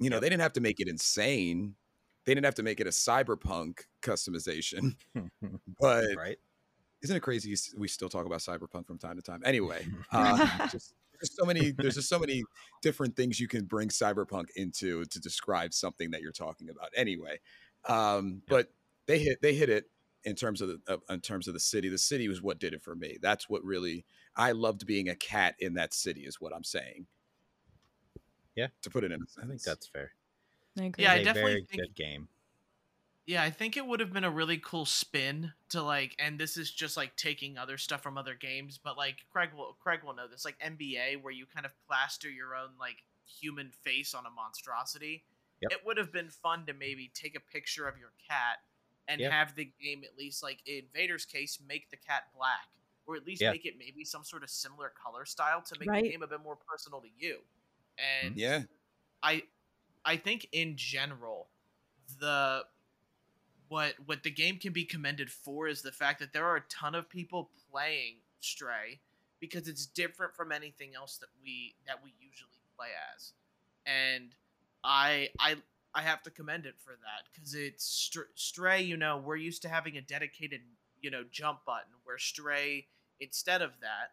You 0.00 0.10
know, 0.10 0.18
Yep. 0.18 0.22
they 0.22 0.28
didn't 0.30 0.42
have 0.42 0.54
to 0.54 0.60
make 0.62 0.80
it 0.80 0.88
insane. 0.88 1.76
They 2.28 2.34
didn't 2.34 2.44
have 2.44 2.56
to 2.56 2.62
make 2.62 2.78
it 2.78 2.86
a 2.86 2.90
cyberpunk 2.90 3.86
customization. 4.02 4.96
But 5.80 6.04
right. 6.14 6.36
isn't 7.02 7.16
it 7.16 7.20
crazy 7.20 7.56
we 7.74 7.88
still 7.88 8.10
talk 8.10 8.26
about 8.26 8.40
cyberpunk 8.40 8.86
from 8.86 8.98
time 8.98 9.16
to 9.16 9.22
time? 9.22 9.40
Anyway, 9.46 9.86
uh, 10.12 10.68
just, 10.68 10.92
there's 11.14 11.34
so 11.34 11.46
many 11.46 11.70
there's 11.70 11.94
just 11.94 12.10
so 12.10 12.18
many 12.18 12.42
different 12.82 13.16
things 13.16 13.40
you 13.40 13.48
can 13.48 13.64
bring 13.64 13.88
cyberpunk 13.88 14.48
into 14.56 15.06
to 15.06 15.20
describe 15.20 15.72
something 15.72 16.10
that 16.10 16.20
you're 16.20 16.32
talking 16.32 16.68
about. 16.68 16.90
Anyway, 16.94 17.38
um, 17.88 18.42
but 18.46 18.68
they 19.06 19.18
hit 19.20 19.40
they 19.40 19.54
hit 19.54 19.70
it 19.70 19.84
in 20.24 20.34
terms 20.34 20.60
of 20.60 20.68
the 20.68 20.80
uh, 20.86 20.96
in 21.08 21.20
terms 21.20 21.48
of 21.48 21.54
the 21.54 21.60
city. 21.60 21.88
The 21.88 21.96
city 21.96 22.28
was 22.28 22.42
what 22.42 22.58
did 22.58 22.74
it 22.74 22.82
for 22.82 22.94
me. 22.94 23.16
That's 23.22 23.48
what 23.48 23.64
really 23.64 24.04
I 24.36 24.52
loved 24.52 24.86
being 24.86 25.08
a 25.08 25.16
cat 25.16 25.54
in 25.60 25.74
that 25.74 25.94
city. 25.94 26.26
Is 26.26 26.38
what 26.42 26.52
I'm 26.54 26.64
saying. 26.64 27.06
Yeah. 28.54 28.66
to 28.82 28.90
put 28.90 29.04
it 29.04 29.12
in 29.12 29.20
i 29.40 29.46
think 29.46 29.62
that's 29.62 29.86
fair. 29.86 30.10
I 30.78 30.84
agree. 30.84 31.04
Yeah, 31.04 31.12
I 31.12 31.22
definitely 31.22 31.52
very 31.52 31.64
think- 31.64 31.82
good 31.82 31.94
game. 31.94 32.28
Yeah, 33.26 33.42
I 33.42 33.50
think 33.50 33.76
it 33.76 33.86
would 33.86 34.00
have 34.00 34.10
been 34.10 34.24
a 34.24 34.30
really 34.30 34.56
cool 34.56 34.86
spin 34.86 35.52
to 35.68 35.82
like, 35.82 36.16
and 36.18 36.40
this 36.40 36.56
is 36.56 36.70
just 36.70 36.96
like 36.96 37.14
taking 37.14 37.58
other 37.58 37.76
stuff 37.76 38.02
from 38.02 38.16
other 38.16 38.34
games, 38.34 38.78
but 38.82 38.96
like 38.96 39.26
Craig 39.30 39.50
will 39.54 39.74
Craig 39.78 40.02
will 40.02 40.14
know 40.14 40.26
this, 40.26 40.46
like 40.46 40.58
NBA, 40.60 41.20
where 41.20 41.32
you 41.32 41.44
kind 41.44 41.66
of 41.66 41.74
plaster 41.86 42.30
your 42.30 42.54
own 42.54 42.70
like 42.80 43.04
human 43.26 43.70
face 43.70 44.14
on 44.14 44.24
a 44.24 44.30
monstrosity. 44.30 45.24
Yep. 45.60 45.72
It 45.72 45.78
would 45.84 45.98
have 45.98 46.10
been 46.10 46.30
fun 46.30 46.64
to 46.66 46.72
maybe 46.72 47.10
take 47.12 47.36
a 47.36 47.40
picture 47.40 47.86
of 47.86 47.98
your 47.98 48.12
cat 48.26 48.60
and 49.08 49.20
Yeah. 49.20 49.30
have 49.30 49.54
the 49.54 49.66
game 49.78 50.04
at 50.04 50.16
least 50.16 50.42
like 50.42 50.60
in 50.66 50.84
Vader's 50.94 51.26
case 51.26 51.58
make 51.60 51.90
the 51.90 51.98
cat 51.98 52.32
black, 52.34 52.68
or 53.06 53.14
at 53.16 53.26
least 53.26 53.42
Yeah. 53.42 53.50
make 53.50 53.66
it 53.66 53.76
maybe 53.76 54.06
some 54.06 54.24
sort 54.24 54.42
of 54.42 54.48
similar 54.48 54.88
color 54.88 55.26
style 55.26 55.60
to 55.60 55.78
make 55.78 55.88
Right. 55.90 56.04
the 56.04 56.10
game 56.12 56.22
a 56.22 56.26
bit 56.26 56.40
more 56.40 56.56
personal 56.56 57.02
to 57.02 57.08
you. 57.18 57.44
And 57.98 58.36
yeah, 58.38 58.62
I 59.22 59.42
I 60.08 60.16
think 60.16 60.48
in 60.52 60.74
general 60.76 61.48
the 62.18 62.62
what 63.68 63.92
what 64.06 64.22
the 64.22 64.30
game 64.30 64.56
can 64.56 64.72
be 64.72 64.84
commended 64.84 65.30
for 65.30 65.68
is 65.68 65.82
the 65.82 65.92
fact 65.92 66.18
that 66.20 66.32
there 66.32 66.46
are 66.46 66.56
a 66.56 66.62
ton 66.70 66.94
of 66.94 67.10
people 67.10 67.50
playing 67.70 68.14
Stray 68.40 69.00
because 69.38 69.68
it's 69.68 69.84
different 69.84 70.34
from 70.34 70.50
anything 70.50 70.94
else 70.96 71.18
that 71.18 71.28
we 71.42 71.74
that 71.86 72.02
we 72.02 72.14
usually 72.18 72.50
play 72.74 72.88
as, 73.14 73.32
and 73.84 74.34
I 74.82 75.28
I 75.38 75.56
I 75.94 76.00
have 76.00 76.22
to 76.22 76.30
commend 76.30 76.64
it 76.64 76.76
for 76.78 76.92
that 76.92 77.28
because 77.30 77.52
it's 77.54 77.84
Str- 77.84 78.32
Stray. 78.34 78.80
You 78.80 78.96
know, 78.96 79.18
we're 79.18 79.36
used 79.36 79.60
to 79.62 79.68
having 79.68 79.98
a 79.98 80.00
dedicated 80.00 80.62
you 81.02 81.10
know 81.10 81.24
jump 81.30 81.66
button 81.66 81.92
where 82.04 82.16
Stray 82.16 82.86
instead 83.20 83.60
of 83.60 83.72
that 83.82 84.12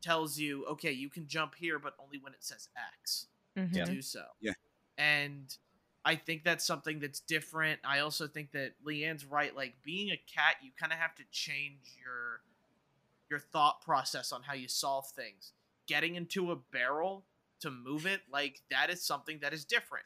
tells 0.00 0.38
you 0.38 0.64
okay 0.66 0.92
you 0.92 1.10
can 1.10 1.26
jump 1.28 1.54
here 1.54 1.78
but 1.78 1.94
only 2.02 2.18
when 2.18 2.32
it 2.32 2.42
says 2.44 2.68
X 3.02 3.26
Mhm. 3.58 3.72
to 3.74 3.84
do 3.84 4.00
so. 4.02 4.24
Yeah. 4.40 4.52
And 4.98 5.54
I 6.04 6.16
think 6.16 6.44
that's 6.44 6.66
something 6.66 7.00
that's 7.00 7.20
different. 7.20 7.80
I 7.84 8.00
also 8.00 8.26
think 8.26 8.52
that 8.52 8.72
Leanne's 8.86 9.24
right. 9.24 9.54
Like 9.56 9.74
being 9.82 10.10
a 10.10 10.20
cat, 10.32 10.56
you 10.62 10.70
kind 10.78 10.92
of 10.92 10.98
have 10.98 11.14
to 11.16 11.22
change 11.30 11.96
your 12.02 12.40
your 13.30 13.38
thought 13.38 13.80
process 13.80 14.32
on 14.32 14.42
how 14.42 14.54
you 14.54 14.68
solve 14.68 15.08
things. 15.08 15.52
Getting 15.86 16.14
into 16.14 16.52
a 16.52 16.56
barrel 16.56 17.24
to 17.60 17.70
move 17.70 18.06
it, 18.06 18.20
like 18.30 18.60
that 18.70 18.90
is 18.90 19.02
something 19.02 19.38
that 19.40 19.54
is 19.54 19.64
different. 19.64 20.04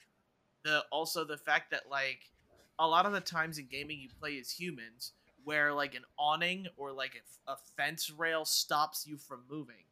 The 0.65 0.85
also 0.93 1.25
the 1.25 1.37
fact 1.37 1.73
that 1.73 1.91
like 1.91 2.31
a 2.79 2.87
lot 2.87 3.07
of 3.07 3.13
the 3.13 3.21
times 3.21 3.59
in 3.59 3.67
gaming 3.67 3.99
you 3.99 4.09
play 4.21 4.39
as 4.39 4.53
humans, 4.53 5.13
where 5.45 5.73
like 5.73 5.95
an 5.95 6.05
awning 6.19 6.69
or 6.77 6.93
like 6.93 7.21
a, 7.49 7.53
a 7.53 7.57
fence 7.77 8.11
rail 8.11 8.45
stops 8.45 9.05
you 9.07 9.17
from 9.17 9.41
moving. 9.51 9.85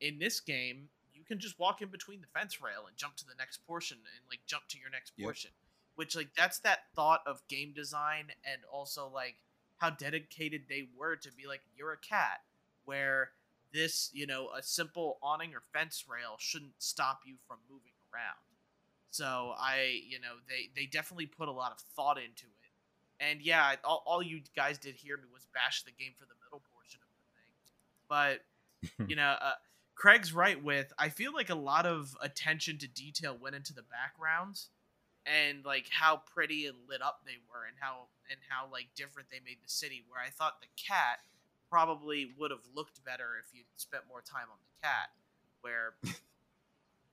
In 0.00 0.18
this 0.18 0.40
game, 0.40 0.90
can 1.26 1.38
just 1.38 1.58
walk 1.58 1.82
in 1.82 1.88
between 1.88 2.20
the 2.20 2.26
fence 2.26 2.60
rail 2.60 2.86
and 2.86 2.96
jump 2.96 3.16
to 3.16 3.24
the 3.26 3.34
next 3.38 3.58
portion 3.66 3.98
and 3.98 4.24
like 4.28 4.40
jump 4.46 4.64
to 4.68 4.78
your 4.78 4.90
next 4.90 5.12
Yep. 5.16 5.24
portion. 5.26 5.50
Which 5.94 6.14
like 6.14 6.28
that's 6.36 6.58
that 6.60 6.80
thought 6.94 7.20
of 7.26 7.46
game 7.48 7.72
design 7.72 8.26
and 8.44 8.60
also 8.70 9.08
like 9.08 9.36
how 9.78 9.90
dedicated 9.90 10.62
they 10.68 10.88
were 10.96 11.16
to 11.16 11.32
be 11.32 11.46
like 11.46 11.62
you're 11.76 11.92
a 11.92 11.98
cat 11.98 12.40
where 12.84 13.30
this, 13.72 14.10
you 14.12 14.26
know, 14.26 14.48
a 14.56 14.62
simple 14.62 15.18
awning 15.22 15.54
or 15.54 15.60
fence 15.72 16.04
rail 16.08 16.36
shouldn't 16.38 16.74
stop 16.78 17.20
you 17.26 17.34
from 17.46 17.58
moving 17.68 17.92
around. 18.12 18.36
So 19.10 19.54
I, 19.58 20.00
you 20.06 20.20
know, 20.20 20.34
they 20.48 20.70
they 20.74 20.86
definitely 20.86 21.26
put 21.26 21.48
a 21.48 21.52
lot 21.52 21.72
of 21.72 21.78
thought 21.94 22.18
into 22.18 22.46
it. 22.46 22.72
And 23.18 23.40
yeah, 23.40 23.76
all, 23.84 24.02
all 24.06 24.22
you 24.22 24.40
guys 24.54 24.78
did 24.78 24.94
hear 24.94 25.16
me 25.16 25.24
was 25.32 25.46
bash 25.54 25.82
the 25.84 25.90
game 25.92 26.12
for 26.18 26.26
the 26.26 26.34
middle 26.44 26.62
portion 26.74 27.00
of 27.02 27.08
the 27.16 27.24
thing. 27.40 28.38
But 28.98 29.08
you 29.10 29.16
know, 29.16 29.36
uh, 29.40 29.52
Craig's 29.96 30.32
right 30.32 30.62
with 30.62 30.92
I 30.98 31.08
feel 31.08 31.32
like 31.32 31.50
a 31.50 31.54
lot 31.56 31.86
of 31.86 32.16
attention 32.22 32.78
to 32.78 32.86
detail 32.86 33.36
went 33.40 33.56
into 33.56 33.72
the 33.74 33.82
backgrounds 33.82 34.68
and 35.24 35.64
like 35.64 35.86
how 35.90 36.22
pretty 36.32 36.66
and 36.66 36.76
lit 36.88 37.02
up 37.02 37.22
they 37.24 37.38
were 37.50 37.64
and 37.66 37.76
how 37.80 38.06
and 38.30 38.38
how 38.48 38.68
like 38.70 38.88
different 38.94 39.30
they 39.30 39.40
made 39.44 39.56
the 39.64 39.68
city 39.70 40.04
where 40.08 40.20
I 40.24 40.30
thought 40.30 40.60
the 40.60 40.68
cat 40.76 41.20
probably 41.70 42.30
would 42.38 42.50
have 42.52 42.60
looked 42.74 43.02
better 43.04 43.30
if 43.42 43.52
you 43.54 43.62
spent 43.76 44.04
more 44.08 44.20
time 44.20 44.46
on 44.52 44.58
the 44.62 44.86
cat 44.86 45.08
where 45.62 45.94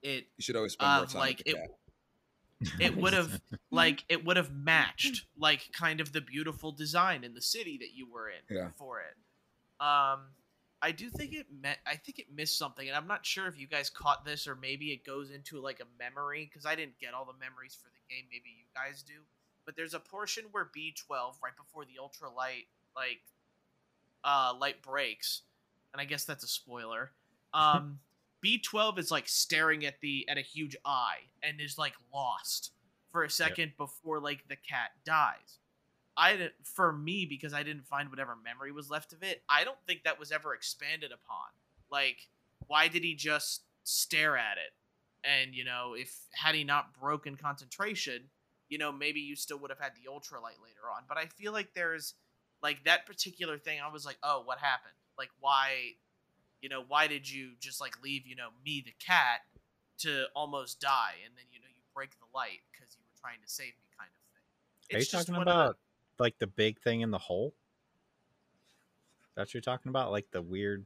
it 0.03 0.27
You 0.37 0.43
should 0.43 0.55
always 0.55 0.73
spend 0.73 0.91
more 0.93 1.03
uh, 1.03 1.07
time 1.07 1.19
like 1.19 1.37
with 1.39 1.45
the 1.45 1.51
it 1.51 1.57
cat. 1.57 2.79
it 2.81 2.97
would 2.97 3.13
have 3.13 3.41
like 3.71 4.03
it 4.09 4.25
would 4.25 4.37
have 4.37 4.51
matched 4.53 5.25
like 5.37 5.69
kind 5.71 5.99
of 6.01 6.11
the 6.11 6.21
beautiful 6.21 6.71
design 6.71 7.23
in 7.23 7.33
the 7.33 7.41
city 7.41 7.77
that 7.79 7.93
you 7.95 8.07
were 8.11 8.29
in 8.29 8.55
Yeah. 8.55 8.69
for 8.77 8.99
it. 8.99 9.15
Um 9.83 10.19
I 10.83 10.91
do 10.91 11.09
think 11.09 11.33
it 11.33 11.47
met 11.61 11.77
I 11.87 11.95
think 11.95 12.19
it 12.19 12.25
missed 12.35 12.57
something 12.57 12.85
and 12.85 12.97
I'm 12.97 13.07
not 13.07 13.25
sure 13.25 13.47
if 13.47 13.57
you 13.57 13.67
guys 13.67 13.89
caught 13.89 14.25
this 14.25 14.47
or 14.47 14.55
maybe 14.55 14.91
it 14.91 15.05
goes 15.05 15.31
into 15.31 15.61
like 15.61 15.79
a 15.79 15.85
memory 15.97 16.51
cuz 16.53 16.65
I 16.65 16.75
didn't 16.75 16.99
get 16.99 17.13
all 17.13 17.23
the 17.23 17.39
memories 17.39 17.73
for 17.73 17.89
the 17.89 18.13
game 18.13 18.25
maybe 18.29 18.49
you 18.49 18.65
guys 18.75 19.01
do. 19.01 19.23
But 19.65 19.77
there's 19.77 19.93
a 19.93 19.99
portion 19.99 20.43
where 20.51 20.65
B12 20.65 21.41
right 21.41 21.55
before 21.55 21.85
the 21.85 21.93
ultralight 22.01 22.67
like 22.97 23.21
uh 24.25 24.53
light 24.59 24.81
breaks 24.83 25.43
and 25.93 26.01
I 26.01 26.05
guess 26.05 26.25
that's 26.25 26.43
a 26.43 26.49
spoiler. 26.49 27.11
Um 27.53 28.01
B12 28.43 28.99
is 28.99 29.09
like 29.09 29.29
staring 29.29 29.85
at 29.85 30.01
the 30.01 30.27
at 30.27 30.37
a 30.37 30.41
huge 30.41 30.75
eye 30.83 31.29
and 31.41 31.61
is 31.61 31.77
like 31.77 31.93
lost 32.13 32.71
for 33.09 33.23
a 33.23 33.29
second 33.29 33.71
before 33.77 34.19
like 34.19 34.49
the 34.49 34.57
cat 34.57 34.91
dies. 35.05 35.59
I 36.15 36.33
didn't 36.33 36.53
for 36.63 36.91
me 36.91 37.25
because 37.25 37.53
I 37.53 37.63
didn't 37.63 37.85
find 37.85 38.09
whatever 38.09 38.35
memory 38.43 38.71
was 38.71 38.89
left 38.89 39.13
of 39.13 39.23
it. 39.23 39.43
I 39.49 39.63
don't 39.63 39.77
think 39.87 40.03
that 40.03 40.19
was 40.19 40.31
ever 40.31 40.53
expanded 40.53 41.11
upon. 41.11 41.47
Like 41.91 42.27
why 42.67 42.87
did 42.87 43.03
he 43.03 43.15
just 43.15 43.63
stare 43.83 44.37
at 44.37 44.57
it? 44.57 44.73
And 45.23 45.53
you 45.55 45.63
know, 45.63 45.95
if 45.97 46.13
had 46.33 46.55
he 46.55 46.63
not 46.63 46.93
broken 46.99 47.35
concentration, 47.35 48.23
you 48.69 48.77
know, 48.77 48.91
maybe 48.91 49.19
you 49.19 49.35
still 49.35 49.57
would 49.59 49.71
have 49.71 49.79
had 49.79 49.93
the 49.95 50.09
ultralight 50.09 50.61
later 50.61 50.89
on. 50.95 51.03
But 51.07 51.17
I 51.17 51.25
feel 51.25 51.51
like 51.51 51.73
there's 51.73 52.13
like 52.61 52.83
that 52.85 53.05
particular 53.05 53.57
thing 53.57 53.79
I 53.81 53.91
was 53.91 54.05
like, 54.05 54.17
"Oh, 54.23 54.41
what 54.45 54.59
happened? 54.59 54.93
Like 55.17 55.29
why 55.39 55.95
you 56.61 56.69
know, 56.69 56.83
why 56.87 57.07
did 57.07 57.29
you 57.29 57.51
just 57.59 57.81
like 57.81 58.01
leave, 58.01 58.25
you 58.25 58.37
know, 58.37 58.47
me 58.65 58.81
the 58.85 58.93
cat 59.05 59.41
to 59.99 60.25
almost 60.35 60.79
die 60.79 61.15
and 61.25 61.35
then 61.35 61.45
you 61.51 61.59
know 61.59 61.67
you 61.67 61.81
break 61.93 62.11
the 62.19 62.25
light 62.33 62.59
because 62.71 62.95
you 62.95 63.03
were 63.03 63.19
trying 63.19 63.39
to 63.43 63.49
save 63.49 63.73
me 63.79 63.87
kind 63.97 64.09
of 64.09 64.23
thing. 64.31 64.47
Are 64.91 64.97
you 64.97 65.01
It's 65.01 65.11
just 65.11 65.27
talking 65.27 65.41
about 65.41 65.77
like 66.19 66.37
the 66.39 66.47
big 66.47 66.79
thing 66.81 67.01
in 67.01 67.11
the 67.11 67.17
hole? 67.17 67.53
That's 69.35 69.49
what 69.49 69.53
you're 69.55 69.61
talking 69.61 69.89
about, 69.89 70.11
like 70.11 70.27
the 70.31 70.41
weird 70.41 70.85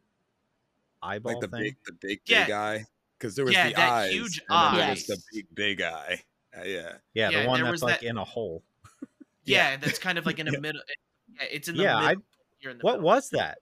eyeball 1.02 1.34
Like 1.34 1.42
the 1.42 1.48
thing. 1.58 1.64
big, 1.64 1.76
the 1.86 1.94
big, 1.94 2.20
Yeah. 2.26 2.46
big 2.46 2.54
eye. 2.54 2.86
Because 3.18 3.36
there 3.36 3.46
was 3.46 3.54
Yeah, 3.54 3.70
the 3.70 3.76
that 3.76 3.92
eyes, 3.92 4.12
huge 4.14 4.42
and 4.48 4.76
then 4.76 4.76
there 4.80 4.90
was 4.92 5.10
eye. 5.10 5.16
the 5.16 5.22
big, 5.34 5.56
big 5.56 5.82
eye. 5.82 6.24
Uh, 6.56 6.64
yeah. 6.64 6.98
yeah, 7.14 7.30
yeah, 7.30 7.42
the 7.42 7.48
one 7.48 7.60
that's 7.62 7.72
was 7.72 7.84
like 7.84 8.00
that- 8.02 8.06
in 8.08 8.18
a 8.18 8.24
hole. 8.24 8.64
yeah, 9.44 9.76
that's 9.82 10.00
kind 10.00 10.18
of 10.18 10.26
like 10.26 10.40
in 10.40 10.48
a 10.48 10.52
Yeah. 10.52 10.60
middle. 10.60 10.82
Yeah, 11.34 11.44
it's 11.52 11.68
in 11.68 11.76
the 11.78 11.84
Yeah, 11.84 12.00
middle. 12.00 12.24
You're 12.62 12.72
in 12.72 12.78
the 12.78 12.84
What 12.84 12.94
middle. 12.94 13.06
was 13.06 13.30
that? 13.32 13.60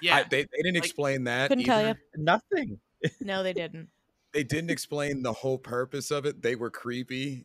Yeah, 0.00 0.16
I, 0.16 0.22
they, 0.24 0.42
they 0.42 0.48
didn't 0.62 0.74
Like- 0.76 0.84
explain 0.84 1.24
that. 1.24 1.48
Couldn't 1.48 1.64
tell 1.64 1.86
you. 1.86 1.94
Nothing. 2.16 2.80
No, 3.20 3.42
they 3.42 3.52
didn't. 3.52 3.90
They 4.32 4.42
didn't 4.42 4.70
explain 4.70 5.22
the 5.22 5.32
whole 5.32 5.58
purpose 5.58 6.10
of 6.10 6.26
it. 6.26 6.42
They 6.42 6.56
were 6.56 6.70
creepy. 6.70 7.44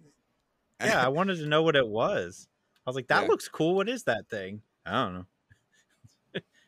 Yeah, 0.81 1.05
I 1.05 1.09
wanted 1.09 1.35
to 1.38 1.45
know 1.45 1.61
what 1.61 1.75
it 1.75 1.88
was. 1.88 2.47
I 2.86 2.90
was 2.90 2.95
like, 2.95 3.08
that 3.08 3.24
Yeah. 3.24 3.28
looks 3.28 3.48
cool. 3.48 3.76
What 3.76 3.88
is 3.90 4.03
that 4.03 4.28
thing? 4.30 4.62
I 4.86 4.91
don't 5.03 5.14
know. 5.14 5.26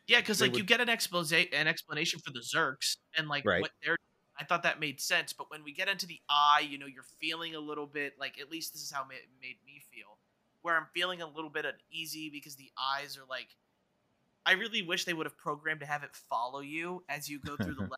yeah, 0.06 0.20
because 0.20 0.40
like 0.40 0.56
you 0.56 0.62
get 0.64 0.80
an 0.80 0.88
expose, 0.88 1.32
an 1.32 1.66
explanation 1.66 2.20
for 2.20 2.30
the 2.30 2.40
Zurks 2.40 2.96
and 3.16 3.28
like 3.28 3.44
Right. 3.44 3.62
what 3.62 3.72
they're. 3.82 3.96
I 4.36 4.44
thought 4.44 4.64
that 4.64 4.80
made 4.80 5.00
sense, 5.00 5.32
but 5.32 5.48
when 5.50 5.62
we 5.62 5.72
get 5.72 5.88
into 5.88 6.06
the 6.06 6.20
eye, 6.28 6.66
you 6.68 6.76
know, 6.76 6.86
you're 6.86 7.06
feeling 7.20 7.54
a 7.54 7.60
little 7.60 7.86
bit 7.86 8.18
like 8.18 8.38
at 8.40 8.50
least 8.50 8.72
this 8.72 8.82
is 8.82 8.90
how 8.90 9.02
it 9.02 9.28
made 9.40 9.56
me 9.64 9.80
feel, 9.92 10.18
where 10.62 10.76
I'm 10.76 10.86
feeling 10.92 11.22
a 11.22 11.26
little 11.26 11.50
bit 11.50 11.64
uneasy 11.64 12.30
because 12.30 12.56
the 12.56 12.70
eyes 12.78 13.16
are 13.16 13.24
like. 13.28 13.56
I 14.46 14.52
really 14.52 14.82
wish 14.82 15.06
they 15.06 15.14
would 15.14 15.24
have 15.24 15.38
programmed 15.38 15.80
to 15.80 15.86
have 15.86 16.02
it 16.02 16.14
follow 16.14 16.60
you 16.60 17.02
as 17.08 17.30
you 17.30 17.38
go 17.38 17.56
through 17.56 17.76
the. 17.76 17.82
le- 17.90 17.96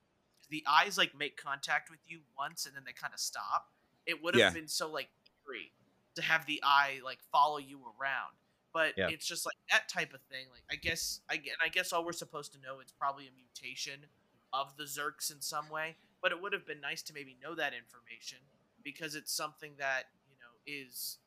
the 0.49 0.63
eyes 0.69 0.97
like 0.97 1.13
make 1.19 1.37
contact 1.37 1.91
with 1.91 1.99
you 2.07 2.21
once 2.39 2.67
and 2.67 2.77
then 2.77 2.85
they 2.87 2.93
kind 2.93 3.13
of 3.13 3.19
stop. 3.19 3.73
It 4.07 4.23
would 4.23 4.35
have 4.37 4.41
Yeah. 4.41 4.51
been 4.51 4.69
so 4.69 4.89
like 4.89 5.09
eerie 5.49 5.73
to 6.17 6.23
have 6.23 6.45
the 6.47 6.61
eye 6.65 6.99
like 7.05 7.19
follow 7.33 7.59
you 7.59 7.79
around. 7.99 8.33
But 8.73 8.93
Yeah. 8.99 9.09
it's 9.09 9.27
just 9.27 9.47
like 9.47 9.57
that 9.71 9.89
type 9.89 10.13
of 10.13 10.21
thing. 10.31 10.47
Like 10.51 10.63
I 10.71 10.77
guess 10.77 11.21
I 11.31 11.37
get 11.37 11.55
I 11.65 11.69
guess 11.69 11.93
all 11.93 12.05
we're 12.05 12.13
supposed 12.13 12.53
to 12.55 12.59
know 12.61 12.81
it's 12.81 12.93
probably 12.93 13.27
a 13.27 13.31
mutation 13.35 14.07
of 14.53 14.77
the 14.77 14.85
Zurks 14.85 15.31
in 15.33 15.41
some 15.41 15.69
way. 15.71 15.97
But 16.21 16.33
it 16.33 16.41
would 16.43 16.53
have 16.53 16.67
been 16.67 16.81
nice 16.81 17.03
to 17.03 17.15
maybe 17.15 17.37
know 17.43 17.55
that 17.55 17.73
information 17.75 18.39
because 18.83 19.15
it's 19.15 19.33
something 19.33 19.73
that 19.79 20.05
you 20.29 20.37
know 20.41 20.53
is 20.67 21.19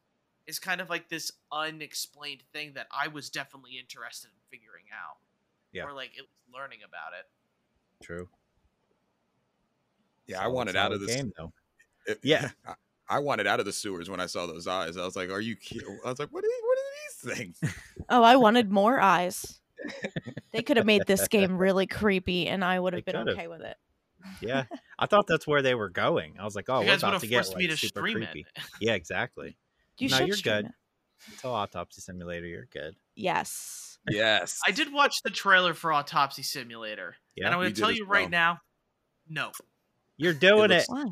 is 0.48 0.60
kind 0.60 0.82
of 0.82 0.90
like 0.90 1.10
this 1.10 1.32
unexplained 1.52 2.41
thing 2.53 2.74
that 2.74 2.88
I 2.91 3.07
was 3.07 3.30
definitely 3.30 3.78
interested 3.80 4.28
in 4.30 4.38
figuring 4.49 4.86
out. 4.94 5.18
Yeah. 5.72 5.86
Or 5.86 5.94
like 5.94 6.11
at 6.18 6.22
least 6.24 6.53
learning 6.53 6.80
about 6.86 7.14
it. 7.20 7.30
True. 8.03 8.28
Yeah, 10.28 10.44
I 10.44 10.48
wanted 10.48 10.76
out 10.76 10.91
of 10.91 10.99
this 11.02 11.16
game 11.16 11.32
though. 11.38 11.52
It- 12.06 12.20
Yeah. 12.24 12.49
I, 13.10 13.15
I 13.15 13.19
wanted 13.19 13.48
out 13.48 13.60
of 13.60 13.65
the 13.65 13.73
sewers 13.73 14.10
when 14.10 14.19
I 14.19 14.26
saw 14.26 14.45
those 14.45 14.68
eyes. 14.68 14.98
I 14.98 15.06
was 15.06 15.15
like, 15.15 15.30
"Are 15.30 15.41
you?" 15.41 15.56
ki- 15.56 15.81
I 16.06 16.10
was 16.10 16.19
like, 16.19 16.30
"What 16.30 16.44
are 16.44 16.48
what 16.48 16.77
are 16.77 17.31
these 17.31 17.38
things?" 17.38 17.73
Oh, 18.10 18.23
I 18.23 18.36
wanted 18.38 18.72
more 18.72 18.99
eyes. 18.99 19.60
They 20.52 20.64
could 20.64 20.77
have 20.77 20.86
made 20.88 21.03
this 21.06 21.27
game 21.27 21.57
really 21.60 21.86
creepy, 21.86 22.48
and 22.48 22.65
I 22.65 22.80
would 22.80 22.94
have 22.94 23.06
They 23.06 23.11
been 23.11 23.22
could've. 23.22 23.38
okay 23.38 23.48
with 23.48 23.61
it. 23.61 23.77
Yeah, 24.41 24.64
I 24.98 25.06
thought 25.06 25.27
that's 25.27 25.45
where 25.45 25.61
they 25.61 25.76
were 25.76 25.90
going. 25.90 26.38
I 26.40 26.44
was 26.44 26.56
like, 26.56 26.65
oh, 26.69 26.80
you 26.81 26.88
we're 26.88 26.94
guys 26.94 27.03
would 27.03 27.10
about 27.10 27.14
have 27.14 27.22
to 27.22 27.27
get 27.27 27.36
forced 27.38 27.49
like, 27.53 27.57
me 27.60 27.68
to 27.68 27.77
super 27.77 27.99
stream 28.02 28.15
creepy. 28.18 28.40
it. 28.56 28.64
Yeah, 28.81 28.94
exactly. 28.94 29.56
You 29.99 30.10
No, 30.10 30.18
should 30.18 30.27
you're 30.27 30.36
stream 30.38 30.56
good. 30.56 30.65
it. 30.65 30.72
Until 31.34 31.52
Autopsy 31.53 32.02
Simulator, 32.02 32.48
you're 32.48 32.68
good. 32.72 32.95
Yes. 33.15 33.99
yes, 34.10 34.60
I 34.65 34.72
did 34.72 34.91
watch 34.91 35.22
the 35.23 35.30
trailer 35.30 35.73
for 35.76 35.94
Autopsy 35.94 36.41
Simulator. 36.41 37.15
Yeah, 37.36 37.45
and 37.45 37.53
I'm 37.53 37.60
going 37.61 37.72
to 37.73 37.80
tell 37.80 37.90
as 37.91 37.98
you 37.98 38.06
right 38.06 38.30
now, 38.30 38.60
no. 39.30 39.52
You're 40.18 40.34
doing 40.34 40.69
looks- 40.69 40.88
it. 40.90 41.07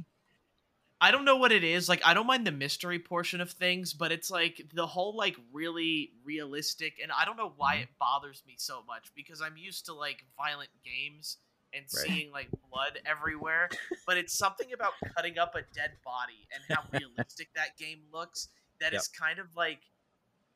Why? 0.99 1.07
I 1.07 1.11
don't 1.11 1.26
know 1.26 1.38
what 1.38 1.52
it 1.52 1.64
is. 1.64 1.88
Like 1.90 2.02
I 2.06 2.14
don't 2.14 2.28
mind 2.28 2.45
the 2.48 2.52
mystery 2.52 2.99
portion 2.99 3.41
of 3.41 3.52
things, 3.52 3.94
but 3.94 4.11
it's 4.11 4.30
like 4.32 4.61
the 4.74 4.86
whole 4.88 5.15
like 5.15 5.36
really 5.53 6.11
realistic 6.24 6.95
and 7.02 7.11
I 7.11 7.26
don't 7.26 7.38
know 7.38 7.53
why 7.57 7.78
Mhm. 7.78 7.84
it 7.84 7.90
bothers 7.99 8.44
me 8.48 8.56
so 8.57 8.84
much 8.88 9.11
because 9.15 9.41
I'm 9.41 9.57
used 9.57 9.86
to 9.86 9.94
like 9.94 10.24
violent 10.38 10.69
games 10.84 11.38
and 11.74 11.84
Right. 11.94 12.06
seeing 12.07 12.32
like 12.32 12.49
blood 12.72 12.99
everywhere, 13.06 13.69
but 14.07 14.18
it's 14.18 14.34
something 14.38 14.72
about 14.74 14.94
cutting 15.15 15.38
up 15.38 15.53
a 15.56 15.61
dead 15.74 15.91
body 16.03 16.48
and 16.53 16.64
how 16.78 16.84
realistic 16.99 17.53
that 17.56 17.78
game 17.78 18.03
looks 18.11 18.49
that 18.80 18.94
is 18.94 19.10
Yep. 19.14 19.19
kind 19.19 19.40
of 19.40 19.56
like 19.56 19.82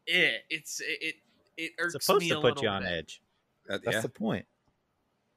eh, 0.07 0.38
it's 0.49 0.80
it 0.80 0.97
it, 1.01 1.15
it 1.57 1.72
irks 1.80 1.95
It's 1.95 2.05
supposed 2.05 2.23
me 2.23 2.30
to 2.30 2.38
a 2.39 2.41
put 2.41 2.55
little 2.57 2.63
you 2.63 2.69
on 2.69 2.84
bit. 2.84 2.91
edge. 2.91 3.22
That- 3.68 3.84
That's 3.84 3.95
yeah. 3.95 4.01
the 4.01 4.09
point. 4.09 4.45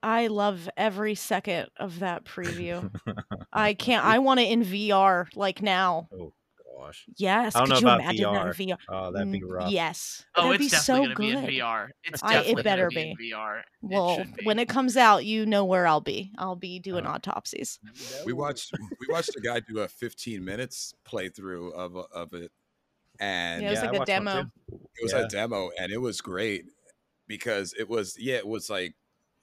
I 0.04 0.26
love 0.28 0.68
every 0.76 1.14
second 1.14 1.68
of 1.78 2.00
that 2.00 2.24
preview. 2.24 2.90
I 3.52 3.74
can't. 3.74 4.04
I 4.04 4.18
want 4.18 4.40
it 4.40 4.50
in 4.50 4.62
VR 4.62 5.26
like 5.34 5.62
now. 5.62 6.08
oh 6.12 6.32
gosh. 6.78 7.04
Yes. 7.16 7.54
I 7.56 7.60
don't 7.60 7.68
Could 7.68 7.74
know 7.74 7.78
you 7.80 7.86
about 7.86 8.00
imagine 8.00 8.32
that 8.34 8.60
in 8.60 8.66
VR. 8.68 8.68
VR? 8.68 8.76
Oh, 8.88 9.12
that'd 9.12 9.32
be 9.32 9.42
rough. 9.42 9.70
Yes. 9.70 10.24
Oh, 10.34 10.50
That'd 10.50 10.60
it's 10.60 10.70
be 10.72 10.76
definitely 10.76 11.06
so 11.06 11.14
gonna 11.14 11.14
good. 11.40 11.46
be 11.46 11.58
in 11.58 11.60
VR. 11.64 11.88
It's 12.04 12.22
I- 12.22 12.32
it 12.32 12.34
definitely 12.34 12.62
better 12.64 12.88
gonna 12.90 13.14
be. 13.14 13.30
in. 13.30 13.38
VR. 13.38 13.62
Well, 13.80 14.16
should 14.16 14.34
be. 14.36 14.44
when 14.44 14.58
it 14.58 14.68
comes 14.68 14.96
out, 14.96 15.24
you 15.24 15.46
know 15.46 15.64
where 15.64 15.86
I'll 15.86 16.00
be. 16.00 16.32
I'll 16.36 16.56
be 16.56 16.78
doing 16.80 17.06
Uh, 17.06 17.12
autopsies. 17.12 17.78
we 18.26 18.32
watched 18.32 18.72
we 19.00 19.06
watched 19.08 19.34
a 19.36 19.40
guy 19.40 19.60
do 19.60 19.78
a 19.80 19.88
15 19.88 20.44
minutes 20.44 20.94
playthrough 21.08 21.72
of 21.72 21.96
of 21.96 22.34
it, 22.34 22.50
and 23.20 23.62
Yeah, 23.62 23.68
it 23.68 23.70
was 23.70 23.82
Yeah, 23.82 23.90
like 23.90 24.00
a 24.02 24.04
demo. 24.04 24.38
it 24.68 25.02
was 25.02 25.12
Yeah. 25.12 25.20
a 25.24 25.28
demo, 25.28 25.70
and 25.78 25.90
it 25.92 25.98
was 26.00 26.20
great 26.20 26.66
because 27.28 27.72
it 27.78 27.88
was 27.88 28.16
yeah, 28.18 28.36
it 28.36 28.46
was 28.46 28.68
like 28.68 28.94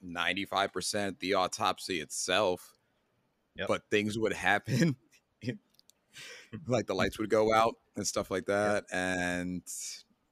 95 0.02 0.72
percent 0.72 1.18
the 1.20 1.34
autopsy 1.34 2.00
itself, 2.00 2.78
Yep. 3.56 3.68
but 3.68 3.82
things 3.90 4.18
would 4.18 4.32
happen, 4.34 4.96
like 6.66 6.86
the 6.86 6.94
lights 6.94 7.18
would 7.18 7.30
go 7.30 7.52
out 7.52 7.74
and 7.96 8.06
stuff 8.06 8.30
like 8.30 8.46
that, 8.46 8.84
and 8.92 9.62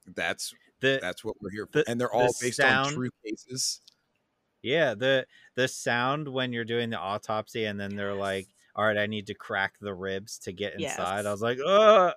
that's 0.07 0.53
The 0.79 0.99
that's 1.01 1.23
what 1.23 1.35
we're 1.41 1.51
here 1.51 1.67
for, 1.67 1.79
the- 1.79 1.89
and 1.89 1.99
they're 1.99 2.09
the 2.11 2.15
all 2.17 2.35
based 2.39 2.59
on 2.59 2.93
true 2.93 3.09
cases. 3.25 3.81
yeah, 4.63 4.93
the 4.93 5.25
the 5.55 5.67
sound 5.67 6.27
when 6.27 6.53
you're 6.53 6.65
doing 6.65 6.89
the 6.89 6.99
autopsy 6.99 7.65
and 7.65 7.79
then 7.79 7.95
they're 7.95 8.13
like, 8.15 8.47
"All 8.75 8.85
right, 8.85 8.97
I 8.97 9.07
need 9.07 9.27
to 9.27 9.33
crack 9.33 9.75
the 9.79 9.93
ribs 9.93 10.37
to 10.39 10.51
get 10.53 10.75
inside." 10.75 11.25
I 11.25 11.31
was 11.31 11.41
like, 11.41 11.59
"Oh, 11.65 12.13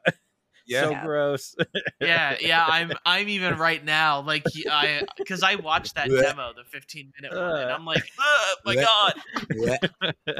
Yeah, 0.66 0.82
so 0.82 0.90
Yeah. 0.90 1.04
gross." 1.04 1.54
yeah, 2.00 2.36
yeah, 2.40 2.64
I'm 2.68 2.92
I'm 3.04 3.28
even 3.28 3.58
right 3.58 3.84
now 3.84 4.20
like 4.22 4.44
I 4.70 5.02
because 5.18 5.42
I 5.42 5.56
watched 5.56 5.94
that 5.96 6.08
demo, 6.08 6.52
the 6.54 6.64
15 6.64 7.12
minute 7.20 7.36
one, 7.36 7.60
and 7.60 7.70
Uh. 7.70 7.74
I'm 7.74 7.84
like, 7.84 8.04
oh 8.18 8.54
my 8.64 8.74
god. 8.76 9.14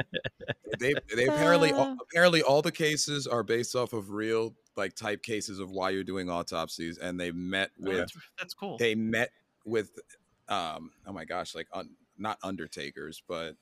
They 0.79 0.93
they 1.15 1.25
apparently 1.27 1.71
all, 1.71 1.91
Uh. 1.91 1.95
apparently 2.01 2.41
all 2.41 2.61
the 2.61 2.71
cases 2.71 3.27
are 3.27 3.43
based 3.43 3.75
off 3.75 3.93
of 3.93 4.09
real 4.09 4.55
like 4.75 4.93
type 4.95 5.23
cases 5.23 5.59
of 5.59 5.71
why 5.71 5.91
you're 5.91 6.03
doing 6.03 6.29
autopsies 6.29 6.97
and 6.97 7.17
they 7.19 7.31
met 7.31 7.71
Oh, 7.81 7.87
with 7.87 7.97
that's, 7.99 8.17
that's 8.37 8.53
cool. 8.53 8.77
they 8.77 8.93
met 8.93 9.31
with 9.63 9.91
um 10.49 10.91
oh 11.07 11.13
my 11.13 11.23
gosh 11.23 11.55
like 11.55 11.67
un, 11.71 11.91
not 12.17 12.37
undertakers 12.43 13.21
but 13.27 13.55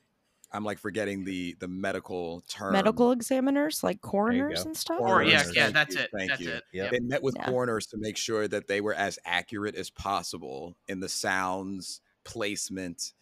i'm 0.53 0.63
like 0.63 0.77
forgetting 0.77 1.23
the 1.23 1.55
the 1.59 1.67
medical 1.67 2.41
term 2.47 2.73
Medical 2.73 3.11
examiners, 3.11 3.83
like 3.83 4.01
coroners 4.01 4.65
and 4.65 4.75
stuff. 4.77 4.99
Or 5.01 5.23
yeah, 5.23 5.37
Coroners. 5.43 5.55
yeah, 5.55 5.63
Thank 5.63 5.73
that's 5.75 5.95
it. 5.95 6.09
thank 6.15 6.29
That's 6.29 6.41
you. 6.41 6.49
it. 6.51 6.63
Yep. 6.73 6.83
Yep. 6.83 6.91
they 6.91 6.99
met 6.99 7.23
with 7.23 7.35
Yeah. 7.37 7.45
coroners 7.49 7.87
to 7.87 7.97
make 7.97 8.17
sure 8.17 8.47
that 8.47 8.67
they 8.67 8.79
were 8.81 8.93
as 8.93 9.17
accurate 9.25 9.75
as 9.75 9.89
possible 9.89 10.75
in 10.87 10.99
the 10.99 11.09
sounds 11.09 12.01
placement 12.23 13.13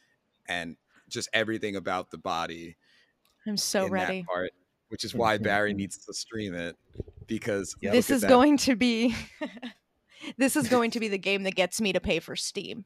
and 0.48 0.76
just 1.10 1.30
everything 1.34 1.76
about 1.76 2.12
the 2.12 2.18
body 2.18 2.76
I'm 3.48 3.58
so 3.58 3.86
in 3.86 3.92
ready. 3.92 4.20
that 4.22 4.28
part, 4.28 4.52
which 4.90 5.04
is 5.04 5.16
why 5.16 5.38
Barry 5.40 5.74
needs 5.74 5.98
to 6.06 6.14
stream 6.14 6.54
it 6.54 6.76
because 7.28 7.76
Yep. 7.82 7.94
This 7.94 8.10
is 8.10 8.24
going 8.26 8.58
to 8.58 8.76
be. 8.76 9.16
this 10.38 10.56
is 10.56 10.68
going 10.70 10.92
to 10.92 11.00
be 11.00 11.08
the 11.08 11.18
game 11.18 11.44
that 11.44 11.56
gets 11.56 11.80
me 11.82 11.94
to 11.94 12.00
pay 12.00 12.20
for 12.20 12.36
Steam. 12.36 12.86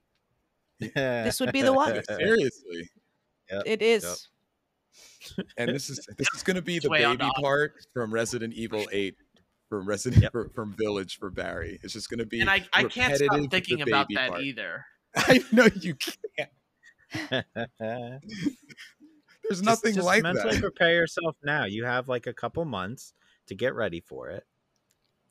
Yeah. 0.80 1.24
This 1.24 1.40
would 1.40 1.52
be 1.52 1.62
the 1.62 1.74
one. 1.74 2.02
seriously, 2.06 2.90
It 3.66 3.82
is. 3.82 4.28
And 5.58 5.70
this 5.70 5.90
is 5.90 6.06
this 6.18 6.28
is 6.36 6.44
going 6.44 6.56
to 6.56 6.62
be 6.62 6.80
the 6.80 6.90
way 6.90 7.04
on 7.04 7.18
baby 7.18 7.30
the 7.36 7.42
part 7.42 7.74
from 7.94 8.14
Resident 8.14 8.54
Evil 8.54 8.86
Eight, 8.92 9.16
from 9.70 9.88
Resident 9.88 10.24
Yep. 10.24 10.32
for- 10.32 10.50
from 10.50 10.74
Village 10.74 11.18
for 11.20 11.30
Barry. 11.30 11.80
It's 11.84 11.94
just 11.94 12.10
going 12.10 12.20
to 12.20 12.26
be 12.26 12.42
And 12.42 12.50
I, 12.50 12.66
I 12.74 12.84
can't 12.86 13.16
stop 13.16 13.40
thinking 13.52 13.82
about 13.82 14.08
that 14.14 14.30
part. 14.30 14.42
either. 14.42 14.86
I 15.16 15.40
know 15.52 15.68
you 15.80 15.96
can't. 15.96 17.46
There's 17.80 18.22
Just- 19.60 19.64
nothing 19.64 19.94
just 19.96 20.06
like 20.06 20.24
mentally 20.24 20.56
that. 20.56 20.62
prepare 20.62 20.92
yourself 20.94 21.36
now. 21.44 21.66
You 21.66 21.86
have 21.86 22.08
like 22.10 22.26
a 22.28 22.34
couple 22.34 22.66
months 22.66 23.14
to 23.48 23.56
get 23.56 23.76
ready 23.76 24.00
for 24.02 24.30
it, 24.30 24.44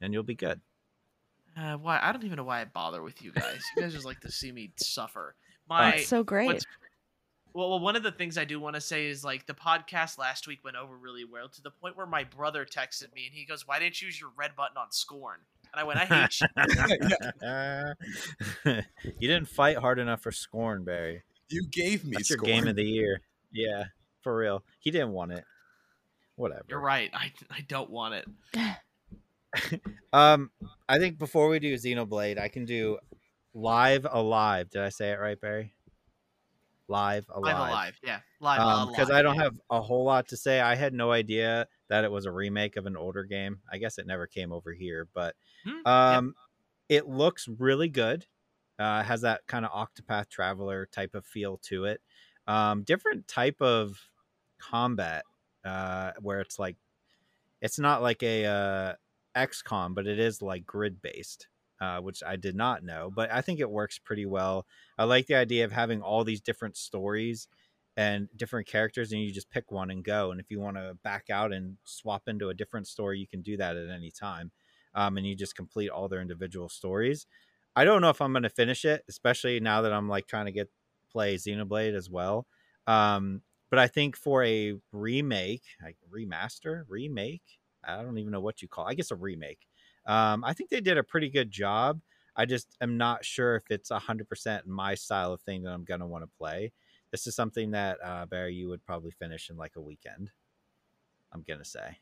and 0.00 0.12
you'll 0.12 0.22
be 0.22 0.36
good. 0.36 0.60
Uh, 1.56 1.74
why? 1.76 1.98
I 2.02 2.12
don't 2.12 2.24
even 2.24 2.36
know 2.36 2.44
why 2.44 2.60
I 2.60 2.64
bother 2.64 3.02
with 3.02 3.22
you 3.22 3.32
guys. 3.32 3.60
You 3.76 3.82
guys 3.82 3.92
just 3.92 4.04
like 4.06 4.20
to 4.20 4.30
see 4.30 4.52
me 4.52 4.72
suffer. 4.76 5.34
My 5.68 5.94
It's 5.94 6.08
so 6.08 6.22
great. 6.22 6.46
what's- 6.46 6.64
well, 7.54 7.70
well, 7.70 7.80
one 7.80 7.94
of 7.94 8.02
the 8.02 8.10
things 8.10 8.36
I 8.36 8.44
do 8.44 8.58
want 8.58 8.74
to 8.74 8.80
say 8.80 9.06
is 9.06 9.24
like 9.24 9.46
the 9.46 9.54
podcast 9.54 10.18
last 10.18 10.48
week 10.48 10.64
went 10.64 10.76
over 10.76 10.96
really 10.96 11.24
well 11.24 11.48
to 11.48 11.62
the 11.62 11.70
point 11.70 11.96
where 11.96 12.06
my 12.06 12.24
brother 12.24 12.64
texted 12.64 13.14
me 13.14 13.26
and 13.26 13.34
he 13.34 13.44
goes, 13.44 13.66
"Why 13.66 13.78
didn't 13.78 14.02
you 14.02 14.06
use 14.06 14.20
your 14.20 14.30
red 14.36 14.56
button 14.56 14.76
on 14.76 14.90
Scorn?" 14.90 15.38
And 15.72 15.80
I 15.80 15.84
went, 15.84 16.00
"I 16.00 16.04
hate 16.04 16.40
you." 18.64 18.82
you 19.20 19.28
didn't 19.28 19.48
fight 19.48 19.78
hard 19.78 20.00
enough 20.00 20.20
for 20.20 20.32
Scorn, 20.32 20.82
Barry. 20.84 21.22
You 21.48 21.66
gave 21.70 22.04
me 22.04 22.16
That's 22.16 22.30
your 22.30 22.38
game 22.38 22.66
of 22.66 22.74
the 22.74 22.84
year. 22.84 23.20
Yeah, 23.52 23.84
for 24.22 24.36
real. 24.36 24.64
He 24.80 24.90
didn't 24.90 25.12
want 25.12 25.32
it. 25.32 25.44
Whatever. 26.34 26.64
You're 26.68 26.80
right. 26.80 27.10
I 27.14 27.32
I 27.50 27.60
don't 27.68 27.90
want 27.90 28.14
it. 28.14 28.28
Um, 30.12 30.50
I 30.88 30.98
think 30.98 31.18
before 31.18 31.48
we 31.48 31.60
do 31.60 31.74
Xenoblade, 31.74 32.40
I 32.40 32.48
can 32.48 32.64
do 32.64 32.98
live 33.52 34.06
alive. 34.10 34.70
Did 34.70 34.82
I 34.82 34.88
say 34.88 35.10
it 35.10 35.20
right, 35.20 35.40
Barry? 35.40 35.73
Live 36.88 37.26
alive. 37.32 37.42
Live 37.42 37.58
alive, 37.58 38.00
yeah, 38.02 38.20
live 38.40 38.60
Um, 38.60 38.88
because 38.88 39.08
alive, 39.08 39.10
I 39.10 39.22
don't 39.22 39.36
yeah. 39.36 39.42
have 39.42 39.60
a 39.70 39.80
whole 39.82 40.04
lot 40.04 40.28
to 40.28 40.36
say. 40.36 40.60
I 40.60 40.74
had 40.74 40.94
no 40.94 41.12
idea 41.12 41.66
that 41.88 42.04
it 42.04 42.10
was 42.12 42.26
a 42.26 42.32
remake 42.32 42.76
of 42.76 42.86
an 42.86 42.96
older 42.96 43.24
game. 43.24 43.62
I 43.70 43.78
guess 43.78 43.98
it 43.98 44.06
never 44.06 44.26
came 44.26 44.52
over 44.52 44.72
here, 44.72 45.08
but 45.14 45.36
Hmm, 45.64 45.82
yep. 46.06 46.24
um, 46.24 46.34
it 46.88 47.08
looks 47.08 47.48
really 47.48 47.88
good. 47.88 48.26
Uh, 48.78 49.02
has 49.04 49.22
that 49.22 49.46
kind 49.46 49.64
of 49.66 49.72
Octopath 49.72 50.28
Traveler 50.30 50.86
type 50.86 51.14
of 51.14 51.26
feel 51.26 51.58
to 51.58 51.84
it. 51.86 52.02
Um, 52.46 52.84
different 52.84 53.28
type 53.28 53.62
of 53.62 54.10
combat 54.58 55.26
uh, 55.64 56.12
where 56.20 56.40
it's 56.40 56.58
like 56.58 56.76
it's 57.60 57.78
not 57.78 58.02
like 58.02 58.22
a 58.22 58.44
uh, 58.46 58.94
XCOM, 59.36 59.94
but 59.94 60.06
it 60.06 60.18
is 60.18 60.42
like 60.42 60.66
grid 60.66 61.00
based, 61.02 61.48
uh, 61.84 62.00
which 62.00 62.22
I 62.26 62.36
did 62.36 62.56
not 62.56 62.82
know. 62.82 63.10
But 63.14 63.30
I 63.30 63.40
think 63.42 63.60
it 63.60 63.70
works 63.70 63.98
pretty 63.98 64.26
well. 64.26 64.66
I 64.96 65.04
like 65.04 65.26
the 65.26 65.34
idea 65.34 65.64
of 65.64 65.72
having 65.72 66.00
all 66.00 66.24
these 66.24 66.40
different 66.40 66.76
stories 66.76 67.46
and 67.96 68.28
different 68.36 68.66
characters, 68.66 69.12
and 69.12 69.20
you 69.22 69.32
just 69.32 69.50
pick 69.50 69.70
one 69.70 69.90
and 69.90 70.02
go. 70.02 70.30
And 70.30 70.40
if 70.40 70.50
you 70.50 70.60
want 70.60 70.76
to 70.76 70.96
back 71.04 71.30
out 71.30 71.52
and 71.52 71.76
swap 71.84 72.22
into 72.26 72.48
a 72.48 72.54
different 72.54 72.86
story, 72.88 73.18
you 73.18 73.26
can 73.28 73.42
do 73.42 73.56
that 73.58 73.76
at 73.76 73.90
any 73.90 74.10
time. 74.10 74.50
Um, 74.94 75.16
and 75.16 75.26
you 75.26 75.34
just 75.36 75.56
complete 75.56 75.90
all 75.90 76.08
their 76.08 76.20
individual 76.22 76.68
stories. 76.68 77.26
I 77.76 77.84
don't 77.84 78.00
know 78.00 78.10
if 78.10 78.20
I'm 78.20 78.32
going 78.32 78.44
to 78.44 78.48
finish 78.50 78.84
it, 78.84 79.04
especially 79.08 79.60
now 79.60 79.82
that 79.82 79.92
I'm 79.92 80.08
like 80.08 80.26
trying 80.26 80.46
to 80.46 80.52
get 80.52 80.70
play 81.10 81.34
Xenoblade 81.36 81.94
as 81.94 82.08
well. 82.08 82.46
Um, 82.86 83.42
but 83.70 83.78
I 83.78 83.88
think 83.88 84.16
for 84.16 84.44
a 84.44 84.74
remake, 84.92 85.64
like 85.82 85.96
remaster, 86.10 86.84
remake, 86.88 87.42
I 87.84 88.02
don't 88.02 88.18
even 88.18 88.32
know 88.32 88.40
what 88.40 88.62
you 88.62 88.68
call. 88.68 88.86
It. 88.86 88.90
I 88.90 88.94
guess 88.94 89.10
a 89.10 89.16
remake. 89.16 89.66
Um, 90.06 90.44
I 90.44 90.52
think 90.52 90.70
they 90.70 90.80
did 90.80 90.98
a 90.98 91.02
pretty 91.04 91.30
good 91.30 91.50
job. 91.50 92.00
I 92.36 92.46
just 92.46 92.76
am 92.80 92.96
not 92.96 93.24
sure 93.24 93.56
if 93.56 93.70
it's 93.70 93.90
hundred 93.90 94.28
percent 94.28 94.66
my 94.66 94.94
style 94.94 95.32
of 95.32 95.40
thing 95.42 95.62
that 95.64 95.72
I'm 95.72 95.84
gonna 95.84 96.06
want 96.06 96.24
to 96.24 96.36
play. 96.38 96.72
This 97.10 97.26
is 97.26 97.34
something 97.36 97.70
that 97.72 97.98
uh, 98.02 98.26
Barry, 98.26 98.54
you 98.54 98.68
would 98.68 98.84
probably 98.84 99.12
finish 99.12 99.50
in 99.50 99.56
like 99.56 99.76
a 99.76 99.80
weekend. 99.80 100.30
I'm 101.32 101.42
gonna 101.42 101.64
say, 101.64 101.98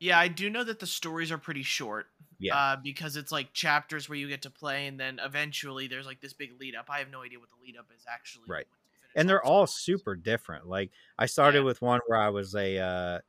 Yeah, 0.00 0.18
I 0.18 0.28
do 0.28 0.50
know 0.50 0.64
that 0.64 0.80
the 0.80 0.86
stories 0.86 1.30
are 1.30 1.38
pretty 1.38 1.62
short. 1.62 2.06
yeah, 2.38 2.56
Uh, 2.56 2.76
because 2.76 3.16
it's 3.16 3.32
like 3.32 3.52
chapters 3.52 4.08
where 4.08 4.18
you 4.18 4.28
get 4.28 4.42
to 4.42 4.50
play, 4.50 4.86
and 4.86 4.98
then 4.98 5.18
eventually 5.20 5.86
there's 5.86 6.06
like 6.06 6.20
this 6.20 6.32
big 6.34 6.58
lead 6.60 6.74
up. 6.74 6.90
I 6.90 6.98
have 6.98 7.08
no 7.08 7.22
idea 7.22 7.38
what 7.40 7.50
the 7.50 7.56
lead 7.62 7.76
up 7.76 7.90
is 7.94 8.04
actually. 8.08 8.42
Right. 8.46 8.66
once 8.68 8.80
you 8.84 8.90
finish 9.00 9.14
and 9.14 9.28
they're 9.28 9.42
all 9.44 9.66
stories. 9.66 9.66
super 9.66 10.16
different. 10.16 10.66
Like 10.66 10.92
I 11.18 11.26
started 11.26 11.62
Yeah. 11.62 11.64
with 11.64 11.82
one 11.82 12.00
where 12.06 12.18
I 12.20 12.30
was 12.30 12.54
a 12.54 12.78
uh, 12.78 13.20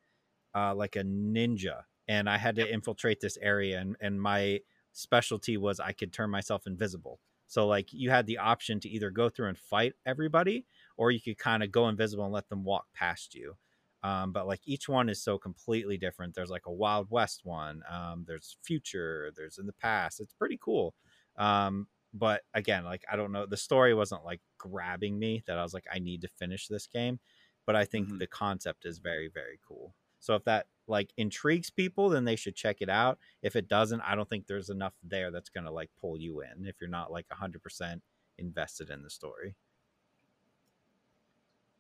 uh, 0.56 0.76
like 0.76 0.96
a 0.98 1.04
ninja, 1.04 1.84
and 2.08 2.30
I 2.30 2.38
had 2.38 2.56
to 2.58 2.72
infiltrate 2.72 3.20
this 3.22 3.38
area, 3.38 3.80
and 3.80 3.96
and 4.02 4.22
my 4.22 4.62
specialty 4.92 5.58
was 5.58 5.80
I 5.80 5.92
could 5.92 6.14
turn 6.14 6.30
myself 6.30 6.68
invisible. 6.68 7.20
So 7.48 7.68
like 7.68 7.94
you 7.94 8.10
had 8.10 8.26
the 8.28 8.38
option 8.38 8.80
to 8.82 8.90
either 8.90 9.12
go 9.12 9.30
through 9.30 9.48
and 9.50 9.58
fight 9.58 9.94
everybody, 10.06 10.66
or 10.98 11.12
you 11.12 11.22
could 11.22 11.38
kind 11.38 11.64
of 11.64 11.72
go 11.72 11.88
invisible 11.90 12.24
and 12.26 12.34
let 12.34 12.50
them 12.50 12.64
walk 12.64 12.88
past 12.94 13.36
you. 13.36 13.58
Um, 14.02 14.34
but 14.34 14.48
like 14.48 14.62
each 14.66 14.90
one 14.90 15.08
is 15.08 15.22
so 15.24 15.38
completely 15.38 15.98
different. 15.98 16.36
There's 16.36 16.50
like 16.50 16.66
a 16.66 16.72
Wild 16.74 17.10
West 17.10 17.46
one. 17.46 17.84
Um, 17.90 18.26
there's 18.28 18.58
future. 18.62 19.32
There's 19.36 19.58
in 19.58 19.66
the 19.66 19.74
past. 19.74 20.20
It's 20.20 20.34
pretty 20.34 20.58
cool. 20.62 20.94
Um, 21.38 21.88
but 22.14 22.44
again, 22.54 22.84
like 22.84 23.06
I 23.12 23.16
don't 23.16 23.32
know, 23.32 23.46
the 23.46 23.58
story 23.58 23.94
wasn't 23.94 24.26
like 24.26 24.42
grabbing 24.58 25.18
me 25.18 25.44
that 25.48 25.58
I 25.58 25.64
was 25.64 25.74
like, 25.74 25.88
I 25.92 26.00
need 26.00 26.22
to 26.22 26.28
finish 26.28 26.68
this 26.68 26.86
game. 26.86 27.20
But 27.66 27.76
I 27.78 27.86
think 27.86 28.10
Mhm. 28.10 28.20
the 28.20 28.28
concept 28.28 28.86
is 28.86 29.00
very, 29.00 29.30
very 29.30 29.58
cool. 29.66 29.96
So 30.20 30.36
if 30.36 30.44
that 30.44 30.68
like 30.88 31.12
intrigues 31.18 31.70
people, 31.70 32.10
then 32.10 32.26
they 32.26 32.36
should 32.36 32.56
check 32.56 32.78
it 32.82 32.90
out. 32.90 33.18
If 33.42 33.56
it 33.56 33.68
doesn't, 33.68 34.02
I 34.02 34.16
don't 34.16 34.28
think 34.28 34.48
there's 34.48 34.70
enough 34.70 34.94
there 35.04 35.32
that's 35.32 35.50
gonna 35.50 35.72
like 35.72 35.90
pull 36.02 36.18
you 36.18 36.42
in 36.42 36.66
if 36.66 36.76
you're 36.82 36.90
not 36.90 37.12
like 37.12 37.26
hundred 37.32 37.62
percent 37.64 38.02
invested 38.38 38.90
in 38.90 39.02
the 39.04 39.10
story. 39.10 39.56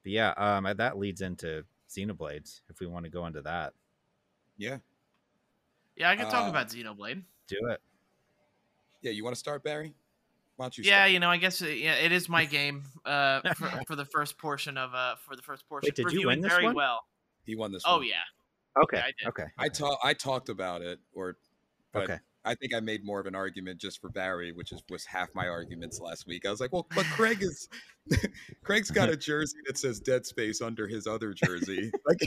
But 0.03 0.11
yeah, 0.11 0.31
um, 0.37 0.67
that 0.77 0.97
leads 0.97 1.21
into 1.21 1.63
Xenoblades. 1.89 2.61
If 2.69 2.79
we 2.79 2.87
want 2.87 3.05
to 3.05 3.11
go 3.11 3.25
into 3.25 3.41
that, 3.43 3.73
Yeah, 4.57 4.77
Yeah, 5.95 6.09
I 6.09 6.15
can 6.15 6.29
talk 6.29 6.45
Uh, 6.47 6.49
about 6.49 6.67
Xenoblade. 6.67 7.23
do 7.47 7.57
it. 7.69 7.81
yeah. 9.01 9.11
You 9.11 9.23
want 9.23 9.35
to 9.35 9.39
start, 9.39 9.63
Barry? 9.63 9.93
Why 10.55 10.65
don't 10.65 10.77
you? 10.77 10.83
Yeah, 10.83 10.99
start? 11.01 11.11
you 11.11 11.19
know, 11.19 11.29
I 11.29 11.37
guess 11.37 11.61
it, 11.61 11.77
yeah, 11.79 11.95
it 11.95 12.11
is 12.11 12.29
my 12.29 12.45
game 12.45 12.83
uh, 13.05 13.41
for, 13.55 13.67
for 13.87 13.95
the 13.95 14.05
first 14.05 14.37
portion 14.37 14.77
of 14.77 14.93
uh 14.93 15.15
for 15.25 15.35
the 15.35 15.41
first 15.41 15.67
portion. 15.67 15.87
Wait, 15.87 15.95
did 15.95 16.03
you 16.03 16.05
Reviewing 16.19 16.27
win 16.27 16.41
this 16.41 16.51
very 16.51 16.65
one? 16.65 16.75
well. 16.75 17.05
he 17.45 17.55
won 17.55 17.71
this. 17.71 17.83
Oh 17.85 17.97
one. 17.97 18.07
yeah, 18.07 18.21
Okay. 18.81 18.97
I 18.97 19.11
did. 19.17 19.27
okay. 19.27 19.45
I 19.57 19.69
talked. 19.69 20.03
I 20.03 20.13
talked 20.13 20.49
about 20.49 20.81
it, 20.81 20.99
or 21.13 21.37
but 21.91 22.03
Okay. 22.03 22.19
I 22.45 22.55
think 22.55 22.73
I 22.73 22.81
made 22.81 23.05
more 23.05 23.19
of 23.21 23.25
an 23.25 23.35
argument 23.35 23.79
just 23.79 24.01
for 24.01 24.09
Barry, 24.09 24.51
which 24.51 24.71
is 24.73 24.83
was 24.89 25.05
half 25.05 25.29
my 25.33 25.47
arguments 25.47 25.99
last 25.99 26.27
week. 26.27 26.45
I 26.45 26.49
was 26.49 26.59
like, 26.59 26.73
well, 26.73 26.87
but 26.93 27.05
Craig 27.05 27.41
is 27.41 27.69
Craig's 28.63 28.91
got 28.91 29.09
a 29.09 29.15
jersey 29.15 29.57
that 29.67 29.77
says 29.77 29.99
Dead 29.99 30.25
Space 30.25 30.61
under 30.61 30.87
his 30.87 31.07
other 31.07 31.33
jersey. 31.33 31.91
Like, 32.05 32.19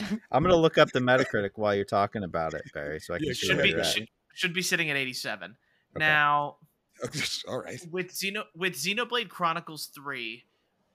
I'm 0.32 0.42
gonna 0.42 0.56
look 0.56 0.78
up 0.78 0.90
the 0.92 0.98
Metacritic 1.00 1.50
while 1.54 1.74
you're 1.74 1.84
talking 1.84 2.24
about 2.24 2.54
it, 2.54 2.62
Barry, 2.74 2.98
so 2.98 3.14
I 3.14 3.18
can 3.18 3.26
Yeah, 3.28 3.32
should 3.34 3.62
be 3.62 3.84
should, 3.84 4.08
should 4.34 4.52
be 4.52 4.62
sitting 4.62 4.90
at 4.90 4.96
87. 4.96 5.56
Okay. 5.96 6.04
Now, 6.04 6.56
all 7.48 7.60
right. 7.60 7.80
with 7.90 8.10
Xeno 8.12 8.44
with 8.56 8.74
Xenoblade 8.74 9.28
Chronicles 9.28 9.86
3, 9.94 10.44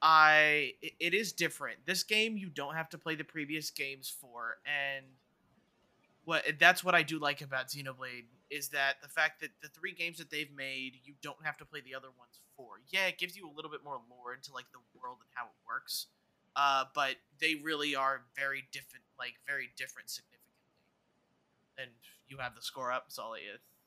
I 0.03 0.75
it- 0.81 0.95
it 0.99 1.13
is 1.13 1.31
different. 1.31 1.85
This 1.85 2.03
game 2.03 2.37
you 2.37 2.49
don't 2.49 2.75
have 2.75 2.89
to 2.89 2.97
play 2.97 3.15
the 3.15 3.23
previous 3.23 3.71
games 3.71 4.09
for 4.09 4.59
and 4.65 5.05
what 6.25 6.43
that's 6.59 6.83
what 6.83 6.93
I 6.93 7.03
do 7.03 7.19
like 7.19 7.41
about 7.41 7.67
Xenoblade 7.69 8.25
is 8.49 8.69
that 8.69 9.01
the 9.01 9.07
fact 9.07 9.39
that 9.41 9.49
the 9.61 9.69
three 9.69 9.93
games 9.93 10.17
that 10.19 10.29
they've 10.29 10.51
made 10.51 10.99
you 11.03 11.15
don't 11.21 11.43
have 11.45 11.57
to 11.57 11.65
play 11.65 11.79
the 11.81 11.95
other 11.95 12.09
ones 12.17 12.39
for. 12.55 12.81
Yeah, 12.89 13.07
it 13.07 13.17
gives 13.17 13.35
you 13.35 13.49
a 13.49 13.53
little 13.53 13.71
bit 13.71 13.83
more 13.83 13.99
lore 14.09 14.33
into 14.33 14.53
like 14.53 14.69
the 14.73 14.79
world 14.99 15.17
and 15.21 15.29
how 15.33 15.45
it 15.45 15.55
works. 15.65 16.07
Uh, 16.55 16.85
but 16.93 17.15
they 17.39 17.55
really 17.55 17.95
are 17.95 18.25
very 18.35 18.67
different, 18.71 19.03
like 19.17 19.33
very 19.47 19.71
different 19.75 20.09
significantly. 20.09 20.43
And 21.77 21.91
you 22.27 22.37
have 22.37 22.55
the 22.55 22.61
score 22.61 22.91
up, 22.91 23.05
so 23.07 23.23
I'll 23.23 23.35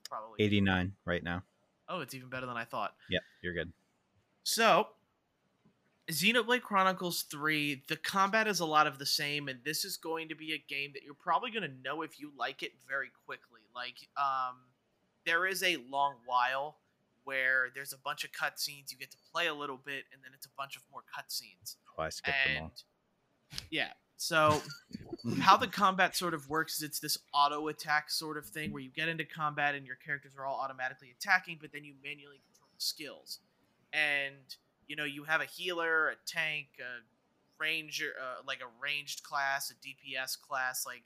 probably 0.05 0.43
89 0.45 0.97
right 1.05 1.23
now. 1.23 1.45
Oh, 1.89 2.01
it's 2.01 2.15
even 2.15 2.29
better 2.29 2.47
than 2.47 2.57
I 2.57 2.65
thought. 2.65 2.97
Yep, 3.09 3.23
you're 3.43 3.55
good. 3.55 3.73
So, 4.43 4.89
Xenoblade 6.11 6.63
Chronicles 6.63 7.23
3, 7.23 7.83
the 7.89 7.97
combat 7.97 8.47
is 8.47 8.61
a 8.61 8.67
lot 8.67 8.87
of 8.87 8.99
the 8.99 9.07
same, 9.07 9.49
and 9.49 9.59
this 9.65 9.85
is 9.85 9.97
going 9.97 10.29
to 10.29 10.37
be 10.37 10.53
a 10.53 10.65
game 10.73 10.93
that 10.95 11.03
you're 11.03 11.15
probably 11.15 11.51
going 11.51 11.69
to 11.69 11.83
know 11.83 12.03
if 12.03 12.21
you 12.21 12.31
like 12.39 12.63
it 12.63 12.73
very 12.89 13.11
quickly. 13.27 13.61
Like, 13.75 14.09
um, 14.17 14.57
there 15.25 15.47
is 15.47 15.63
a 15.65 15.79
long 15.91 16.15
while 16.25 16.77
where 17.25 17.71
there's 17.75 17.93
a 17.93 17.99
bunch 17.99 18.25
of 18.25 18.31
cutscenes, 18.31 18.93
you 18.93 18.99
get 18.99 19.11
to 19.11 19.17
play 19.33 19.49
a 19.49 19.55
little 19.55 19.79
bit, 19.85 20.05
and 20.13 20.23
then 20.23 20.31
it's 20.33 20.47
a 20.47 20.51
bunch 20.57 20.77
of 20.77 20.83
more 20.93 21.03
cutscenes. 21.03 21.75
Oh, 21.99 22.03
I 22.03 22.11
skipped 22.11 22.37
them 22.47 22.63
all. 22.63 22.73
yeah, 23.71 23.89
so 24.17 24.63
how 25.41 25.57
the 25.57 25.67
combat 25.67 26.17
sort 26.17 26.35
of 26.35 26.49
works 26.49 26.77
is 26.77 26.83
it's 26.83 27.01
this 27.01 27.19
auto 27.35 27.69
attack 27.69 28.11
sort 28.11 28.37
of 28.37 28.47
thing 28.47 28.73
where 28.73 28.83
you 28.83 28.91
get 28.91 29.09
into 29.09 29.25
combat 29.25 29.75
and 29.75 29.87
your 29.87 29.97
characters 29.97 30.33
are 30.39 30.47
all 30.47 30.61
automatically 30.61 31.09
attacking, 31.19 31.59
but 31.61 31.73
then 31.73 31.85
you 31.85 31.95
manually 32.03 32.41
control 32.47 32.69
the 32.75 32.83
skills. 32.83 33.41
And 33.93 34.57
you 34.87 34.97
know, 34.97 35.05
you 35.05 35.25
have 35.25 35.41
a 35.41 35.47
healer, 35.47 36.09
a 36.09 36.15
tank, 36.27 36.69
a 36.81 37.03
ranger, 37.59 38.13
uh, 38.21 38.43
like 38.47 38.61
a 38.61 38.83
ranged 38.83 39.23
class, 39.23 39.71
a 39.71 39.75
DPS 39.75 40.41
class. 40.41 40.85
Like 40.87 41.03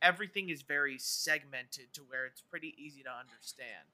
everything 0.00 0.50
is 0.50 0.62
very 0.62 0.98
segmented 0.98 1.92
to 1.94 2.02
where 2.02 2.26
it's 2.26 2.42
pretty 2.42 2.74
easy 2.76 3.02
to 3.02 3.10
understand. 3.10 3.86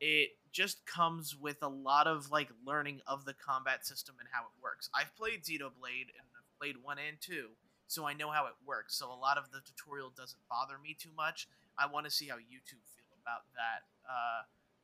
It 0.00 0.30
just 0.52 0.86
comes 0.86 1.36
with 1.36 1.62
a 1.62 1.68
lot 1.68 2.06
of 2.06 2.30
like 2.30 2.48
learning 2.66 3.00
of 3.06 3.24
the 3.24 3.34
combat 3.34 3.86
system 3.86 4.14
and 4.18 4.28
how 4.32 4.42
it 4.42 4.62
works. 4.62 4.88
I've 4.94 5.14
played 5.16 5.42
Xenoblade 5.44 6.08
and 6.16 6.24
I've 6.34 6.58
played 6.58 6.76
one 6.82 6.96
and 6.98 7.20
two, 7.20 7.48
so 7.86 8.06
I 8.06 8.14
know 8.14 8.30
how 8.30 8.46
it 8.46 8.54
works. 8.66 8.96
So 8.96 9.12
a 9.12 9.14
lot 9.14 9.36
of 9.36 9.50
the 9.52 9.60
tutorial 9.60 10.10
doesn't 10.16 10.40
bother 10.48 10.74
me 10.82 10.96
too 10.98 11.10
much. 11.16 11.48
I 11.78 11.86
want 11.86 12.06
to 12.06 12.10
see 12.10 12.28
how 12.28 12.36
YouTube 12.36 12.84
feel 12.96 13.12
about 13.22 13.42
that 13.54 13.84
uh, 14.08 14.42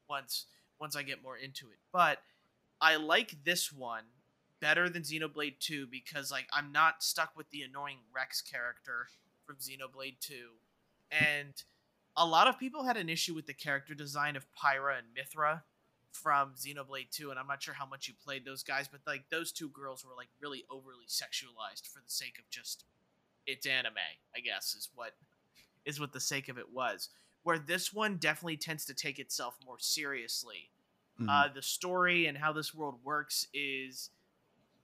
once 0.09 0.47
once 0.78 0.94
I 0.94 1.02
get 1.02 1.23
more 1.23 1.36
into 1.36 1.68
it. 1.68 1.78
But 1.93 2.18
I 2.81 2.97
like 2.97 3.44
this 3.44 3.73
one 3.73 4.05
better 4.61 4.89
than 4.89 5.03
Xenoblade 5.03 5.59
2 5.61 5.86
because 5.86 6.31
like 6.31 6.47
I'm 6.53 6.73
not 6.73 7.03
stuck 7.03 7.36
with 7.36 7.51
the 7.51 7.62
annoying 7.62 7.98
Rex 8.15 8.43
character 8.43 9.09
from 9.44 9.57
Xenoblade 9.57 10.20
2. 10.20 10.35
And 11.11 11.62
a 12.16 12.27
lot 12.27 12.48
of 12.48 12.59
people 12.59 12.85
had 12.85 12.97
an 12.97 13.09
issue 13.09 13.35
with 13.35 13.47
the 13.47 13.55
character 13.55 13.94
design 13.94 14.36
of 14.36 14.47
Pyra 14.53 14.98
and 14.98 15.07
Mythra 15.16 15.62
from 16.11 16.55
Xenoblade 16.55 17.11
2 17.11 17.31
and 17.31 17.39
I'm 17.39 17.47
not 17.47 17.62
sure 17.62 17.74
how 17.74 17.85
much 17.85 18.09
you 18.09 18.15
played 18.24 18.47
those 18.47 18.62
guys 18.62 18.89
but 18.89 19.01
like 19.07 19.24
those 19.31 19.53
two 19.53 19.69
girls 19.69 20.03
were 20.03 20.16
like 20.16 20.28
really 20.40 20.65
overly 20.70 21.05
sexualized 21.07 21.86
for 21.86 22.01
the 22.01 22.09
sake 22.09 22.39
of 22.39 22.48
just 22.48 22.85
it's 23.47 23.66
anime, 23.66 23.94
I 24.35 24.40
guess 24.40 24.74
is 24.74 24.90
what 24.94 25.12
is 25.85 26.01
what 26.01 26.12
the 26.12 26.20
sake 26.20 26.48
of 26.48 26.59
it 26.59 26.73
was. 26.73 27.09
Where 27.43 27.59
this 27.59 27.93
one 27.93 28.16
definitely 28.16 28.57
tends 28.57 28.85
to 28.86 28.94
take 28.94 29.19
itself 29.20 29.57
more 29.65 29.78
seriously 29.78 30.70
Mhm. 31.20 31.28
uh, 31.28 31.48
the 31.48 31.62
story 31.62 32.26
and 32.26 32.38
how 32.38 32.52
this 32.52 32.74
world 32.74 33.02
works 33.05 33.48
is 33.55 34.10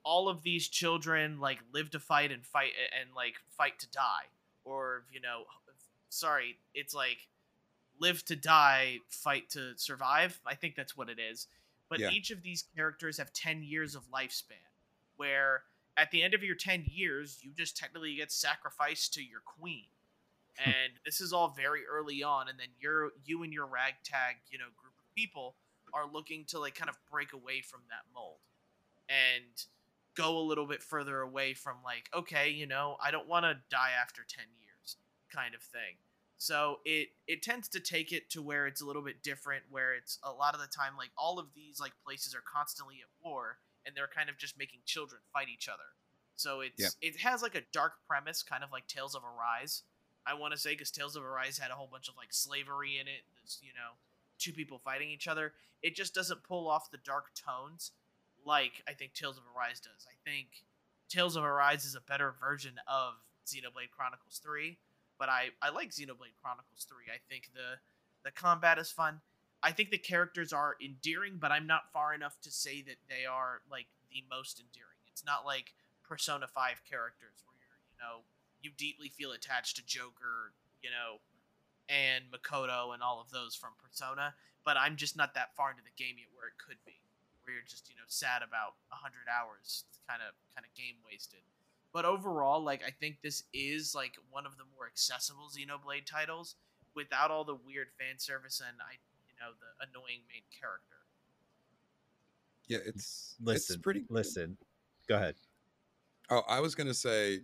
all 0.05 0.29
of 0.29 0.43
these 0.43 0.69
children 0.69 1.39
like 1.41 1.61
live 1.73 1.91
to 1.91 2.01
fight 2.01 2.33
and 2.33 2.45
fight 2.47 2.73
and 2.99 3.15
like 3.15 3.37
fight 3.51 3.79
to 3.81 3.91
die. 3.91 4.27
Or 4.65 5.05
you 5.13 5.21
know 5.21 5.47
sorry 6.09 6.59
it's 6.75 6.95
like 6.95 7.29
live 7.99 8.25
to 8.27 8.37
die 8.37 8.99
fight 9.11 9.51
to 9.51 9.77
survive. 9.79 10.41
I 10.47 10.55
think 10.55 10.77
that's 10.77 10.97
what 10.97 11.09
it 11.11 11.19
is. 11.19 11.49
But 11.89 12.01
Yeah. 12.01 12.11
each 12.11 12.31
of 12.31 12.43
these 12.43 12.63
characters 12.75 13.19
have 13.19 13.33
10 13.33 13.63
years 13.63 13.95
of 13.95 14.11
lifespan 14.11 14.71
where 15.17 15.65
at 15.97 16.11
the 16.11 16.23
end 16.23 16.35
of 16.35 16.43
your 16.43 16.55
10 16.57 16.85
years 16.87 17.43
you 17.45 17.53
just 17.53 17.77
technically 17.77 18.17
get 18.17 18.33
sacrificed 18.33 19.15
to 19.15 19.23
your 19.23 19.41
queen. 19.41 19.87
And 20.59 21.01
this 21.05 21.21
is 21.21 21.33
all 21.33 21.49
very 21.51 21.87
early 21.87 22.23
on 22.23 22.49
and 22.49 22.59
then 22.59 22.69
you're 22.81 23.13
you 23.25 23.43
and 23.43 23.53
your 23.53 23.67
ragtag 23.67 24.37
you 24.51 24.59
know 24.59 24.67
group 24.77 24.95
of 24.99 25.15
people 25.15 25.57
are 25.95 26.07
looking 26.11 26.45
to 26.47 26.59
like 26.59 26.75
kind 26.75 26.89
of 26.91 26.97
break 27.11 27.33
away 27.33 27.61
from 27.61 27.81
that 27.89 28.03
mold 28.15 28.39
and 29.09 29.65
go 30.15 30.39
a 30.39 30.45
little 30.45 30.67
bit 30.67 30.83
further 30.83 31.21
away 31.21 31.55
from 31.55 31.77
like 31.85 32.09
okay 32.15 32.51
you 32.51 32.67
know 32.67 32.97
i 33.03 33.11
don't 33.11 33.29
want 33.29 33.45
to 33.45 33.57
die 33.71 33.91
after 34.01 34.23
10 34.29 34.45
years 34.61 34.97
kind 35.33 35.55
of 35.55 35.63
thing. 35.63 35.97
So 36.39 36.81
it 36.85 37.09
it 37.27 37.43
tends 37.43 37.69
to 37.69 37.81
take 37.81 38.13
it 38.13 38.29
to 38.31 38.43
where 38.43 38.67
it's 38.67 38.81
a 38.83 38.87
little 38.87 39.03
bit 39.03 39.23
different 39.23 39.65
where 39.71 39.95
it's 39.95 40.19
a 40.23 40.33
lot 40.33 40.55
of 40.55 40.61
the 40.61 40.67
time 40.67 40.95
like 40.99 41.11
all 41.17 41.39
of 41.39 41.47
these 41.55 41.81
like 41.81 41.93
places 42.05 42.35
are 42.35 42.43
constantly 42.43 42.97
at 42.97 43.09
war 43.25 43.59
and 43.87 43.97
they're 43.97 44.11
kind 44.13 44.29
of 44.29 44.39
just 44.39 44.59
making 44.59 44.81
children 44.85 45.21
fight 45.33 45.49
each 45.49 45.69
other. 45.69 45.95
So 46.35 46.61
it's 46.61 46.79
Yep. 46.79 46.91
it 47.01 47.21
has 47.21 47.43
like 47.43 47.55
a 47.55 47.63
dark 47.73 47.95
premise 48.09 48.43
kind 48.43 48.65
of 48.65 48.73
like 48.73 48.87
tales 48.87 49.15
of 49.15 49.23
arise. 49.25 49.83
I 50.27 50.35
want 50.35 50.53
to 50.53 50.59
say 50.59 50.73
because 50.73 50.91
tales 50.91 51.17
of 51.17 51.25
arise 51.25 51.59
had 51.59 51.71
a 51.71 51.75
whole 51.75 51.89
bunch 51.91 52.09
of 52.09 52.17
like 52.17 52.33
slavery 52.33 52.99
in 53.01 53.09
it 53.09 53.23
you 53.61 53.73
know 53.75 53.99
two 54.43 54.53
people 54.53 54.81
fighting 54.85 55.09
each 55.11 55.29
other 55.29 55.53
it 55.83 55.95
just 55.95 56.15
doesn't 56.15 56.43
pull 56.45 56.69
off 56.69 56.91
the 56.91 56.99
dark 57.05 57.27
tones 57.35 57.93
like 58.45 58.83
I 58.89 58.93
think 58.93 59.15
Tales 59.15 59.39
of 59.39 59.45
Arise 59.55 59.81
does. 59.81 60.07
I 60.07 60.17
think 60.29 60.65
Tales 61.09 61.37
of 61.37 61.45
Arise 61.45 61.85
is 61.85 61.95
a 61.95 62.01
better 62.01 62.35
version 62.41 62.75
of 62.87 63.15
Xenoblade 63.47 63.91
Chronicles 63.91 64.41
3, 64.43 64.79
but 65.19 65.29
I, 65.29 65.49
I 65.61 65.71
like 65.71 65.91
Xenoblade 65.91 66.39
Chronicles 66.41 66.87
3. 66.89 67.13
I 67.13 67.19
think 67.29 67.51
the 67.55 67.79
the 68.25 68.31
combat 68.31 68.79
is 68.79 68.91
fun. 68.91 69.21
I 69.63 69.73
think 69.73 69.91
the 69.91 69.99
characters 69.99 70.53
are 70.53 70.77
endearing, 70.83 71.39
but 71.41 71.51
I'm 71.51 71.67
not 71.67 71.93
far 71.93 72.15
enough 72.15 72.41
to 72.43 72.51
say 72.51 72.83
that 72.83 72.99
they 73.09 73.27
are 73.27 73.63
like 73.71 73.87
the 74.11 74.23
most 74.31 74.61
endearing. 74.61 74.99
It's 75.09 75.25
not 75.25 75.45
like 75.45 75.75
Persona 76.07 76.47
5 76.47 76.83
characters 76.89 77.43
where 77.47 77.59
you're, 77.59 77.79
you 77.91 77.99
know, 77.99 78.23
you 78.61 78.71
deeply 78.77 79.09
feel 79.09 79.33
attached 79.33 79.77
to 79.77 79.87
Joker, 79.87 80.55
you 80.83 80.91
know, 80.91 81.19
and 81.93 82.25
Makoto 82.33 82.95
and 82.95 83.03
all 83.03 83.21
of 83.21 83.29
those 83.31 83.55
from 83.55 83.71
Persona, 83.77 84.33
but 84.65 84.79
I'm 84.81 84.97
just 84.97 85.15
not 85.17 85.35
that 85.35 85.55
far 85.55 85.71
into 85.71 85.83
the 85.85 85.93
game 86.03 86.17
yet 86.17 86.33
where 86.35 86.49
it 86.49 86.57
could 86.57 86.81
be 86.87 86.97
where 87.45 87.53
you're 87.55 87.69
just 87.69 87.91
you 87.91 87.97
know 87.97 88.07
sad 88.07 88.41
about 88.41 88.79
100 88.95 89.27
hours 89.29 89.85
kind 90.09 90.23
of 90.23 90.33
kind 90.55 90.65
of 90.65 90.71
game 90.79 90.95
wasted 91.05 91.43
but 91.93 92.05
overall 92.05 92.63
like 92.63 92.83
i 92.87 92.91
think 93.03 93.19
this 93.21 93.43
is 93.53 93.97
like 93.97 94.15
one 94.31 94.47
of 94.47 94.57
the 94.59 94.63
more 94.77 94.87
accessible 94.87 95.51
xenoblade 95.51 96.07
titles 96.07 96.55
without 96.95 97.33
all 97.33 97.43
the 97.43 97.59
weird 97.67 97.89
fan 97.99 98.15
service 98.17 98.63
and 98.63 98.79
i 98.79 98.95
you 99.27 99.35
know 99.43 99.51
the 99.59 99.75
annoying 99.91 100.23
main 100.31 100.47
character 100.55 101.03
yeah, 102.69 102.79
it's 102.87 103.35
Listen, 103.43 103.75
It's 103.75 103.83
pretty. 103.83 104.05
listen. 104.09 104.57
Go 105.09 105.17
ahead. 105.17 105.35
Oh, 106.31 106.43
I 106.49 106.61
was 106.61 106.75
gonna 106.75 106.95
say, 106.95 107.41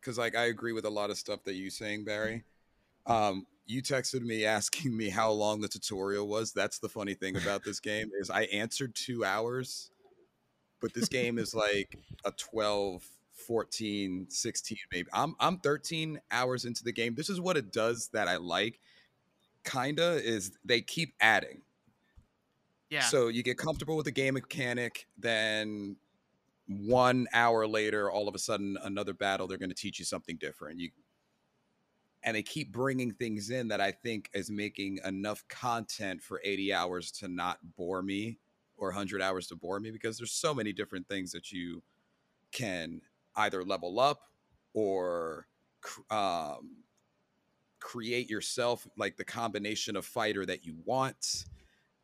because 0.00 0.18
like 0.18 0.34
I 0.34 0.46
agree 0.46 0.72
with 0.72 0.86
a 0.86 0.90
lot 0.90 1.10
of 1.10 1.18
stuff 1.18 1.44
that 1.44 1.54
you're 1.54 1.70
saying, 1.70 2.04
Barry. 2.04 2.42
Um, 3.06 3.46
you 3.66 3.82
texted 3.82 4.22
me 4.22 4.44
asking 4.46 4.96
me 4.96 5.08
how 5.08 5.30
long 5.30 5.60
the 5.60 5.68
tutorial 5.68 6.28
was. 6.28 6.52
That's 6.52 6.78
the 6.78 6.88
funny 6.88 7.14
thing 7.14 7.36
about 7.36 7.64
this 7.64 7.80
game 7.80 8.10
is 8.18 8.30
I 8.30 8.42
answered 8.44 8.94
two 8.94 9.24
hours, 9.24 9.90
but 10.80 10.94
this 10.94 11.08
game 11.08 11.38
is 11.38 11.54
like 11.54 11.98
a 12.24 12.32
12, 12.32 13.04
14, 13.32 14.26
16 14.28 14.78
maybe. 14.92 15.08
I'm 15.12 15.34
I'm 15.40 15.58
13 15.58 16.20
hours 16.30 16.64
into 16.64 16.84
the 16.84 16.92
game. 16.92 17.14
This 17.14 17.30
is 17.30 17.40
what 17.40 17.56
it 17.56 17.72
does 17.72 18.08
that 18.08 18.28
I 18.28 18.36
like. 18.36 18.80
Kinda 19.64 20.20
is 20.22 20.52
they 20.64 20.80
keep 20.80 21.14
adding. 21.20 21.62
yeah 22.88 23.00
So 23.00 23.28
you 23.28 23.42
get 23.42 23.58
comfortable 23.58 23.96
with 23.96 24.06
the 24.06 24.12
game 24.12 24.34
mechanic, 24.34 25.06
then 25.18 25.96
one 26.68 27.26
hour 27.32 27.66
later, 27.66 28.10
all 28.10 28.28
of 28.28 28.34
a 28.34 28.38
sudden, 28.38 28.76
another 28.82 29.14
battle, 29.14 29.46
they're 29.46 29.58
going 29.58 29.70
to 29.70 29.74
teach 29.74 29.98
you 29.98 30.04
something 30.04 30.36
different. 30.36 30.80
You 30.80 30.90
and 32.26 32.34
they 32.34 32.42
keep 32.42 32.72
bringing 32.72 33.12
things 33.12 33.50
in 33.50 33.68
that 33.68 33.80
I 33.80 33.92
think 33.92 34.28
is 34.34 34.50
making 34.50 34.98
enough 35.04 35.46
content 35.48 36.20
for 36.20 36.40
80 36.44 36.74
hours 36.74 37.12
to 37.12 37.28
not 37.28 37.58
bore 37.76 38.02
me 38.02 38.40
or 38.76 38.88
100 38.88 39.22
hours 39.22 39.46
to 39.46 39.56
bore 39.56 39.78
me 39.78 39.92
because 39.92 40.18
there's 40.18 40.32
so 40.32 40.52
many 40.52 40.72
different 40.72 41.08
things 41.08 41.30
that 41.32 41.52
you 41.52 41.82
can 42.50 43.00
either 43.36 43.62
level 43.62 44.00
up 44.00 44.22
or 44.74 45.46
um, 46.10 46.78
create 47.78 48.28
yourself 48.28 48.88
like 48.98 49.16
the 49.16 49.24
combination 49.24 49.94
of 49.94 50.04
fighter 50.04 50.44
that 50.44 50.66
you 50.66 50.74
want 50.84 51.44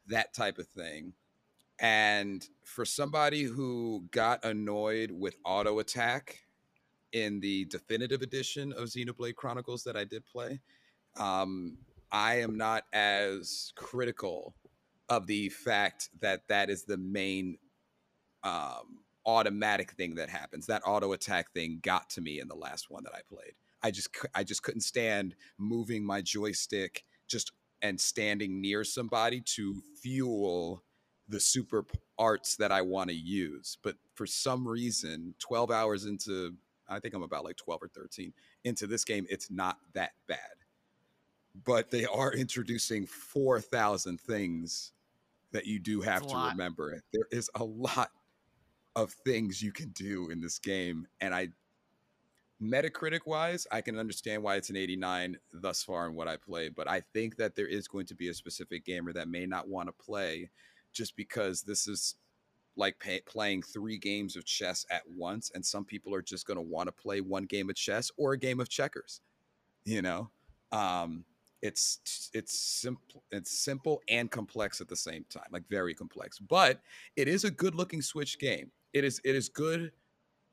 that 0.07 0.33
type 0.33 0.59
of 0.59 0.69
thing. 0.69 1.13
And 1.81 2.47
for 2.65 2.85
somebody 2.85 3.43
who 3.43 4.05
got 4.13 4.45
annoyed 4.45 5.11
with 5.11 5.35
auto 5.45 5.81
attack 5.81 6.39
in 7.13 7.41
the 7.41 7.65
definitive 7.67 8.23
edition 8.23 8.73
of 8.73 8.89
Xenoblade 8.89 9.35
Chronicles 9.35 9.85
that 9.85 9.97
I 9.97 10.05
did 10.05 10.25
play, 10.27 10.61
um, 11.17 11.79
I 12.11 12.41
am 12.41 12.57
not 12.57 12.85
as 12.93 13.73
critical 13.77 14.55
of 15.09 15.27
the 15.27 15.49
fact 15.51 16.11
that 16.21 16.49
that 16.49 16.71
is 16.71 16.85
the 16.85 16.97
main 16.97 17.59
um, 18.45 19.01
automatic 19.27 19.93
thing 19.93 20.15
that 20.17 20.29
happens. 20.29 20.67
That 20.67 20.83
auto 20.85 21.13
attack 21.13 21.53
thing 21.53 21.81
got 21.83 22.11
to 22.11 22.21
me 22.21 22.41
in 22.41 22.49
the 22.49 22.55
last 22.55 22.91
one 22.91 23.05
that 23.05 23.15
I 23.15 23.21
played. 23.29 23.53
I 23.83 23.91
just 23.91 24.11
I 24.35 24.45
just 24.45 24.63
couldn't 24.63 24.83
stand 24.83 25.35
moving 25.59 26.05
my 26.05 26.23
joystick 26.23 27.05
just 27.27 27.53
and 27.83 28.01
standing 28.01 28.61
near 28.61 28.85
somebody 28.85 29.41
to 29.41 29.75
fuel 30.01 30.85
the 31.29 31.41
super 31.41 31.85
arts 32.19 32.57
that 32.57 32.71
I 32.71 32.83
want 32.83 33.11
to 33.11 33.17
use. 33.17 33.77
But 33.83 33.97
for 34.15 34.27
some 34.27 34.67
reason, 34.69 35.35
12 35.41 35.71
hours 35.71 36.05
into 36.05 36.55
I 36.93 37.01
think 37.01 37.15
I'm 37.15 37.23
about 37.23 37.45
like 37.45 37.57
12 37.57 37.83
or 37.83 37.89
13 37.89 38.33
into 38.65 38.87
this 38.87 39.05
game, 39.05 39.27
it's 39.29 39.51
not 39.51 39.79
that 39.95 40.13
bad. 40.27 40.39
But 41.65 41.91
they 41.91 42.07
are 42.07 42.33
introducing 42.33 43.07
4,000 43.07 44.21
things 44.21 44.93
that 45.53 45.67
you 45.67 45.79
do 45.79 46.01
have 46.01 46.23
to 46.23 46.35
lot. 46.35 46.53
remember. 46.53 47.01
There 47.13 47.27
is 47.31 47.51
a 47.57 47.65
lot 47.65 48.11
of 48.97 49.13
things 49.13 49.63
you 49.63 49.73
can 49.73 49.91
do 49.91 50.31
in 50.31 50.41
this 50.41 50.59
game. 50.59 51.07
And 51.21 51.35
I, 51.35 51.49
Metacritic 52.63 53.27
wise, 53.27 53.67
I 53.73 53.81
can 53.81 53.99
understand 53.99 54.43
why 54.43 54.55
it's 54.55 54.71
an 54.71 54.77
89 54.77 55.37
thus 55.53 55.83
far 55.83 56.07
in 56.07 56.15
what 56.15 56.29
I 56.29 56.37
played. 56.37 56.75
But 56.75 56.89
I 56.89 57.01
think 57.13 57.37
that 57.37 57.57
there 57.57 57.67
is 57.67 57.89
going 57.89 58.07
to 58.07 58.15
be 58.15 58.29
a 58.29 58.35
specific 58.35 58.85
gamer 58.85 59.13
that 59.13 59.29
may 59.29 59.47
not 59.47 59.69
want 59.69 59.89
to 59.89 59.93
play 59.93 60.49
just 60.93 61.17
because 61.17 61.63
this 61.63 61.89
is 61.89 62.15
like 62.77 62.99
pay, 62.99 63.21
playing 63.27 63.63
three 63.63 63.99
games 63.99 64.37
of 64.37 64.45
chess 64.45 64.87
at 64.91 65.03
once 65.17 65.51
and 65.55 65.65
some 65.65 65.85
people 65.85 66.15
are 66.15 66.23
just 66.23 66.47
going 66.47 66.57
to 66.57 66.63
want 66.63 66.87
to 66.87 66.93
play 66.93 67.21
one 67.21 67.45
game 67.45 67.69
of 67.69 67.77
chess 67.77 68.11
or 68.17 68.33
a 68.33 68.39
game 68.39 68.61
of 68.61 68.69
checkers 68.69 69.21
you 69.85 70.03
know? 70.03 70.31
Um 70.71 71.25
it's 71.63 72.31
it's 72.35 72.59
simple 72.59 73.23
it's 73.31 73.57
simple 73.57 74.03
and 74.09 74.31
complex 74.31 74.81
at 74.81 74.89
the 74.89 74.97
same 74.97 75.25
time 75.31 75.47
like 75.53 75.63
very 75.71 75.95
complex 75.95 76.41
but 76.41 76.81
it 77.15 77.29
is 77.29 77.45
a 77.45 77.51
good 77.51 77.75
looking 77.75 78.03
switch 78.03 78.39
game. 78.39 78.71
It 78.93 79.05
is 79.05 79.21
it 79.25 79.37
is 79.37 79.49
good 79.49 79.93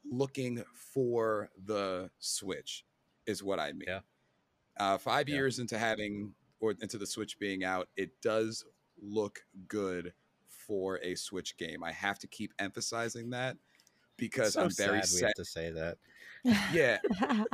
looking 0.09 0.63
for 0.93 1.49
the 1.65 2.09
switch 2.19 2.85
is 3.25 3.43
what 3.43 3.59
i 3.59 3.71
mean. 3.71 3.85
Yeah. 3.87 3.99
Uh 4.77 4.97
five 4.97 5.27
yeah. 5.27 5.35
years 5.35 5.59
into 5.59 5.77
having 5.77 6.33
or 6.59 6.75
into 6.79 6.97
the 6.97 7.07
switch 7.07 7.39
being 7.39 7.63
out 7.63 7.89
it 7.97 8.11
does 8.21 8.63
look 9.01 9.39
good 9.67 10.13
for 10.69 10.99
a 11.01 11.15
Switch 11.15 11.57
game. 11.57 11.83
I 11.83 11.91
have 11.91 12.19
to 12.19 12.27
keep 12.27 12.53
emphasizing 12.59 13.31
that 13.31 13.57
because 14.17 14.53
so 14.53 14.61
I'm 14.61 14.69
very 14.69 15.01
sad, 15.01 15.19
sad 15.19 15.33
to 15.35 15.45
say 15.45 15.71
that. 15.71 15.97
Yeah, 16.71 16.97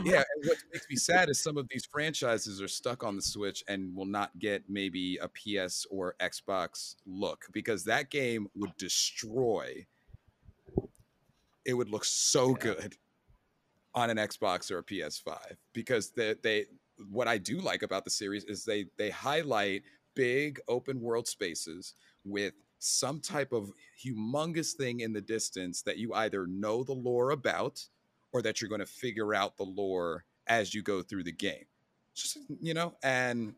yeah. 0.03 0.23
And 0.35 0.45
what 0.45 0.57
makes 0.73 0.85
me 0.89 0.97
sad 0.97 1.29
is 1.29 1.41
some 1.41 1.57
of 1.57 1.67
these 1.69 1.85
franchises 1.85 2.61
are 2.61 2.67
stuck 2.67 3.05
on 3.05 3.15
the 3.15 3.21
Switch 3.21 3.63
and 3.69 3.95
will 3.95 4.05
not 4.05 4.37
get 4.37 4.63
maybe 4.67 5.17
a 5.17 5.29
PS 5.29 5.87
or 5.89 6.15
Xbox 6.19 6.95
look 7.05 7.45
because 7.53 7.85
that 7.85 8.09
game 8.09 8.47
would 8.53 8.75
destroy. 8.77 9.87
It 11.65 11.73
would 11.73 11.89
look 11.89 12.03
so 12.03 12.49
yeah. 12.49 12.55
good 12.73 12.97
on 13.95 14.09
an 14.09 14.17
Xbox 14.17 14.69
or 14.71 14.79
a 14.79 14.83
PS5 14.83 15.37
because 15.71 16.11
they, 16.11 16.35
they 16.43 16.65
what 17.09 17.29
I 17.29 17.37
do 17.37 17.61
like 17.61 17.81
about 17.81 18.03
the 18.03 18.11
series 18.11 18.43
is 18.43 18.65
they 18.65 18.85
they 18.97 19.09
highlight 19.09 19.83
big 20.15 20.59
open 20.67 20.99
world 20.99 21.27
spaces 21.27 21.93
with 22.25 22.53
some 22.85 23.19
type 23.19 23.51
of 23.51 23.71
humongous 24.03 24.73
thing 24.73 24.99
in 24.99 25.13
the 25.13 25.21
distance 25.21 25.81
that 25.83 25.97
you 25.97 26.13
either 26.13 26.45
know 26.47 26.83
the 26.83 26.93
lore 26.93 27.31
about 27.31 27.83
or 28.31 28.41
that 28.41 28.61
you're 28.61 28.69
going 28.69 28.79
to 28.79 28.85
figure 28.85 29.33
out 29.33 29.57
the 29.57 29.63
lore 29.63 30.25
as 30.47 30.73
you 30.73 30.83
go 30.83 31.01
through 31.01 31.23
the 31.23 31.31
game. 31.31 31.65
Just, 32.13 32.37
you 32.61 32.73
know, 32.73 32.95
and 33.03 33.55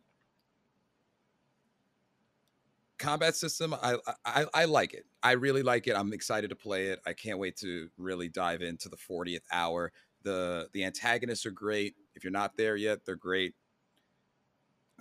combat 2.97 3.35
system, 3.35 3.73
I, 3.73 3.97
I 4.25 4.45
I 4.53 4.65
like 4.65 4.93
it. 4.93 5.05
I 5.21 5.33
really 5.33 5.63
like 5.63 5.87
it. 5.87 5.95
I'm 5.95 6.13
excited 6.13 6.49
to 6.49 6.55
play 6.55 6.87
it. 6.87 6.99
I 7.05 7.13
can't 7.13 7.39
wait 7.39 7.57
to 7.57 7.89
really 7.97 8.29
dive 8.29 8.61
into 8.61 8.89
the 8.89 8.97
40th 8.97 9.43
hour. 9.51 9.91
The 10.23 10.69
the 10.73 10.83
antagonists 10.83 11.45
are 11.45 11.51
great. 11.51 11.95
If 12.15 12.23
you're 12.23 12.31
not 12.31 12.57
there 12.57 12.75
yet, 12.75 13.05
they're 13.05 13.15
great. 13.15 13.53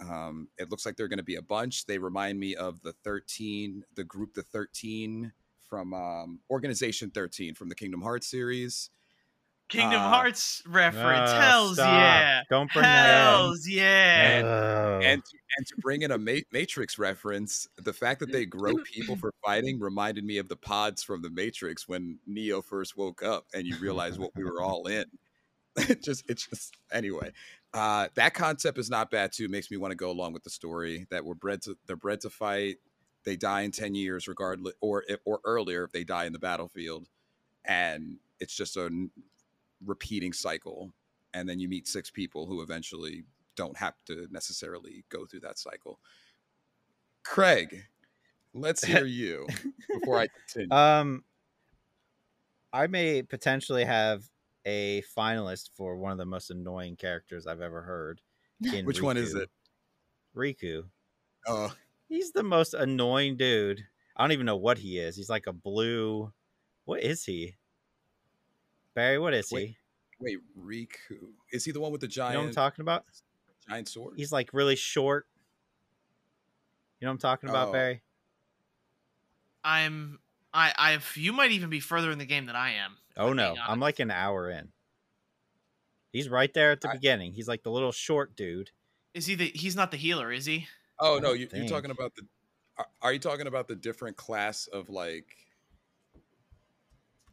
Um, 0.00 0.48
it 0.58 0.70
looks 0.70 0.84
like 0.84 0.96
they're 0.96 1.08
going 1.08 1.18
to 1.18 1.24
be 1.24 1.36
a 1.36 1.42
bunch. 1.42 1.86
They 1.86 1.98
remind 1.98 2.38
me 2.38 2.54
of 2.54 2.80
the 2.82 2.92
13, 2.92 3.84
the 3.94 4.04
group, 4.04 4.34
the 4.34 4.42
13 4.42 5.32
from 5.68 5.94
um, 5.94 6.40
Organization 6.50 7.10
13 7.10 7.54
from 7.54 7.68
the 7.68 7.74
Kingdom 7.74 8.02
Hearts 8.02 8.26
series. 8.26 8.90
Kingdom 9.68 10.00
uh, 10.00 10.08
Hearts 10.10 10.62
reference. 10.66 11.30
Uh, 11.30 11.40
Hells 11.40 11.74
stop. 11.74 11.88
yeah. 11.88 12.42
Don't 12.48 12.72
bring 12.72 12.84
Hells 12.84 13.64
that 13.64 13.70
yeah. 13.70 14.38
And, 14.38 15.04
and, 15.04 15.24
to, 15.24 15.36
and 15.56 15.66
to 15.66 15.74
bring 15.78 16.02
in 16.02 16.12
a 16.12 16.18
Ma- 16.18 16.44
Matrix 16.52 16.98
reference, 16.98 17.66
the 17.82 17.92
fact 17.92 18.20
that 18.20 18.30
they 18.30 18.46
grow 18.46 18.74
people 18.94 19.16
for 19.16 19.32
fighting 19.44 19.80
reminded 19.80 20.24
me 20.24 20.38
of 20.38 20.48
the 20.48 20.56
pods 20.56 21.02
from 21.02 21.20
the 21.20 21.30
Matrix 21.30 21.88
when 21.88 22.18
Neo 22.26 22.62
first 22.62 22.96
woke 22.96 23.24
up 23.24 23.46
and 23.54 23.66
you 23.66 23.76
realize 23.78 24.18
what 24.18 24.30
we 24.36 24.44
were 24.44 24.62
all 24.62 24.86
in. 24.86 25.06
it 25.76 26.02
just, 26.02 26.24
it's 26.28 26.46
just, 26.46 26.76
anyway. 26.92 27.32
Uh, 27.76 28.08
that 28.14 28.32
concept 28.32 28.78
is 28.78 28.88
not 28.88 29.10
bad 29.10 29.32
too. 29.32 29.44
It 29.44 29.50
makes 29.50 29.70
me 29.70 29.76
want 29.76 29.92
to 29.92 29.96
go 29.96 30.10
along 30.10 30.32
with 30.32 30.42
the 30.42 30.50
story 30.50 31.06
that 31.10 31.22
we're 31.22 31.34
bred 31.34 31.60
to 31.62 31.76
they're 31.86 31.94
bred 31.94 32.22
to 32.22 32.30
fight. 32.30 32.78
They 33.24 33.36
die 33.36 33.62
in 33.62 33.70
ten 33.70 33.94
years, 33.94 34.26
regardless, 34.26 34.72
or 34.80 35.04
or 35.26 35.40
earlier 35.44 35.84
if 35.84 35.92
they 35.92 36.02
die 36.02 36.24
in 36.24 36.32
the 36.32 36.38
battlefield, 36.38 37.06
and 37.66 38.16
it's 38.40 38.56
just 38.56 38.78
a 38.78 39.08
repeating 39.84 40.32
cycle. 40.32 40.90
And 41.34 41.46
then 41.46 41.60
you 41.60 41.68
meet 41.68 41.86
six 41.86 42.10
people 42.10 42.46
who 42.46 42.62
eventually 42.62 43.24
don't 43.56 43.76
have 43.76 43.94
to 44.06 44.26
necessarily 44.30 45.04
go 45.10 45.26
through 45.26 45.40
that 45.40 45.58
cycle. 45.58 46.00
Craig, 47.24 47.82
let's 48.54 48.82
hear 48.86 49.04
you 49.04 49.46
before 49.92 50.18
I 50.18 50.28
continue. 50.28 50.74
Um, 50.74 51.24
I 52.72 52.86
may 52.86 53.22
potentially 53.22 53.84
have 53.84 54.24
a 54.66 55.02
finalist 55.16 55.70
for 55.74 55.96
one 55.96 56.12
of 56.12 56.18
the 56.18 56.26
most 56.26 56.50
annoying 56.50 56.96
characters 56.96 57.46
I've 57.46 57.62
ever 57.62 57.80
heard. 57.82 58.20
Which 58.60 58.98
Riku. 58.98 59.02
one 59.02 59.16
is 59.16 59.34
it? 59.34 59.48
Riku. 60.34 60.84
Oh, 61.46 61.72
he's 62.08 62.32
the 62.32 62.42
most 62.42 62.74
annoying 62.74 63.36
dude. 63.36 63.84
I 64.16 64.24
don't 64.24 64.32
even 64.32 64.46
know 64.46 64.56
what 64.56 64.78
he 64.78 64.98
is. 64.98 65.16
He's 65.16 65.30
like 65.30 65.46
a 65.46 65.52
blue. 65.52 66.32
What 66.84 67.02
is 67.02 67.24
he? 67.24 67.54
Barry, 68.94 69.18
what 69.18 69.34
is 69.34 69.50
wait, 69.52 69.68
he? 69.68 69.76
Wait, 70.20 70.38
Riku. 70.58 71.28
Is 71.52 71.64
he 71.64 71.72
the 71.72 71.80
one 71.80 71.92
with 71.92 72.00
the 72.00 72.08
giant? 72.08 72.32
You 72.32 72.38
know 72.38 72.42
what 72.44 72.48
I'm 72.48 72.54
talking 72.54 72.82
about? 72.82 73.04
Giant 73.68 73.88
sword. 73.88 74.14
He's 74.16 74.32
like 74.32 74.50
really 74.52 74.76
short. 74.76 75.26
You 76.98 77.06
know 77.06 77.10
what 77.10 77.14
I'm 77.14 77.18
talking 77.18 77.50
about, 77.50 77.68
oh. 77.68 77.72
Barry? 77.72 78.02
I'm 79.62 80.18
I 80.54 80.72
I 80.76 80.98
you 81.14 81.32
might 81.32 81.50
even 81.52 81.70
be 81.70 81.80
further 81.80 82.10
in 82.10 82.18
the 82.18 82.24
game 82.24 82.46
than 82.46 82.56
I 82.56 82.74
am. 82.74 82.96
Oh 83.16 83.32
no, 83.32 83.54
I'm 83.66 83.80
like 83.80 83.98
an 84.00 84.10
hour 84.10 84.50
in. 84.50 84.68
He's 86.12 86.28
right 86.28 86.52
there 86.54 86.72
at 86.72 86.80
the 86.80 86.90
I, 86.90 86.94
beginning. 86.94 87.32
He's 87.32 87.48
like 87.48 87.62
the 87.62 87.70
little 87.70 87.92
short 87.92 88.36
dude. 88.36 88.70
Is 89.14 89.26
he 89.26 89.34
the? 89.34 89.46
He's 89.54 89.76
not 89.76 89.90
the 89.90 89.96
healer, 89.96 90.32
is 90.32 90.46
he? 90.46 90.66
Oh 90.98 91.18
no, 91.22 91.32
you, 91.32 91.48
are 91.54 91.68
talking 91.68 91.90
about 91.90 92.14
the. 92.14 92.22
Are, 92.78 92.86
are 93.02 93.12
you 93.12 93.18
talking 93.18 93.46
about 93.46 93.68
the 93.68 93.76
different 93.76 94.16
class 94.16 94.66
of 94.66 94.88
like? 94.88 95.26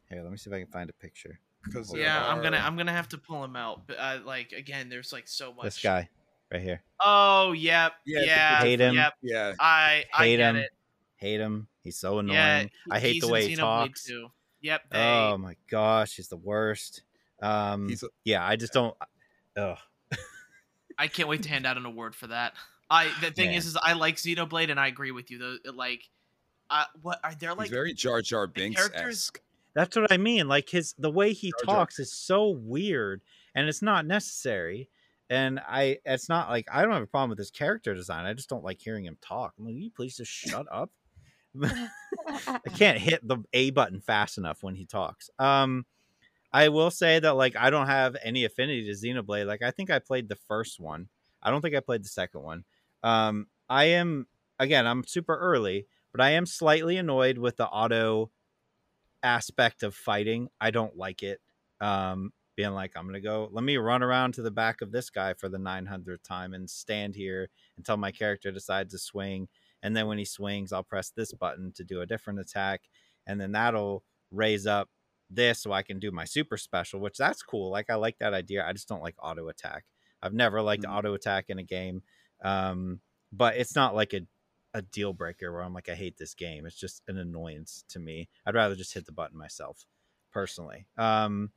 Here, 0.09 0.21
let 0.21 0.31
me 0.31 0.37
see 0.37 0.49
if 0.49 0.55
I 0.55 0.59
can 0.59 0.67
find 0.67 0.89
a 0.89 0.93
picture. 0.93 1.39
Because 1.63 1.93
yeah, 1.95 2.25
are... 2.25 2.31
I'm 2.31 2.41
gonna 2.41 2.57
I'm 2.57 2.75
gonna 2.75 2.91
have 2.91 3.09
to 3.09 3.17
pull 3.17 3.43
him 3.43 3.55
out. 3.55 3.87
But 3.87 3.97
uh, 3.99 4.19
like 4.25 4.51
again, 4.51 4.89
there's 4.89 5.13
like 5.13 5.27
so 5.27 5.53
much. 5.53 5.65
This 5.65 5.81
guy 5.81 6.09
right 6.51 6.61
here. 6.61 6.81
Oh 6.99 7.53
yep, 7.53 7.93
yeah, 8.05 8.21
yeah 8.25 8.59
hate 8.59 8.79
him. 8.79 8.95
Yep. 8.95 9.13
Yeah, 9.21 9.53
I 9.59 10.05
I 10.13 10.25
hate 10.25 10.39
him. 10.39 10.55
It. 10.57 10.69
Hate 11.15 11.39
him. 11.39 11.67
He's 11.81 11.97
so 11.97 12.19
annoying. 12.19 12.35
Yeah, 12.35 12.65
I 12.91 12.99
hate 12.99 13.21
the 13.21 13.27
way 13.27 13.47
he 13.47 13.55
talks. 13.55 14.05
Too. 14.05 14.27
Yep. 14.63 14.81
They... 14.91 14.97
Oh 14.97 15.37
my 15.37 15.55
gosh, 15.69 16.15
he's 16.15 16.29
the 16.29 16.37
worst. 16.37 17.03
Um, 17.41 17.89
a... 17.91 18.07
yeah, 18.23 18.45
I 18.45 18.55
just 18.55 18.73
don't. 18.73 18.95
Ugh. 19.55 19.77
I 20.97 21.07
can't 21.07 21.27
wait 21.27 21.43
to 21.43 21.49
hand 21.49 21.65
out 21.65 21.77
an 21.77 21.85
award 21.85 22.15
for 22.15 22.27
that. 22.27 22.53
I 22.89 23.11
the 23.21 23.31
thing 23.31 23.49
Man. 23.49 23.57
is, 23.57 23.65
is 23.67 23.77
I 23.77 23.93
like 23.93 24.15
Xenoblade, 24.15 24.71
and 24.71 24.79
I 24.79 24.87
agree 24.87 25.11
with 25.11 25.29
you. 25.29 25.37
Though, 25.37 25.71
like, 25.71 26.09
uh, 26.69 26.85
what 27.01 27.19
are 27.23 27.35
there 27.35 27.53
like? 27.53 27.67
He's 27.67 27.71
very 27.71 27.93
Jar 27.93 28.21
Jar 28.21 28.47
Binks 28.47 28.89
esque. 28.93 29.39
That's 29.75 29.95
what 29.95 30.11
I 30.11 30.17
mean. 30.17 30.47
Like 30.47 30.69
his 30.69 30.93
the 30.97 31.11
way 31.11 31.33
he 31.33 31.51
Jar 31.51 31.65
Jar. 31.65 31.75
talks 31.75 31.99
is 31.99 32.11
so 32.11 32.49
weird, 32.49 33.21
and 33.53 33.67
it's 33.67 33.81
not 33.81 34.05
necessary. 34.05 34.89
And 35.29 35.59
I, 35.67 35.97
it's 36.05 36.29
not 36.29 36.49
like 36.49 36.67
I 36.71 36.83
don't 36.83 36.91
have 36.91 37.01
a 37.01 37.07
problem 37.07 37.31
with 37.31 37.39
his 37.39 37.49
character 37.49 37.95
design. 37.95 38.25
I 38.25 38.33
just 38.33 38.49
don't 38.49 38.63
like 38.63 38.79
hearing 38.79 39.05
him 39.05 39.17
talk. 39.21 39.53
I'm 39.57 39.65
like, 39.65 39.73
you 39.75 39.89
please 39.89 40.15
just 40.15 40.31
shut 40.31 40.67
up. 40.71 40.91
I 41.63 42.69
can't 42.75 42.97
hit 42.97 43.27
the 43.27 43.37
A 43.53 43.71
button 43.71 43.99
fast 43.99 44.37
enough 44.37 44.63
when 44.63 44.75
he 44.75 44.85
talks. 44.85 45.29
Um, 45.39 45.85
I 46.51 46.69
will 46.69 46.91
say 46.91 47.19
that 47.19 47.35
like 47.35 47.55
I 47.55 47.69
don't 47.69 47.87
have 47.87 48.15
any 48.23 48.45
affinity 48.45 48.85
to 48.85 48.91
Xenoblade. 48.91 49.47
Like 49.47 49.63
I 49.63 49.71
think 49.71 49.89
I 49.89 49.99
played 49.99 50.29
the 50.29 50.35
first 50.35 50.79
one. 50.79 51.07
I 51.41 51.51
don't 51.51 51.61
think 51.61 51.75
I 51.75 51.79
played 51.79 52.03
the 52.03 52.09
second 52.09 52.41
one. 52.41 52.63
Um, 53.01 53.47
I 53.69 53.85
am 53.85 54.27
again, 54.59 54.85
I'm 54.85 55.03
super 55.05 55.35
early, 55.35 55.87
but 56.11 56.21
I 56.21 56.31
am 56.31 56.45
slightly 56.45 56.97
annoyed 56.97 57.37
with 57.37 57.57
the 57.57 57.67
auto 57.67 58.31
aspect 59.23 59.83
of 59.83 59.95
fighting. 59.95 60.49
I 60.61 60.71
don't 60.71 60.95
like 60.95 61.23
it. 61.23 61.41
Um, 61.81 62.31
being 62.55 62.73
like, 62.73 62.91
I'm 62.95 63.07
gonna 63.07 63.19
go. 63.19 63.49
Let 63.51 63.63
me 63.63 63.77
run 63.77 64.03
around 64.03 64.35
to 64.35 64.43
the 64.43 64.51
back 64.51 64.81
of 64.81 64.91
this 64.91 65.09
guy 65.09 65.33
for 65.33 65.49
the 65.49 65.57
900th 65.57 66.23
time 66.23 66.53
and 66.53 66.69
stand 66.69 67.15
here 67.15 67.49
until 67.77 67.97
my 67.97 68.11
character 68.11 68.51
decides 68.51 68.93
to 68.93 68.99
swing. 68.99 69.47
And 69.83 69.95
then 69.95 70.07
when 70.07 70.17
he 70.17 70.25
swings, 70.25 70.73
I'll 70.73 70.83
press 70.83 71.11
this 71.11 71.33
button 71.33 71.73
to 71.73 71.85
do 71.85 72.01
a 72.01 72.07
different 72.07 72.39
attack, 72.39 72.83
and 73.27 73.39
then 73.41 73.51
that'll 73.53 74.03
raise 74.31 74.65
up 74.67 74.89
this 75.29 75.61
so 75.61 75.71
I 75.71 75.83
can 75.83 75.99
do 75.99 76.11
my 76.11 76.25
super 76.25 76.57
special, 76.57 76.99
which 76.99 77.17
that's 77.17 77.43
cool. 77.43 77.69
Like 77.71 77.89
I 77.91 77.95
like 77.95 78.19
that 78.19 78.33
idea. 78.33 78.65
I 78.65 78.73
just 78.73 78.87
don't 78.87 79.03
like 79.03 79.15
auto 79.19 79.49
attack. 79.49 79.85
I've 80.21 80.33
never 80.33 80.61
liked 80.61 80.85
Mhm. 80.85 80.89
auto 80.89 81.13
attack 81.13 81.49
in 81.49 81.59
a 81.59 81.63
game. 81.63 82.03
Um, 82.43 83.01
but 83.31 83.57
it's 83.57 83.75
not 83.75 83.95
like 83.95 84.13
a 84.13 84.21
a 84.75 84.81
deal 84.81 85.13
breaker 85.13 85.51
where 85.51 85.61
I'm 85.61 85.73
like 85.73 85.89
I 85.89 85.95
hate 85.95 86.17
this 86.17 86.33
game. 86.33 86.65
It's 86.65 86.75
just 86.79 87.03
an 87.07 87.17
annoyance 87.17 87.83
to 87.89 87.99
me. 87.99 88.29
I'd 88.45 88.55
rather 88.55 88.75
just 88.75 88.93
hit 88.93 89.05
the 89.05 89.11
button 89.11 89.37
myself, 89.37 89.85
personally. 90.31 90.87
Um, 90.97 91.51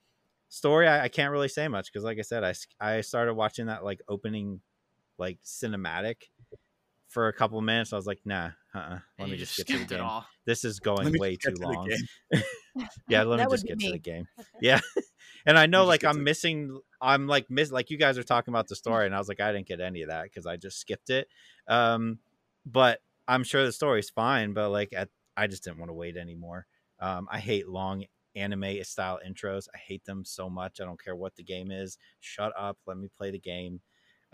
story 0.48 0.88
I, 0.88 1.04
I 1.04 1.08
can't 1.08 1.32
really 1.32 1.48
say 1.48 1.68
much 1.68 1.92
because, 1.92 2.04
like 2.04 2.18
I 2.18 2.22
said, 2.22 2.44
I, 2.44 2.54
I 2.80 3.00
started 3.02 3.34
watching 3.34 3.66
that 3.66 3.84
like 3.84 4.02
opening 4.08 4.62
like 5.18 5.40
cinematic 5.44 6.24
for 7.16 7.28
a 7.28 7.32
couple 7.32 7.56
of 7.56 7.64
minutes. 7.64 7.94
I 7.94 7.96
was 7.96 8.06
like, 8.06 8.20
nah, 8.26 8.50
uh-uh. 8.74 8.98
Let 9.18 9.28
you 9.28 9.32
me 9.32 9.38
just 9.38 9.56
just 9.56 9.66
get 9.66 9.78
to 9.78 9.86
the 9.86 9.94
game. 9.94 10.04
all. 10.04 10.26
This 10.44 10.64
is 10.64 10.80
going 10.80 11.18
way 11.18 11.36
too 11.36 11.52
to 11.52 11.62
long. 11.62 11.90
yeah, 13.08 13.22
let 13.22 13.38
me 13.38 13.42
That 13.42 13.48
would 13.48 13.54
just 13.54 13.62
be 13.62 13.68
get 13.70 13.80
to 13.80 13.92
the 13.92 13.98
game. 13.98 14.28
Yeah. 14.60 14.80
and 15.46 15.56
I 15.58 15.64
know 15.64 15.86
like 15.86 16.04
I'm 16.04 16.16
to- 16.16 16.20
missing 16.20 16.78
I'm 17.00 17.26
like 17.26 17.48
miss 17.48 17.72
like 17.72 17.88
you 17.88 17.96
guys 17.96 18.18
are 18.18 18.22
talking 18.22 18.52
about 18.52 18.68
the 18.68 18.76
story 18.76 19.06
and 19.06 19.14
I 19.14 19.18
was 19.18 19.28
like 19.28 19.40
I 19.40 19.50
didn't 19.50 19.66
get 19.66 19.80
any 19.80 20.02
of 20.02 20.10
that 20.10 20.24
because 20.24 20.44
I 20.44 20.58
just 20.58 20.78
skipped 20.78 21.08
it. 21.08 21.26
Um 21.68 22.18
but 22.66 23.00
I'm 23.26 23.44
sure 23.44 23.64
the 23.64 23.72
story's 23.72 24.10
fine, 24.10 24.52
but 24.52 24.68
like 24.68 24.92
at, 24.92 25.08
I 25.38 25.46
just 25.46 25.64
didn't 25.64 25.78
want 25.78 25.88
to 25.88 25.94
wait 25.94 26.18
anymore. 26.18 26.66
Um 27.00 27.28
I 27.30 27.38
hate 27.38 27.66
long 27.66 28.04
anime 28.34 28.84
style 28.84 29.20
intros. 29.26 29.68
I 29.74 29.78
hate 29.78 30.04
them 30.04 30.22
so 30.22 30.50
much. 30.50 30.82
I 30.82 30.84
don't 30.84 31.02
care 31.02 31.16
what 31.16 31.34
the 31.34 31.44
game 31.44 31.70
is. 31.70 31.96
Shut 32.20 32.52
up, 32.58 32.76
let 32.86 32.98
me 32.98 33.08
play 33.16 33.30
the 33.30 33.38
game. 33.38 33.80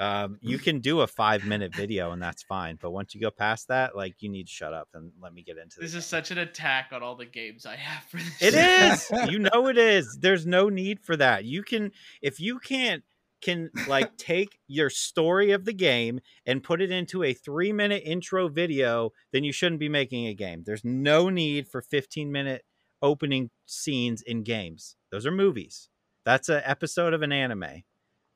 Um, 0.02 0.38
you 0.40 0.58
can 0.58 0.80
do 0.80 1.02
a 1.02 1.06
five 1.06 1.44
minute 1.44 1.72
video 1.74 2.10
and 2.10 2.20
that's 2.20 2.42
fine, 2.42 2.76
but 2.80 2.90
once 2.90 3.14
you 3.14 3.20
go 3.20 3.30
past 3.30 3.68
that, 3.68 3.94
like 3.94 4.16
you 4.20 4.28
need 4.28 4.48
to 4.48 4.52
shut 4.52 4.74
up 4.74 4.88
and 4.94 5.12
let 5.22 5.32
me 5.32 5.42
get 5.42 5.58
into 5.58 5.78
This 5.78 5.92
game. 5.92 5.98
is 5.98 6.06
such 6.06 6.32
an 6.32 6.38
attack 6.38 6.88
on 6.90 7.04
all 7.04 7.14
the 7.14 7.24
games 7.24 7.66
I 7.66 7.76
have 7.76 8.02
for 8.04 8.16
this. 8.16 8.42
It 8.42 8.54
is. 8.54 9.30
you 9.30 9.38
know 9.38 9.68
it 9.68 9.78
is. 9.78 10.18
There's 10.20 10.44
no 10.44 10.68
need 10.68 10.98
for 10.98 11.16
that. 11.18 11.44
You 11.44 11.62
can 11.62 11.92
if 12.20 12.40
you 12.40 12.58
can't 12.58 13.04
can 13.42 13.70
like 13.86 14.16
take 14.16 14.58
your 14.66 14.90
story 14.90 15.52
of 15.52 15.64
the 15.66 15.72
game 15.72 16.18
and 16.46 16.64
put 16.64 16.80
it 16.82 16.90
into 16.90 17.22
a 17.22 17.32
3 17.32 17.72
minute 17.72 18.02
intro 18.04 18.48
video, 18.48 19.10
then 19.32 19.44
you 19.44 19.52
shouldn't 19.52 19.80
be 19.80 19.88
making 19.88 20.26
a 20.26 20.34
game. 20.34 20.64
There's 20.66 20.84
no 20.84 21.28
need 21.28 21.68
for 21.68 21.80
15 21.80 22.32
minute 22.32 22.64
opening 23.02 23.50
scenes 23.66 24.20
in 24.22 24.42
games. 24.42 24.96
Those 25.12 25.26
are 25.26 25.32
movies. 25.32 25.88
That's 26.24 26.48
an 26.48 26.62
episode 26.64 27.14
of 27.14 27.22
an 27.22 27.30
anime. 27.30 27.84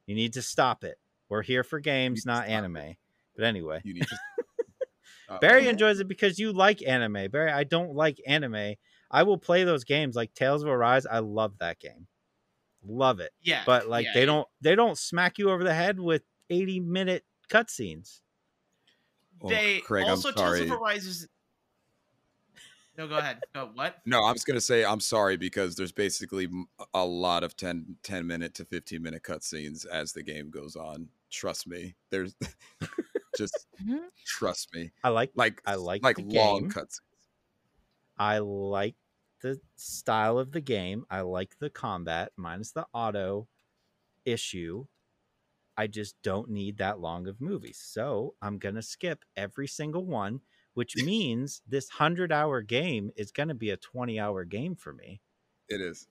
You 0.06 0.14
need 0.14 0.32
to 0.34 0.43
stop 0.43 0.84
it. 0.84 0.98
We're 1.28 1.43
here 1.43 1.65
for 1.65 1.81
games, 1.81 2.24
not 2.24 2.44
stop 2.44 2.48
it. 2.48 2.53
anime. 2.53 2.97
But 3.35 3.44
anyway, 3.44 3.81
You 3.85 3.94
need 3.94 4.07
to. 4.07 4.16
Uh, 5.28 5.40
Barry 5.40 5.66
enjoys 5.66 5.98
it 5.98 6.07
because 6.07 6.39
you 6.39 6.53
like 6.53 6.86
anime. 6.86 7.28
Barry, 7.32 7.51
I 7.51 7.65
don't 7.65 7.97
like 7.97 8.20
anime. 8.28 8.74
I 9.11 9.24
will 9.24 9.39
play 9.39 9.65
those 9.65 9.82
games 9.82 10.15
like 10.15 10.32
Tales 10.35 10.62
of 10.62 10.69
Arise. 10.69 11.05
I 11.05 11.19
love 11.19 11.59
that 11.59 11.81
game. 11.81 12.07
Love 12.86 13.19
it. 13.19 13.32
Yeah, 13.43 13.65
But 13.66 13.89
like 13.89 14.05
yeah, 14.05 14.12
they 14.15 14.20
yeah. 14.20 14.27
don't 14.27 14.48
they 14.61 14.74
don't 14.77 14.97
smack 14.97 15.39
you 15.39 15.51
over 15.51 15.65
the 15.65 15.74
head 15.74 15.98
with 15.98 16.23
80 16.48 16.78
minute 16.78 17.24
cutscenes. 17.51 18.20
Oh, 19.43 19.48
they 19.48 19.81
Craig, 19.81 20.05
I'm 20.05 20.11
also 20.11 20.31
Tales 20.31 20.59
sorry. 20.59 20.61
of 20.62 20.70
Arise 20.70 21.07
is. 21.07 21.27
No, 22.97 23.09
go 23.09 23.19
ahead. 23.19 23.40
Go 23.53 23.70
what? 23.74 23.97
No, 24.07 24.23
I 24.24 24.31
was 24.32 24.44
gonna 24.44 24.61
say 24.61 24.85
I'm 24.85 25.01
sorry 25.01 25.36
because 25.36 25.74
there's 25.74 25.90
basically 25.90 26.48
a 26.94 27.05
lot 27.05 27.43
of 27.43 27.57
10, 27.57 27.97
10 28.05 28.27
minute 28.28 28.55
to 28.55 28.65
15 28.65 29.03
minute 29.03 29.24
cutscenes 29.24 29.85
as 29.86 30.12
the 30.12 30.23
game 30.23 30.51
goes 30.51 30.77
on. 30.77 31.09
Trust 31.31 31.66
me. 31.66 31.97
There's 32.11 32.35
just 33.35 33.66
Mhm. 33.78 34.11
trust 34.24 34.73
me. 34.74 34.93
I 35.03 35.11
like 35.11 35.35
Like 35.35 35.62
I 35.66 35.77
like 35.77 36.03
like 36.03 36.16
the 36.16 36.23
long 36.23 36.66
cuts. 36.66 37.01
I 38.19 38.39
like 38.39 38.97
the 39.40 39.61
style 39.77 40.39
of 40.39 40.53
the 40.53 40.61
game. 40.61 41.07
I 41.11 41.20
like 41.23 41.59
the 41.59 41.70
combat 41.70 42.32
minus 42.36 42.73
the 42.73 42.86
auto 42.93 43.48
issue. 44.24 44.86
I 45.77 45.86
just 45.89 46.20
don't 46.23 46.51
need 46.51 46.78
that 46.78 47.01
long 47.01 47.28
of 47.28 47.40
movies. 47.40 47.78
So 47.78 48.36
I'm 48.43 48.59
to 48.77 48.82
skip 48.82 49.24
every 49.36 49.69
single 49.69 50.07
one, 50.07 50.43
which 50.74 50.98
means 50.98 51.62
this 51.66 51.90
100 51.90 52.32
hour 52.32 52.62
game 52.62 53.12
is 53.16 53.32
to 53.48 53.55
be 53.55 53.70
a 53.70 53.78
20 53.78 54.20
hour 54.20 54.44
game 54.44 54.77
for 54.77 54.93
me. 54.94 55.23
It 55.69 55.81
is. 55.81 56.09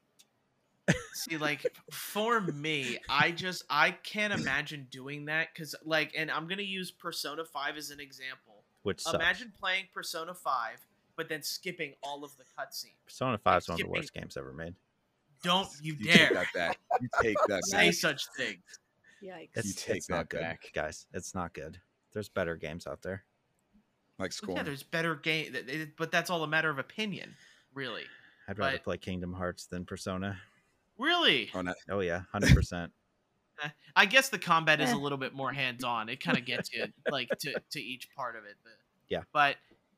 See, 1.14 1.38
like 1.38 1.66
for 1.91 2.41
me, 2.41 2.98
I 3.10 3.32
just 3.32 3.64
I 3.70 3.91
can't 3.91 4.34
imagine 4.34 4.88
doing 4.91 5.26
that 5.26 5.48
because 5.53 5.74
like, 5.84 6.14
and 6.16 6.30
I'm 6.30 6.48
gonna 6.48 6.62
use 6.62 6.91
Persona 6.91 7.44
Five 7.45 7.78
as 7.78 7.90
an 7.90 7.99
example. 7.99 8.64
Which 8.84 9.02
sucks. 9.02 9.16
Imagine 9.16 9.52
playing 9.60 9.86
Persona 9.94 10.34
Five, 10.36 10.86
but 11.16 11.28
then 11.28 11.41
skipping 11.41 11.94
all 12.03 12.24
of 12.24 12.32
the 12.38 12.44
cutscenes. 12.44 12.94
Persona 13.06 13.38
5 13.40 13.57
is 13.62 13.68
one 13.70 13.82
of 13.82 13.86
the 13.88 13.90
worst 13.90 14.14
games 14.14 14.38
ever 14.38 14.53
made. 14.53 14.76
Don't 15.41 15.68
you, 15.82 15.94
You 15.95 16.06
take 16.06 16.16
dare 16.18 16.34
that 16.36 16.48
back. 16.53 16.80
You 17.02 17.07
take 17.22 17.38
that 17.48 17.64
say 17.66 17.91
such 17.91 18.28
things. 18.38 18.62
Yikes. 19.24 19.49
It's, 19.56 19.74
take 19.84 19.95
it's 19.98 20.10
not 20.10 20.18
that 20.18 20.30
good, 20.30 20.41
back. 20.41 20.72
guys. 20.76 21.07
It's 21.14 21.34
not 21.34 21.53
good. 21.53 21.80
There's 22.14 22.30
better 22.30 22.56
games 22.56 22.86
out 22.86 23.02
there. 23.02 23.24
Like 24.20 24.30
But 24.30 24.34
scorn. 24.34 24.57
yeah, 24.57 24.64
there's 24.64 24.84
better 24.84 25.16
game, 25.16 25.52
th- 25.53 25.66
th- 25.66 25.90
but 25.98 26.12
that's 26.12 26.30
all 26.30 26.44
a 26.44 26.48
matter 26.48 26.70
of 26.70 26.78
opinion, 26.78 27.36
really. 27.74 28.03
I'd 28.48 28.60
rather 28.60 28.74
But- 28.78 28.84
play 28.84 28.98
Kingdom 28.98 29.34
Hearts 29.34 29.66
than 29.66 29.84
Persona. 29.86 30.38
Really, 30.98 31.50
Oh, 31.54 31.62
no. 31.62 31.74
Oh 31.90 32.00
yeah, 32.00 32.22
hundred 32.32 32.54
percent. 32.56 32.92
I 33.96 34.06
guess 34.06 34.28
the 34.30 34.38
combat 34.40 34.82
is 34.82 34.90
Eh. 34.90 34.94
a 34.96 34.98
little 34.98 35.18
bit 35.18 35.34
more 35.34 35.52
hands-on. 35.54 36.10
It 36.10 36.20
kind 36.22 36.38
of 36.38 36.44
gets 36.46 36.74
you 36.74 36.86
like 37.10 37.30
to 37.40 37.54
to 37.72 37.80
each 37.82 38.10
part 38.16 38.36
of 38.36 38.44
it. 38.46 38.58
The- 38.64 38.72
Yeah. 39.08 39.24
But 39.32 39.58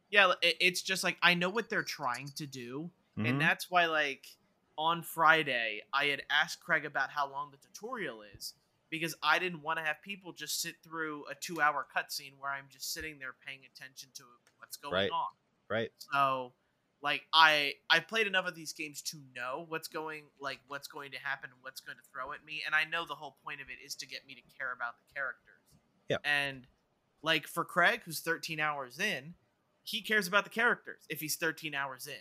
yeah, 0.09 0.33
it, 0.41 0.57
it's 0.59 0.81
just 0.81 1.03
like 1.03 1.17
I 1.21 1.33
know 1.33 1.49
what 1.49 1.69
they're 1.69 1.83
trying 1.83 2.29
to 2.37 2.45
do, 2.45 2.91
Mhm. 3.17 3.29
and 3.29 3.41
that's 3.41 3.69
why 3.71 3.85
like 3.87 4.27
on 4.77 5.01
Friday 5.01 5.81
I 5.91 6.05
had 6.05 6.21
asked 6.29 6.61
Craig 6.61 6.85
about 6.85 7.09
how 7.09 7.29
long 7.31 7.49
the 7.51 7.57
tutorial 7.57 8.21
is 8.21 8.53
because 8.91 9.15
I 9.23 9.39
didn't 9.39 9.63
want 9.63 9.79
to 9.79 9.83
have 9.85 10.01
people 10.03 10.33
just 10.33 10.61
sit 10.61 10.75
through 10.83 11.25
a 11.27 11.33
two-hour 11.35 11.87
cutscene 11.95 12.37
where 12.39 12.51
I'm 12.51 12.67
just 12.69 12.93
sitting 12.93 13.17
there 13.19 13.33
paying 13.45 13.61
attention 13.65 14.09
to 14.13 14.23
what's 14.59 14.77
going 14.77 14.93
Right. 14.93 15.11
on. 15.11 15.29
right. 15.67 15.91
So 16.13 16.53
like 17.01 17.23
I 17.33 17.73
I 17.89 17.99
played 17.99 18.27
enough 18.27 18.47
of 18.47 18.55
these 18.55 18.73
games 18.73 19.01
to 19.03 19.17
know 19.35 19.65
what's 19.67 19.87
going 19.87 20.23
like 20.39 20.59
what's 20.67 20.87
going 20.87 21.11
to 21.11 21.17
happen 21.17 21.49
and 21.51 21.59
what's 21.61 21.81
going 21.81 21.97
to 21.97 22.03
throw 22.11 22.33
at 22.33 22.43
me 22.45 22.63
and 22.65 22.73
I 22.73 22.85
know 22.85 23.05
the 23.05 23.15
whole 23.15 23.37
point 23.43 23.61
of 23.61 23.67
it 23.69 23.83
is 23.85 23.95
to 23.95 24.07
get 24.07 24.25
me 24.27 24.35
to 24.35 24.41
care 24.57 24.73
about 24.73 24.95
the 24.97 25.13
characters. 25.13 25.61
Yeah. 26.09 26.17
And 26.23 26.67
like 27.21 27.47
for 27.47 27.63
Craig 27.63 28.01
who's 28.05 28.19
13 28.19 28.59
hours 28.59 28.99
in, 28.99 29.35
he 29.83 30.01
cares 30.01 30.27
about 30.27 30.43
the 30.43 30.49
characters 30.49 31.03
if 31.09 31.19
he's 31.19 31.35
13 31.35 31.75
hours 31.75 32.07
in. 32.07 32.13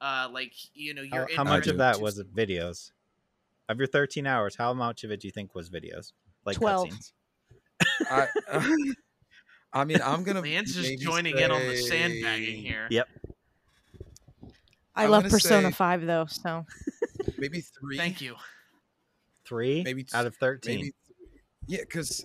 Uh 0.00 0.28
like 0.30 0.52
you 0.74 0.92
know 0.92 1.04
How, 1.10 1.16
you're 1.16 1.26
in 1.26 1.36
how 1.36 1.44
much 1.44 1.66
of 1.66 1.78
that 1.78 2.00
was 2.00 2.18
it 2.18 2.34
videos? 2.34 2.90
Of 3.68 3.78
your 3.78 3.86
13 3.86 4.26
hours, 4.26 4.56
how 4.56 4.74
much 4.74 5.04
of 5.04 5.10
it 5.10 5.20
do 5.20 5.28
you 5.28 5.32
think 5.32 5.54
was 5.54 5.70
videos? 5.70 6.12
Like 6.44 6.56
12. 6.56 6.88
cutscenes? 6.88 7.12
I, 8.10 8.28
I 9.72 9.84
mean, 9.84 9.98
I'm 10.04 10.22
gonna. 10.22 10.40
Lance 10.40 10.74
just 10.74 10.88
maybe 10.88 11.02
joining 11.02 11.38
in 11.38 11.50
on 11.50 11.60
the 11.66 11.76
sandbagging 11.76 12.62
here. 12.62 12.86
Yep. 12.90 13.08
I 14.96 15.04
I'm 15.04 15.10
love 15.10 15.24
Persona 15.24 15.68
say- 15.70 15.74
5 15.76 16.06
though, 16.06 16.26
so 16.26 16.64
Maybe 17.38 17.60
three. 17.60 17.96
Thank 17.96 18.20
you. 18.20 18.36
Three 19.46 19.82
Maybe 19.82 20.06
out 20.14 20.26
of 20.26 20.36
13. 20.36 20.76
Maybe. 20.76 20.92
Yeah, 21.66 21.80
because 21.80 22.24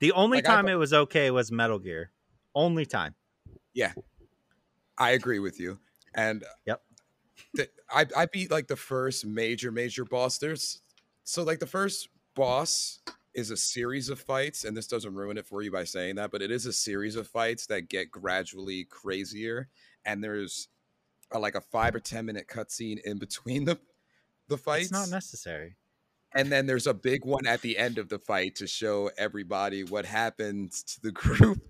The 0.00 0.12
only 0.12 0.38
Like, 0.38 0.44
time 0.44 0.64
pl- 0.64 0.74
it 0.74 0.76
was 0.76 0.92
okay 0.92 1.30
was 1.30 1.50
Metal 1.52 1.78
Gear. 1.78 2.10
Only 2.54 2.86
time. 2.86 3.14
Yeah, 3.74 3.92
I 4.96 5.10
agree 5.10 5.38
with 5.38 5.60
you. 5.60 5.78
And 6.14 6.42
uh, 6.42 6.46
Yep. 6.66 6.82
the, 7.54 7.68
I 7.90 8.06
I 8.16 8.26
beat 8.26 8.50
like 8.50 8.66
the 8.66 8.76
first 8.76 9.24
major 9.26 9.70
major 9.70 10.04
boss. 10.04 10.38
There's 10.38 10.80
so 11.24 11.42
like 11.44 11.58
the 11.60 11.66
first 11.66 12.08
boss 12.34 13.00
is 13.34 13.50
a 13.50 13.56
series 13.56 14.08
of 14.08 14.18
fights, 14.18 14.64
and 14.64 14.76
this 14.76 14.86
doesn't 14.88 15.14
ruin 15.14 15.36
it 15.38 15.46
for 15.46 15.62
you 15.62 15.70
by 15.70 15.84
saying 15.84 16.16
that, 16.16 16.30
but 16.32 16.42
it 16.42 16.50
is 16.50 16.66
a 16.66 16.72
series 16.72 17.14
of 17.14 17.28
fights 17.28 17.66
that 17.66 17.88
get 17.88 18.10
gradually 18.10 18.84
crazier, 18.84 19.68
and 20.04 20.24
there's 20.24 20.68
a, 21.32 21.38
like 21.38 21.54
a 21.54 21.60
five 21.60 21.94
or 21.94 22.00
ten 22.00 22.26
minute 22.26 22.46
cutscene 22.48 22.98
in 23.04 23.18
between 23.18 23.64
the 23.64 23.78
the 24.48 24.56
fights. 24.58 24.84
It's 24.86 24.92
not 24.92 25.10
necessary. 25.10 25.76
and 26.34 26.50
then 26.52 26.66
there's 26.66 26.86
a 26.86 26.94
big 26.94 27.24
one 27.24 27.46
at 27.46 27.62
the 27.62 27.76
end 27.78 27.98
of 27.98 28.08
the 28.08 28.18
fight 28.18 28.54
to 28.56 28.66
show 28.66 29.10
everybody 29.18 29.84
what 29.84 30.04
happens 30.04 30.82
to 30.84 31.00
the 31.02 31.12
group 31.22 31.60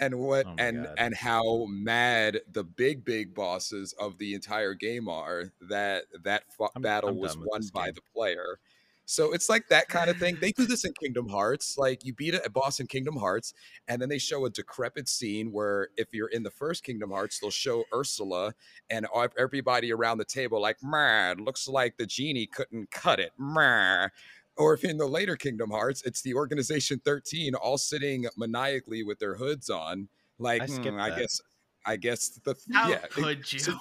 and 0.00 0.18
what 0.18 0.46
Oh 0.46 0.54
and 0.58 0.84
God. 0.84 0.94
and 0.98 1.14
how 1.14 1.66
mad 1.68 2.40
the 2.50 2.64
big 2.64 3.04
big 3.04 3.34
bosses 3.34 3.92
of 3.98 4.18
the 4.18 4.34
entire 4.34 4.74
game 4.74 5.08
are 5.08 5.52
that 5.68 6.04
that 6.24 6.44
fu- 6.52 6.64
I'm- 6.64 6.82
battle 6.82 7.10
I'm 7.10 7.16
was 7.18 7.36
won 7.36 7.62
by 7.72 7.90
the 7.92 8.00
player 8.14 8.58
so 9.06 9.32
it's 9.32 9.48
like 9.48 9.68
that 9.68 9.88
kind 9.88 10.08
of 10.08 10.16
thing 10.16 10.36
they 10.40 10.52
do 10.52 10.64
this 10.72 10.84
in 10.84 10.92
kingdom 10.94 11.28
hearts 11.28 11.76
like 11.76 12.04
you 12.04 12.12
beat 12.14 12.34
a 12.34 12.44
a 12.46 12.50
boss 12.50 12.80
in 12.80 12.86
kingdom 12.86 13.16
hearts 13.16 13.54
and 13.88 14.00
then 14.00 14.08
they 14.08 14.18
show 14.18 14.44
a 14.46 14.50
decrepit 14.50 15.08
scene 15.08 15.50
where 15.52 15.88
if 15.96 16.08
you're 16.12 16.28
in 16.28 16.42
the 16.42 16.50
first 16.50 16.82
kingdom 16.84 17.10
hearts 17.10 17.38
they'll 17.38 17.50
show 17.50 17.84
ursula 17.94 18.52
and 18.90 19.06
everybody 19.38 19.92
around 19.92 20.18
the 20.18 20.24
table 20.24 20.60
like 20.60 20.76
man 20.82 21.38
looks 21.44 21.68
like 21.68 21.96
the 21.96 22.06
genie 22.06 22.46
couldn't 22.46 22.90
cut 22.90 23.18
it 23.20 23.32
Meh." 23.38 24.08
or 24.56 24.74
if 24.74 24.84
in 24.84 24.96
the 24.96 25.06
later 25.06 25.36
kingdom 25.36 25.70
hearts 25.70 26.02
it's 26.04 26.22
the 26.22 26.34
organization 26.34 27.00
13 27.04 27.54
all 27.54 27.76
sitting 27.78 28.26
maniacally 28.36 29.02
with 29.02 29.18
their 29.18 29.34
hoods 29.34 29.68
on 29.70 30.08
like 30.38 30.62
I 30.62 30.66
"Hmm, 30.66 30.98
i 31.00 31.10
guess 31.10 31.40
i 31.86 31.96
guess 31.96 32.28
the 32.44 32.54
How 32.72 32.88
yeah 32.88 33.04
it- 33.04 33.10
could 33.10 33.52
you? 33.52 33.58
so 33.58 33.74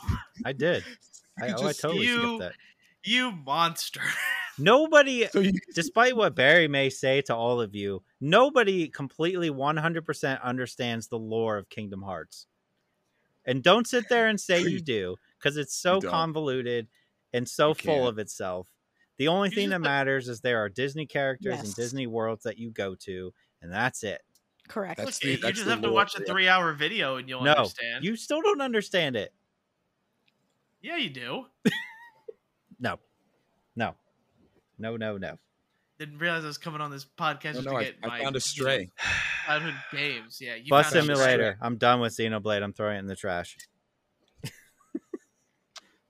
I 0.45 0.51
did. 0.53 0.83
you 1.39 1.45
I, 1.45 1.47
could 1.53 1.63
oh, 1.65 1.67
I 1.67 1.73
totally 1.73 2.05
You- 2.07 2.17
skipped 2.19 2.39
that. 2.39 2.53
you 3.03 3.31
monster. 3.31 4.01
Nobody, 4.59 5.27
so 5.27 5.39
you 5.39 5.53
despite 5.75 6.15
what 6.15 6.35
Barry 6.35 6.67
may 6.67 6.89
say 6.89 7.21
to 7.23 7.35
all 7.35 7.59
of 7.61 7.73
you, 7.75 8.03
nobody 8.21 8.88
completely 8.88 9.49
100% 9.49 10.41
understands 10.43 11.07
the 11.07 11.17
lore 11.19 11.57
of 11.57 11.69
Kingdom 11.69 12.01
Hearts. 12.01 12.45
And 13.45 13.61
don't 13.63 13.88
sit 13.88 14.07
there 14.09 14.27
and 14.27 14.39
say 14.39 14.61
you 14.61 14.69
You- 14.69 14.81
do, 14.81 15.15
because 15.39 15.57
it's 15.57 15.75
so 15.75 15.99
convoluted 15.99 16.88
and 17.34 17.47
so 17.49 17.69
You 17.69 17.73
full 17.75 17.95
can't. 17.95 18.07
of 18.09 18.19
itself. 18.19 18.67
The 19.17 19.27
only 19.27 19.49
You 19.49 19.55
thing 19.55 19.69
that 19.69 19.81
matters 19.81 20.27
is 20.30 20.41
there 20.41 20.59
are 20.63 20.69
Disney 20.69 21.05
characters 21.05 21.59
and 21.59 21.75
Disney 21.75 22.07
worlds 22.07 22.43
that 22.43 22.57
you 22.57 22.71
go 22.71 22.95
to, 22.95 23.34
and 23.61 23.71
that's 23.71 24.03
it. 24.03 24.21
Correct. 24.67 24.97
That's 24.97 25.17
Look, 25.17 25.21
the- 25.21 25.30
you 25.31 25.38
that's 25.38 25.53
just 25.55 25.65
the 25.65 25.71
have 25.71 25.81
to 25.81 25.91
watch 25.91 26.15
a 26.15 26.23
three-hour 26.23 26.73
video 26.73 27.17
and 27.17 27.27
you'll 27.27 27.43
no, 27.43 27.51
understand. 27.53 28.03
you 28.05 28.15
still 28.15 28.41
don't 28.41 28.61
understand 28.61 29.15
it. 29.15 29.34
yeah, 30.81 30.97
you 30.97 31.09
do. 31.09 31.45
No, 32.80 32.99
no, 33.77 33.95
no, 34.77 34.97
no, 34.97 35.17
no. 35.17 35.37
Didn't 35.99 36.17
realize 36.17 36.43
I 36.43 36.47
was 36.47 36.57
coming 36.57 36.81
on 36.81 36.91
this 36.91 37.05
podcast 37.05 37.53
just 37.53 37.65
no 37.65 37.71
to 37.71 37.77
I, 37.77 37.83
get 37.83 37.95
I 38.03 38.07
my 38.07 38.19
found 38.19 38.21
a 38.21 38.27
you 38.27 38.33
know, 38.33 38.39
stray 38.39 38.89
childhood 39.45 39.75
games. 39.91 40.39
Yeah, 40.41 40.55
you 40.55 40.69
Bus 40.69 40.91
found 40.91 40.95
a 40.95 41.01
stray. 41.03 41.15
Simulator. 41.15 41.57
I'm 41.61 41.77
done 41.77 41.99
with 41.99 42.15
Xenoblade. 42.17 42.63
I'm 42.63 42.73
throwing 42.73 42.97
it 42.97 42.99
in 42.99 43.07
the 43.07 43.15
trash. 43.15 43.57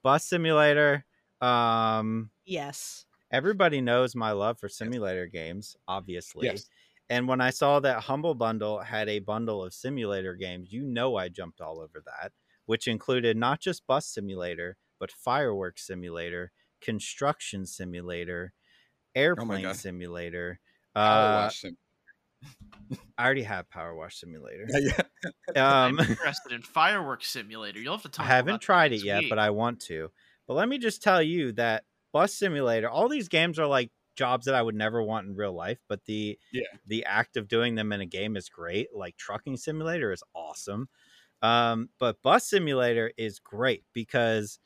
Bus 0.04 0.26
Simulator. 0.28 1.06
Um, 1.42 2.30
Yes. 2.46 3.06
everybody 3.32 3.82
knows 3.82 4.16
my 4.16 4.32
love 4.32 4.60
for 4.60 4.70
simulator 4.70 5.28
games, 5.28 5.76
obviously. 5.88 6.48
yes 6.48 6.68
And 7.10 7.28
when 7.28 7.42
I 7.42 7.50
saw 7.50 7.80
that 7.82 8.04
Humble 8.04 8.36
Bundle 8.36 8.80
had 8.80 9.10
a 9.10 9.20
bundle 9.20 9.64
of 9.64 9.74
simulator 9.74 10.36
games, 10.36 10.72
you 10.72 10.84
know 10.84 11.16
I 11.18 11.28
jumped 11.30 11.60
all 11.62 11.80
over 11.80 12.02
that, 12.06 12.32
which 12.66 12.88
included 12.88 13.36
not 13.38 13.60
just 13.60 13.86
Bus 13.88 14.06
Simulator, 14.08 14.78
but 15.00 15.12
Fireworks 15.12 15.86
Simulator, 15.88 16.52
Construction 16.84 17.66
Simulator, 17.66 18.54
Airplane 19.16 19.64
God. 19.64 19.76
Simulator. 19.76 20.60
Uh, 20.96 21.50
I 23.18 23.26
already 23.26 23.44
have 23.44 23.70
Power 23.70 23.96
Wash 23.96 24.20
Simulator. 24.20 24.66
yeah, 24.70 24.80
yeah. 24.98 25.02
Um, 25.56 26.00
I'm 26.00 26.00
interested 26.00 26.52
in 26.52 26.62
Fireworks 26.62 27.30
Simulator. 27.30 27.80
You'll 27.80 27.94
have 27.94 28.02
to 28.04 28.10
talk. 28.10 28.26
I 28.26 28.30
haven't 28.30 28.62
tried 28.62 28.92
it 28.94 29.04
yet, 29.04 29.24
but 29.30 29.40
I 29.40 29.52
want 29.52 29.80
to. 29.82 30.10
But 30.48 30.56
let 30.56 30.68
me 30.68 30.78
just 30.78 31.02
tell 31.02 31.22
you 31.22 31.52
that 31.54 31.84
Bus 32.12 32.34
Simulator, 32.34 32.90
all 32.90 33.08
these 33.08 33.28
games 33.30 33.60
are 33.60 33.68
like 33.68 33.92
jobs 34.16 34.46
that 34.46 34.56
I 34.56 34.62
would 34.62 34.76
never 34.76 35.02
want 35.02 35.28
in 35.28 35.36
real 35.36 35.54
life, 35.54 35.80
but 35.88 36.04
the 36.06 36.38
Yeah. 36.52 36.64
the 36.86 37.06
act 37.06 37.38
of 37.38 37.48
doing 37.48 37.76
them 37.76 37.92
in 37.94 38.02
a 38.02 38.06
game 38.06 38.36
is 38.36 38.50
great. 38.50 38.90
Like 38.94 39.16
Trucking 39.18 39.58
Simulator 39.58 40.12
is 40.12 40.22
awesome. 40.36 40.90
Um, 41.42 41.90
but 42.00 42.22
Bus 42.22 42.48
Simulator 42.50 43.12
is 43.18 43.40
great 43.40 43.84
because 43.94 44.60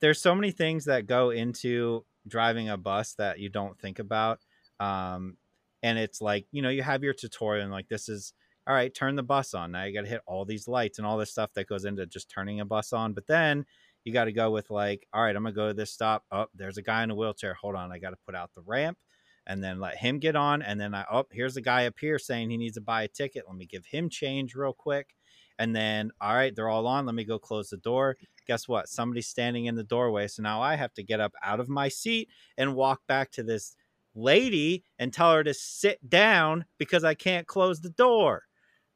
there's 0.00 0.20
so 0.20 0.34
many 0.34 0.50
things 0.50 0.84
that 0.86 1.06
go 1.06 1.30
into 1.30 2.04
driving 2.26 2.68
a 2.68 2.76
bus 2.76 3.14
that 3.14 3.38
you 3.38 3.48
don't 3.48 3.78
think 3.78 3.98
about. 3.98 4.40
Um, 4.78 5.36
and 5.82 5.98
it's 5.98 6.20
like, 6.20 6.46
you 6.52 6.62
know, 6.62 6.68
you 6.68 6.82
have 6.82 7.02
your 7.02 7.14
tutorial 7.14 7.64
and 7.64 7.72
like 7.72 7.88
this 7.88 8.08
is 8.08 8.32
all 8.66 8.74
right, 8.74 8.94
turn 8.94 9.16
the 9.16 9.22
bus 9.22 9.54
on. 9.54 9.72
Now 9.72 9.84
you 9.84 9.94
got 9.94 10.02
to 10.02 10.08
hit 10.08 10.20
all 10.26 10.44
these 10.44 10.68
lights 10.68 10.98
and 10.98 11.06
all 11.06 11.18
this 11.18 11.30
stuff 11.30 11.50
that 11.54 11.66
goes 11.66 11.84
into 11.84 12.06
just 12.06 12.30
turning 12.30 12.60
a 12.60 12.64
bus 12.64 12.92
on. 12.92 13.14
But 13.14 13.26
then 13.26 13.64
you 14.04 14.12
got 14.12 14.24
to 14.24 14.32
go 14.32 14.50
with 14.50 14.70
like, 14.70 15.06
all 15.12 15.22
right, 15.22 15.34
I'm 15.34 15.42
gonna 15.42 15.54
go 15.54 15.68
to 15.68 15.74
this 15.74 15.90
stop. 15.90 16.24
Oh, 16.30 16.46
there's 16.54 16.78
a 16.78 16.82
guy 16.82 17.02
in 17.02 17.10
a 17.10 17.14
wheelchair. 17.14 17.54
Hold 17.54 17.74
on, 17.74 17.92
I 17.92 17.98
got 17.98 18.10
to 18.10 18.18
put 18.24 18.34
out 18.34 18.50
the 18.54 18.62
ramp 18.62 18.98
and 19.46 19.64
then 19.64 19.80
let 19.80 19.96
him 19.96 20.18
get 20.18 20.36
on. 20.36 20.62
And 20.62 20.80
then 20.80 20.94
I, 20.94 21.04
oh, 21.10 21.24
here's 21.32 21.56
a 21.56 21.62
guy 21.62 21.86
up 21.86 21.98
here 21.98 22.18
saying 22.18 22.50
he 22.50 22.56
needs 22.56 22.76
to 22.76 22.80
buy 22.80 23.02
a 23.02 23.08
ticket. 23.08 23.44
Let 23.46 23.56
me 23.56 23.66
give 23.66 23.86
him 23.86 24.08
change 24.08 24.54
real 24.54 24.72
quick. 24.72 25.14
And 25.60 25.76
then, 25.76 26.10
all 26.22 26.34
right, 26.34 26.56
they're 26.56 26.70
all 26.70 26.86
on. 26.86 27.04
Let 27.04 27.14
me 27.14 27.22
go 27.22 27.38
close 27.38 27.68
the 27.68 27.76
door. 27.76 28.16
Guess 28.46 28.66
what? 28.66 28.88
Somebody's 28.88 29.28
standing 29.28 29.66
in 29.66 29.74
the 29.74 29.84
doorway. 29.84 30.26
So 30.26 30.42
now 30.42 30.62
I 30.62 30.74
have 30.74 30.94
to 30.94 31.02
get 31.02 31.20
up 31.20 31.34
out 31.44 31.60
of 31.60 31.68
my 31.68 31.88
seat 31.88 32.30
and 32.56 32.74
walk 32.74 33.02
back 33.06 33.30
to 33.32 33.42
this 33.42 33.76
lady 34.14 34.82
and 34.98 35.12
tell 35.12 35.34
her 35.34 35.44
to 35.44 35.52
sit 35.52 36.08
down 36.08 36.64
because 36.78 37.04
I 37.04 37.12
can't 37.12 37.46
close 37.46 37.78
the 37.78 37.90
door. 37.90 38.44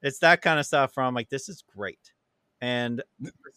It's 0.01 0.21
that 0.21 0.41
kind 0.41 0.59
of 0.59 0.65
stuff 0.65 0.93
where 0.95 1.05
I'm 1.05 1.15
like, 1.15 1.29
this 1.29 1.51
is 1.51 1.63
great. 1.63 2.13
And 2.63 3.03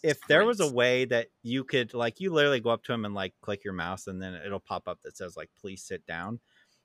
if 0.04 0.20
there 0.28 0.44
was 0.44 0.60
a 0.60 0.72
way 0.72 1.06
that 1.06 1.28
you 1.42 1.64
could 1.64 1.94
like 1.94 2.20
you 2.20 2.34
literally 2.34 2.60
go 2.60 2.72
up 2.72 2.84
to 2.84 2.94
him 2.94 3.06
and 3.06 3.16
like 3.16 3.34
click 3.42 3.64
your 3.64 3.74
mouse 3.74 4.08
and 4.08 4.22
then 4.22 4.34
it'll 4.34 4.60
pop 4.60 4.86
up 4.86 5.00
that 5.04 5.16
says 5.16 5.38
like 5.38 5.50
please 5.58 5.82
sit 5.82 6.06
down 6.06 6.42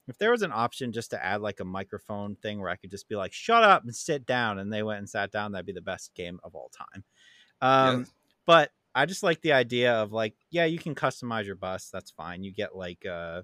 if 0.08 0.18
there 0.18 0.30
was 0.30 0.42
an 0.42 0.52
option 0.52 0.92
just 0.92 1.10
to 1.10 1.24
add 1.24 1.40
like 1.40 1.60
a 1.60 1.64
microphone 1.64 2.36
thing 2.36 2.60
where 2.60 2.70
i 2.70 2.76
could 2.76 2.90
just 2.90 3.08
be 3.08 3.16
like 3.16 3.32
shut 3.32 3.62
up 3.62 3.82
and 3.84 3.94
sit 3.94 4.26
down 4.26 4.58
and 4.58 4.72
they 4.72 4.82
went 4.82 4.98
and 4.98 5.08
sat 5.08 5.30
down 5.30 5.52
that'd 5.52 5.66
be 5.66 5.72
the 5.72 5.80
best 5.80 6.14
game 6.14 6.40
of 6.44 6.54
all 6.54 6.70
time 6.70 7.04
um 7.60 8.00
Yes. 8.00 8.12
but 8.46 8.70
i 8.94 9.06
just 9.06 9.22
like 9.22 9.40
the 9.42 9.52
idea 9.52 9.94
of 9.94 10.12
like 10.12 10.34
yeah 10.50 10.64
you 10.64 10.78
can 10.78 10.94
customize 10.94 11.46
your 11.46 11.54
bus 11.56 11.88
that's 11.92 12.10
fine 12.10 12.42
you 12.42 12.52
get 12.52 12.74
like 12.76 13.04
uh 13.06 13.42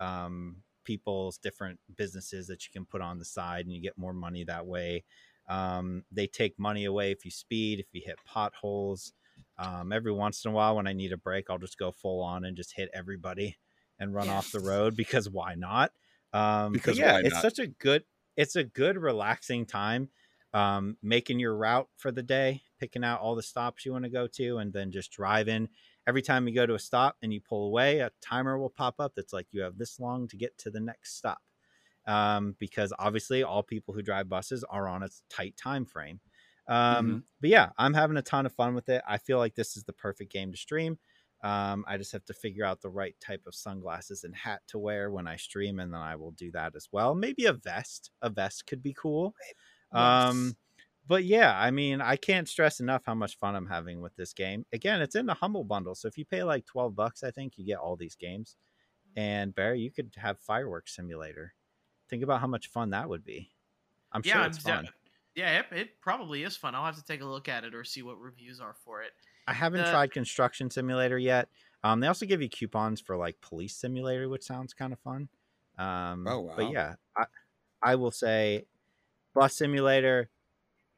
um 0.00 0.56
people's 0.84 1.38
different 1.38 1.80
businesses 1.96 2.46
that 2.46 2.64
you 2.64 2.70
can 2.72 2.84
put 2.86 3.00
on 3.00 3.18
the 3.18 3.24
side 3.24 3.64
and 3.64 3.74
you 3.74 3.80
get 3.80 3.98
more 3.98 4.12
money 4.12 4.44
that 4.44 4.66
way 4.66 5.04
um, 5.48 6.04
they 6.10 6.26
take 6.26 6.58
money 6.58 6.86
away 6.86 7.12
if 7.12 7.24
you 7.24 7.30
speed, 7.30 7.78
if 7.78 7.86
you 7.92 8.02
hit 8.04 8.18
potholes. 8.24 9.12
Um, 9.58 9.92
every 9.92 10.10
once 10.10 10.44
in 10.44 10.50
a 10.50 10.54
while, 10.54 10.74
when 10.74 10.88
I 10.88 10.92
need 10.92 11.12
a 11.12 11.16
break, 11.16 11.48
I'll 11.48 11.58
just 11.58 11.78
go 11.78 11.92
full 11.92 12.20
on 12.20 12.44
and 12.44 12.56
just 12.56 12.74
hit 12.74 12.90
everybody 12.92 13.56
and 13.98 14.14
run 14.14 14.28
off 14.28 14.50
the 14.52 14.60
road 14.60 14.96
because 14.96 15.28
why 15.28 15.54
not? 15.54 15.92
Um, 16.32 16.72
Because 16.72 16.98
yeah, 16.98 17.18
why 17.18 17.22
it's 17.22 17.30
not? 17.30 17.40
such 17.40 17.58
a 17.58 17.66
good, 17.66 18.04
it's 18.36 18.56
a 18.56 18.64
good 18.64 18.96
relaxing 18.98 19.66
time. 19.66 20.10
Um, 20.52 20.96
making 21.02 21.38
your 21.38 21.54
route 21.54 21.88
for 21.96 22.10
the 22.10 22.22
day, 22.22 22.62
picking 22.78 23.04
out 23.04 23.20
all 23.20 23.34
the 23.34 23.42
stops 23.42 23.84
you 23.84 23.92
want 23.92 24.04
to 24.04 24.10
go 24.10 24.26
to, 24.26 24.56
and 24.58 24.72
then 24.72 24.90
just 24.90 25.10
driving. 25.12 25.68
Every 26.06 26.22
time 26.22 26.48
you 26.48 26.54
go 26.54 26.64
to 26.64 26.74
a 26.74 26.78
stop 26.78 27.16
and 27.20 27.30
you 27.32 27.42
pull 27.42 27.66
away, 27.66 27.98
a 27.98 28.10
timer 28.22 28.58
will 28.58 28.70
pop 28.70 28.94
up 28.98 29.14
that's 29.14 29.34
like 29.34 29.48
you 29.50 29.60
have 29.62 29.76
this 29.76 30.00
long 30.00 30.28
to 30.28 30.36
get 30.36 30.56
to 30.58 30.70
the 30.70 30.80
next 30.80 31.14
stop 31.16 31.42
um, 32.06 32.54
because 32.58 32.92
obviously 32.98 33.42
all 33.42 33.62
people 33.62 33.92
who 33.92 34.02
drive 34.02 34.28
buses 34.28 34.64
are 34.64 34.88
on 34.88 35.02
a 35.02 35.08
tight 35.28 35.56
time 35.56 35.84
frame. 35.84 36.20
Um, 36.68 37.24
But 37.40 37.50
yeah, 37.50 37.70
I'm 37.76 37.94
having 37.94 38.16
a 38.16 38.22
ton 38.22 38.46
of 38.46 38.52
fun 38.52 38.74
with 38.74 38.88
it. 38.88 39.02
I 39.06 39.18
feel 39.18 39.38
like 39.38 39.54
this 39.54 39.76
is 39.76 39.84
the 39.84 39.92
perfect 39.92 40.32
game 40.32 40.52
to 40.52 40.58
stream. 40.58 40.98
Um, 41.46 41.84
I 41.86 41.96
just 41.96 42.10
have 42.10 42.24
to 42.24 42.34
figure 42.34 42.64
out 42.64 42.80
the 42.80 42.90
right 42.90 43.14
type 43.20 43.42
of 43.46 43.54
sunglasses 43.54 44.24
and 44.24 44.34
hat 44.34 44.62
to 44.66 44.78
wear 44.78 45.12
when 45.12 45.28
I 45.28 45.36
stream, 45.36 45.78
and 45.78 45.94
then 45.94 46.00
I 46.00 46.16
will 46.16 46.32
do 46.32 46.50
that 46.50 46.74
as 46.74 46.88
well. 46.90 47.14
Maybe 47.14 47.44
a 47.44 47.52
vest. 47.52 48.10
A 48.20 48.28
vest 48.28 48.66
could 48.66 48.82
be 48.82 48.92
cool. 48.92 49.32
Um, 49.92 50.56
but 51.06 51.22
yeah, 51.22 51.56
I 51.56 51.70
mean, 51.70 52.00
I 52.00 52.16
can't 52.16 52.48
stress 52.48 52.80
enough 52.80 53.04
how 53.06 53.14
much 53.14 53.38
fun 53.38 53.54
I'm 53.54 53.68
having 53.68 54.00
with 54.00 54.16
this 54.16 54.32
game. 54.32 54.66
Again, 54.72 55.00
it's 55.00 55.14
in 55.14 55.26
the 55.26 55.34
humble 55.34 55.62
bundle, 55.62 55.94
so 55.94 56.08
if 56.08 56.18
you 56.18 56.24
pay 56.24 56.42
like 56.42 56.66
12 56.66 56.96
bucks, 56.96 57.22
I 57.22 57.30
think 57.30 57.52
you 57.56 57.64
get 57.64 57.78
all 57.78 57.94
these 57.94 58.16
games. 58.16 58.56
And 59.16 59.54
Barry, 59.54 59.78
you 59.78 59.92
could 59.92 60.10
have 60.16 60.40
fireworks 60.40 60.96
simulator. 60.96 61.54
Think 62.10 62.24
about 62.24 62.40
how 62.40 62.48
much 62.48 62.66
fun 62.66 62.90
that 62.90 63.08
would 63.08 63.24
be. 63.24 63.52
I'm 64.10 64.22
yeah, 64.24 64.32
sure 64.32 64.42
I'm 64.42 64.50
it's 64.50 64.58
fun. 64.58 64.88
yeah, 65.36 65.60
it, 65.60 65.66
it 65.70 66.00
probably 66.00 66.42
is 66.42 66.56
fun. 66.56 66.74
I'll 66.74 66.84
have 66.84 66.96
to 66.96 67.04
take 67.04 67.20
a 67.20 67.24
look 67.24 67.48
at 67.48 67.62
it 67.62 67.72
or 67.72 67.84
see 67.84 68.02
what 68.02 68.20
reviews 68.20 68.58
are 68.58 68.74
for 68.74 69.02
it. 69.02 69.12
I 69.46 69.52
haven't 69.52 69.84
the- 69.84 69.90
tried 69.90 70.10
construction 70.12 70.70
simulator 70.70 71.18
yet. 71.18 71.48
Um, 71.84 72.00
they 72.00 72.06
also 72.08 72.26
give 72.26 72.42
you 72.42 72.48
coupons 72.48 73.00
for 73.00 73.16
like 73.16 73.40
police 73.40 73.76
simulator, 73.76 74.28
which 74.28 74.42
sounds 74.42 74.74
kind 74.74 74.92
of 74.92 74.98
fun. 75.00 75.28
Um, 75.78 76.26
Oh, 76.26 76.40
wow. 76.40 76.54
But 76.56 76.72
yeah, 76.72 76.94
I, 77.16 77.24
I 77.82 77.94
will 77.94 78.10
say 78.10 78.64
bus 79.34 79.54
simulator, 79.54 80.28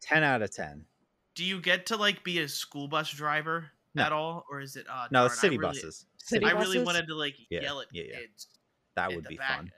ten 0.00 0.22
out 0.22 0.40
of 0.40 0.50
ten. 0.50 0.86
Do 1.34 1.44
you 1.44 1.60
get 1.60 1.86
to 1.86 1.96
like 1.96 2.24
be 2.24 2.38
a 2.40 2.48
school 2.48 2.88
bus 2.88 3.10
driver 3.10 3.66
No. 3.94 4.04
at 4.04 4.12
all, 4.12 4.44
or 4.50 4.60
is 4.60 4.76
it? 4.76 4.86
Uh, 4.88 5.08
No, 5.10 5.20
darn, 5.20 5.26
it's 5.26 5.38
I 5.38 5.40
city 5.42 5.58
really- 5.58 5.68
buses. 5.74 6.06
City 6.16 6.44
I 6.46 6.50
really 6.52 6.64
buses? 6.78 6.86
wanted 6.86 7.06
to 7.08 7.14
like 7.14 7.34
Yeah, 7.50 7.62
yell 7.62 7.80
at 7.80 7.88
yeah, 7.92 8.04
yeah. 8.08 8.18
kids. 8.20 8.46
That 8.94 9.12
would 9.14 9.26
be 9.26 9.36
back- 9.36 9.56
fun, 9.58 9.72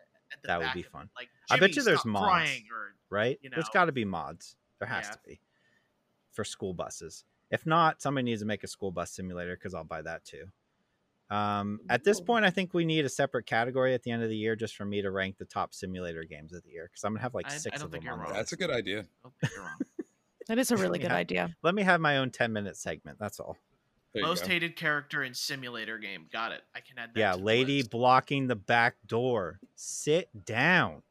That 0.44 0.60
would 0.60 0.72
be 0.74 0.82
fun. 0.82 1.10
Like, 1.16 1.28
I 1.50 1.58
bet 1.58 1.74
you 1.76 1.82
there's 1.82 2.04
mods. 2.04 2.50
or 2.72 2.94
right? 3.10 3.38
you 3.42 3.50
There's 3.50 3.64
know. 3.64 3.70
got 3.74 3.84
to 3.86 3.92
be 3.92 4.04
mods. 4.04 4.56
There 4.78 4.88
has 4.88 5.06
Yeah. 5.06 5.12
to 5.12 5.18
be 5.26 5.40
for 6.32 6.44
school 6.44 6.72
buses. 6.72 7.24
If 7.50 7.66
not, 7.66 8.00
somebody 8.00 8.24
needs 8.24 8.40
to 8.42 8.46
make 8.46 8.62
a 8.64 8.68
school 8.68 8.90
bus 8.92 9.10
simulator 9.10 9.56
because 9.56 9.74
I'll 9.74 9.84
buy 9.84 10.02
that 10.02 10.24
too. 10.24 10.44
Um, 11.30 11.80
at 11.88 12.02
this 12.02 12.20
point, 12.20 12.44
I 12.44 12.50
think 12.50 12.74
we 12.74 12.84
need 12.84 13.04
a 13.04 13.08
separate 13.08 13.46
category 13.46 13.94
at 13.94 14.02
the 14.02 14.10
end 14.10 14.22
of 14.22 14.28
the 14.28 14.36
year 14.36 14.56
just 14.56 14.74
for 14.76 14.84
me 14.84 15.00
to 15.02 15.10
rank 15.12 15.38
the 15.38 15.44
top 15.44 15.74
simulator 15.74 16.24
games 16.24 16.52
of 16.52 16.62
the 16.64 16.70
year 16.70 16.88
because 16.90 17.04
I'm 17.04 17.12
gonna 17.12 17.22
have 17.22 17.34
like 17.34 17.46
I- 17.50 17.54
I 17.54 17.58
six 17.58 17.78
don't 17.78 17.86
of 17.86 17.92
think 17.92 18.02
them. 18.02 18.06
you're 18.06 18.14
on 18.14 18.20
wrong. 18.20 18.32
That's 18.32 18.52
a 18.52 18.56
good 18.56 18.70
idea. 18.70 19.00
I 19.00 19.04
don't 19.22 19.34
think 19.40 19.52
you're 19.54 19.62
wrong. 19.64 19.78
That 20.48 20.58
is 20.58 20.72
a 20.72 20.76
really 20.76 20.98
good 20.98 21.12
Yeah. 21.12 21.16
idea. 21.16 21.56
Let 21.62 21.76
me 21.76 21.82
have 21.84 22.00
my 22.00 22.16
own 22.16 22.30
10 22.32 22.52
minute 22.52 22.76
segment. 22.76 23.18
That's 23.20 23.38
all. 23.38 23.56
There 24.12 24.22
Most 24.24 24.42
go. 24.42 24.48
hated 24.48 24.74
character 24.74 25.22
in 25.22 25.32
simulator 25.32 25.96
game. 25.96 26.26
Got 26.32 26.50
it. 26.50 26.62
I 26.74 26.80
can 26.80 26.98
add 26.98 27.10
that. 27.14 27.20
Yeah, 27.20 27.32
to 27.32 27.38
the 27.38 27.44
lady 27.44 27.76
list. 27.78 27.90
blocking 27.92 28.48
the 28.48 28.56
back 28.56 28.96
door. 29.06 29.60
Sit 29.76 30.28
down. 30.44 31.02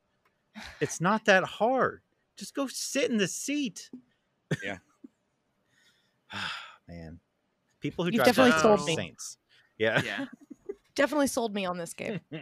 It's 0.81 0.99
not 0.99 1.23
that 1.25 1.45
hard. 1.45 2.01
Just 2.35 2.53
go 2.53 2.67
sit 2.67 3.09
in 3.09 3.15
the 3.17 3.29
seat. 3.29 3.89
Yeah. 4.61 4.79
Man. 6.87 7.19
People 7.79 8.03
who 8.05 8.09
You've 8.11 8.15
drive 8.23 8.27
definitely 8.27 8.51
buses 8.51 8.63
sold 8.63 8.85
me. 8.85 8.95
saints. 8.95 9.37
Yeah. 9.77 10.01
Yeah. 10.03 10.25
Definitely 10.95 11.27
sold 11.27 11.53
me 11.53 11.65
on 11.65 11.77
this 11.77 11.93
game. 11.93 12.19
but 12.29 12.39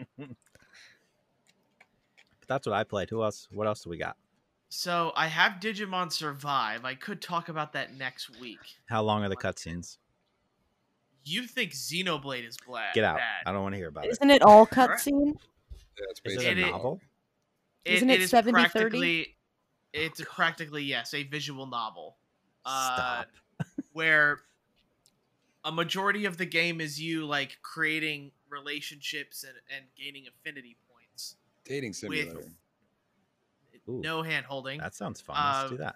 that's 2.47 2.65
what 2.65 2.73
I 2.75 2.83
played. 2.83 3.09
Who 3.11 3.21
else? 3.23 3.47
What 3.51 3.67
else 3.67 3.81
do 3.83 3.89
we 3.91 3.97
got? 3.97 4.17
So 4.69 5.11
I 5.15 5.27
have 5.27 5.53
Digimon 5.61 6.11
Survive. 6.11 6.83
I 6.83 6.95
could 6.95 7.21
talk 7.21 7.49
about 7.49 7.73
that 7.73 7.95
next 7.95 8.39
week. 8.39 8.57
How 8.87 9.03
long 9.03 9.23
are 9.23 9.29
the 9.29 9.35
cutscenes? 9.37 9.97
You 11.23 11.43
think 11.45 11.71
Xenoblade 11.73 12.47
is 12.47 12.57
black? 12.65 12.95
Get 12.95 13.03
out. 13.03 13.17
Bad. 13.17 13.43
I 13.45 13.51
don't 13.51 13.61
want 13.61 13.73
to 13.73 13.77
hear 13.77 13.89
about 13.89 14.05
it. 14.05 14.11
Isn't 14.11 14.29
it 14.31 14.41
all 14.41 14.65
Correct. 14.65 15.01
cutscene? 15.05 15.35
Yeah, 15.99 16.05
it's 16.09 16.21
Is 16.25 16.43
it 16.43 16.57
a 16.57 16.71
novel? 16.71 16.99
Isn't 17.85 18.09
it 18.09 18.21
70-30? 18.21 18.51
practically- 18.51 19.35
It's 19.93 20.21
practically 20.21 20.83
yes, 20.83 21.13
a 21.13 21.23
visual 21.23 21.67
novel. 21.67 22.17
Uh, 22.65 22.95
Stop. 22.95 23.27
Where 23.93 24.39
a 25.63 25.71
majority 25.71 26.25
of 26.25 26.37
the 26.37 26.45
game 26.45 26.79
is 26.79 26.99
you 26.99 27.25
like 27.25 27.57
creating 27.61 28.31
relationships 28.49 29.43
and, 29.43 29.53
and 29.75 29.85
gaining 29.97 30.25
affinity 30.27 30.77
points 30.89 31.35
dating 31.65 31.93
simulator. 31.93 32.43
Ooh, 33.89 34.01
no 34.01 34.21
hand 34.21 34.45
holding 34.45 34.79
That 34.79 34.95
sounds 34.95 35.21
fun. 35.21 35.35
Let's 35.35 35.69
do 35.69 35.75
um, 35.75 35.81
that. 35.81 35.95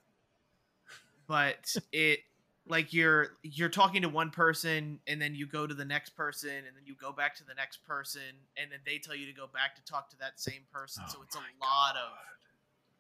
but 1.28 1.76
it 1.92 2.20
like 2.68 2.94
you're 2.94 3.38
you're 3.44 3.70
talking 3.70 4.02
to 4.02 4.10
one 4.10 4.30
person 4.30 5.00
and 5.08 5.22
then 5.22 5.36
you 5.36 5.48
go 5.48 5.66
to 5.66 5.74
the 5.74 5.86
next 5.86 6.12
person 6.12 6.50
and 6.50 6.76
then 6.76 6.84
you 6.86 6.96
go 6.96 7.12
back 7.12 7.36
to 7.36 7.44
the 7.44 7.54
next 7.54 7.84
person 7.86 8.22
and 8.58 8.72
then 8.72 8.80
they 8.86 8.98
tell 8.98 9.16
you 9.16 9.26
to 9.26 9.34
go 9.34 9.48
back 9.54 9.76
to 9.76 9.84
talk 9.84 10.10
to 10.10 10.18
that 10.18 10.40
same 10.40 10.62
person 10.72 11.04
so 11.08 11.18
Oh 11.20 11.24
it's 11.24 11.36
a 11.36 11.40
lot 11.60 11.96
of 11.96 12.12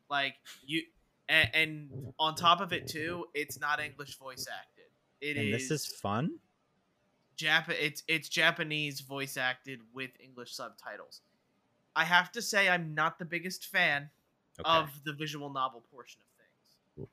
like 0.09 0.35
you 0.65 0.83
and, 1.31 1.49
and 1.55 2.13
on 2.19 2.35
top 2.35 2.61
of 2.61 2.71
it 2.73 2.87
too 2.87 3.25
it's 3.33 3.59
not 3.59 3.79
english 3.79 4.17
voice 4.17 4.45
acted 4.51 4.85
It 5.21 5.37
is 5.37 5.43
and 5.45 5.53
this 5.53 5.71
is 5.71 5.85
fun. 5.87 6.39
Jap- 7.37 7.69
it's 7.69 8.03
it's 8.07 8.29
Japanese 8.29 8.99
voice 9.01 9.35
acted 9.37 9.79
with 9.93 10.11
English 10.19 10.53
subtitles. 10.53 11.21
I 11.95 12.03
have 12.05 12.31
to 12.33 12.41
say 12.41 12.69
I'm 12.69 12.93
not 12.93 13.17
the 13.17 13.25
biggest 13.25 13.65
fan 13.65 14.09
Okay. 14.59 14.69
of 14.69 14.89
the 15.05 15.13
visual 15.13 15.49
novel 15.49 15.81
portion 15.91 16.21
of 16.21 16.27
things. 16.37 17.09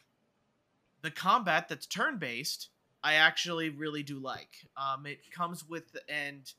The 1.03 1.11
combat 1.11 1.69
that's 1.69 1.87
turn 1.87 2.19
based, 2.19 2.69
I 3.03 3.15
actually 3.15 3.71
really 3.71 4.03
do 4.03 4.19
like. 4.19 4.67
Um, 4.77 5.07
it 5.07 5.21
comes 5.31 5.67
with 5.67 5.97
and 6.09 6.53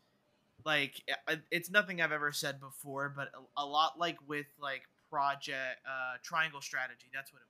like 0.66 1.04
it's 1.52 1.70
nothing 1.70 2.02
I've 2.02 2.12
ever 2.14 2.32
said 2.32 2.60
before, 2.60 3.14
but 3.16 3.28
a, 3.36 3.64
a 3.64 3.66
lot 3.66 4.00
like 4.00 4.18
with 4.28 4.48
like 4.60 4.84
project 5.12 5.82
uh, 5.86 6.18
triangle 6.24 6.62
strategy. 6.62 7.08
That's 7.14 7.32
what 7.34 7.42
it. 7.42 7.49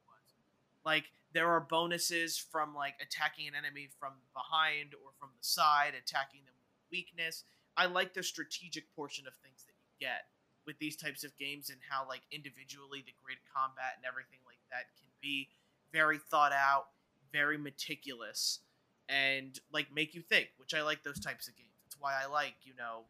Like 0.86 1.12
there 1.34 1.50
are 1.50 1.60
bonuses 1.60 2.38
from 2.38 2.74
like 2.74 2.96
attacking 3.02 3.48
an 3.48 3.54
enemy 3.56 3.90
from 4.00 4.14
behind 4.34 4.94
or 4.94 5.12
from 5.20 5.30
the 5.38 5.44
side, 5.44 5.94
attacking 5.98 6.42
them 6.46 6.56
with 6.58 6.92
weakness. 6.92 7.44
I 7.78 7.86
like 7.86 8.14
the 8.14 8.24
strategic 8.24 8.94
portion 8.96 9.28
of 9.28 9.34
things 9.44 9.64
that 9.66 9.74
you 9.80 10.08
get 10.08 10.26
with 10.66 10.78
these 10.80 10.96
types 10.96 11.24
of 11.24 11.36
games 11.38 11.70
and 11.70 11.80
how 11.90 12.08
like 12.08 12.22
individually 12.32 13.04
the 13.06 13.14
grid 13.24 13.38
combat 13.56 13.94
and 13.96 14.06
everything 14.06 14.40
like 14.46 14.60
that 14.72 14.86
can 15.00 15.10
be 15.22 15.50
very 15.92 16.18
thought 16.18 16.52
out, 16.52 16.88
very 17.32 17.58
meticulous, 17.58 18.60
and 19.08 19.60
like 19.74 19.94
make 19.94 20.14
you 20.14 20.22
think, 20.22 20.50
which 20.58 20.74
I 20.74 20.82
like 20.82 21.04
those 21.04 21.20
types 21.20 21.48
of 21.48 21.56
games. 21.56 21.70
That's 21.84 22.00
why 22.00 22.14
I 22.22 22.28
like, 22.28 22.56
you 22.64 22.74
know, 22.78 23.06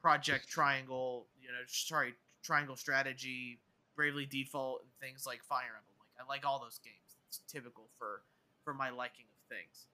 Project 0.00 0.48
Triangle, 0.48 1.26
you 1.40 1.48
know, 1.48 1.64
sorry, 1.66 2.14
Triangle 2.42 2.76
Strategy, 2.76 3.58
Bravely 3.96 4.26
Default, 4.26 4.82
and 4.82 4.90
things 5.00 5.26
like 5.26 5.42
Fire 5.42 5.78
Emblem. 5.78 5.91
I 6.20 6.28
like 6.28 6.44
all 6.46 6.58
those 6.58 6.78
games. 6.78 7.16
It's 7.28 7.40
typical 7.50 7.88
for 7.98 8.22
for 8.64 8.74
my 8.74 8.90
liking 8.90 9.26
of 9.32 9.56
things. 9.56 9.86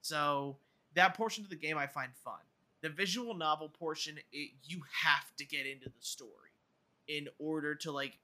So 0.00 0.56
that 0.94 1.14
portion 1.14 1.44
of 1.44 1.50
the 1.50 1.56
game 1.56 1.76
I 1.76 1.86
find 1.86 2.12
fun. 2.24 2.40
The 2.82 2.88
visual 2.90 3.34
novel 3.34 3.68
portion, 3.68 4.18
it, 4.32 4.50
you 4.64 4.82
have 5.02 5.34
to 5.38 5.46
get 5.46 5.66
into 5.66 5.86
the 5.86 6.00
story 6.00 6.52
in 7.08 7.28
order 7.38 7.74
to 7.76 7.92
like. 7.92 8.18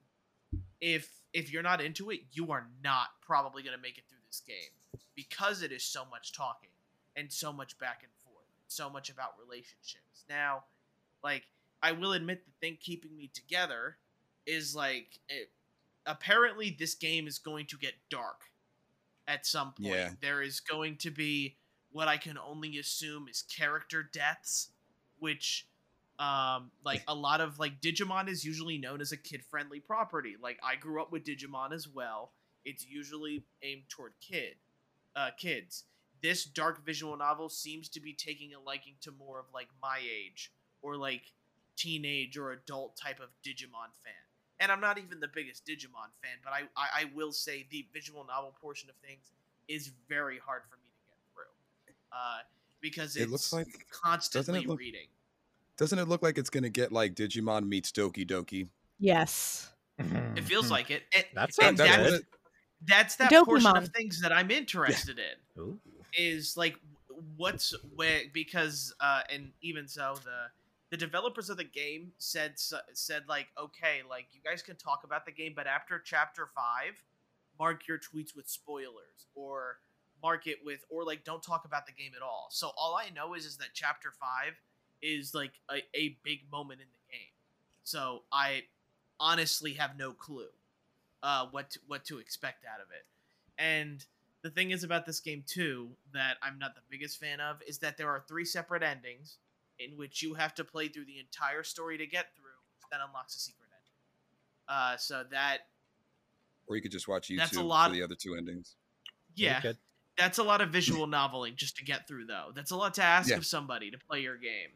If 0.81 1.11
if 1.33 1.53
you're 1.53 1.63
not 1.63 1.81
into 1.81 2.11
it, 2.11 2.21
you 2.33 2.51
are 2.53 2.67
not 2.83 3.09
probably 3.21 3.63
gonna 3.63 3.79
make 3.79 3.99
it 3.99 4.05
through 4.09 4.19
this 4.27 4.43
game 4.47 5.01
because 5.15 5.63
it 5.63 5.73
is 5.73 5.85
so 5.85 6.05
much 6.11 6.33
talking 6.33 6.71
and 7.17 7.33
so 7.33 7.53
much 7.53 7.79
back 7.79 8.03
and 8.03 8.13
forth, 8.25 8.47
so 8.67 8.89
much 8.89 9.11
about 9.11 9.35
relationships. 9.39 10.25
Now, 10.29 10.65
like 11.23 11.45
I 11.83 11.93
will 11.93 12.13
admit 12.13 12.45
the 12.45 12.53
thing 12.61 12.79
keeping 12.81 13.17
me 13.17 13.31
together 13.33 13.97
is 14.47 14.75
like 14.75 15.19
it, 15.29 15.51
apparently 16.07 16.75
this 16.79 16.95
game 16.95 17.27
is 17.27 17.39
going 17.39 17.67
to 17.67 17.77
get 17.77 17.95
dark 18.11 18.43
at 19.27 19.47
some 19.47 19.73
point. 19.73 19.95
Yeah. 19.95 20.11
There 20.21 20.43
is 20.43 20.61
going 20.61 20.97
to 20.99 21.11
be 21.11 21.57
what 21.93 22.09
I 22.09 22.17
can 22.17 22.39
only 22.39 22.79
assume 22.79 23.29
is 23.29 23.43
character 23.43 24.03
deaths, 24.03 24.71
which 25.19 25.67
um 26.19 26.71
like 26.85 27.03
a 27.09 27.15
lot 27.15 27.41
of 27.41 27.59
like 27.59 27.81
Digimon 27.81 28.29
is 28.29 28.45
usually 28.45 28.77
known 28.77 29.01
as 29.01 29.13
a 29.13 29.17
kid 29.17 29.43
friendly 29.45 29.81
property. 29.81 30.37
Like 30.41 30.59
I 30.63 30.77
grew 30.77 31.01
up 31.01 31.13
with 31.13 31.25
Digimon 31.25 31.73
as 31.73 31.89
well. 31.89 32.33
It's 32.65 32.87
usually 32.87 33.45
aimed 33.63 33.89
toward 33.89 34.13
kid 34.21 34.57
uh 35.17 35.31
kids. 35.37 35.85
This 36.23 36.45
dark 36.45 36.85
visual 36.85 37.17
novel 37.17 37.49
seems 37.49 37.89
to 37.91 38.01
be 38.01 38.13
taking 38.13 38.53
a 38.53 38.61
liking 38.61 38.95
to 39.01 39.11
more 39.13 39.39
of 39.39 39.47
like 39.55 39.69
my 39.81 39.99
age 40.03 40.53
or 40.83 40.97
like 40.97 41.33
teenage 41.77 42.37
or 42.37 42.53
adult 42.53 42.97
type 42.97 43.21
of 43.21 43.31
Digimon 43.43 43.95
fan. 44.05 44.30
And 44.61 44.71
I'm 44.71 44.81
not 44.81 44.99
even 44.99 45.21
the 45.21 45.29
biggest 45.29 45.65
Digimon 45.67 46.11
fan, 46.23 46.37
but 46.45 46.53
I, 46.53 46.61
I, 46.77 47.03
I 47.03 47.05
will 47.15 47.33
say 47.33 47.67
the 47.71 47.87
visual 47.95 48.25
novel 48.27 48.55
portion 48.61 48.91
of 48.91 48.97
things 48.97 49.33
is 49.69 49.91
very 50.09 50.39
hard 50.39 50.63
for 50.69 50.77
me 50.77 50.83
to 50.93 51.09
get 51.09 51.17
through. 51.35 51.95
Uh, 52.13 52.39
because 52.83 53.17
it's 53.17 53.25
It 53.25 53.31
looks 53.31 53.53
like 53.53 53.87
constantly 53.91 54.67
look- 54.67 54.79
reading. 54.79 55.07
doesn't 55.79 55.99
it 55.99 56.09
look 56.09 56.23
like 56.23 56.37
it's 56.39 56.51
gonna 56.51 56.69
get 56.69 56.93
like 56.93 57.15
Digimon 57.15 57.67
meets 57.67 57.91
Doki 57.91 58.27
Doki? 58.29 58.69
Yes. 58.99 59.71
It 59.99 60.45
feels 60.45 60.71
like 60.71 60.91
it. 60.91 61.03
And, 61.15 61.25
That 61.35 61.51
and 61.63 61.77
that's 61.79 61.97
that's, 61.97 62.13
it- 62.13 62.27
that's 62.85 63.17
that 63.17 63.31
portion 63.45 63.67
of 63.77 63.89
things 63.89 64.21
that 64.23 64.33
I'm 64.33 64.51
interested 64.51 65.19
in. 65.19 65.63
Ooh. 65.63 65.79
is 66.15 66.57
like 66.57 66.77
what's 67.37 67.75
where 67.97 68.23
because 68.33 68.95
uh 69.01 69.21
and 69.31 69.51
even 69.61 69.87
so 69.87 70.15
the 70.25 70.47
the 70.91 70.97
developers 70.97 71.49
of 71.49 71.57
the 71.57 71.65
game 71.65 72.13
said 72.19 72.55
said 72.93 73.23
like 73.29 73.47
okay 73.59 74.01
like 74.09 74.27
you 74.33 74.41
guys 74.45 74.63
can 74.63 74.77
talk 74.77 75.03
about 75.05 75.25
the 75.25 75.33
game 75.33 75.53
but 75.55 75.67
after 75.67 75.99
chapter 75.99 76.49
5 76.55 77.03
mark 77.59 77.87
your 77.87 77.99
tweets 77.99 78.35
with 78.35 78.49
spoilers 78.49 79.27
or 79.35 79.79
mark 80.23 80.47
it 80.47 80.59
with 80.65 80.81
or 80.91 81.05
like 81.05 81.25
don't 81.25 81.43
talk 81.43 81.65
about 81.65 81.87
the 81.87 81.93
game 81.93 82.13
at 82.17 82.23
all. 82.23 82.49
So 82.51 82.73
all 82.77 82.97
i 82.97 83.11
know 83.15 83.35
is 83.35 83.45
is 83.47 83.57
that 83.59 83.69
chapter 83.73 84.13
5 84.19 84.55
is 85.03 85.35
like 85.35 85.53
a, 85.71 85.77
a 85.95 86.17
big 86.23 86.41
moment 86.51 86.81
in 86.81 86.87
the 86.87 87.13
game. 87.17 87.33
So 87.85 88.23
i 88.33 88.65
honestly 89.19 89.75
have 89.75 89.99
no 89.99 90.13
clue 90.13 90.49
uh 91.23 91.47
what 91.51 91.71
to, 91.71 91.79
what 91.87 92.05
to 92.07 92.19
expect 92.19 92.65
out 92.65 92.81
of 92.81 92.89
it. 92.91 93.07
And 93.59 94.05
the 94.43 94.51
thing 94.51 94.71
is 94.71 94.85
about 94.85 95.05
this 95.05 95.21
game 95.21 95.45
too 95.47 95.91
that 96.15 96.39
I'm 96.43 96.59
not 96.59 96.75
the 96.75 96.81
biggest 96.91 97.21
fan 97.21 97.41
of 97.41 97.63
is 97.67 97.79
that 97.79 97.99
there 97.99 98.09
are 98.09 98.25
three 98.27 98.45
separate 98.45 98.83
endings 98.83 99.37
in 99.85 99.97
which 99.97 100.23
you 100.23 100.35
have 100.35 100.55
to 100.57 100.65
play 100.65 100.89
through 100.89 101.07
the 101.07 101.19
entire 101.19 101.63
story 101.63 101.97
to 101.99 102.07
get 102.07 102.35
through. 102.37 102.45
That 102.91 103.01
unlocks 103.07 103.37
a 103.37 103.39
secret 103.39 103.69
ending. 103.73 103.93
Uh, 104.69 104.97
so 104.97 105.25
that 105.31 105.69
Or 106.67 106.77
you 106.77 106.83
could 106.83 106.91
just 106.93 107.09
watch 107.09 107.29
YouTube 107.29 107.39
That's 107.39 107.57
a 107.57 107.63
lot- 107.63 107.89
for 107.91 107.95
the 107.95 108.03
other 108.03 108.15
two 108.17 108.35
endings. 108.35 108.77
yeah, 109.37 109.61
Good. 109.61 109.79
that's 110.17 110.39
a 110.39 110.43
lot 110.43 110.61
of 110.61 110.71
visual 110.71 111.07
noveling 111.07 111.55
just 111.57 111.77
to 111.77 111.85
get 111.85 112.07
through 112.09 112.27
though. 112.27 112.51
That's 112.55 112.71
a 112.73 112.77
lot 112.77 112.95
to 112.95 113.03
ask 113.03 113.31
Yeah. 113.31 113.37
of 113.37 113.47
somebody 113.47 113.91
to 113.93 113.99
play 113.99 114.21
your 114.23 114.37
game, 114.37 114.73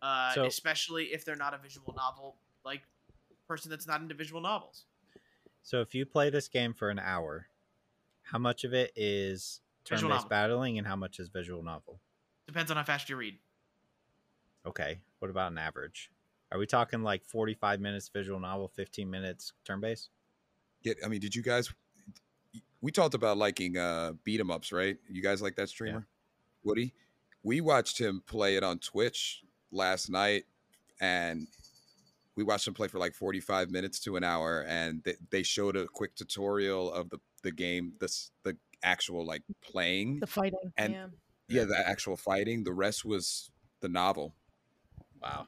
uh, 0.00 0.32
So- 0.34 0.44
especially 0.46 1.12
if 1.12 1.24
they're 1.24 1.36
not 1.36 1.52
a 1.54 1.58
visual 1.58 1.92
novel 1.94 2.36
like 2.64 2.82
person 3.46 3.70
that's 3.70 3.86
not 3.86 4.00
into 4.00 4.14
visual 4.14 4.40
novels. 4.40 4.86
So 5.62 5.80
if 5.82 5.94
you 5.94 6.06
play 6.06 6.30
this 6.30 6.48
game 6.48 6.72
for 6.74 6.88
an 6.90 6.98
hour, 6.98 7.48
how 8.22 8.38
much 8.38 8.64
of 8.64 8.72
it 8.72 8.92
is 8.96 9.60
turn-based 9.84 10.28
battling 10.28 10.78
and 10.78 10.86
how 10.86 10.96
much 10.96 11.20
is 11.20 11.28
visual 11.28 11.62
novel? 11.62 12.00
Depends 12.46 12.70
on 12.70 12.76
how 12.78 12.84
fast 12.84 13.08
you 13.10 13.16
read. 13.16 13.38
Okay. 14.66 15.00
What 15.18 15.30
about 15.30 15.52
an 15.52 15.58
average? 15.58 16.10
Are 16.50 16.58
we 16.58 16.66
talking 16.66 17.02
like 17.02 17.24
45 17.24 17.80
minutes 17.80 18.08
visual 18.08 18.38
novel, 18.38 18.68
15 18.68 19.10
minutes 19.10 19.52
turn-based? 19.64 20.10
Yeah, 20.82 20.94
I 21.04 21.08
mean, 21.08 21.20
did 21.20 21.34
you 21.34 21.42
guys? 21.42 21.72
We 22.80 22.90
talked 22.90 23.14
about 23.14 23.38
liking 23.38 23.76
uh 23.78 24.12
beat 24.24 24.40
'em 24.40 24.50
ups, 24.50 24.72
right? 24.72 24.98
You 25.08 25.22
guys 25.22 25.40
like 25.40 25.54
that 25.56 25.68
streamer, 25.68 26.06
Woody? 26.64 26.92
we 27.44 27.60
watched 27.60 27.98
him 28.00 28.22
play 28.26 28.56
it 28.56 28.64
on 28.64 28.78
Twitch 28.80 29.42
last 29.70 30.10
night, 30.10 30.44
and 31.00 31.46
we 32.34 32.42
watched 32.42 32.66
him 32.66 32.74
play 32.74 32.88
for 32.88 32.98
like 32.98 33.14
45 33.14 33.70
minutes 33.70 34.00
to 34.00 34.16
an 34.16 34.24
hour, 34.24 34.64
and 34.66 35.02
they, 35.04 35.14
they 35.30 35.42
showed 35.44 35.76
a 35.76 35.86
quick 35.86 36.14
tutorial 36.16 36.92
of 36.92 37.08
the 37.10 37.18
the 37.44 37.52
game, 37.52 37.92
this 38.00 38.32
the 38.42 38.56
actual 38.82 39.24
like 39.24 39.42
playing, 39.62 40.18
The 40.20 40.26
fighting. 40.26 40.72
And- 40.76 40.92
yeah. 40.92 41.06
yeah, 41.48 41.64
the 41.64 41.88
actual 41.88 42.16
fighting. 42.16 42.64
The 42.64 42.72
rest 42.72 43.04
was 43.04 43.50
the 43.80 43.88
novel. 43.88 44.34
Wow. 45.22 45.46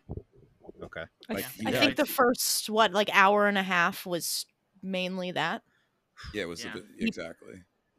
Okay. 0.82 1.04
I, 1.28 1.32
Like, 1.32 1.44
th- 1.52 1.62
you 1.62 1.68
I 1.68 1.72
guys- 1.72 1.80
think 1.80 1.96
the 1.96 2.06
first 2.06 2.70
what 2.70 2.92
like 2.92 3.10
hour 3.12 3.46
and 3.46 3.58
a 3.58 3.62
half 3.62 4.06
was 4.06 4.46
mainly 4.82 5.32
that. 5.32 5.62
Yeah, 6.32 6.42
it 6.42 6.46
was 6.48 6.64
Yeah. 6.64 6.70
a 6.70 6.74
bit, 6.74 6.84
exactly. 6.98 7.54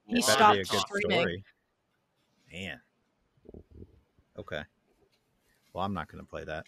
He 0.07 0.15
Better 0.21 0.31
stopped 0.31 0.57
be 0.57 0.63
streaming. 0.77 1.19
story. 1.19 1.43
Man. 2.51 2.81
Okay. 4.37 4.61
Well, 5.73 5.83
I'm 5.83 5.93
not 5.93 6.09
going 6.11 6.23
to 6.23 6.29
play 6.29 6.43
that. 6.45 6.65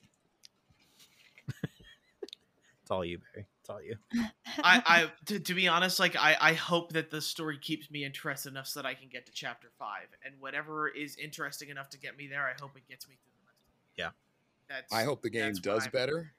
it's 1.63 2.91
all 2.91 3.05
you, 3.05 3.19
Barry. 3.19 3.47
It's 3.61 3.69
all 3.69 3.81
you. 3.81 3.95
I, 4.57 4.81
I 4.85 5.11
to, 5.25 5.39
to 5.39 5.53
be 5.53 5.67
honest, 5.67 5.99
like 5.99 6.15
I, 6.15 6.35
I 6.39 6.53
hope 6.53 6.93
that 6.93 7.09
the 7.11 7.21
story 7.21 7.57
keeps 7.57 7.89
me 7.91 8.03
interested 8.03 8.49
enough 8.49 8.67
so 8.67 8.81
that 8.81 8.85
I 8.87 8.93
can 8.95 9.07
get 9.09 9.25
to 9.27 9.31
chapter 9.31 9.69
five, 9.77 10.07
and 10.25 10.35
whatever 10.39 10.87
is 10.87 11.15
interesting 11.17 11.69
enough 11.69 11.89
to 11.91 11.99
get 11.99 12.17
me 12.17 12.27
there, 12.27 12.43
I 12.47 12.53
hope 12.61 12.75
it 12.77 12.87
gets 12.89 13.07
me 13.07 13.15
through 13.15 13.31
the 13.33 13.45
rest. 13.45 13.59
Of 13.59 13.95
the 13.95 14.01
Yeah. 14.01 14.09
That's. 14.69 14.91
I 14.93 15.03
hope 15.03 15.21
the 15.21 15.29
game 15.29 15.53
does 15.53 15.83
I'm- 15.83 15.91
better 15.91 16.33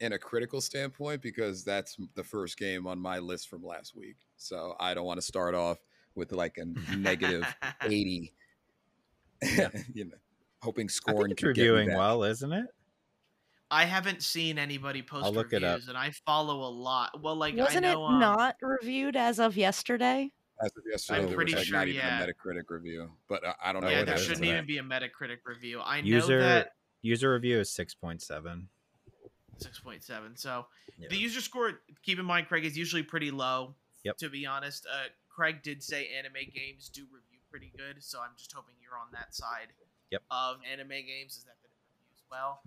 in 0.00 0.12
a 0.12 0.18
critical 0.18 0.60
standpoint 0.60 1.22
because 1.22 1.64
that's 1.64 1.96
the 2.14 2.24
first 2.24 2.58
game 2.58 2.86
on 2.86 2.98
my 2.98 3.18
list 3.18 3.48
from 3.48 3.62
last 3.62 3.94
week. 3.96 4.16
So 4.36 4.74
I 4.80 4.92
don't 4.92 5.04
want 5.06 5.18
to 5.18 5.26
start 5.26 5.54
off 5.54 5.78
with 6.14 6.32
like 6.32 6.58
a 6.58 6.64
negative 6.96 7.44
80. 7.82 8.32
You 9.94 10.06
know, 10.06 10.16
hoping 10.62 10.86
I 10.86 10.88
scoring 10.88 11.20
think 11.28 11.32
it's 11.32 11.42
could 11.42 11.54
get 11.56 11.62
me 11.64 11.68
reviewing 11.70 11.96
well, 11.98 12.24
isn't 12.24 12.50
it? 12.52 12.66
I 13.70 13.84
haven't 13.84 14.22
seen 14.22 14.58
anybody 14.58 15.02
post 15.02 15.26
I'll 15.26 15.32
look 15.32 15.52
it 15.52 15.62
reviews, 15.62 15.84
up. 15.84 15.88
and 15.88 15.98
I 15.98 16.12
follow 16.24 16.66
a 16.66 16.70
lot. 16.70 17.20
Well, 17.22 17.36
like 17.36 17.56
Wasn't 17.56 17.84
I 17.84 17.90
it 17.90 17.96
um, 17.96 18.20
not 18.20 18.56
reviewed 18.62 19.16
as 19.16 19.38
of 19.40 19.56
yesterday? 19.56 20.30
As 20.62 20.70
of 20.76 20.84
yesterday, 20.88 21.18
I'm 21.18 21.26
there 21.26 21.34
pretty 21.34 21.52
was 21.52 21.60
like 21.60 21.66
sure, 21.66 21.78
not 21.78 21.88
even 21.88 22.00
yeah. 22.00 22.22
a 22.22 22.26
Metacritic 22.26 22.62
review, 22.68 23.10
but 23.28 23.44
uh, 23.44 23.52
I 23.62 23.72
don't 23.72 23.82
know. 23.82 23.90
Yeah, 23.90 23.98
what 23.98 24.06
there 24.06 24.16
shouldn't 24.18 24.38
today. 24.38 24.52
even 24.52 24.66
be 24.66 24.78
a 24.78 24.82
Metacritic 24.82 25.38
review. 25.44 25.80
I 25.84 26.00
know 26.00 26.06
User 26.06 26.40
that 26.40 26.70
user 27.04 27.32
review 27.32 27.58
is 27.60 27.70
6.7. 27.70 28.66
six 29.58 29.78
point 29.78 30.02
seven. 30.02 30.36
So 30.36 30.66
Yeah. 30.98 31.08
the 31.08 31.16
user 31.16 31.40
score, 31.40 31.80
keep 32.02 32.18
in 32.18 32.24
mind, 32.24 32.48
Craig 32.48 32.64
is 32.64 32.76
usually 32.76 33.02
pretty 33.04 33.30
low. 33.30 33.76
Yep. 34.02 34.16
To 34.18 34.28
be 34.28 34.44
honest, 34.46 34.84
uh, 34.92 35.04
Craig 35.28 35.62
did 35.62 35.82
say 35.82 36.08
anime 36.08 36.50
games 36.52 36.88
do 36.88 37.02
review 37.06 37.38
pretty 37.50 37.70
good, 37.76 38.02
so 38.02 38.20
I'm 38.20 38.34
just 38.36 38.52
hoping 38.52 38.74
you're 38.82 38.98
on 38.98 39.12
that 39.12 39.34
side. 39.34 39.68
Yep. 40.10 40.22
Of 40.30 40.56
anime 40.70 40.88
games, 40.88 41.36
is 41.36 41.44
that 41.44 41.56
that 41.62 41.68
it 41.68 41.78
reviews 41.92 42.22
well, 42.30 42.62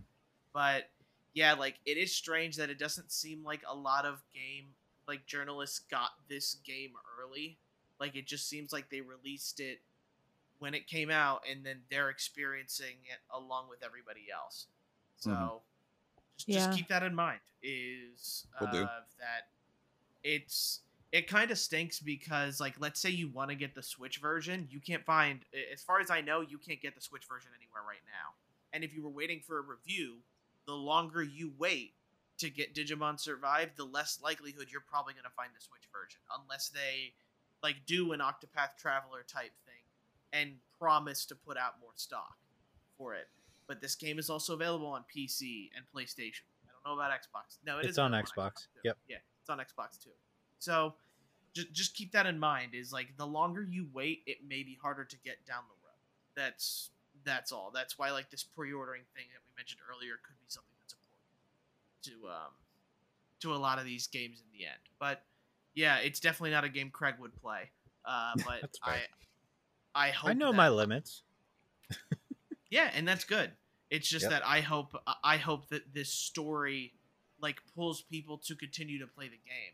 but 0.54 0.90
yeah, 1.34 1.54
like 1.54 1.80
it 1.86 1.98
is 1.98 2.14
strange 2.16 2.56
that 2.56 2.70
it 2.70 2.80
doesn't 2.80 3.12
seem 3.12 3.44
like 3.44 3.62
a 3.68 3.76
lot 3.76 4.06
of 4.06 4.24
game 4.34 4.74
like 5.08 5.26
journalists 5.26 5.80
got 5.80 6.12
this 6.30 6.56
game 6.66 6.94
early. 7.20 7.58
Like 8.00 8.16
it 8.16 8.28
just 8.28 8.48
seems 8.50 8.72
like 8.74 8.90
they 8.90 9.02
released 9.02 9.60
it 9.60 9.82
when 10.60 10.74
it 10.74 10.88
came 10.88 11.10
out, 11.10 11.44
and 11.50 11.66
then 11.66 11.82
they're 11.90 12.10
experiencing 12.10 12.96
it 13.06 13.20
along 13.32 13.70
with 13.70 13.84
everybody 13.84 14.28
else. 14.32 14.68
So 15.16 15.30
Mhm. 15.30 15.62
just, 16.38 16.48
just 16.48 16.72
keep 16.72 16.88
that 16.88 17.04
in 17.04 17.16
mind. 17.16 17.42
Is 17.62 18.48
Will 18.60 18.68
uh, 18.68 18.72
do. 18.72 18.90
that 19.20 19.50
it's 20.24 20.82
it 21.12 21.28
kind 21.28 21.52
of 21.52 21.58
stinks 21.58 22.00
because 22.00 22.60
like 22.60 22.80
let's 22.80 23.00
say 23.00 23.10
you 23.10 23.30
want 23.30 23.50
to 23.50 23.56
get 23.56 23.74
the 23.74 23.84
Switch 23.84 24.18
version, 24.18 24.68
you 24.70 24.80
can't 24.80 25.06
find 25.06 25.46
as 25.72 25.82
far 25.82 26.00
as 26.00 26.12
I 26.12 26.22
know, 26.22 26.42
you 26.42 26.58
can't 26.58 26.82
get 26.82 26.96
the 26.96 27.02
Switch 27.02 27.26
version 27.26 27.52
anywhere 27.58 27.84
right 27.88 28.04
now. 28.06 28.36
And 28.74 28.84
if 28.84 28.94
you 28.94 29.04
were 29.04 29.10
waiting 29.10 29.40
for 29.40 29.58
a 29.58 29.62
review, 29.62 30.18
the 30.66 30.74
longer 30.74 31.24
you 31.24 31.54
wait 31.58 31.94
to 32.40 32.50
get 32.50 32.76
Digimon 32.76 33.20
Survive, 33.20 33.72
the 33.76 33.86
less 33.86 34.20
likelihood 34.22 34.68
you're 34.72 34.82
probably 34.82 35.14
going 35.14 35.24
to 35.24 35.30
find 35.32 35.50
the 35.56 35.62
Switch 35.62 35.88
version 35.92 36.20
unless 36.42 36.70
they 36.70 37.14
like 37.64 37.78
do 37.86 38.12
an 38.12 38.20
Octopath 38.20 38.78
Traveler 38.78 39.24
type 39.28 39.54
thing 39.66 39.67
and 40.34 40.54
promise 40.80 41.26
to 41.26 41.36
put 41.36 41.58
out 41.58 41.74
more 41.82 41.92
stock 41.96 42.38
for 42.98 43.16
it. 43.16 43.28
But 43.68 43.82
this 43.82 43.96
game 43.96 44.20
is 44.20 44.30
also 44.30 44.54
available 44.54 44.88
on 44.88 45.04
PC 45.14 45.70
and 45.76 45.86
PlayStation. 45.94 46.48
I 46.64 46.72
don't 46.74 46.96
know 46.96 47.02
about 47.02 47.12
Xbox. 47.12 47.58
No, 47.66 47.80
it 47.80 47.82
It's 47.82 47.92
is 47.92 48.00
on 48.00 48.14
available 48.14 48.32
Xbox. 48.32 48.68
Yep. 48.84 48.98
Yeah, 49.10 49.18
it's 49.42 49.50
on 49.50 49.60
Xbox 49.60 50.02
too. 50.02 50.12
So 50.60 50.94
just 51.54 51.74
just 51.74 51.96
keep 51.96 52.12
that 52.14 52.26
in 52.26 52.40
mind. 52.40 52.74
Is 52.74 52.94
like 52.94 53.18
the 53.18 53.28
longer 53.28 53.64
you 53.64 53.88
wait, 53.94 54.22
it 54.26 54.38
may 54.48 54.64
be 54.64 54.78
harder 54.82 55.04
to 55.04 55.18
get 55.26 55.46
down 55.46 55.64
the 55.68 55.76
road. 55.84 56.00
That's 56.36 56.92
that's 57.24 57.52
all. 57.52 57.72
That's 57.74 57.98
why 58.00 58.12
like 58.12 58.30
this 58.30 58.44
pre-ordering 58.44 59.04
thing 59.16 59.26
that 59.34 59.42
we 59.44 59.60
mentioned 59.60 59.82
earlier 59.90 60.14
could 60.26 60.40
be 60.40 60.46
something 60.48 60.72
that's 60.80 60.94
important 60.94 62.22
to 62.22 62.30
um 62.30 62.54
to 63.42 63.54
a 63.54 63.60
lot 63.60 63.80
of 63.80 63.86
these 63.86 64.08
games 64.08 64.40
in 64.40 64.58
the 64.58 64.66
end. 64.66 64.80
But 65.00 65.24
yeah, 65.76 65.98
it's 65.98 66.20
definitely 66.20 66.52
not 66.52 66.64
a 66.64 66.70
game 66.70 66.90
Craig 66.90 67.16
would 67.20 67.36
play. 67.36 67.70
Uh, 68.06 68.34
but 68.46 68.70
I. 68.84 68.98
I 69.98 70.10
hope 70.12 70.30
I 70.30 70.34
know 70.34 70.52
that- 70.52 70.58
my 70.58 70.70
limits. 70.70 71.24
yeah, 72.70 72.92
and 72.94 73.08
that's 73.08 73.24
good. 73.24 73.52
It's 73.90 74.08
just 74.08 74.24
Yep. 74.24 74.32
that 74.32 74.46
I 74.46 74.62
hope 74.62 74.96
I 75.24 75.38
hope 75.38 75.70
that 75.70 75.94
this 75.94 76.12
story 76.12 76.94
like 77.40 77.62
pulls 77.76 78.02
people 78.02 78.38
to 78.40 78.56
continue 78.56 79.00
to 79.00 79.08
play 79.08 79.26
the 79.28 79.38
game 79.38 79.74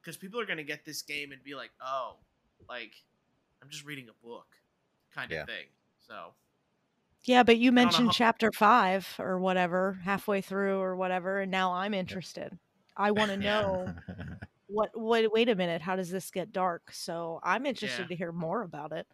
because 0.00 0.16
people 0.16 0.38
are 0.40 0.46
going 0.46 0.58
to 0.58 0.64
get 0.64 0.84
this 0.84 1.00
game 1.02 1.32
and 1.32 1.42
be 1.42 1.54
like, 1.54 1.70
"Oh, 1.80 2.16
like 2.68 2.92
I'm 3.62 3.70
just 3.70 3.84
reading 3.84 4.08
a 4.08 4.26
book," 4.26 4.46
kind 5.14 5.32
of 5.32 5.46
thing. 5.46 5.66
So 6.06 6.34
Yeah, 7.22 7.42
but 7.42 7.56
you 7.56 7.72
mentioned 7.72 8.08
how- 8.08 8.12
chapter 8.12 8.52
five 8.52 9.08
or 9.18 9.38
whatever, 9.38 9.94
halfway 10.04 10.40
through 10.42 10.80
or 10.80 10.94
whatever, 10.96 11.40
and 11.40 11.50
now 11.50 11.72
I'm 11.72 11.94
interested. 11.94 12.58
I 12.96 13.12
want 13.12 13.30
to 13.30 13.36
know 13.48 13.94
what. 14.66 14.90
Wait, 14.94 15.32
wait 15.32 15.48
a 15.48 15.54
minute. 15.54 15.80
How 15.80 15.96
does 15.96 16.10
this 16.10 16.30
get 16.30 16.52
dark? 16.52 16.92
So 16.92 17.40
I'm 17.42 17.64
interested 17.64 18.02
Yeah. 18.02 18.08
to 18.08 18.16
hear 18.16 18.32
more 18.32 18.60
about 18.62 18.92
it. 18.92 19.06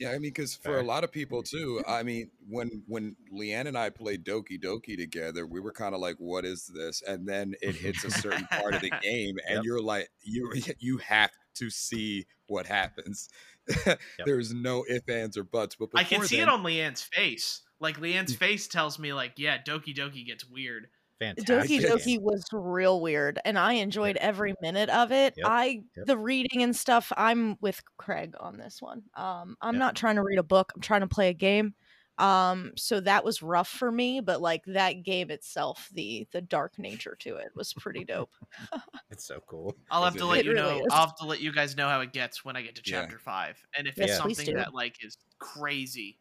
Yeah, 0.00 0.08
I 0.10 0.12
mean, 0.14 0.22
because 0.32 0.56
for 0.56 0.78
a 0.78 0.82
lot 0.82 1.04
of 1.04 1.12
people 1.12 1.42
too, 1.42 1.82
I 1.86 2.02
mean, 2.02 2.30
when 2.48 2.82
when 2.86 3.16
Leanne 3.32 3.66
and 3.66 3.76
I 3.76 3.90
played 3.90 4.24
Doki 4.24 4.58
Doki 4.58 4.96
together, 4.96 5.46
we 5.46 5.60
were 5.60 5.72
kind 5.72 5.94
of 5.94 6.00
like, 6.00 6.16
"What 6.18 6.46
is 6.46 6.66
this?" 6.74 7.02
And 7.06 7.28
then 7.28 7.54
it 7.60 7.74
hits 7.74 8.02
a 8.04 8.10
certain 8.10 8.46
part 8.46 8.74
of 8.74 8.80
the 8.80 8.90
game, 9.02 9.36
and 9.46 9.56
Yep. 9.56 9.64
you're 9.64 9.82
like, 9.82 10.08
you 10.22 10.50
you 10.78 10.96
have 10.98 11.30
to 11.56 11.68
see 11.68 12.24
what 12.46 12.66
happens. 12.66 13.28
There's 14.24 14.54
no 14.54 14.84
ifs, 14.88 15.06
ands, 15.08 15.36
or 15.36 15.44
buts. 15.44 15.76
But 15.76 15.90
I 15.94 16.04
can 16.04 16.22
see 16.22 16.38
then- 16.38 16.48
it 16.48 16.50
on 16.50 16.62
Leanne's 16.62 17.02
face. 17.02 17.60
Like 17.78 17.98
Leanne's 17.98 18.34
face 18.34 18.68
tells 18.68 18.98
me, 18.98 19.12
like, 19.12 19.34
yeah, 19.36 19.58
Doki 19.62 19.94
Doki 19.94 20.26
gets 20.26 20.48
weird. 20.48 20.88
Fantastic. 21.20 21.82
Doki. 21.82 21.86
Doki 21.86 22.18
was 22.20 22.42
real 22.50 23.00
weird, 23.00 23.38
and 23.44 23.58
I 23.58 23.74
enjoyed 23.74 24.16
every 24.16 24.54
minute 24.62 24.88
of 24.88 25.12
it. 25.12 25.34
Yep, 25.36 25.46
I 25.46 25.82
yep. 25.96 26.06
the 26.06 26.16
reading 26.16 26.62
and 26.62 26.74
stuff. 26.74 27.12
I'm 27.16 27.56
with 27.60 27.80
Craig 27.98 28.34
on 28.40 28.56
this 28.56 28.80
one. 28.80 29.02
Um, 29.14 29.56
I'm 29.60 29.74
Yep. 29.74 29.78
not 29.78 29.96
trying 29.96 30.16
to 30.16 30.22
read 30.22 30.38
a 30.38 30.42
book. 30.42 30.72
I'm 30.74 30.80
trying 30.80 31.02
to 31.02 31.06
play 31.06 31.28
a 31.28 31.34
game. 31.34 31.74
Um, 32.16 32.72
so 32.76 33.00
that 33.00 33.24
was 33.24 33.42
rough 33.42 33.68
for 33.68 33.90
me, 33.92 34.20
but 34.20 34.40
like 34.42 34.62
that 34.66 35.02
game 35.04 35.30
itself, 35.30 35.88
the 35.92 36.26
the 36.32 36.40
dark 36.42 36.78
nature 36.78 37.16
to 37.20 37.36
it 37.36 37.48
was 37.54 37.72
pretty 37.74 38.04
dope. 38.08 38.32
It's 39.10 39.24
so 39.24 39.42
cool. 39.46 39.76
I'll 39.90 40.04
have 40.04 40.16
to 40.16 40.24
let 40.24 40.40
It 40.40 40.44
you 40.46 40.52
really 40.52 40.78
know. 40.78 40.84
is. 40.86 40.86
I'll 40.92 41.00
have 41.06 41.16
to 41.16 41.26
let 41.26 41.40
you 41.40 41.52
guys 41.52 41.76
know 41.76 41.88
how 41.88 42.00
it 42.00 42.12
gets 42.12 42.44
when 42.44 42.56
I 42.56 42.62
get 42.62 42.76
to 42.76 42.82
Yeah. 42.84 43.00
chapter 43.02 43.18
five, 43.18 43.60
and 43.76 43.86
if 43.86 43.96
Yes, 43.98 44.10
it's 44.10 44.18
something 44.18 44.54
that 44.54 44.72
like 44.72 45.04
is 45.04 45.18
crazy, 45.38 46.16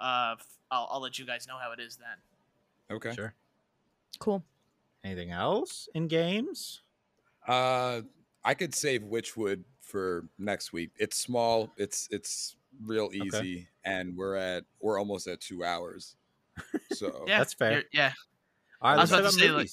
uh, 0.00 0.34
f- 0.38 0.46
I'll, 0.70 0.88
I'll 0.90 1.00
let 1.00 1.18
you 1.18 1.24
guys 1.26 1.46
know 1.46 1.56
how 1.56 1.70
it 1.72 1.80
is 1.80 1.96
then. 1.96 2.96
okay. 2.96 3.14
Sure. 3.14 3.34
Cool. 4.18 4.44
Anything 5.04 5.30
else 5.30 5.88
in 5.94 6.06
games? 6.08 6.82
Uh, 7.46 8.02
I 8.44 8.54
could 8.54 8.74
save 8.74 9.02
Wytchwood 9.02 9.64
for 9.80 10.26
next 10.38 10.72
week. 10.72 10.90
It's 10.98 11.16
small. 11.16 11.72
It's 11.76 12.08
it's 12.10 12.56
real 12.84 13.10
easy, 13.12 13.68
and 13.84 14.16
we're 14.16 14.36
at 14.36 14.64
we're 14.80 14.98
almost 14.98 15.26
at 15.26 15.40
two 15.40 15.64
hours. 15.64 16.16
So 16.92 17.24
Yeah, 17.26 17.38
That's 17.38 17.54
fair. 17.54 17.84
Yeah, 17.92 18.12
All 18.80 18.90
right, 18.90 18.98
I 18.98 19.00
was 19.00 19.10
about 19.10 19.16
to 19.18 19.22
about 19.24 19.32
say, 19.34 19.50
like- 19.50 19.70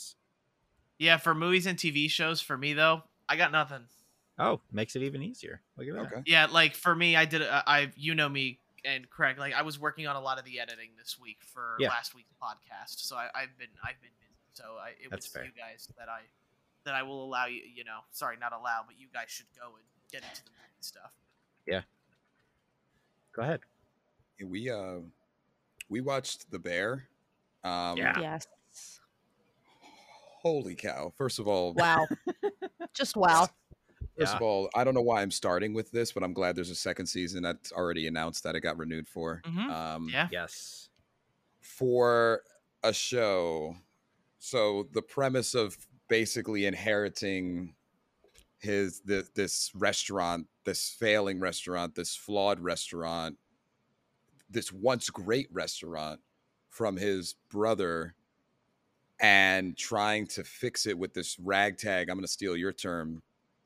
yeah. 0.98 1.18
For 1.18 1.36
movies 1.36 1.66
and 1.66 1.78
TV 1.78 2.10
shows, 2.10 2.41
for 2.41 2.57
me 2.57 2.74
though, 2.74 3.03
I 3.28 3.36
got 3.36 3.52
nothing. 3.52 3.84
Oh, 4.40 4.61
makes 4.72 4.95
it 4.95 5.02
even 5.03 5.22
easier. 5.22 5.61
Look 5.78 5.88
at 5.90 5.94
that. 5.95 6.02
okay. 6.18 6.22
Yeah, 6.26 6.48
like 6.49 6.76
for 6.76 6.95
me, 6.95 7.16
I 7.18 7.26
did. 7.26 7.41
Uh, 7.41 7.61
I 7.68 7.91
you 7.98 8.16
know 8.16 8.30
me 8.30 8.60
and 8.86 9.10
Craig. 9.10 9.38
Like 9.38 9.53
I 9.53 9.61
was 9.64 9.78
working 9.78 10.07
on 10.07 10.16
a 10.16 10.22
lot 10.22 10.40
of 10.40 10.45
the 10.45 10.60
editing 10.61 10.91
this 10.98 11.20
week 11.20 11.38
for 11.44 11.76
Yeah. 11.80 11.90
last 11.90 12.16
week's 12.16 12.34
podcast, 12.41 13.06
so 13.06 13.16
I, 13.18 13.28
I've 13.36 13.57
been 13.57 13.68
I've 13.84 14.02
been 14.02 14.11
busy. 14.22 14.28
So 14.60 14.76
I, 14.84 14.90
it 15.02 15.10
That's 15.10 15.27
was 15.27 15.34
fair. 15.34 15.45
you 15.45 15.52
guys 15.57 15.88
that 15.98 16.10
I 16.10 16.22
that 16.84 16.94
I 16.95 17.03
will 17.03 17.23
allow 17.23 17.45
you. 17.45 17.61
You 17.73 17.84
know, 17.86 17.99
sorry, 18.11 18.36
not 18.38 18.52
allow, 18.52 18.81
but 18.86 18.99
you 18.99 19.07
guys 19.14 19.30
should 19.30 19.45
go 19.57 19.68
and 19.76 19.86
get 20.11 20.22
into 20.23 20.44
the 20.44 20.52
movie 20.52 20.81
stuff. 20.81 21.14
Yeah. 21.65 21.81
Go 23.34 23.44
ahead. 23.44 23.61
We 24.45 24.69
uh 24.69 24.99
we 25.88 26.02
watched 26.02 26.52
The 26.52 26.60
Bear. 26.60 27.06
Um, 27.64 27.98
Yeah. 27.98 28.19
Yes. 28.19 28.48
Holy 30.41 30.76
cow! 30.76 31.11
First 31.18 31.40
of 31.40 31.48
all, 31.48 31.73
Wow. 31.73 32.06
Just 32.94 33.15
wow. 33.18 33.48
First 34.18 34.31
Yeah. 34.31 34.36
of 34.36 34.41
all, 34.41 34.69
I 34.76 34.84
don't 34.84 34.94
know 34.94 35.02
why 35.02 35.22
I'm 35.22 35.31
starting 35.31 35.73
with 35.73 35.91
this, 35.91 36.11
but 36.14 36.23
I'm 36.23 36.34
glad 36.34 36.56
there's 36.56 36.69
a 36.69 36.76
second 36.76 37.06
season 37.07 37.44
that's 37.44 37.72
already 37.72 38.07
announced 38.07 38.44
that 38.44 38.56
it 38.56 38.61
got 38.61 38.77
renewed 38.77 39.07
for. 39.07 39.41
Mhm. 39.45 39.69
Um, 39.69 40.10
Yeah, 40.10 40.27
Yes. 40.31 40.90
for 41.61 42.44
a 42.84 42.94
show. 42.94 43.76
So 44.40 44.88
the 44.94 45.02
premise 45.02 45.53
of 45.53 45.78
basically 46.07 46.66
inheriting 46.66 47.76
his 48.57 49.02
this, 49.02 49.30
this 49.36 49.72
restaurant, 49.76 50.48
this 50.66 50.90
failing 50.90 51.40
restaurant, 51.40 51.95
this 51.95 52.16
flawed 52.16 52.60
restaurant, 52.60 53.38
this 54.49 54.72
once 54.72 55.10
great 55.10 55.48
restaurant 55.52 56.20
from 56.70 56.98
his 56.98 57.36
brother 57.49 58.16
and 59.20 59.78
trying 59.78 60.26
to 60.28 60.44
fix 60.44 60.86
it 60.86 60.98
with 60.98 61.14
this 61.14 61.38
ragtag. 61.40 62.10
I'm 62.10 62.16
going 62.16 62.26
to 62.26 62.32
steal 62.32 62.56
your 62.56 62.72
term, 62.72 63.22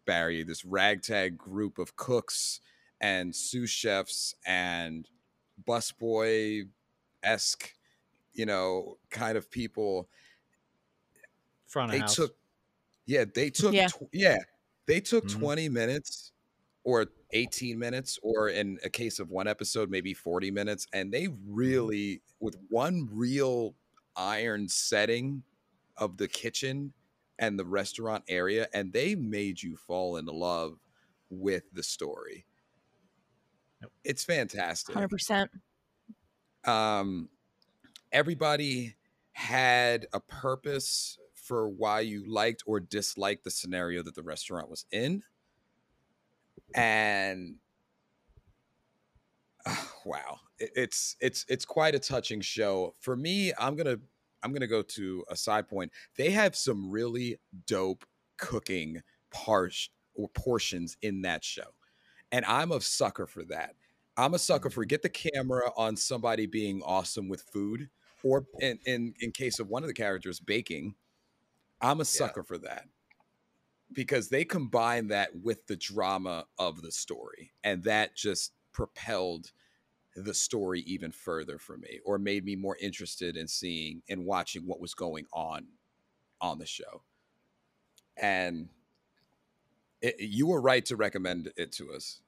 Barry. 0.06 0.44
This 0.44 0.66
ragtag 0.66 1.38
group 1.38 1.78
of 1.78 1.96
cooks 1.96 2.60
and 3.00 3.36
sous 3.36 3.70
chefs 3.70 4.36
and 4.46 5.08
busboy 5.68 6.68
esque, 7.22 7.74
you 8.34 8.46
know, 8.46 8.98
kind 9.12 9.38
of 9.38 9.52
people. 9.52 10.10
Front 11.74 11.92
of 11.92 11.94
They 11.94 12.00
house. 12.02 12.16
took, 12.16 12.38
yeah, 13.06 13.26
they 13.26 13.50
took, 13.50 13.74
Yeah. 13.74 13.88
tw- 13.88 14.10
yeah, 14.14 14.40
they 14.88 15.02
took 15.02 15.26
Mhm. 15.26 15.40
20 15.40 15.70
minutes 15.70 16.32
or 16.84 17.08
18 17.32 17.80
minutes, 17.80 18.20
or 18.24 18.50
in 18.50 18.80
a 18.84 18.90
case 18.90 19.20
of 19.20 19.30
one 19.32 19.48
episode, 19.48 19.90
maybe 19.90 20.14
40 20.14 20.52
minutes. 20.52 20.88
And 20.94 21.14
they 21.14 21.30
really, 21.30 22.22
with 22.40 22.56
one 22.70 23.10
real 23.12 23.76
iron 24.16 24.70
setting 24.70 25.44
of 25.98 26.18
the 26.18 26.28
kitchen 26.28 26.94
and 27.40 27.58
the 27.60 27.66
restaurant 27.66 28.24
area, 28.28 28.68
and 28.74 28.94
they 28.94 29.16
made 29.16 29.64
you 29.64 29.78
fall 29.78 30.18
in 30.18 30.26
love 30.26 30.80
with 31.30 31.64
the 31.74 31.84
story. 31.84 32.46
Yep. 33.82 33.92
It's 34.04 34.24
fantastic. 34.24 34.96
100%. 34.96 35.52
Um, 36.66 37.30
everybody 38.12 38.96
had 39.34 40.08
a 40.14 40.20
purpose 40.20 41.18
for 41.54 41.70
why 41.70 42.00
you 42.02 42.26
liked 42.26 42.64
or 42.66 42.80
disliked 42.80 43.44
the 43.44 43.52
scenario 43.52 44.02
that 44.04 44.16
the 44.16 44.24
restaurant 44.24 44.70
was 44.70 44.86
in. 44.92 45.24
And 46.76 47.56
wow, 50.06 50.40
it- 50.60 50.72
it's 50.76 51.16
it's 51.20 51.46
it's 51.48 51.66
quite 51.66 51.96
a 51.96 52.00
touching 52.00 52.42
show. 52.42 52.96
For 53.00 53.16
me, 53.16 53.54
I'm 53.58 53.76
gonna 53.76 53.98
I'm 54.44 54.54
gonna 54.54 54.68
go 54.68 54.82
to 54.82 55.24
a 55.30 55.36
side 55.36 55.68
point. 55.68 55.92
They 56.18 56.32
have 56.32 56.56
some 56.56 56.90
really 56.90 57.38
dope 57.66 58.06
cooking 58.38 59.02
parts 59.32 59.90
or 60.16 60.30
portions 60.30 60.98
in 61.02 61.22
that 61.24 61.44
show, 61.44 61.74
and 62.32 62.46
I'm 62.46 62.72
a 62.72 62.82
sucker 62.82 63.28
for 63.28 63.44
that. 63.46 63.76
I'm 64.18 64.34
a 64.36 64.40
sucker 64.40 64.70
for 64.70 64.86
get 64.86 65.02
the 65.02 65.10
camera 65.10 65.72
on 65.78 65.98
somebody 65.98 66.46
being 66.48 66.82
awesome 66.84 67.30
with 67.30 67.44
food, 67.54 67.90
or 68.24 68.48
in 68.60 68.80
in, 68.86 69.14
in 69.20 69.32
case 69.32 69.60
of 69.60 69.70
one 69.70 69.84
of 69.84 69.88
the 69.88 69.94
characters 69.94 70.40
baking. 70.40 70.96
I'm 71.84 72.00
a 72.00 72.06
sucker 72.06 72.44
for 72.44 72.58
that 72.60 72.86
because 73.92 74.30
they 74.30 74.46
combine 74.46 75.10
that 75.10 75.30
with 75.36 75.68
the 75.68 75.76
drama 75.76 76.46
of 76.58 76.82
the 76.82 76.92
story, 76.92 77.52
and 77.64 77.84
that 77.84 78.16
just 78.16 78.54
propelled 78.72 79.52
the 80.16 80.34
story 80.34 80.82
even 80.82 81.12
further 81.12 81.58
for 81.58 81.78
me, 81.78 82.00
or 82.06 82.18
made 82.18 82.46
me 82.46 82.56
more 82.56 82.78
interested 82.82 83.36
in 83.36 83.48
seeing 83.48 84.02
and 84.10 84.26
watching 84.26 84.66
what 84.66 84.80
was 84.80 84.94
going 84.94 85.26
on 85.34 85.66
on 86.42 86.58
the 86.58 86.66
show. 86.66 87.04
And 88.18 88.70
it, 90.02 90.16
you 90.20 90.48
were 90.48 90.62
right 90.62 90.86
to 90.86 90.96
recommend 90.96 91.52
it 91.58 91.72
to 91.74 91.94
us. 91.94 92.22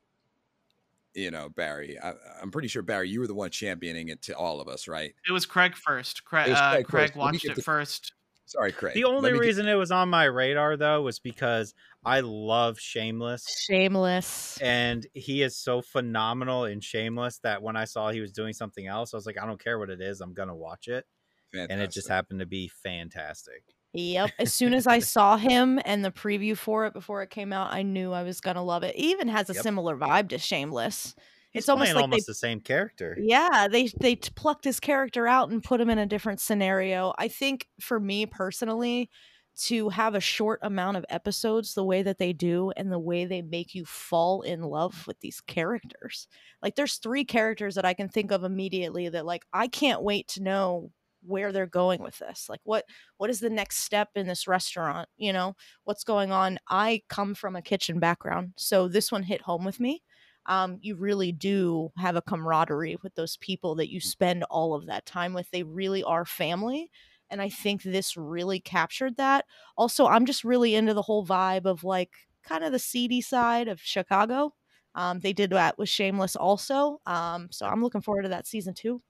You 1.14 1.32
know, 1.32 1.48
Barry. 1.48 1.98
I, 2.03 2.14
I'm 2.41 2.52
pretty 2.52 2.68
sure 2.68 2.82
Barry, 2.82 3.10
you 3.10 3.22
were 3.22 3.27
the 3.27 3.34
one 3.36 3.49
championing 3.49 4.10
it 4.10 4.22
to 4.23 4.36
all 4.36 4.60
of 4.60 4.68
us, 4.68 4.88
right? 4.88 5.14
It 5.27 5.32
was 5.32 5.45
Craig 5.45 5.76
first. 5.76 6.26
Craig, 6.26 6.48
It 6.48 6.52
was 6.52 6.60
uh, 6.60 6.72
Craig 6.72 6.86
Craig 6.88 7.07
first. 7.10 7.15
Watched 7.18 7.45
it 7.45 7.56
the- 7.56 7.61
first. 7.61 8.14
Sorry, 8.48 8.72
Craig. 8.72 8.94
The 8.94 9.06
only 9.06 9.32
me 9.32 9.38
get- 9.40 9.42
reason 9.46 9.68
it 9.68 9.74
was 9.76 9.92
on 9.92 10.10
my 10.10 10.26
radar 10.26 10.78
though 10.78 11.02
was 11.02 11.20
because 11.20 11.74
I 12.06 12.20
love 12.20 12.80
Shameless. 12.80 13.66
Shameless. 13.68 14.60
And 14.62 15.06
he 15.14 15.42
is 15.42 15.58
so 15.58 15.82
phenomenal 15.82 16.66
in 16.66 16.80
Shameless 16.80 17.40
that 17.40 17.62
when 17.64 17.76
I 17.76 17.86
saw 17.86 18.12
he 18.12 18.22
was 18.22 18.32
doing 18.32 18.54
something 18.54 18.86
else, 18.86 19.14
I 19.14 19.18
was 19.18 19.26
like, 19.26 19.42
I 19.42 19.46
don't 19.48 19.62
care 19.64 19.80
what 19.80 19.90
it 19.90 20.00
is, 20.02 20.22
I'm 20.22 20.34
gonna 20.34 20.56
watch 20.56 20.88
it. 20.88 21.06
And 21.54 21.82
it 21.82 21.90
just 21.92 22.08
happened 22.10 22.42
to 22.42 22.46
be 22.46 22.68
fantastic. 22.68 23.64
Yep. 23.94 24.32
As 24.40 24.54
soon 24.54 24.74
as 24.74 24.86
I 24.88 25.00
saw 25.00 25.38
him 25.38 25.80
and 25.86 26.04
the 26.04 26.12
preview 26.12 26.56
for 26.58 26.86
it 26.86 26.94
before 26.94 27.24
it 27.24 27.30
came 27.30 27.54
out, 27.54 27.72
I 27.74 27.82
knew 27.82 28.12
I 28.12 28.24
was 28.24 28.42
gonna 28.42 28.64
love 28.64 28.84
it. 28.84 28.94
It 28.96 29.00
even 29.00 29.28
has 29.30 29.50
a 29.50 29.54
Yep. 29.54 29.64
similar 29.64 29.96
vibe 29.98 30.30
to 30.30 30.38
Shameless. 30.38 31.16
It's 31.56 31.69
almost 31.69 31.94
like 31.94 32.03
almost 32.03 32.27
they 32.27 32.32
the 32.32 32.36
same 32.36 32.60
character. 32.60 33.18
Yeah, 33.19 33.68
they 33.69 33.88
they 33.99 34.15
plucked 34.15 34.65
his 34.65 34.80
character 34.80 35.27
out 35.27 35.49
and 35.49 35.64
put 35.64 35.82
him 35.82 35.90
in 35.90 35.98
a 35.98 36.06
different 36.06 36.40
scenario. 36.40 37.14
I 37.18 37.27
think 37.27 37.68
for 37.80 37.99
me 37.99 38.26
personally, 38.26 39.10
to 39.57 39.90
have 39.90 40.15
a 40.15 40.19
short 40.19 40.60
amount 40.64 40.98
of 40.98 41.06
episodes 41.10 41.73
the 41.73 41.84
way 41.84 42.03
that 42.03 42.18
they 42.18 42.34
do 42.34 42.72
and 42.76 42.91
the 42.91 42.99
way 42.99 43.26
they 43.26 43.41
make 43.41 43.73
you 43.73 43.86
fall 43.86 44.41
in 44.41 44.61
love 44.61 45.07
with 45.07 45.19
these 45.22 45.40
characters. 45.41 46.27
Like 46.61 46.76
there's 46.76 46.98
three 46.98 47.23
characters 47.23 47.76
that 47.76 47.86
I 47.86 47.94
can 47.94 48.10
think 48.10 48.32
of 48.32 48.44
immediately 48.44 49.07
that 49.10 49.26
like 49.26 49.45
I 49.53 49.68
can't 49.68 50.03
wait 50.03 50.27
to 50.30 50.44
know 50.44 50.91
where 51.23 51.52
they're 51.52 51.65
going 51.65 52.02
with 52.02 52.18
this. 52.19 52.48
Like 52.49 52.60
what 52.64 52.86
what 53.18 53.30
is 53.30 53.40
the 53.40 53.49
next 53.49 53.77
step 53.77 54.10
in 54.15 54.27
this 54.27 54.48
restaurant, 54.48 55.07
you 55.18 55.32
know? 55.32 55.56
What's 55.86 56.03
going 56.03 56.32
on? 56.32 56.60
I 56.69 57.03
come 57.10 57.34
from 57.34 57.56
a 57.56 57.61
kitchen 57.61 57.99
background, 57.99 58.53
so 58.57 58.88
this 58.88 59.11
one 59.11 59.23
hit 59.23 59.41
home 59.41 59.64
with 59.64 59.80
me 59.80 60.03
um, 60.48 60.78
you 60.82 60.96
really 60.96 61.32
do 61.32 61.92
have 61.98 62.16
a 62.16 62.22
camaraderie 62.22 62.98
with 63.02 63.16
those 63.16 63.38
people 63.38 63.76
that 63.76 63.92
you 63.92 64.00
spend 64.00 64.44
all 64.46 64.74
of 64.74 64.86
that 64.88 65.06
time 65.06 65.34
with. 65.34 65.50
They 65.52 65.64
really 65.64 66.04
are 66.04 66.26
family. 66.26 66.92
And 67.32 67.42
I 67.42 67.50
think 67.50 67.82
this 67.82 68.16
really 68.16 68.60
captured 68.60 69.18
that. 69.18 69.46
Also, 69.78 70.06
I'm 70.06 70.26
just 70.26 70.44
really 70.44 70.76
into 70.76 70.94
the 70.94 71.02
whole 71.02 71.26
vibe 71.26 71.66
of 71.66 71.84
like 71.84 72.12
kind 72.44 72.64
of 72.64 72.72
the 72.72 72.78
seedy 72.80 73.22
side 73.22 73.68
of 73.68 73.82
Chicago. 73.82 74.54
Um, 74.94 75.20
they 75.20 75.34
did 75.34 75.50
that 75.50 75.78
with 75.78 75.90
Shameless 75.90 76.36
also. 76.36 77.02
Um, 77.08 77.48
so 77.52 77.66
I'm 77.66 77.82
looking 77.82 78.02
forward 78.02 78.22
to 78.24 78.30
that 78.30 78.46
season 78.46 78.74
two. 78.76 79.02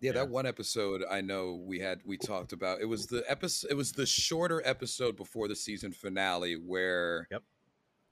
Yeah, 0.00 0.08
Yeah. 0.08 0.12
that 0.14 0.30
one 0.30 0.46
episode 0.46 1.04
I 1.08 1.20
know 1.20 1.62
we 1.64 1.78
had 1.78 2.00
we 2.04 2.16
talked 2.16 2.52
about. 2.54 2.80
It 2.80 2.86
was 2.86 3.06
the 3.06 3.22
episode 3.30 3.70
it 3.70 3.74
was 3.74 3.92
the 3.92 4.06
shorter 4.06 4.60
episode 4.64 5.16
before 5.16 5.46
the 5.48 5.54
season 5.54 5.92
finale 5.92 6.54
where 6.54 7.28
Yep. 7.30 7.42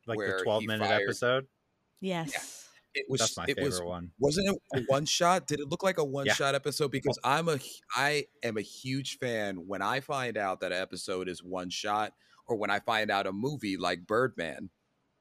Like 0.07 0.19
where 0.19 0.37
the 0.39 0.45
12 0.45 0.65
minute 0.65 0.87
fired- 0.87 1.03
episode. 1.05 1.47
Yes. 2.01 2.69
it 2.95 3.07
was 3.09 3.21
That's 3.21 3.37
my 3.37 3.45
it 3.45 3.55
favorite 3.57 3.65
was 3.67 3.81
one. 3.83 4.11
wasn't 4.19 4.49
it 4.49 4.57
a 4.75 4.81
one 4.89 5.05
shot? 5.07 5.47
Did 5.47 5.61
it 5.61 5.69
look 5.69 5.83
like 5.83 5.99
a 5.99 6.05
one 6.19 6.29
shot 6.29 6.55
episode? 6.55 6.91
Because 6.91 7.19
I'm 7.25 7.49
a 7.49 7.59
i 7.97 8.27
am 8.43 8.57
a 8.57 8.63
huge 8.63 9.19
fan 9.19 9.67
when 9.67 9.83
I 9.83 10.01
find 10.01 10.37
out 10.37 10.61
that 10.61 10.73
an 10.73 10.81
episode 10.81 11.29
is 11.29 11.43
one 11.43 11.71
shot, 11.71 12.13
or 12.47 12.57
when 12.57 12.71
I 12.71 12.81
find 12.81 13.11
out 13.11 13.27
a 13.27 13.33
movie 13.33 13.77
like 13.77 14.07
Birdman, 14.07 14.71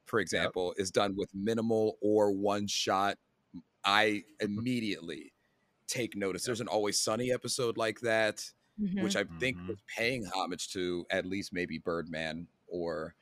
for 0.05 0.19
example, 0.19 0.73
is 0.77 0.89
done 0.91 1.15
with 1.15 1.29
minimal 1.35 1.97
or 2.01 2.31
one 2.31 2.65
shot. 2.67 3.17
I 3.85 4.23
immediately 4.39 5.33
take 5.87 6.15
notice. 6.15 6.43
There's 6.45 6.61
an 6.61 6.67
Always 6.67 6.99
Sunny 6.99 7.31
episode 7.31 7.77
like 7.77 7.99
that, 8.01 8.43
Mhm. 8.81 9.03
which 9.03 9.15
I 9.15 9.25
think 9.39 9.57
Mhm. 9.57 9.67
was 9.67 9.77
paying 9.95 10.25
homage 10.25 10.69
to 10.73 11.05
at 11.11 11.25
least 11.25 11.53
maybe 11.53 11.77
Birdman 11.77 12.47
or 12.67 13.15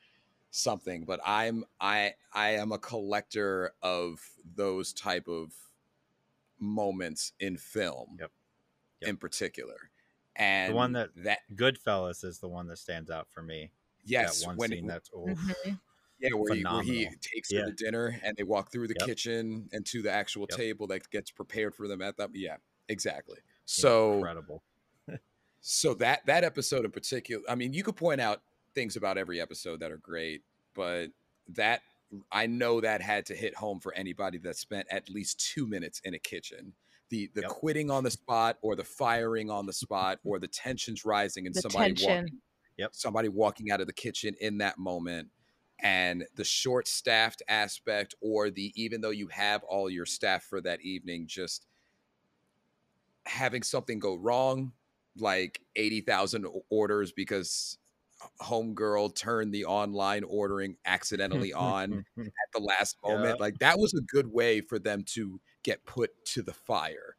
something 0.58 1.04
but 1.04 1.20
i'm 1.24 1.64
i 1.80 2.12
i 2.32 2.50
am 2.50 2.72
a 2.72 2.78
collector 2.78 3.72
of 3.82 4.20
those 4.56 4.92
type 4.92 5.28
of 5.28 5.52
moments 6.58 7.32
in 7.40 7.56
film 7.56 8.16
Yep. 8.18 8.30
Yep. 9.02 9.08
in 9.10 9.16
particular 9.16 9.76
and 10.36 10.70
The 10.70 10.76
one 10.76 10.92
that 10.92 11.10
that 11.24 11.40
Goodfellas 11.54 12.24
is 12.24 12.38
the 12.40 12.48
one 12.48 12.66
that 12.68 12.78
stands 12.78 13.10
out 13.10 13.28
for 13.30 13.42
me. 13.42 13.70
yes 14.04 14.42
that 14.42 14.48
one 14.48 14.56
when 14.58 14.70
scene 14.70 14.86
that's 14.86 15.10
oh, 15.16 15.26
yeah 16.20 16.30
where 16.34 16.54
he, 16.54 16.64
where 16.64 16.82
he 16.82 17.04
phenomenal. 17.04 17.12
takes 17.20 17.52
her 17.52 17.64
to 17.64 17.72
dinner 17.72 18.20
and 18.24 18.36
they 18.36 18.42
walk 18.42 18.72
through 18.72 18.88
the 18.88 18.94
Yep. 18.98 19.06
kitchen 19.06 19.68
and 19.72 19.86
to 19.86 20.02
the 20.02 20.10
actual 20.10 20.46
Yep. 20.48 20.58
table 20.58 20.86
that 20.88 21.08
gets 21.10 21.30
prepared 21.30 21.74
for 21.74 21.86
them 21.86 22.02
at 22.02 22.16
that 22.16 22.30
yeah 22.34 22.56
exactly 22.88 23.38
so 23.66 24.14
incredible. 24.14 24.62
so 25.60 25.94
that 25.94 26.24
that 26.26 26.42
episode 26.44 26.84
in 26.84 26.90
particular 26.90 27.42
i 27.48 27.54
mean 27.54 27.72
you 27.72 27.82
could 27.84 27.96
point 27.96 28.20
out 28.20 28.42
things 28.74 28.96
about 28.96 29.18
every 29.18 29.40
episode 29.40 29.80
that 29.80 29.90
are 29.92 29.98
great 29.98 30.42
but 30.74 31.10
that 31.48 31.82
i 32.32 32.46
know 32.46 32.80
that 32.80 33.00
had 33.00 33.26
to 33.26 33.34
hit 33.34 33.54
home 33.54 33.80
for 33.80 33.92
anybody 33.94 34.38
that 34.38 34.56
spent 34.56 34.86
at 34.90 35.08
least 35.10 35.40
two 35.40 35.66
minutes 35.66 36.00
in 36.04 36.14
a 36.14 36.18
kitchen 36.18 36.74
the 37.10 37.30
the 37.34 37.42
Yep. 37.42 37.50
quitting 37.50 37.90
on 37.90 38.04
the 38.04 38.10
spot 38.10 38.58
or 38.62 38.76
the 38.76 38.84
firing 38.84 39.50
on 39.50 39.66
the 39.66 39.72
spot 39.72 40.18
or 40.24 40.38
the 40.38 40.48
tensions 40.48 41.04
rising 41.04 41.46
and 41.46 41.54
The 41.54 41.62
somebody 41.62 41.92
tension. 41.92 41.98
walking 42.02 42.40
Yep. 42.76 42.94
somebody 42.94 43.28
walking 43.28 43.70
out 43.70 43.80
of 43.80 43.86
the 43.86 43.92
kitchen 43.92 44.34
in 44.40 44.58
that 44.58 44.78
moment 44.78 45.30
and 45.80 46.26
the 46.34 46.44
short 46.44 46.88
staffed 46.88 47.42
aspect 47.48 48.14
or 48.20 48.50
the 48.50 48.72
even 48.80 49.00
though 49.00 49.10
you 49.10 49.28
have 49.28 49.62
all 49.64 49.88
your 49.90 50.06
staff 50.06 50.42
for 50.44 50.60
that 50.60 50.80
evening 50.82 51.26
just 51.26 51.66
having 53.26 53.62
something 53.62 53.98
go 53.98 54.14
wrong 54.14 54.72
like 55.16 55.60
80,000 55.76 56.46
o- 56.46 56.64
orders 56.70 57.12
because 57.12 57.78
homegirl 58.40 59.14
turned 59.14 59.52
the 59.52 59.64
online 59.64 60.24
ordering 60.24 60.76
accidentally 60.84 61.52
on 61.52 62.04
at 62.18 62.24
the 62.52 62.60
last 62.60 62.96
moment 63.04 63.30
Yep. 63.30 63.40
like 63.40 63.58
that 63.58 63.78
was 63.78 63.94
a 63.94 64.00
good 64.02 64.26
way 64.32 64.60
for 64.60 64.78
them 64.78 65.02
to 65.14 65.40
get 65.62 65.84
put 65.86 66.10
to 66.26 66.42
the 66.42 66.52
fire 66.52 67.16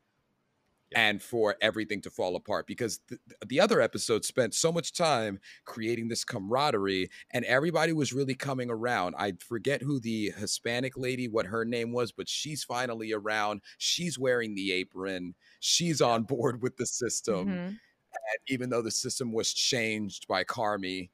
Yeah. 0.91 1.07
and 1.09 1.21
for 1.21 1.55
everything 1.61 2.01
to 2.01 2.09
fall 2.09 2.35
apart 2.35 2.67
because 2.67 2.99
the, 3.07 3.17
the 3.45 3.59
other 3.61 3.79
episode 3.79 4.25
spent 4.25 4.53
so 4.53 4.71
much 4.71 4.91
time 4.93 5.39
creating 5.65 6.07
this 6.09 6.23
camaraderie 6.25 7.09
and 7.31 7.45
everybody 7.45 7.93
was 7.93 8.11
really 8.11 8.35
coming 8.35 8.69
around. 8.69 9.15
I 9.17 9.33
forget 9.39 9.81
who 9.81 9.99
the 9.99 10.31
Hispanic 10.37 10.97
lady, 10.97 11.27
what 11.27 11.45
her 11.45 11.63
name 11.63 11.91
was, 11.93 12.11
but 12.11 12.27
she's 12.27 12.63
finally 12.63 13.13
around. 13.13 13.61
She's 13.77 14.17
wearing 14.19 14.55
the 14.55 14.71
apron. 14.73 15.35
She's 15.59 16.01
on 16.01 16.23
board 16.23 16.61
with 16.61 16.75
the 16.77 16.85
system. 16.87 17.47
Mhm. 17.47 17.79
And 18.13 18.39
even 18.47 18.69
though 18.69 18.81
the 18.81 18.91
system 18.91 19.31
was 19.31 19.53
changed 19.53 20.27
by 20.27 20.43
Carmy, 20.43 21.09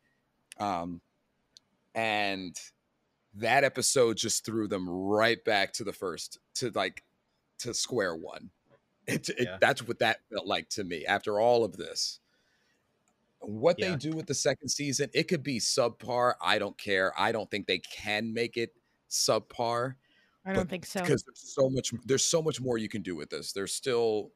um, 0.59 1.01
and 1.93 2.59
that 3.35 3.63
episode 3.63 4.17
just 4.17 4.45
threw 4.45 4.67
them 4.67 4.89
right 4.89 5.43
back 5.43 5.73
to 5.73 5.83
the 5.83 5.93
first, 5.93 6.39
to 6.55 6.69
like 6.71 7.03
to 7.59 7.73
square 7.73 8.15
one. 8.15 8.49
It, 9.07 9.29
it 9.29 9.35
Yeah. 9.41 9.57
that's 9.61 9.87
what 9.87 9.99
that 9.99 10.19
felt 10.31 10.47
like 10.47 10.67
to 10.69 10.83
me 10.83 11.05
after 11.05 11.39
all 11.39 11.63
of 11.63 11.77
this. 11.77 12.19
What 13.39 13.77
Yeah. 13.77 13.91
they 13.91 13.95
do 13.97 14.11
with 14.11 14.25
the 14.25 14.33
second 14.33 14.69
season, 14.69 15.09
it 15.13 15.27
could 15.27 15.43
be 15.43 15.59
subpar. 15.59 16.33
I 16.41 16.57
don't 16.57 16.77
care. 16.77 17.13
I 17.19 17.31
don't 17.31 17.49
think 17.51 17.67
they 17.67 17.79
can 17.79 18.33
make 18.33 18.57
it 18.57 18.73
subpar 19.09 19.95
I 20.43 20.53
don't 20.53 20.63
but- 20.63 20.69
think 20.69 20.85
so. 20.85 21.01
because 21.01 21.23
there's 21.23 21.53
so 21.53 21.69
much 21.69 21.93
there's 22.05 22.25
so 22.25 22.41
much 22.41 22.59
more 22.59 22.77
you 22.77 22.89
can 22.89 23.01
do 23.03 23.15
with 23.15 23.29
this 23.29 23.51
there's 23.53 23.73
still 23.73 24.31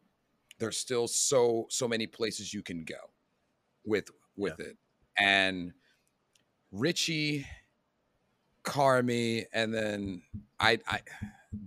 there's 0.60 0.78
still 0.78 1.08
so 1.08 1.66
so 1.70 1.88
many 1.88 2.08
places 2.08 2.54
you 2.54 2.64
can 2.64 2.84
go 2.84 3.12
with 3.86 4.10
with 4.38 4.60
it 4.60 4.78
and 5.18 5.74
richie 6.72 7.46
carmy 8.64 9.46
and 9.54 9.74
then 9.74 10.22
i 10.60 10.78
i 10.88 11.00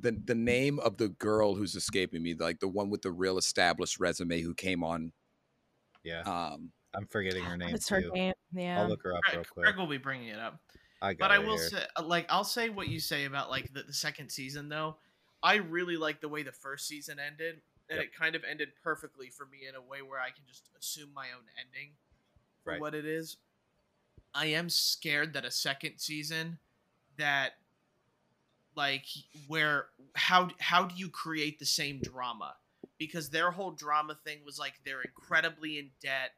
the 0.00 0.12
the 0.12 0.34
name 0.34 0.78
of 0.80 0.96
the 0.98 1.08
girl 1.08 1.54
who's 1.54 1.74
escaping 1.74 2.22
me 2.22 2.34
like 2.34 2.60
the 2.60 2.68
one 2.68 2.90
with 2.90 3.02
the 3.02 3.10
real 3.10 3.38
established 3.38 3.98
resume 3.98 4.40
who 4.40 4.54
came 4.54 4.84
on 4.84 5.12
Yeah, 6.04 6.22
um 6.22 6.72
I'm 6.94 7.06
forgetting 7.06 7.44
her 7.44 7.56
name 7.56 7.74
It's 7.74 7.88
her 7.88 8.00
too. 8.00 8.12
name? 8.12 8.34
Yeah. 8.52 8.82
I'll 8.82 8.88
look 8.88 9.02
her 9.02 9.14
up 9.16 9.22
real 9.32 9.44
quick. 9.44 9.64
Greg 9.64 9.78
will 9.78 9.86
be 9.86 9.96
bringing 9.98 10.28
it 10.28 10.38
up. 10.38 10.60
I 11.00 11.14
got 11.14 11.28
But 11.28 11.30
I 11.32 11.38
will 11.38 11.56
here. 11.56 11.68
say, 11.70 11.86
uh, 11.96 12.02
like, 12.02 12.26
I'll 12.28 12.44
say 12.44 12.68
what 12.68 12.88
you 12.88 13.00
say 13.00 13.24
about 13.24 13.48
like 13.48 13.72
the, 13.72 13.82
the 13.84 13.92
second 13.94 14.30
season 14.30 14.68
though. 14.68 14.98
I 15.42 15.54
really 15.56 15.96
like 15.96 16.20
the 16.20 16.28
way 16.28 16.42
the 16.42 16.52
first 16.52 16.86
season 16.86 17.18
ended, 17.18 17.62
and 17.88 17.98
Yep. 17.98 18.06
it 18.06 18.14
kind 18.14 18.34
of 18.34 18.44
ended 18.44 18.70
perfectly 18.82 19.28
for 19.30 19.46
me 19.46 19.66
in 19.68 19.74
a 19.74 19.80
way 19.82 20.02
where 20.02 20.20
I 20.20 20.30
can 20.30 20.44
just 20.46 20.70
assume 20.78 21.12
my 21.12 21.26
own 21.32 21.44
ending 21.58 21.96
for 22.64 22.72
Right. 22.72 22.80
what 22.80 22.94
it 22.94 23.04
is. 23.04 23.36
I 24.34 24.46
am 24.46 24.70
scared 24.70 25.34
that 25.34 25.44
a 25.44 25.50
second 25.50 25.98
season 25.98 26.58
that 27.16 27.58
like 28.74 29.04
where 29.46 29.90
how 30.14 30.50
how 30.58 30.84
do 30.86 30.94
you 30.96 31.10
create 31.10 31.58
the 31.58 31.66
same 31.66 32.00
drama 32.00 32.56
because 32.98 33.28
their 33.28 33.50
whole 33.50 33.70
drama 33.70 34.14
thing 34.24 34.38
was 34.44 34.58
like 34.58 34.74
they're 34.84 35.02
incredibly 35.02 35.78
in 35.78 35.90
debt 36.00 36.32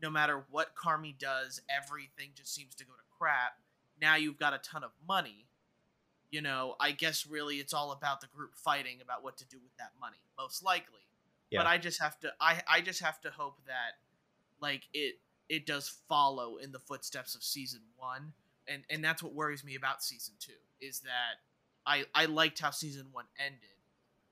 no 0.00 0.08
matter 0.08 0.44
what 0.50 0.76
Carmy 0.76 1.18
does 1.18 1.60
everything 1.68 2.30
just 2.36 2.54
seems 2.54 2.76
to 2.76 2.84
go 2.84 2.92
to 2.92 3.02
crap 3.18 3.54
now 4.00 4.14
you've 4.14 4.38
got 4.38 4.54
a 4.54 4.58
ton 4.58 4.84
of 4.84 4.92
money 5.06 5.46
you 6.30 6.40
know 6.40 6.74
i 6.80 6.90
guess 6.92 7.26
really 7.26 7.56
it's 7.56 7.72
all 7.74 7.92
about 7.92 8.20
the 8.20 8.26
group 8.28 8.54
fighting 8.54 8.98
about 9.02 9.22
what 9.24 9.36
to 9.36 9.44
do 9.46 9.58
with 9.62 9.76
that 9.78 9.90
money 10.00 10.18
most 10.38 10.62
likely 10.64 11.00
Yeah. 11.50 11.60
but 11.60 11.66
i 11.66 11.78
just 11.78 12.00
have 12.00 12.18
to 12.20 12.32
i 12.40 12.62
i 12.68 12.80
just 12.80 13.00
have 13.02 13.20
to 13.22 13.30
hope 13.30 13.58
that 13.66 13.98
like 14.60 14.82
it 14.94 15.16
it 15.48 15.66
does 15.66 15.88
follow 16.08 16.56
in 16.56 16.72
the 16.72 16.78
footsteps 16.78 17.34
of 17.34 17.42
season 17.42 17.80
one 17.96 18.32
and 18.68 18.84
and 18.90 19.02
that's 19.04 19.22
what 19.22 19.34
worries 19.34 19.64
me 19.64 19.74
about 19.74 20.02
season 20.02 20.34
two 20.38 20.52
is 20.80 21.00
that 21.00 21.40
i 21.86 22.04
i 22.14 22.26
liked 22.26 22.60
how 22.60 22.70
season 22.70 23.06
one 23.12 23.26
ended 23.38 23.58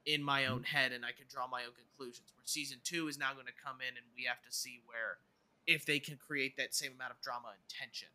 in 0.07 0.23
my 0.23 0.43
Mm-hmm. 0.43 0.53
own 0.55 0.62
head 0.62 0.93
and 0.93 1.05
i 1.05 1.11
can 1.12 1.27
draw 1.29 1.47
my 1.49 1.62
own 1.65 1.73
conclusions 1.77 2.33
where 2.37 2.45
season 2.47 2.79
two 2.85 3.09
is 3.09 3.19
now 3.19 3.33
going 3.35 3.47
to 3.47 3.53
come 3.65 3.77
in 3.81 3.97
and 3.97 4.07
we 4.16 4.25
have 4.25 4.41
to 4.43 4.53
see 4.53 4.81
where 4.87 5.19
if 5.66 5.85
they 5.85 5.99
can 5.99 6.16
create 6.16 6.57
that 6.57 6.75
same 6.75 6.93
amount 6.95 7.11
of 7.11 7.20
drama 7.20 7.49
and 7.53 7.62
tension 7.69 8.09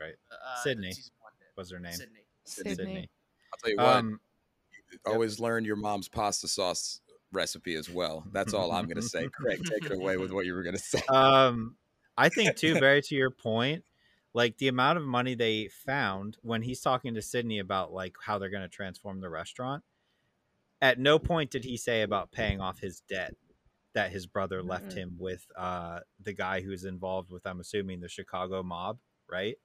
Right. 0.00 0.16
uh, 0.32 0.62
Sydney 0.64 0.90
one 1.20 1.32
did. 1.38 1.46
What's 1.54 1.70
her 1.70 1.78
name? 1.78 1.92
Sydney. 1.92 2.23
Sydney. 2.44 3.08
i'll 3.52 3.58
tell 3.58 3.70
you 3.70 3.76
what 3.76 3.96
Um, 3.96 4.20
always 5.06 5.40
learn 5.40 5.64
your 5.64 5.76
mom's 5.76 6.08
pasta 6.08 6.46
sauce 6.48 7.00
recipe 7.32 7.74
as 7.74 7.90
well. 7.90 8.24
That's 8.32 8.54
all 8.54 8.70
i'm 8.72 8.86
gonna 8.86 9.02
say. 9.02 9.28
Craig 9.28 9.60
take 9.64 9.84
it 9.86 9.92
away 10.00 10.16
with 10.16 10.30
what 10.30 10.46
you 10.46 10.54
were 10.54 10.62
gonna 10.62 10.78
say. 10.78 11.02
Um 11.08 11.76
i 12.16 12.28
think 12.28 12.56
too 12.56 12.74
very 12.80 13.02
to 13.02 13.14
your 13.14 13.30
point 13.30 13.84
like 14.34 14.58
the 14.58 14.68
amount 14.68 14.98
of 14.98 15.04
money 15.04 15.34
they 15.34 15.68
found 15.68 16.36
when 16.42 16.62
he's 16.62 16.80
talking 16.80 17.14
to 17.14 17.22
sydney 17.22 17.58
about 17.58 17.92
like 17.92 18.14
how 18.24 18.38
they're 18.38 18.50
going 18.50 18.62
to 18.62 18.68
transform 18.68 19.20
the 19.20 19.28
restaurant 19.28 19.82
at 20.82 20.98
no 20.98 21.18
point 21.18 21.50
did 21.50 21.64
he 21.64 21.76
say 21.76 22.02
about 22.02 22.30
paying 22.30 22.60
off 22.60 22.78
his 22.78 23.00
debt 23.08 23.34
that 23.94 24.10
his 24.12 24.26
brother 24.26 24.62
left 24.62 24.92
him 24.92 25.16
with 25.18 25.46
uh 25.56 26.00
the 26.22 26.32
guy 26.32 26.60
who's 26.60 26.84
involved 26.84 27.30
with 27.30 27.46
i'm 27.46 27.60
assuming 27.60 28.00
the 28.00 28.08
chicago 28.08 28.62
mob 28.62 28.98
right 29.28 29.56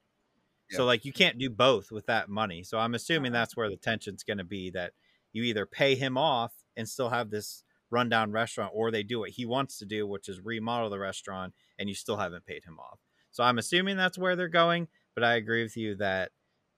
so 0.71 0.85
like 0.85 1.05
you 1.05 1.13
can't 1.13 1.37
do 1.37 1.49
both 1.49 1.91
with 1.91 2.05
that 2.05 2.29
money 2.29 2.63
so 2.63 2.77
i'm 2.77 2.95
assuming 2.95 3.33
Uh-uh. 3.33 3.41
that's 3.41 3.57
where 3.57 3.69
the 3.69 3.77
tension's 3.77 4.23
going 4.23 4.37
to 4.37 4.43
be 4.43 4.69
that 4.69 4.93
you 5.33 5.43
either 5.43 5.65
pay 5.65 5.95
him 5.95 6.17
off 6.17 6.53
and 6.77 6.87
still 6.87 7.09
have 7.09 7.29
this 7.29 7.63
rundown 7.91 8.31
restaurant 8.31 8.71
or 8.73 8.91
they 8.91 9.03
do 9.03 9.19
what 9.19 9.31
he 9.31 9.45
wants 9.45 9.79
to 9.79 9.85
do 9.85 10.05
which 10.05 10.29
is 10.29 10.39
remodel 10.41 10.89
the 10.89 10.99
restaurant 10.99 11.53
and 11.77 11.89
you 11.89 11.95
still 11.95 12.17
haven't 12.17 12.45
paid 12.45 12.63
him 12.63 12.77
off. 12.79 12.99
So 13.31 13.43
i'm 13.43 13.57
assuming 13.57 13.97
that's 13.97 14.17
where 14.17 14.35
they're 14.35 14.47
going 14.47 14.87
but 15.15 15.23
i 15.23 15.35
agree 15.35 15.63
with 15.63 15.75
you 15.75 15.95
that 15.95 16.31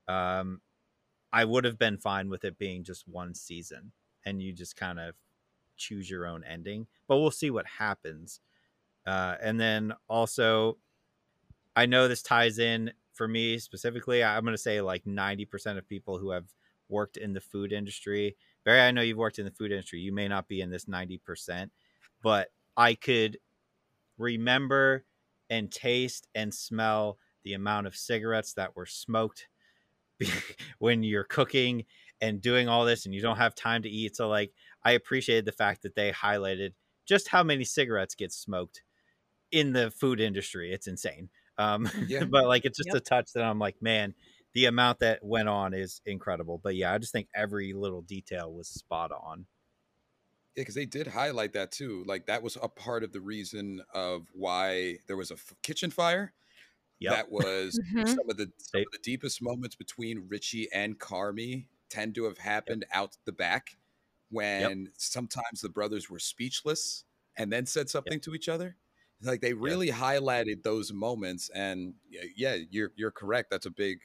um 0.07 0.61
i 1.33 1.43
would 1.43 1.65
have 1.65 1.77
been 1.77 1.97
fine 1.97 2.29
with 2.29 2.43
it 2.45 2.57
being 2.57 2.83
just 2.83 3.07
one 3.07 3.33
season 3.35 3.91
and 4.25 4.41
you 4.41 4.53
just 4.53 4.75
kind 4.75 4.99
of 4.99 5.15
choose 5.75 6.09
your 6.09 6.25
own 6.25 6.43
ending 6.43 6.87
but 7.07 7.17
we'll 7.17 7.31
see 7.31 7.49
what 7.49 7.65
happens. 7.65 8.39
Uh 9.05 9.35
and 9.41 9.59
then 9.59 9.93
also 10.07 10.77
i 11.75 11.85
know 11.85 12.07
this 12.07 12.21
ties 12.21 12.59
in 12.59 12.91
for 13.21 13.27
me 13.27 13.59
specifically 13.59 14.23
i'm 14.23 14.41
going 14.43 14.51
to 14.51 14.57
say 14.57 14.81
like 14.81 15.03
90% 15.03 15.77
of 15.77 15.87
people 15.87 16.17
who 16.17 16.31
have 16.31 16.45
worked 16.89 17.17
in 17.17 17.33
the 17.33 17.39
food 17.39 17.71
industry 17.71 18.35
barry 18.65 18.81
i 18.81 18.89
know 18.89 19.03
you've 19.03 19.15
worked 19.15 19.37
in 19.37 19.45
the 19.45 19.51
food 19.51 19.71
industry 19.71 19.99
you 19.99 20.11
may 20.11 20.27
not 20.27 20.47
be 20.47 20.59
in 20.59 20.71
this 20.71 20.85
90% 20.85 21.69
but 22.23 22.47
i 22.75 22.95
could 22.95 23.37
remember 24.17 25.05
and 25.51 25.71
taste 25.71 26.29
and 26.33 26.51
smell 26.51 27.19
the 27.43 27.53
amount 27.53 27.85
of 27.85 27.95
cigarettes 27.95 28.55
that 28.55 28.75
were 28.75 28.87
smoked 28.87 29.47
when 30.79 31.03
you're 31.03 31.23
cooking 31.23 31.85
and 32.21 32.41
doing 32.41 32.67
all 32.67 32.85
this 32.85 33.05
and 33.05 33.13
you 33.13 33.21
don't 33.21 33.37
have 33.37 33.53
time 33.53 33.83
to 33.83 33.89
eat 33.89 34.15
so 34.15 34.27
like 34.29 34.51
i 34.83 34.93
appreciated 34.93 35.45
the 35.45 35.51
fact 35.51 35.83
that 35.83 35.93
they 35.93 36.11
highlighted 36.11 36.73
just 37.05 37.27
how 37.27 37.43
many 37.43 37.63
cigarettes 37.63 38.15
get 38.15 38.31
smoked 38.31 38.81
in 39.51 39.73
the 39.73 39.91
food 39.91 40.19
industry 40.19 40.73
it's 40.73 40.87
insane 40.87 41.29
um 41.57 41.89
Yeah. 42.07 42.23
but 42.25 42.45
like 42.45 42.65
it's 42.65 42.77
just 42.77 42.87
Yep. 42.87 42.95
a 42.97 42.99
touch 43.01 43.33
that 43.33 43.43
i'm 43.43 43.59
like 43.59 43.81
man 43.81 44.13
the 44.53 44.65
amount 44.65 44.99
that 44.99 45.23
went 45.23 45.49
on 45.49 45.73
is 45.73 46.01
incredible 46.05 46.59
but 46.63 46.75
yeah 46.75 46.93
i 46.93 46.97
just 46.97 47.11
think 47.11 47.27
every 47.35 47.73
little 47.73 48.01
detail 48.01 48.51
was 48.53 48.67
spot 48.67 49.11
on 49.11 49.45
Yeah, 50.55 50.61
because 50.63 50.75
they 50.75 50.85
did 50.85 51.07
highlight 51.07 51.53
that 51.53 51.71
too. 51.71 52.03
Like 52.05 52.25
that 52.25 52.43
was 52.43 52.57
a 52.61 52.67
part 52.67 53.03
of 53.05 53.13
the 53.13 53.21
reason 53.21 53.81
of 53.93 54.27
why 54.33 54.97
there 55.07 55.15
was 55.15 55.31
a 55.31 55.35
f- 55.35 55.53
kitchen 55.63 55.91
fire. 55.91 56.33
Yep. 56.99 57.13
That 57.13 57.31
was 57.31 57.79
Mhm. 57.93 58.07
some 58.07 58.29
of 58.29 58.35
the 58.37 58.51
some 58.57 58.81
of 58.81 58.87
the 58.91 58.99
deepest 59.01 59.41
moments 59.41 59.75
between 59.77 60.27
Richie 60.27 60.67
and 60.73 60.99
Carmy 60.99 61.67
tend 61.89 62.15
to 62.15 62.25
have 62.25 62.37
happened 62.37 62.85
out 62.91 63.17
the 63.25 63.31
back 63.31 63.77
when 64.29 64.91
sometimes 64.97 65.61
the 65.61 65.69
brothers 65.69 66.09
were 66.09 66.19
speechless 66.19 67.05
and 67.37 67.51
then 67.51 67.65
said 67.65 67.89
something 67.89 68.19
to 68.21 68.35
each 68.35 68.49
other. 68.49 68.75
Like 69.23 69.41
they 69.41 69.53
really 69.53 69.89
highlighted 69.89 70.63
those 70.63 70.91
moments, 70.91 71.49
and 71.53 71.93
yeah, 72.35 72.57
you're 72.69 72.91
you're 72.95 73.11
correct. 73.11 73.49
That's 73.51 73.65
a 73.65 73.71
big 73.71 73.99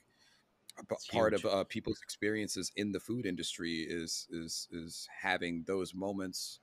It's 0.91 1.07
part 1.09 1.33
huge. 1.33 1.45
of 1.45 1.53
uh, 1.53 1.65
people's 1.65 2.01
experiences 2.03 2.71
in 2.77 2.93
the 2.93 3.01
food 3.01 3.25
industry 3.27 3.87
is 3.89 4.27
is 4.31 4.69
is 4.71 5.09
having 5.23 5.65
those 5.67 5.95
moments. 5.95 6.61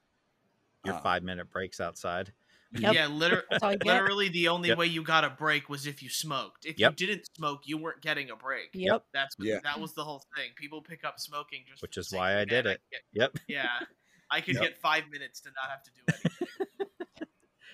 your 0.85 0.95
uh, 0.95 1.01
five 1.01 1.23
minute 1.23 1.49
breaks 1.49 1.79
outside 1.79 2.33
Yep. 2.75 2.93
Yeah, 2.95 3.05
liter- 3.07 3.43
That's 3.51 3.63
all 3.63 3.71
you 3.73 3.77
get. 3.77 3.93
literally 3.93 4.29
the 4.29 4.47
only 4.47 4.69
Yep. 4.69 4.77
way 4.79 4.87
you 4.87 5.03
got 5.03 5.23
a 5.23 5.29
break 5.29 5.69
was 5.69 5.85
if 5.85 6.01
you 6.01 6.09
smoked. 6.09 6.65
If 6.65 6.79
Yep. 6.79 6.99
you 6.99 7.07
didn't 7.07 7.27
smoke, 7.35 7.61
you 7.65 7.77
weren't 7.77 8.01
getting 8.01 8.31
a 8.31 8.35
break. 8.35 8.69
Yep. 8.73 9.05
That's 9.13 9.35
Yeah. 9.37 9.59
that 9.63 9.79
was 9.79 9.93
the 9.93 10.03
whole 10.03 10.25
thing. 10.35 10.49
People 10.55 10.81
pick 10.81 11.03
up 11.03 11.19
smoking 11.19 11.65
just 11.69 11.83
Which 11.83 11.97
is 11.97 12.11
why 12.11 12.39
I 12.39 12.45
did 12.45 12.65
it." 12.65 12.81
can 12.91 12.99
get- 13.13 13.21
yep 13.21 13.37
yeah, 13.47 13.79
I 14.31 14.41
could 14.41 14.55
Yep. 14.55 14.63
get 14.63 14.77
five 14.79 15.03
minutes 15.11 15.39
to 15.41 15.49
not 15.51 15.69
have 15.69 15.83
to 15.83 15.91
do 15.91 16.01
anything. 16.07 17.27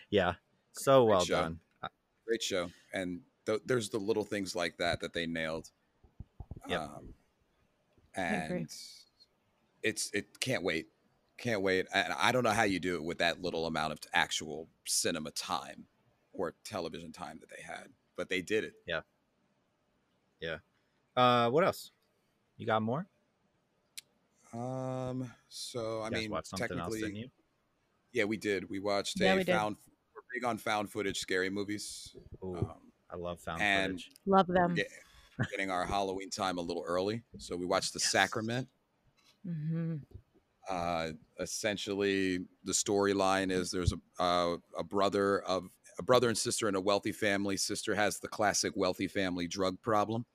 yeah 0.09 0.33
so 0.79 1.05
Great 1.05 1.11
well 1.11 1.25
show. 1.25 1.41
done 1.41 1.59
Great 2.27 2.43
show, 2.43 2.69
and 2.93 3.21
th- 3.47 3.61
there's 3.65 3.89
the 3.89 3.97
little 3.97 4.23
things 4.23 4.55
like 4.55 4.77
that 4.77 4.99
that 5.01 5.13
they 5.13 5.25
nailed. 5.25 5.71
Yep. 6.67 6.79
Um, 6.81 7.13
and 8.15 8.69
it's 9.81 10.11
it 10.13 10.39
can't 10.39 10.61
wait, 10.63 10.89
can't 11.37 11.61
wait. 11.61 11.87
And 11.93 12.13
I 12.13 12.31
don't 12.31 12.43
know 12.43 12.51
how 12.51 12.63
you 12.63 12.79
do 12.79 12.95
it 12.95 13.03
with 13.03 13.17
that 13.19 13.41
little 13.41 13.65
amount 13.65 13.93
of 13.93 13.99
actual 14.13 14.67
cinema 14.85 15.31
time 15.31 15.85
or 16.33 16.53
television 16.63 17.11
time 17.11 17.39
that 17.39 17.49
they 17.49 17.63
had, 17.63 17.87
but 18.15 18.29
they 18.29 18.41
did 18.41 18.63
it. 18.63 18.73
Yeah. 18.85 19.01
Yeah. 20.39 20.57
Uh 21.15 21.49
what 21.49 21.63
else 21.63 21.91
you 22.57 22.65
got 22.67 22.81
more 22.83 23.07
Um. 24.53 25.31
So 25.47 26.01
I 26.01 26.07
you 26.07 26.11
mean, 26.11 26.31
watched 26.31 26.53
else 26.53 26.59
technically, 26.59 26.99
you 27.13 27.29
Yeah, 28.13 28.25
we 28.25 28.37
did. 28.37 28.69
We 28.69 28.79
watched 28.79 29.19
Yeah, 29.19 29.33
a 29.33 29.37
we 29.37 29.43
did. 29.43 29.55
found. 29.55 29.77
We're 30.29 30.39
big 30.39 30.45
on 30.45 30.57
found 30.57 30.91
footage 30.91 31.19
scary 31.19 31.49
movies. 31.49 32.15
Ooh, 32.43 32.55
Um, 32.57 32.91
I 33.09 33.15
love 33.15 33.39
found 33.39 33.61
and- 33.61 33.93
footage. 33.93 34.11
Love 34.25 34.47
them. 34.47 34.75
get, 34.75 34.87
getting 35.49 35.71
our 35.71 35.85
Halloween 35.85 36.29
time 36.29 36.57
a 36.57 36.61
little 36.61 36.83
early, 36.85 37.23
so 37.37 37.55
we 37.55 37.65
watched 37.65 37.93
The 37.93 37.99
Yes. 37.99 38.11
Sacrament. 38.11 38.67
hmm 39.43 39.97
Uh, 40.67 41.13
essentially, 41.39 42.45
the 42.63 42.71
storyline 42.73 43.49
is 43.51 43.71
there's 43.71 43.91
a 43.93 44.21
uh, 44.23 44.57
a 44.77 44.83
brother 44.83 45.39
of 45.41 45.67
a 45.97 46.03
brother 46.03 46.27
and 46.29 46.37
sister 46.37 46.69
in 46.69 46.75
a 46.75 46.81
wealthy 46.81 47.11
family. 47.11 47.57
Sister 47.57 47.95
has 47.95 48.19
the 48.19 48.27
classic 48.27 48.73
wealthy 48.75 49.07
family 49.07 49.47
drug 49.47 49.81
problem, 49.81 50.25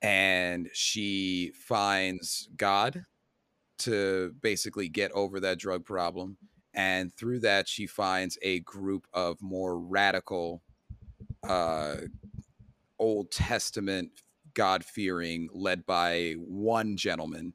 and 0.00 0.70
she 0.72 1.52
finds 1.54 2.48
God 2.56 3.04
to 3.78 4.34
basically 4.40 4.88
get 4.88 5.12
over 5.12 5.38
that 5.40 5.58
drug 5.58 5.84
problem. 5.84 6.38
And 6.76 7.12
through 7.12 7.40
that, 7.40 7.68
she 7.68 7.86
finds 7.86 8.38
a 8.42 8.60
group 8.60 9.06
of 9.14 9.40
more 9.40 9.78
radical, 9.78 10.62
uh, 11.48 11.96
Old 12.98 13.30
Testament 13.30 14.10
God 14.52 14.84
fearing, 14.84 15.48
led 15.52 15.86
by 15.86 16.34
one 16.38 16.96
gentleman. 16.96 17.54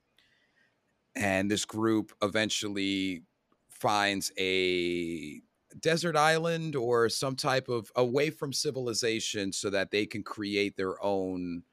And 1.15 1.52
this 1.52 1.65
group 1.65 2.14
eventually 2.22 3.23
finds 3.69 4.31
a 4.39 5.41
desert 5.80 6.15
island 6.15 6.76
or 6.76 7.07
some 7.10 7.35
type 7.35 7.69
of 7.69 7.91
away 7.95 8.30
from 8.30 8.53
civilization 8.53 9.52
so 9.53 9.69
that 9.69 9.91
they 9.91 10.06
can 10.06 10.23
create 10.23 10.77
their 10.77 11.03
own 11.03 11.64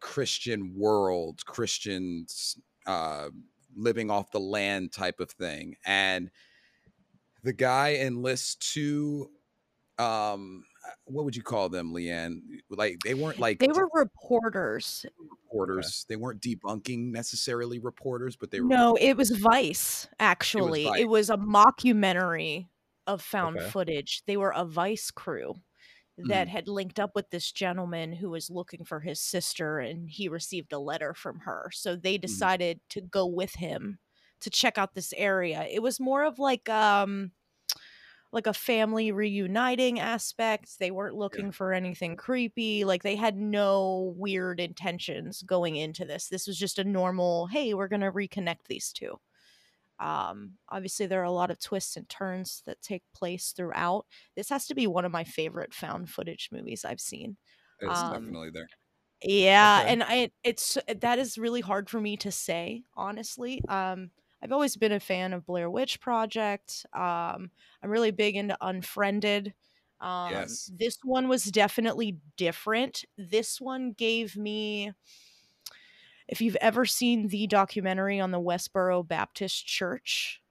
Christian 0.00 0.74
world, 0.76 1.44
Christians 1.44 2.58
uh, 2.86 3.28
living 3.76 4.10
off 4.10 4.30
the 4.30 4.40
land 4.40 4.92
type 4.92 5.20
of 5.20 5.30
thing. 5.30 5.76
And 5.84 6.30
the 7.42 7.52
guy 7.52 7.94
enlists 7.96 8.54
two 8.56 9.30
um 9.98 10.64
what 11.06 11.24
would 11.24 11.36
you 11.36 11.42
call 11.42 11.68
them 11.68 11.92
leanne 11.94 12.40
like 12.70 13.02
they 13.02 13.14
weren't 13.14 13.38
like 13.40 13.60
They 13.60 13.68
were 13.72 13.88
reporters. 13.92 15.06
reporters 15.18 16.04
they 16.08 16.16
weren't 16.16 16.40
debunking 16.40 17.10
necessarily 17.10 17.78
reporters 17.78 18.36
but 18.36 18.50
they 18.50 18.60
were 18.60 18.70
No, 18.70 18.96
it 18.96 19.16
was 19.16 19.30
Vice, 19.30 20.08
actually. 20.18 20.84
Vice. 20.84 21.00
It 21.00 21.06
was 21.08 21.30
a 21.30 21.36
mockumentary 21.36 22.68
of 23.06 23.22
found 23.22 23.62
Okay. 23.62 23.62
footage. 23.62 24.22
They 24.26 24.36
were 24.36 24.52
a 24.52 24.64
Vice 24.64 25.10
crew 25.10 25.54
that 26.18 26.48
Mm. 26.48 26.50
had 26.50 26.68
linked 26.68 27.00
up 27.00 27.12
with 27.14 27.30
this 27.30 27.52
gentleman 27.52 28.12
who 28.14 28.30
was 28.30 28.50
looking 28.50 28.84
for 28.84 29.00
his 29.00 29.20
sister 29.20 29.78
and 29.80 30.10
he 30.10 30.28
received 30.28 30.72
a 30.72 30.78
letter 30.78 31.14
from 31.14 31.40
her. 31.40 31.70
So 31.72 31.96
they 31.96 32.18
decided 32.18 32.80
to 32.90 33.00
go 33.02 33.26
with 33.26 33.56
him 33.56 34.00
to 34.40 34.50
check 34.50 34.78
out 34.78 34.94
this 34.94 35.12
area. 35.16 35.64
It 35.64 35.82
was 35.82 36.00
more 36.00 36.24
of 36.24 36.38
like 36.38 36.68
um 36.68 37.32
like 38.32 38.46
a 38.46 38.52
family 38.52 39.10
reuniting 39.10 39.98
aspect. 40.00 40.78
They 40.78 40.90
weren't 40.90 41.14
looking 41.16 41.50
for 41.50 41.72
anything 41.72 42.16
creepy. 42.16 42.84
Like 42.84 43.02
they 43.02 43.16
had 43.16 43.36
no 43.36 44.14
weird 44.16 44.60
intentions 44.60 45.42
going 45.42 45.76
into 45.76 46.04
this. 46.04 46.28
This 46.28 46.46
was 46.46 46.58
just 46.58 46.78
a 46.78 46.84
normal, 46.84 47.46
hey, 47.46 47.72
we're 47.72 47.88
going 47.88 48.02
to 48.02 48.12
reconnect 48.12 48.64
these 48.68 48.92
two. 48.92 49.18
Um, 50.00 50.58
obviously, 50.68 51.06
there 51.06 51.20
are 51.22 51.24
a 51.24 51.30
lot 51.32 51.50
of 51.50 51.60
twists 51.60 51.96
and 51.96 52.08
turns 52.08 52.62
that 52.66 52.82
take 52.82 53.04
place 53.14 53.52
throughout. 53.52 54.06
This 54.36 54.50
has 54.50 54.66
to 54.68 54.74
be 54.74 54.86
one 54.86 55.04
of 55.04 55.12
my 55.12 55.24
favorite 55.24 55.74
found 55.74 56.10
footage 56.10 56.50
movies 56.52 56.84
I've 56.84 57.00
seen. 57.00 57.38
it's 57.80 58.02
um, 58.02 58.04
definitely 58.04 58.50
there 58.50 58.68
Yeah, 59.22 59.82
Okay. 59.82 59.86
and 59.86 60.02
I 60.04 60.30
it's 60.44 60.78
that 60.86 61.18
is 61.18 61.38
really 61.38 61.60
hard 61.60 61.90
for 61.90 62.00
me 62.00 62.16
to 62.18 62.30
say, 62.30 62.84
honestly. 62.94 63.62
Um 63.68 64.12
I've 64.42 64.52
always 64.52 64.76
been 64.76 64.92
a 64.92 65.00
fan 65.00 65.32
of 65.32 65.46
Blair 65.46 65.70
Witch 65.70 66.00
Project. 66.00 66.86
Um 66.92 67.50
I'm 67.82 67.90
really 67.90 68.10
big 68.12 68.36
into 68.36 68.56
Unfriended. 68.60 69.54
Um 70.00 70.58
Yes. 70.58 70.70
this 70.70 70.96
one 71.04 71.28
was 71.28 71.44
definitely 71.44 72.18
different. 72.36 73.04
This 73.16 73.60
one 73.60 73.92
gave 73.92 74.36
me 74.36 74.92
if 76.28 76.40
you've 76.40 76.56
ever 76.56 76.84
seen 76.84 77.28
the 77.28 77.46
documentary 77.46 78.20
on 78.20 78.30
the 78.30 78.40
Westboro 78.40 79.06
Baptist 79.06 79.66
Church, 79.66 80.42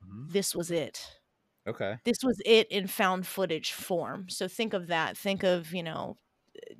Mhm. 0.00 0.32
this 0.32 0.54
was 0.54 0.70
it 0.70 1.20
Okay. 1.66 2.02
this 2.04 2.18
was 2.24 2.40
it 2.46 2.68
in 2.70 2.86
found 2.86 3.26
footage 3.26 3.72
form. 3.72 4.28
So 4.28 4.48
think 4.48 4.74
of 4.74 4.88
that. 4.88 5.16
Think 5.18 5.44
of, 5.44 5.74
you 5.74 5.82
know, 5.82 6.18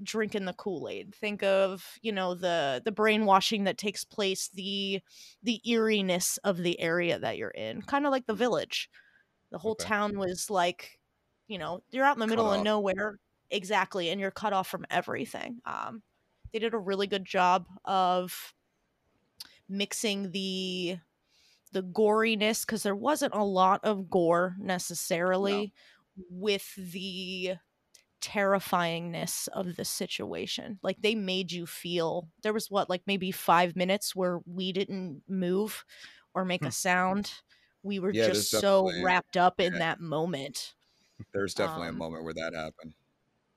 drinking 0.03 0.45
the 0.45 0.53
Kool-Aid. 0.55 1.15
Think 1.15 1.43
of, 1.43 1.99
you 2.03 2.13
know, 2.13 2.35
the 2.35 2.83
the 2.85 2.93
brainwashing 2.93 3.65
that 3.65 3.79
takes 3.79 4.05
place, 4.05 4.49
the 4.49 5.01
the 5.43 5.61
eeriness 5.71 6.39
of 6.39 6.59
the 6.59 6.79
area 6.81 7.19
that 7.19 7.37
you're 7.39 7.51
in. 7.51 7.83
Kind 7.83 8.07
of 8.07 8.13
like 8.13 8.27
the 8.27 8.35
village. 8.35 8.89
The 9.51 9.59
whole 9.59 9.75
Okay. 9.75 9.87
town 9.87 10.19
was 10.19 10.51
like, 10.51 10.99
you 11.49 11.59
know, 11.59 11.83
you're 11.91 12.05
out 12.05 12.17
in 12.17 12.21
the 12.21 12.27
middle 12.27 12.51
Cut 12.51 12.53
of 12.53 12.61
off. 12.61 12.63
nowhere. 12.63 13.19
Exactly, 13.51 14.11
and 14.11 14.21
you're 14.21 14.31
cut 14.31 14.53
off 14.53 14.69
from 14.69 14.87
everything. 14.91 15.61
Um 15.67 16.03
they 16.53 16.59
did 16.59 16.75
a 16.75 16.79
really 16.79 17.07
good 17.07 17.25
job 17.25 17.67
of 17.85 18.55
mixing 19.69 20.31
the 20.33 20.99
the 21.73 21.83
goriness 21.83 22.67
because 22.67 22.83
there 22.83 22.97
wasn't 22.97 23.35
a 23.35 23.45
lot 23.45 23.81
of 23.85 24.11
gore 24.11 24.57
necessarily 24.61 25.73
with 26.31 26.75
the 26.77 27.55
terrifyingness 28.23 29.49
of 29.49 29.77
the 29.77 29.85
situation 29.85 30.79
like 30.83 30.97
they 31.03 31.15
made 31.15 31.53
you 31.53 31.67
feel 31.67 32.31
there 32.43 32.53
was 32.53 32.71
what 32.71 32.89
like 32.91 33.03
maybe 33.07 33.33
five 33.33 33.77
minutes 33.77 34.15
where 34.17 34.41
we 34.47 34.73
didn't 34.73 35.23
move 35.29 35.85
or 36.35 36.45
make 36.45 36.65
Hmm. 36.65 36.67
a 36.67 36.71
sound 36.73 37.33
we 37.83 37.99
were 37.99 38.13
Yeah, 38.13 38.29
just 38.33 38.59
so 38.59 38.93
wrapped 38.97 39.37
up 39.37 39.61
in 39.61 39.73
yeah. 39.73 39.81
that 39.81 40.01
moment 40.01 40.75
there's 41.33 41.55
definitely 41.55 41.89
um, 41.89 41.91
a 41.91 41.93
moment 41.93 42.25
where 42.25 42.35
that 42.35 42.55
happened 42.55 42.95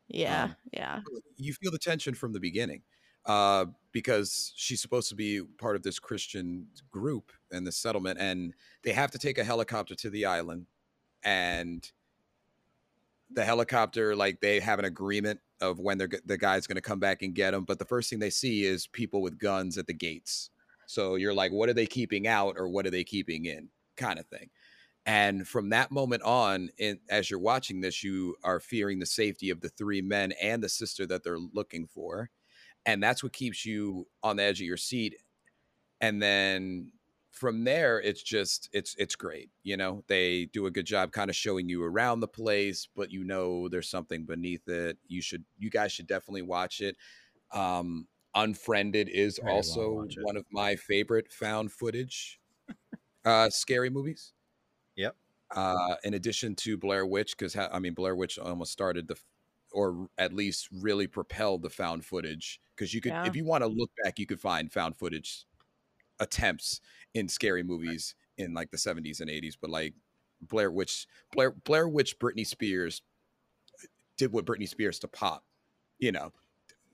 yeah 0.08 0.50
Um, 0.50 0.56
yeah 0.72 1.04
you 1.38 1.54
feel 1.54 1.72
the 1.72 1.80
tension 1.80 2.14
from 2.16 2.34
the 2.34 2.40
beginning 2.40 2.84
uh, 3.26 3.66
because 3.92 4.54
she's 4.56 4.82
supposed 4.82 5.10
to 5.10 5.16
be 5.16 5.44
part 5.60 5.76
of 5.76 5.84
this 5.84 6.00
Christian 6.00 6.70
group 6.92 7.32
and 7.52 7.66
the 7.66 7.72
settlement, 7.72 8.20
and 8.20 8.54
they 8.84 8.94
have 8.94 9.12
to 9.12 9.20
take 9.20 9.38
a 9.38 9.44
helicopter 9.44 9.96
to 9.96 10.10
the 10.10 10.26
island, 10.26 10.68
and 11.24 11.92
the 13.36 13.46
helicopter, 13.46 14.16
like 14.16 14.40
they 14.40 14.60
have 14.60 14.80
an 14.80 14.86
agreement 14.86 15.40
of 15.62 15.80
when 15.80 15.98
they're 15.98 16.10
the 16.26 16.38
guy's 16.38 16.68
going 16.68 16.76
to 16.76 16.82
come 16.82 17.00
back 17.00 17.22
and 17.22 17.36
get 17.36 17.52
them, 17.52 17.66
but 17.66 17.80
the 17.80 17.86
first 17.86 18.10
thing 18.10 18.20
they 18.20 18.30
see 18.30 18.66
is 18.66 18.88
people 18.88 19.22
with 19.22 19.38
guns 19.38 19.78
at 19.78 19.88
the 19.88 19.94
gates. 19.94 20.50
So 20.88 21.16
you're 21.16 21.34
like, 21.34 21.52
what 21.52 21.70
are 21.70 21.74
they 21.74 21.86
keeping 21.86 22.28
out, 22.28 22.56
or 22.58 22.68
what 22.68 22.86
are 22.86 22.92
they 22.92 23.04
keeping 23.04 23.46
in, 23.46 23.70
kind 23.98 24.20
of 24.20 24.26
thing. 24.28 24.50
And 25.06 25.48
from 25.48 25.70
that 25.70 25.92
moment 25.92 26.24
on, 26.24 26.70
in, 26.78 27.00
as 27.10 27.30
you're 27.30 27.40
watching 27.40 27.82
this, 27.82 28.04
you 28.04 28.36
are 28.44 28.60
fearing 28.60 29.00
the 29.00 29.06
safety 29.06 29.50
of 29.50 29.62
the 29.62 29.70
three 29.70 30.02
men 30.02 30.32
and 30.42 30.64
the 30.64 30.70
sister 30.70 31.06
that 31.08 31.24
they're 31.24 31.40
looking 31.54 31.86
for. 31.88 32.30
And 32.86 33.02
that's 33.02 33.24
what 33.24 33.34
keeps 33.34 33.66
you 33.66 34.08
on 34.24 34.38
the 34.38 34.44
edge 34.44 34.62
of 34.62 34.68
your 34.68 34.78
seat. 34.78 35.16
And 36.02 36.22
then 36.22 36.92
from 37.36 37.66
there, 37.66 38.02
it's 38.02 38.24
just 38.24 38.70
it's 38.74 38.96
it's 38.98 39.16
great. 39.16 39.52
You 39.64 39.78
know, 39.78 40.04
they 40.08 40.46
do 40.48 40.68
a 40.68 40.72
good 40.72 40.86
job 40.88 41.12
kind 41.14 41.30
of 41.30 41.36
showing 41.38 41.70
you 41.70 41.84
around 41.84 42.22
the 42.22 42.28
place, 42.30 42.88
but 42.96 43.12
you 43.12 43.24
know 43.26 43.70
there's 43.70 43.90
something 43.90 44.26
beneath 44.26 44.68
it. 44.70 44.98
You 45.08 45.22
should 45.22 45.46
you 45.58 45.70
guys 45.72 45.92
should 45.94 46.08
definitely 46.08 46.44
watch 46.44 46.82
it. 46.82 46.98
Um 47.52 48.08
Unfriended 48.36 49.10
is 49.10 49.40
I 49.44 49.50
also 49.50 50.08
one 50.22 50.38
of 50.38 50.46
my 50.52 50.76
favorite 50.78 51.32
found 51.32 51.72
footage 51.74 52.40
uh 53.26 53.50
scary 53.50 53.90
movies 53.90 54.34
Yep. 54.96 55.16
uh, 55.52 55.96
in 56.04 56.14
addition 56.14 56.56
to 56.56 56.78
Blair 56.78 57.06
Witch, 57.06 57.38
because 57.38 57.56
I 57.56 57.80
mean 57.80 57.94
Blair 57.94 58.16
Witch 58.16 58.40
almost 58.40 58.72
started 58.72 59.08
the, 59.08 59.20
or 59.72 60.10
at 60.18 60.34
least 60.34 60.70
really 60.72 61.08
propelled 61.08 61.62
the 61.62 61.70
found 61.70 62.06
footage. 62.06 62.60
Because 62.76 62.94
you 62.94 63.02
could, 63.02 63.14
Yeah. 63.14 63.24
if 63.24 63.36
you 63.36 63.46
want 63.46 63.64
to 63.64 63.68
look 63.68 63.92
back, 64.04 64.20
you 64.20 64.26
could 64.26 64.40
find 64.42 64.72
found 64.72 64.98
footage 64.98 65.46
attempts 66.20 66.82
in 67.16 67.28
scary 67.28 67.64
movies 67.64 68.14
in 68.38 68.54
like 68.54 68.70
the 68.70 68.78
seventies 68.78 69.22
and 69.22 69.30
eighties. 69.32 69.56
But 69.56 69.72
like 69.72 69.96
Blair 70.42 70.70
Witch, 70.72 71.08
Blair 71.32 71.52
Blair 71.52 71.88
Witch, 71.88 72.20
Britney 72.20 72.46
Spears 72.46 73.02
did 74.18 74.32
what 74.32 74.46
Britney 74.46 74.70
Spears 74.70 75.00
to 75.00 75.08
pop. 75.08 75.44
You 75.98 76.12
know, 76.12 76.32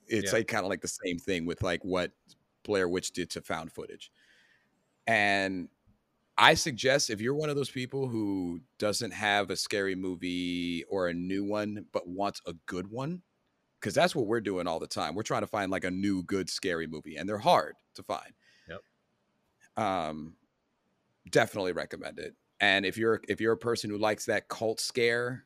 it's 0.08 0.32
Yeah. 0.32 0.40
like 0.40 0.48
kind 0.48 0.64
of 0.64 0.70
like 0.70 0.82
the 0.82 0.88
same 0.88 1.20
thing 1.20 1.46
with 1.46 1.62
like 1.62 1.84
what 1.84 2.14
Blair 2.64 2.88
Witch 2.88 3.12
did 3.12 3.30
to 3.32 3.42
found 3.42 3.74
footage. 3.74 4.12
And 5.08 5.68
I 6.38 6.54
suggest 6.54 7.10
if 7.10 7.20
you're 7.22 7.36
one 7.36 7.50
of 7.50 7.56
those 7.56 7.70
people 7.70 8.08
who 8.08 8.62
doesn't 8.78 9.12
have 9.12 9.50
a 9.50 9.56
scary 9.56 9.96
movie 9.96 10.84
or 10.86 11.08
a 11.08 11.14
new 11.14 11.44
one, 11.44 11.86
but 11.92 12.08
wants 12.08 12.42
a 12.48 12.54
good 12.66 12.90
one, 12.90 13.22
because 13.80 13.94
that's 13.94 14.16
what 14.16 14.28
we're 14.28 14.42
doing 14.42 14.68
all 14.68 14.80
the 14.80 14.88
time. 14.88 15.14
We're 15.14 15.24
trying 15.24 15.42
to 15.42 15.48
find 15.48 15.72
like 15.72 15.84
a 15.84 15.92
new 15.92 16.24
good 16.24 16.50
scary 16.50 16.88
movie, 16.88 17.18
and 17.18 17.28
they're 17.28 17.38
hard 17.38 17.76
to 17.96 18.04
find. 18.04 18.34
Yep. 19.82 20.12
Um, 20.12 20.38
definitely 21.32 21.74
recommend 21.74 22.20
it. 22.20 22.36
And 22.60 22.86
if 22.86 22.98
you're 22.98 23.22
if 23.30 23.42
you're 23.42 23.54
a 23.54 23.58
person 23.58 23.90
who 23.90 23.98
likes 23.98 24.26
that 24.28 24.50
cult 24.50 24.80
scare, 24.80 25.46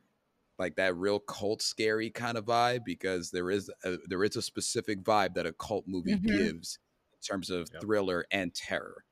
like 0.59 0.75
that 0.77 0.95
real 0.97 1.19
cult 1.19 1.61
scary 1.61 2.09
kind 2.11 2.37
of 2.37 2.45
vibe, 2.45 2.85
because 2.85 3.31
there 3.31 3.51
is 3.51 3.71
a, 3.85 3.97
there 4.07 4.23
is 4.23 4.35
a 4.37 4.41
specific 4.41 5.03
vibe 5.03 5.35
that 5.35 5.45
a 5.47 5.53
cult 5.53 5.85
movie 5.87 6.15
Mhm. 6.15 6.25
gives 6.37 6.79
in 7.13 7.19
terms 7.21 7.49
of 7.49 7.69
Yep. 7.71 7.81
thriller 7.81 8.25
and 8.31 8.53
terror 8.55 9.05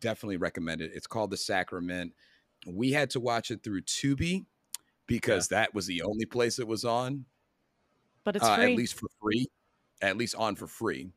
definitely 0.00 0.36
recommend 0.36 0.80
it. 0.80 0.92
It's 0.94 1.06
called 1.06 1.30
The 1.30 1.36
Sacrament. 1.36 2.14
we 2.66 2.92
had 2.92 3.10
to 3.10 3.20
watch 3.20 3.50
it 3.50 3.62
through 3.62 3.82
Tubi 3.82 4.46
because 5.06 5.48
that 5.48 5.74
was 5.74 5.86
the 5.86 6.02
only 6.02 6.26
place 6.26 6.58
it 6.58 6.68
was 6.68 6.84
on, 6.84 7.26
But 8.24 8.34
it's 8.36 8.48
uh, 8.48 8.54
free. 8.54 8.72
at 8.72 8.76
least 8.76 8.94
for 8.94 9.08
free, 9.20 9.46
at 10.00 10.16
least 10.16 10.34
on 10.34 10.56
for 10.56 10.66
free. 10.66 11.12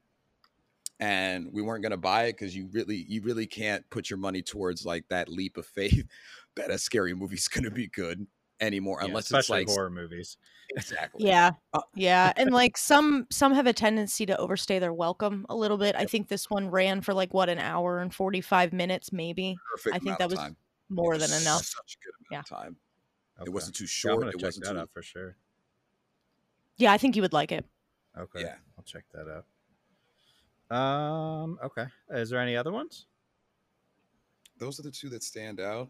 And 1.04 1.52
we 1.52 1.62
weren't 1.62 1.84
gonna 1.84 1.98
buy 1.98 2.26
it 2.26 2.34
because 2.34 2.56
you 2.56 2.70
really, 2.72 3.06
you 3.10 3.22
really 3.24 3.46
can't 3.46 3.88
put 3.90 4.10
your 4.10 4.18
money 4.18 4.42
towards 4.42 4.86
like 4.86 5.06
that 5.10 5.28
leap 5.28 5.58
of 5.58 5.66
faith 5.66 6.08
that 6.56 6.70
a 6.70 6.78
scary 6.78 7.14
movie's 7.14 7.48
gonna 7.50 7.72
be 7.72 7.88
good 7.88 8.26
anymore, 8.62 9.00
Yeah, 9.02 9.08
unless 9.08 9.30
it's 9.30 9.50
like 9.50 9.68
horror 9.68 9.90
movies. 9.90 10.38
exactly. 10.78 11.26
Yeah. 11.26 11.52
Uh, 11.74 11.82
Yeah. 11.94 12.32
And 12.38 12.52
like 12.62 12.78
some 12.78 13.28
some 13.30 13.54
have 13.54 13.68
a 13.68 13.74
tendency 13.74 14.26
to 14.28 14.38
overstay 14.38 14.80
their 14.80 14.94
welcome 14.94 15.46
a 15.50 15.56
little 15.56 15.78
bit. 15.78 15.96
I 15.98 16.06
think 16.06 16.30
this 16.30 16.50
one 16.50 16.70
ran 16.70 17.02
for 17.02 17.14
like 17.14 17.34
what 17.34 17.50
an 17.50 17.60
hour 17.60 18.00
and 18.00 18.14
45 18.14 18.72
minutes 18.72 19.12
maybe. 19.12 19.58
perfect. 19.76 19.96
I 19.98 20.00
think 20.00 20.18
that 20.20 20.30
was 20.30 20.40
time. 20.40 20.56
More 20.90 21.14
was 21.16 21.28
than 21.30 21.42
enough. 21.42 21.66
Such 21.66 21.98
a 22.02 22.06
good 22.06 22.14
amount 22.32 22.50
of 22.50 22.58
time. 22.58 22.76
Okay. 23.42 23.50
It 23.50 23.54
wasn't 23.54 23.76
too 23.76 23.88
short. 23.88 24.20
gonna 24.20 24.30
it 24.30 24.34
check 24.40 24.44
wasn't 24.44 24.66
that 24.68 24.74
too. 24.74 24.80
out 24.80 24.90
for 24.94 25.02
sure. 25.02 25.36
Yeah, 26.78 26.94
I 26.94 26.98
think 26.98 27.18
you 27.18 27.22
would 27.24 27.34
like 27.34 27.52
it. 27.52 27.66
Okay. 28.18 28.42
Yeah. 28.42 28.56
I'll 28.78 28.84
check 28.86 29.04
that 29.14 29.28
out. 29.28 29.46
Um. 30.72 31.60
Okay. 31.64 31.85
Is 32.11 32.30
there 32.30 32.40
any 32.40 32.56
other 32.56 32.72
ones? 32.72 33.06
Those 34.60 34.80
are 34.80 34.84
the 34.84 34.91
two 34.91 35.10
that 35.10 35.23
stand 35.23 35.60
out 35.60 35.90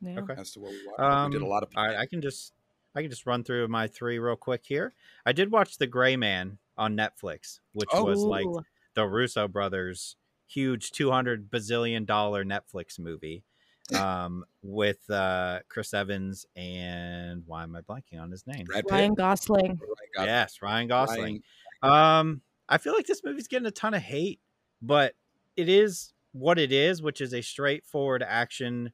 Yeah. 0.00 0.20
Okay. 0.20 0.34
as 0.36 0.52
to 0.52 0.60
what 0.60 0.70
we 0.72 0.80
watched. 0.86 1.26
we 1.28 1.32
did 1.32 1.42
a 1.42 1.44
Um, 1.44 1.50
lot 1.50 1.62
of. 1.62 1.70
All 1.76 1.86
right, 1.86 1.96
I 1.96 2.06
can 2.06 2.20
just 2.20 2.52
I 2.94 3.02
can 3.02 3.10
just 3.10 3.26
run 3.26 3.44
through 3.44 3.68
my 3.68 3.86
three 3.86 4.18
real 4.18 4.34
quick 4.36 4.62
here. 4.64 4.92
I 5.24 5.32
did 5.32 5.50
watch 5.52 5.78
The 5.78 5.86
Gray 5.86 6.16
Man 6.16 6.58
on 6.76 6.96
Netflix, 6.96 7.60
which 7.72 7.88
Oh. 7.92 8.04
was 8.04 8.18
like 8.20 8.46
the 8.94 9.06
Russo 9.06 9.46
brothers' 9.46 10.16
huge 10.46 10.90
two 10.90 11.10
hundred 11.10 11.50
bazillion 11.50 12.06
dollar 12.06 12.44
Netflix 12.44 12.98
movie, 12.98 13.44
um, 13.98 14.44
with 14.62 15.08
uh, 15.10 15.60
Chris 15.68 15.94
Evans 15.94 16.44
and 16.56 17.44
why 17.46 17.62
am 17.62 17.76
I 17.76 17.82
blanking 17.82 18.20
on 18.20 18.30
his 18.30 18.46
name? 18.46 18.66
Ryan 18.90 19.14
Gosling. 19.14 19.62
Ryan 19.66 19.78
Gosling. 20.16 20.26
yes, 20.28 20.62
Ryan 20.62 20.88
Gosling. 20.88 21.42
Ryan- 21.82 22.20
Um, 22.20 22.42
I 22.68 22.78
feel 22.78 22.94
like 22.94 23.06
this 23.06 23.24
movie's 23.24 23.48
getting 23.48 23.66
a 23.66 23.70
ton 23.72 23.94
of 23.94 24.02
hate, 24.02 24.40
but 24.82 25.14
it 25.56 25.68
is 25.68 26.12
what 26.32 26.58
it 26.58 26.72
is, 26.72 27.02
which 27.02 27.20
is 27.20 27.32
a 27.32 27.42
straightforward 27.42 28.22
action 28.22 28.92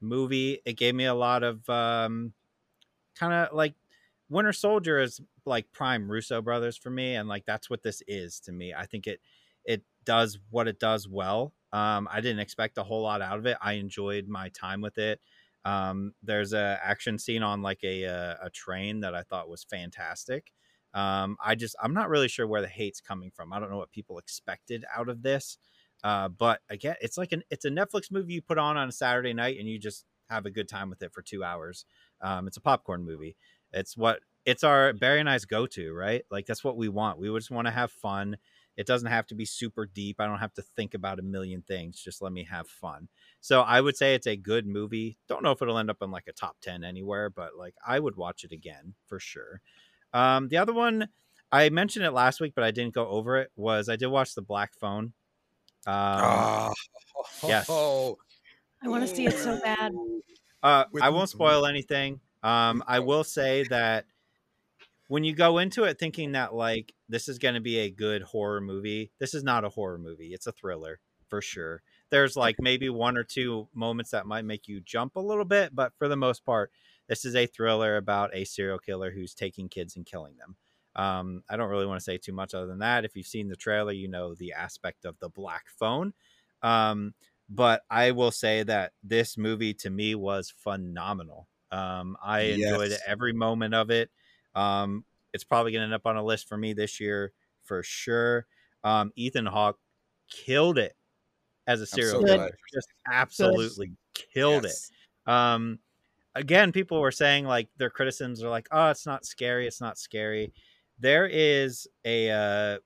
movie. 0.00 0.60
It 0.64 0.74
gave 0.74 0.94
me 0.94 1.06
a 1.06 1.14
lot 1.14 1.42
of 1.42 1.68
um, 1.70 2.34
kind 3.14 3.32
of 3.32 3.54
like 3.54 3.74
Winter 4.28 4.52
Soldier 4.52 5.00
is 5.00 5.20
like 5.44 5.72
prime 5.72 6.10
Russo 6.10 6.42
brothers 6.42 6.76
for 6.76 6.90
me, 6.90 7.14
and 7.14 7.28
like 7.28 7.46
that's 7.46 7.70
what 7.70 7.82
this 7.82 8.02
is 8.08 8.40
to 8.40 8.52
me. 8.52 8.74
I 8.74 8.86
think 8.86 9.06
it 9.06 9.20
it 9.64 9.84
does 10.04 10.38
what 10.50 10.68
it 10.68 10.78
does 10.80 11.08
well. 11.08 11.54
Um, 11.72 12.08
I 12.10 12.20
didn't 12.20 12.40
expect 12.40 12.78
a 12.78 12.84
whole 12.84 13.02
lot 13.02 13.22
out 13.22 13.38
of 13.38 13.46
it. 13.46 13.58
I 13.60 13.74
enjoyed 13.74 14.28
my 14.28 14.48
time 14.50 14.80
with 14.80 14.98
it. 14.98 15.20
Um, 15.64 16.14
there's 16.22 16.52
a 16.52 16.78
action 16.82 17.18
scene 17.18 17.42
on 17.42 17.62
like 17.62 17.82
a 17.84 18.04
a, 18.04 18.38
a 18.44 18.50
train 18.50 19.00
that 19.00 19.14
I 19.14 19.22
thought 19.22 19.48
was 19.48 19.64
fantastic. 19.64 20.52
Um, 20.96 21.36
I 21.44 21.54
just 21.54 21.76
I'm 21.82 21.92
not 21.92 22.08
really 22.08 22.28
sure 22.28 22.46
where 22.46 22.62
the 22.62 22.68
hate's 22.68 23.02
coming 23.02 23.30
from. 23.30 23.52
I 23.52 23.60
don't 23.60 23.70
know 23.70 23.76
what 23.76 23.92
people 23.92 24.18
expected 24.18 24.84
out 24.96 25.08
of 25.10 25.22
this. 25.22 25.58
Uh, 26.02 26.28
but 26.28 26.60
again, 26.70 26.96
it's 27.02 27.18
like 27.18 27.32
an 27.32 27.42
it's 27.50 27.66
a 27.66 27.70
Netflix 27.70 28.10
movie 28.10 28.34
you 28.34 28.42
put 28.42 28.58
on 28.58 28.76
on 28.78 28.88
a 28.88 28.92
Saturday 28.92 29.34
night 29.34 29.58
and 29.58 29.68
you 29.68 29.78
just 29.78 30.06
have 30.30 30.46
a 30.46 30.50
good 30.50 30.68
time 30.68 30.88
with 30.90 31.02
it 31.02 31.12
for 31.12 31.22
two 31.22 31.44
hours. 31.44 31.84
Um, 32.22 32.46
it's 32.48 32.56
a 32.56 32.62
popcorn 32.62 33.04
movie. 33.04 33.36
It's 33.72 33.96
what 33.96 34.20
it's 34.46 34.64
our 34.64 34.94
Barry 34.94 35.20
and 35.20 35.28
I's 35.28 35.44
go 35.44 35.66
to, 35.66 35.92
right? 35.92 36.22
Like 36.30 36.46
that's 36.46 36.64
what 36.64 36.76
we 36.78 36.88
want. 36.88 37.18
We 37.18 37.28
just 37.36 37.50
want 37.50 37.66
to 37.66 37.72
have 37.72 37.90
fun. 37.90 38.36
It 38.76 38.86
doesn't 38.86 39.08
have 39.10 39.26
to 39.28 39.34
be 39.34 39.44
super 39.46 39.86
deep. 39.86 40.20
I 40.20 40.26
don't 40.26 40.38
have 40.38 40.52
to 40.54 40.62
think 40.62 40.94
about 40.94 41.18
a 41.18 41.22
million 41.22 41.62
things. 41.62 42.00
Just 42.00 42.22
let 42.22 42.32
me 42.32 42.44
have 42.44 42.68
fun. 42.68 43.08
So 43.40 43.62
I 43.62 43.80
would 43.80 43.96
say 43.96 44.14
it's 44.14 44.26
a 44.26 44.36
good 44.36 44.66
movie. 44.66 45.18
Don't 45.28 45.42
know 45.42 45.50
if 45.50 45.62
it'll 45.62 45.78
end 45.78 45.90
up 45.90 46.02
in 46.02 46.10
like 46.10 46.26
a 46.28 46.32
top 46.32 46.56
10 46.62 46.84
anywhere, 46.84 47.30
but 47.30 47.56
like 47.56 47.74
I 47.86 47.98
would 47.98 48.16
watch 48.16 48.44
it 48.44 48.52
again 48.52 48.94
for 49.06 49.18
sure. 49.18 49.62
Um, 50.16 50.48
the 50.48 50.56
other 50.56 50.72
one, 50.72 51.08
I 51.52 51.68
mentioned 51.68 52.06
it 52.06 52.12
last 52.12 52.40
week, 52.40 52.54
but 52.54 52.64
I 52.64 52.70
didn't 52.70 52.94
go 52.94 53.06
over 53.06 53.36
it, 53.36 53.50
was 53.54 53.88
I 53.90 53.96
did 53.96 54.06
watch 54.06 54.34
The 54.34 54.40
Black 54.42 54.72
Phone. 54.74 55.12
Um, 55.86 55.94
Ah, 55.94 56.72
yes. 57.46 57.66
Oh, 57.68 58.16
I 58.82 58.88
want 58.88 59.06
to 59.06 59.14
see 59.14 59.26
it 59.26 59.38
so 59.38 59.60
bad. 59.60 59.92
Uh, 60.62 60.84
I 61.02 61.10
won't 61.10 61.28
spoil 61.28 61.66
anything. 61.66 62.20
Um, 62.42 62.82
I 62.86 63.00
will 63.00 63.24
say 63.24 63.64
that 63.64 64.06
when 65.08 65.22
you 65.22 65.34
go 65.34 65.58
into 65.58 65.84
it 65.84 65.98
thinking 65.98 66.32
that 66.32 66.54
like 66.54 66.94
this 67.08 67.28
is 67.28 67.38
going 67.38 67.54
to 67.54 67.60
be 67.60 67.78
a 67.78 67.90
good 67.90 68.22
horror 68.22 68.60
movie, 68.60 69.10
this 69.18 69.34
is 69.34 69.44
not 69.44 69.64
a 69.64 69.68
horror 69.68 69.98
movie. 69.98 70.32
It's 70.32 70.46
a 70.46 70.52
thriller 70.52 70.98
for 71.28 71.42
sure. 71.42 71.82
There's 72.10 72.36
like 72.36 72.56
maybe 72.58 72.88
one 72.88 73.16
or 73.16 73.24
two 73.24 73.68
moments 73.74 74.12
that 74.12 74.26
might 74.26 74.44
make 74.44 74.66
you 74.66 74.80
jump 74.80 75.16
a 75.16 75.20
little 75.20 75.44
bit, 75.44 75.74
but 75.74 75.92
for 75.98 76.08
the 76.08 76.16
most 76.16 76.44
part, 76.44 76.70
this 77.08 77.24
is 77.24 77.34
a 77.34 77.46
thriller 77.46 77.96
about 77.96 78.34
a 78.34 78.44
serial 78.44 78.78
killer 78.78 79.10
who's 79.10 79.34
taking 79.34 79.68
kids 79.68 79.96
and 79.96 80.06
killing 80.06 80.36
them. 80.36 80.56
Um, 80.94 81.42
I 81.48 81.56
don't 81.56 81.68
really 81.68 81.86
want 81.86 82.00
to 82.00 82.04
say 82.04 82.16
too 82.18 82.32
much 82.32 82.54
other 82.54 82.66
than 82.66 82.78
that. 82.78 83.04
If 83.04 83.16
you've 83.16 83.26
seen 83.26 83.48
the 83.48 83.56
trailer, 83.56 83.92
you 83.92 84.08
know 84.08 84.34
the 84.34 84.52
aspect 84.54 85.04
of 85.04 85.18
the 85.18 85.28
black 85.28 85.66
phone. 85.68 86.14
Um, 86.62 87.14
but 87.48 87.82
I 87.90 88.10
will 88.12 88.30
say 88.30 88.62
that 88.64 88.92
this 89.02 89.36
movie 89.36 89.74
to 89.74 89.90
me 89.90 90.14
was 90.14 90.50
phenomenal. 90.50 91.48
Um, 91.70 92.16
I 92.22 92.40
enjoyed 92.40 92.92
every 93.06 93.32
moment 93.32 93.74
of 93.74 93.90
it. 93.90 94.10
Um, 94.54 95.04
it's 95.32 95.44
probably 95.44 95.72
going 95.72 95.80
to 95.82 95.84
end 95.84 95.94
up 95.94 96.06
on 96.06 96.16
a 96.16 96.24
list 96.24 96.48
for 96.48 96.56
me 96.56 96.72
this 96.72 96.98
year 96.98 97.32
for 97.62 97.82
sure. 97.82 98.46
Um, 98.82 99.12
Ethan 99.16 99.46
Hawke 99.46 99.78
killed 100.30 100.78
it 100.78 100.96
as 101.66 101.80
a 101.82 101.86
serial 101.86 102.24
killer. 102.24 102.36
glad. 102.36 102.52
Just 102.72 102.88
absolutely 103.10 103.92
killed 104.14 104.64
Yes. 104.64 104.90
it. 105.26 105.30
Again, 106.36 106.70
people 106.70 107.00
were 107.00 107.10
saying 107.10 107.46
like 107.46 107.68
their 107.78 107.90
criticisms 107.90 108.42
are 108.42 108.50
like, 108.50 108.68
oh, 108.70 108.90
it's 108.90 109.06
not 109.06 109.24
scary. 109.24 109.66
It's 109.66 109.80
not 109.80 109.98
scary. 109.98 110.52
There 110.98 111.26
is 111.26 111.88
a, 112.04 112.30
uh, 112.30 112.78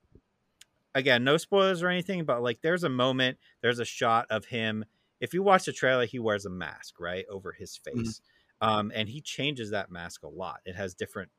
again, 0.95 1.23
no 1.23 1.37
spoilers 1.37 1.83
or 1.83 1.89
anything, 1.89 2.25
but 2.25 2.41
like 2.41 2.59
there's 2.61 2.83
a 2.83 2.89
moment, 2.89 3.37
there's 3.61 3.79
a 3.79 3.85
shot 3.85 4.25
of 4.29 4.45
him. 4.45 4.85
If 5.19 5.33
you 5.33 5.43
watch 5.43 5.65
the 5.65 5.73
trailer, 5.73 6.05
he 6.05 6.19
wears 6.19 6.45
a 6.45 6.49
mask, 6.49 6.99
right, 6.99 7.25
over 7.29 7.51
his 7.51 7.77
face. 7.77 8.21
Um, 8.61 8.91
and 8.95 9.09
he 9.09 9.21
changes 9.21 9.71
that 9.71 9.91
mask 9.91 10.23
a 10.23 10.27
lot. 10.27 10.61
It 10.65 10.75
has 10.75 10.93
different 10.93 11.31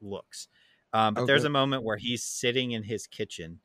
looks. 0.00 0.48
Um, 0.92 1.14
but 1.14 1.26
there's 1.26 1.44
a 1.44 1.50
moment 1.50 1.84
where 1.84 1.96
he's 1.98 2.24
sitting 2.24 2.72
in 2.72 2.82
his 2.82 3.06
kitchen 3.06 3.60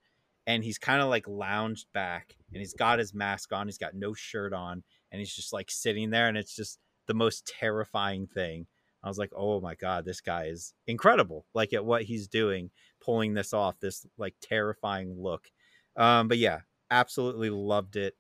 and 0.48 0.64
he's 0.64 0.77
kind 0.77 1.02
of 1.02 1.10
like 1.10 1.27
lounged 1.27 1.88
back 1.94 2.36
and 2.53 2.60
he's 2.60 2.73
got 2.73 2.99
his 2.99 3.14
mask 3.14 3.52
on. 3.52 3.68
He's 3.68 3.77
got 3.77 3.95
no 3.95 4.14
shirt 4.14 4.53
on 4.53 4.84
and 5.11 5.19
he's 5.19 5.34
just 5.34 5.53
like 5.53 5.72
sitting 5.72 6.10
there. 6.10 6.27
And 6.27 6.38
it's 6.38 6.56
just 6.56 6.80
the 7.07 7.14
most 7.14 7.45
terrifying 7.60 8.27
thing. 8.27 8.68
I 9.03 9.07
was 9.07 9.18
like, 9.18 9.32
oh 9.36 9.61
my 9.61 9.76
God, 9.76 10.03
this 10.03 10.19
guy 10.22 10.45
is 10.45 10.73
incredible. 10.88 11.45
Like 11.53 11.73
at 11.73 11.86
what 11.86 12.03
he's 12.03 12.27
doing, 12.27 12.72
pulling 12.99 13.34
this 13.36 13.53
off, 13.53 13.80
this 13.80 14.06
like 14.18 14.34
terrifying 14.41 15.15
look. 15.18 15.52
Um, 15.95 16.27
but 16.27 16.40
yeah, 16.40 16.61
absolutely 16.90 17.49
loved 17.52 17.95
it. 17.95 18.15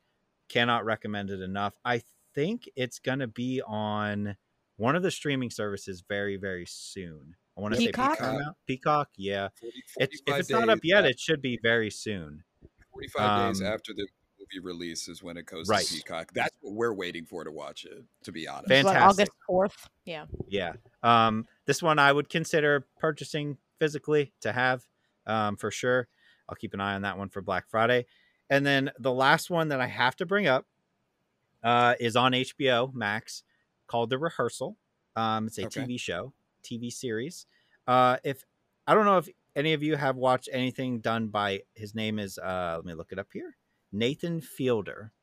Cannot 0.47 0.85
recommend 0.85 1.31
it 1.31 1.41
enough. 1.41 1.73
I 1.83 2.03
think 2.35 2.69
it's 2.75 2.99
going 2.99 3.19
to 3.19 3.27
be 3.27 3.61
on 3.65 4.37
one 4.77 4.95
of 4.95 5.01
the 5.01 5.09
streaming 5.09 5.49
services 5.49 6.03
very, 6.07 6.37
very 6.37 6.65
soon. 6.67 7.35
I 7.57 7.61
want 7.61 7.73
to 7.73 7.79
say 7.79 7.87
Peacock? 7.87 8.19
Peacock. 8.67 9.09
yeah. 9.17 9.47
40, 9.59 9.77
It's, 9.97 10.19
if 10.19 10.25
45 10.27 10.39
it's 10.39 10.49
not 10.49 10.69
up 10.69 10.79
yet, 10.83 11.05
af- 11.05 11.11
it 11.11 11.19
should 11.19 11.41
be 11.41 11.57
very 11.63 11.89
soon. 11.89 12.43
45 12.91 13.53
days 13.55 13.61
um, 13.61 13.67
after 13.67 13.93
the 13.93 14.07
movie 14.53 14.63
release 14.63 15.07
is 15.07 15.23
when 15.23 15.37
it 15.37 15.45
goes 15.45 15.67
Right. 15.67 15.85
to 15.85 15.93
Peacock. 15.93 16.31
That's 16.33 16.55
what 16.61 16.73
we're 16.73 16.93
waiting 16.93 17.25
for 17.25 17.43
to 17.43 17.51
watch 17.51 17.85
it, 17.85 18.03
to 18.23 18.31
be 18.31 18.47
honest. 18.47 18.67
Fan- 18.69 18.85
What, 18.85 18.93
Fantastic. 18.93 19.27
August 19.27 19.37
4th. 19.49 19.87
Yeah. 20.05 20.25
Yeah. 20.47 20.73
Um, 21.03 21.47
this 21.65 21.81
one 21.81 21.99
I 21.99 22.11
would 22.11 22.29
consider 22.29 22.87
purchasing 22.99 23.57
physically 23.79 24.33
to 24.41 24.51
have 24.51 24.85
um, 25.27 25.57
for 25.57 25.71
sure. 25.71 26.07
I'll 26.47 26.55
keep 26.55 26.73
an 26.73 26.79
eye 26.81 26.93
on 26.95 27.01
that 27.01 27.17
one 27.17 27.29
for 27.29 27.41
Black 27.41 27.67
Friday. 27.69 28.05
And 28.49 28.65
then 28.65 28.91
the 28.99 29.11
last 29.11 29.49
one 29.49 29.69
that 29.69 29.81
I 29.81 29.87
have 29.87 30.15
to 30.17 30.25
bring 30.25 30.45
up 30.47 30.65
uh, 31.63 31.95
is 31.99 32.15
on 32.15 32.33
HBO 32.33 32.93
Max 32.93 33.43
called 33.87 34.11
The 34.11 34.19
Rehearsal. 34.19 34.77
Um, 35.15 35.47
it's 35.47 35.57
a 35.57 35.65
Okay. 35.65 35.81
TV 35.81 35.99
show, 35.99 36.33
TV 36.63 36.91
series. 36.91 37.47
Uh, 37.87 38.17
if 38.23 38.43
I 38.85 38.93
don't 38.93 39.05
know 39.05 39.17
if 39.17 39.27
any 39.55 39.73
of 39.73 39.81
you 39.81 39.95
have 39.95 40.15
watched 40.17 40.49
anything 40.51 40.99
done 40.99 41.29
by 41.29 41.63
his 41.73 41.95
name 41.95 42.19
is 42.19 42.37
uh, 42.37 42.73
let 42.75 42.85
me 42.85 42.93
look 42.93 43.11
it 43.11 43.17
up 43.17 43.27
here. 43.33 43.55
Nathan 43.95 44.41
Fielder. 44.41 45.13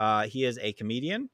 Uh, 0.00 0.26
he 0.28 0.44
is 0.44 0.58
a 0.58 0.72
comedian. 0.74 1.30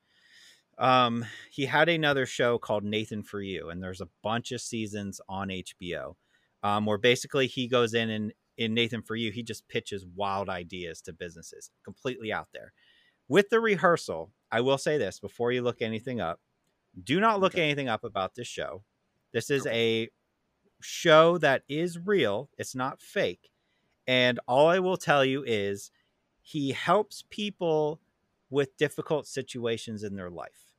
Um, 0.79 1.25
he 1.51 1.67
had 1.67 1.89
another 1.89 2.27
show 2.27 2.59
called 2.59 2.85
Nathan 2.85 3.23
for 3.23 3.41
You, 3.43 3.69
and 3.71 3.83
there's 3.83 4.01
a 4.01 4.09
bunch 4.23 4.53
of 4.53 4.61
seasons 4.61 5.21
on 5.29 5.51
HBO. 5.51 6.17
Um, 6.63 6.87
where 6.87 6.99
basically 6.99 7.47
he 7.47 7.69
goes 7.69 7.95
in 7.95 8.11
and 8.11 8.33
in 8.57 8.75
Nathan 8.75 9.03
for 9.03 9.17
You, 9.17 9.31
he 9.33 9.43
just 9.45 9.69
pitches 9.69 10.05
wild 10.07 10.49
ideas 10.49 11.01
to 11.03 11.13
businesses, 11.13 11.71
completely 11.85 12.33
out 12.33 12.49
there. 12.53 12.73
With 13.29 13.51
the 13.51 13.61
rehearsal, 13.61 14.33
I 14.51 14.63
will 14.63 14.79
say 14.79 14.99
this 14.99 15.21
before 15.21 15.53
you 15.53 15.63
look 15.63 15.83
anything 15.83 16.21
up: 16.21 16.41
do 17.03 17.21
not 17.21 17.41
look 17.41 17.57
Okay. 17.57 17.59
anything 17.59 17.89
up 17.89 18.05
about 18.05 18.35
this 18.35 18.49
show. 18.49 18.85
This 19.33 19.51
is 19.51 19.67
a 19.67 20.11
show 20.81 21.39
that 21.39 21.65
is 21.69 21.99
real; 21.99 22.51
it's 22.59 22.75
not 22.75 23.01
fake. 23.01 23.51
And 24.07 24.41
all 24.49 24.69
I 24.69 24.81
will 24.81 24.97
tell 24.99 25.25
you 25.25 25.45
is, 25.47 25.91
he 26.49 26.73
helps 26.73 27.25
people 27.31 28.01
with 28.51 28.77
difficult 28.79 29.27
situations 29.27 30.03
in 30.05 30.17
their 30.17 30.31
life. 30.31 30.75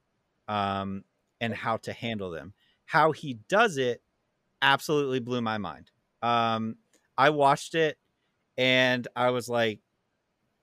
um, 0.49 1.05
and 1.41 1.53
how 1.55 1.77
to 1.77 1.93
handle 1.93 2.31
them. 2.31 2.53
How 2.85 3.13
he 3.13 3.35
does 3.49 3.77
it 3.77 4.03
absolutely 4.61 5.19
blew 5.19 5.41
my 5.41 5.57
mind. 5.57 5.91
Um, 6.21 6.77
I 7.17 7.31
watched 7.31 7.75
it 7.75 7.97
and 8.57 9.07
I 9.15 9.31
was 9.31 9.49
like 9.49 9.81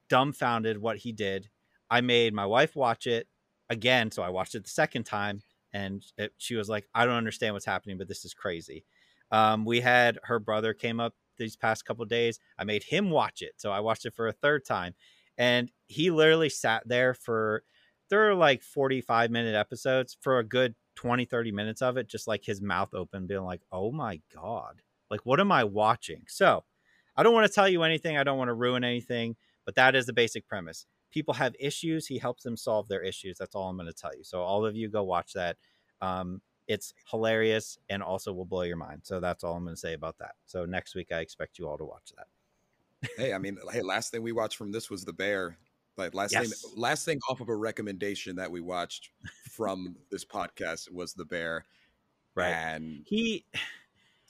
dumbfounded 0.09 0.79
what 0.79 0.99
he 0.99 1.13
did. 1.13 1.49
I 1.91 2.01
made 2.01 2.35
my 2.35 2.47
wife 2.47 2.77
watch 2.77 3.07
it 3.07 3.29
again, 3.71 4.11
so 4.11 4.23
I 4.23 4.31
watched 4.31 4.55
it 4.55 4.65
the 4.65 4.71
second 4.71 5.05
time, 5.05 5.43
and 5.73 6.05
it, 6.19 6.33
she 6.39 6.57
was 6.57 6.69
like, 6.69 6.89
"I 6.95 7.05
don't 7.07 7.15
understand 7.17 7.55
what's 7.55 7.67
happening, 7.67 7.99
but 7.99 8.09
this 8.09 8.25
is 8.25 8.35
crazy." 8.35 8.85
Um, 9.31 9.65
we 9.65 9.81
had 9.81 10.19
her 10.25 10.39
brother 10.39 10.75
came 10.75 11.01
up 11.01 11.15
these 11.37 11.57
past 11.57 11.85
couple 11.85 12.05
days. 12.05 12.39
I 12.59 12.65
made 12.65 12.85
him 12.85 13.11
watch 13.11 13.43
it, 13.43 13.55
so 13.57 13.71
I 13.71 13.81
watched 13.81 14.07
it 14.07 14.15
for 14.15 14.29
a 14.29 14.33
third 14.33 14.65
time, 14.65 14.95
and 15.39 15.71
he 15.87 16.11
literally 16.11 16.49
sat 16.49 16.83
there 16.87 17.15
for 17.15 17.63
there 18.09 18.31
are 18.31 18.35
like 18.35 18.63
45 18.63 19.31
minute 19.31 19.55
episodes 19.55 20.17
for 20.21 20.39
a 20.39 20.45
good 20.45 20.75
20 20.97 21.25
30 21.25 21.53
minutes 21.53 21.83
of 21.83 21.97
it 21.97 22.09
just 22.09 22.27
like 22.27 22.45
his 22.45 22.63
mouth 22.63 22.95
open 22.95 23.27
being 23.27 23.43
like 23.43 23.63
oh 23.71 23.93
my 23.93 24.21
god 24.35 24.81
like 25.11 25.21
what 25.25 25.41
am 25.41 25.53
i 25.53 25.65
watching 25.65 26.23
so 26.27 26.65
i 27.17 27.23
don't 27.23 27.35
want 27.35 27.47
to 27.47 27.53
tell 27.53 27.69
you 27.69 27.83
anything 27.83 28.17
i 28.17 28.25
don't 28.25 28.39
want 28.39 28.49
to 28.49 28.55
ruin 28.55 28.85
anything 28.85 29.37
but 29.65 29.75
that 29.75 29.95
is 29.95 30.07
the 30.07 30.13
basic 30.13 30.49
premise 30.49 30.87
people 31.11 31.35
have 31.35 31.55
issues 31.61 32.07
he 32.07 32.19
helps 32.19 32.43
them 32.43 32.57
solve 32.57 32.89
their 32.89 33.03
issues 33.03 33.37
that's 33.39 33.55
all 33.55 33.69
i'm 33.69 33.77
going 33.77 33.87
to 33.87 33.93
tell 33.93 34.17
you 34.17 34.25
so 34.25 34.41
all 34.41 34.65
of 34.65 34.75
you 34.75 34.89
go 34.89 35.03
watch 35.03 35.33
that 35.35 35.57
um, 36.01 36.41
it's 36.69 36.95
hilarious 37.11 37.79
and 37.89 38.03
also 38.03 38.33
will 38.33 38.45
blow 38.45 38.63
your 38.63 38.77
mind 38.77 39.01
so 39.05 39.21
that's 39.21 39.45
all 39.45 39.55
i'm 39.55 39.65
going 39.65 39.75
to 39.75 39.81
say 39.81 39.95
about 39.95 40.19
that 40.19 40.35
so 40.47 40.65
next 40.65 40.95
week 40.95 41.13
i 41.13 41.21
expect 41.21 41.59
you 41.59 41.69
all 41.69 41.79
to 41.79 41.85
watch 41.85 42.13
that 42.17 42.27
hey, 43.17 43.33
I 43.33 43.39
mean, 43.39 43.59
hey, 43.73 43.83
last 43.83 44.11
thing 44.11 44.23
we 44.23 44.33
watched 44.33 44.57
from 44.57 44.73
this 44.73 44.91
was 44.91 45.05
The 45.05 45.13
Bear. 45.13 45.57
Like 45.97 46.15
last 46.15 46.33
Yes. 46.33 46.63
thing, 46.63 46.73
last 46.77 47.05
thing 47.05 47.21
off 47.29 47.41
of 47.41 47.49
a 47.49 47.57
recommendation 47.57 48.37
that 48.37 48.51
we 48.51 48.61
watched 48.61 49.11
from 49.51 49.97
this 50.11 50.25
podcast 50.25 50.93
was 50.93 51.15
The 51.15 51.25
Bear, 51.25 51.65
right 52.35 52.53
and 52.53 53.03
he 53.07 53.45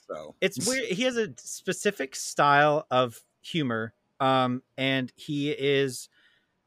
so 0.07 0.35
it's 0.39 0.65
weird 0.67 0.85
he 0.85 1.03
has 1.03 1.17
a 1.17 1.33
specific 1.37 2.15
style 2.15 2.87
of 2.89 3.21
humor 3.41 3.93
um 4.21 4.63
and 4.77 5.11
he 5.15 5.51
is 5.51 6.07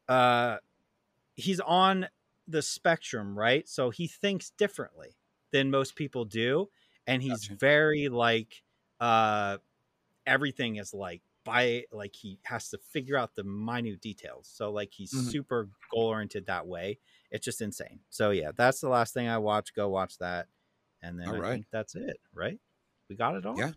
uh 0.09 0.59
he's 1.35 1.61
on 1.61 2.09
the 2.47 2.61
spectrum 2.61 3.39
right 3.39 3.69
so 3.69 3.89
he 3.91 4.07
thinks 4.07 4.51
differently 4.51 5.17
than 5.53 5.71
most 5.71 5.97
people 5.97 6.25
do 6.25 6.69
and 7.07 7.23
he's 7.23 7.49
Gotcha. 7.49 7.55
very 7.59 8.09
like 8.09 8.63
uh 9.01 9.59
everything 10.27 10.77
is 10.77 10.93
like 10.95 11.23
by 11.45 11.85
like 11.91 12.15
he 12.15 12.39
has 12.43 12.69
to 12.71 12.79
figure 12.79 13.17
out 13.17 13.35
the 13.35 13.45
minute 13.45 14.01
details 14.01 14.49
so 14.53 14.71
like 14.71 14.93
he's 14.93 15.13
Mhm. 15.13 15.31
super 15.31 15.69
goal 15.91 16.07
oriented 16.09 16.47
that 16.47 16.67
way 16.67 16.99
it's 17.31 17.45
just 17.45 17.61
insane 17.63 18.01
so 18.11 18.31
yeah 18.31 18.51
that's 18.55 18.81
the 18.81 18.89
last 18.89 19.15
thing 19.15 19.27
i 19.29 19.39
watched 19.39 19.75
go 19.75 19.89
watch 19.89 20.19
that 20.19 20.49
and 21.03 21.19
then 21.19 21.29
All 21.29 21.37
i 21.37 21.39
right. 21.39 21.53
think 21.55 21.67
that's 21.71 21.95
it 21.95 22.21
right 22.35 22.61
we 23.09 23.17
got 23.17 23.35
it 23.37 23.47
all 23.47 23.59
Yeah. 23.59 23.73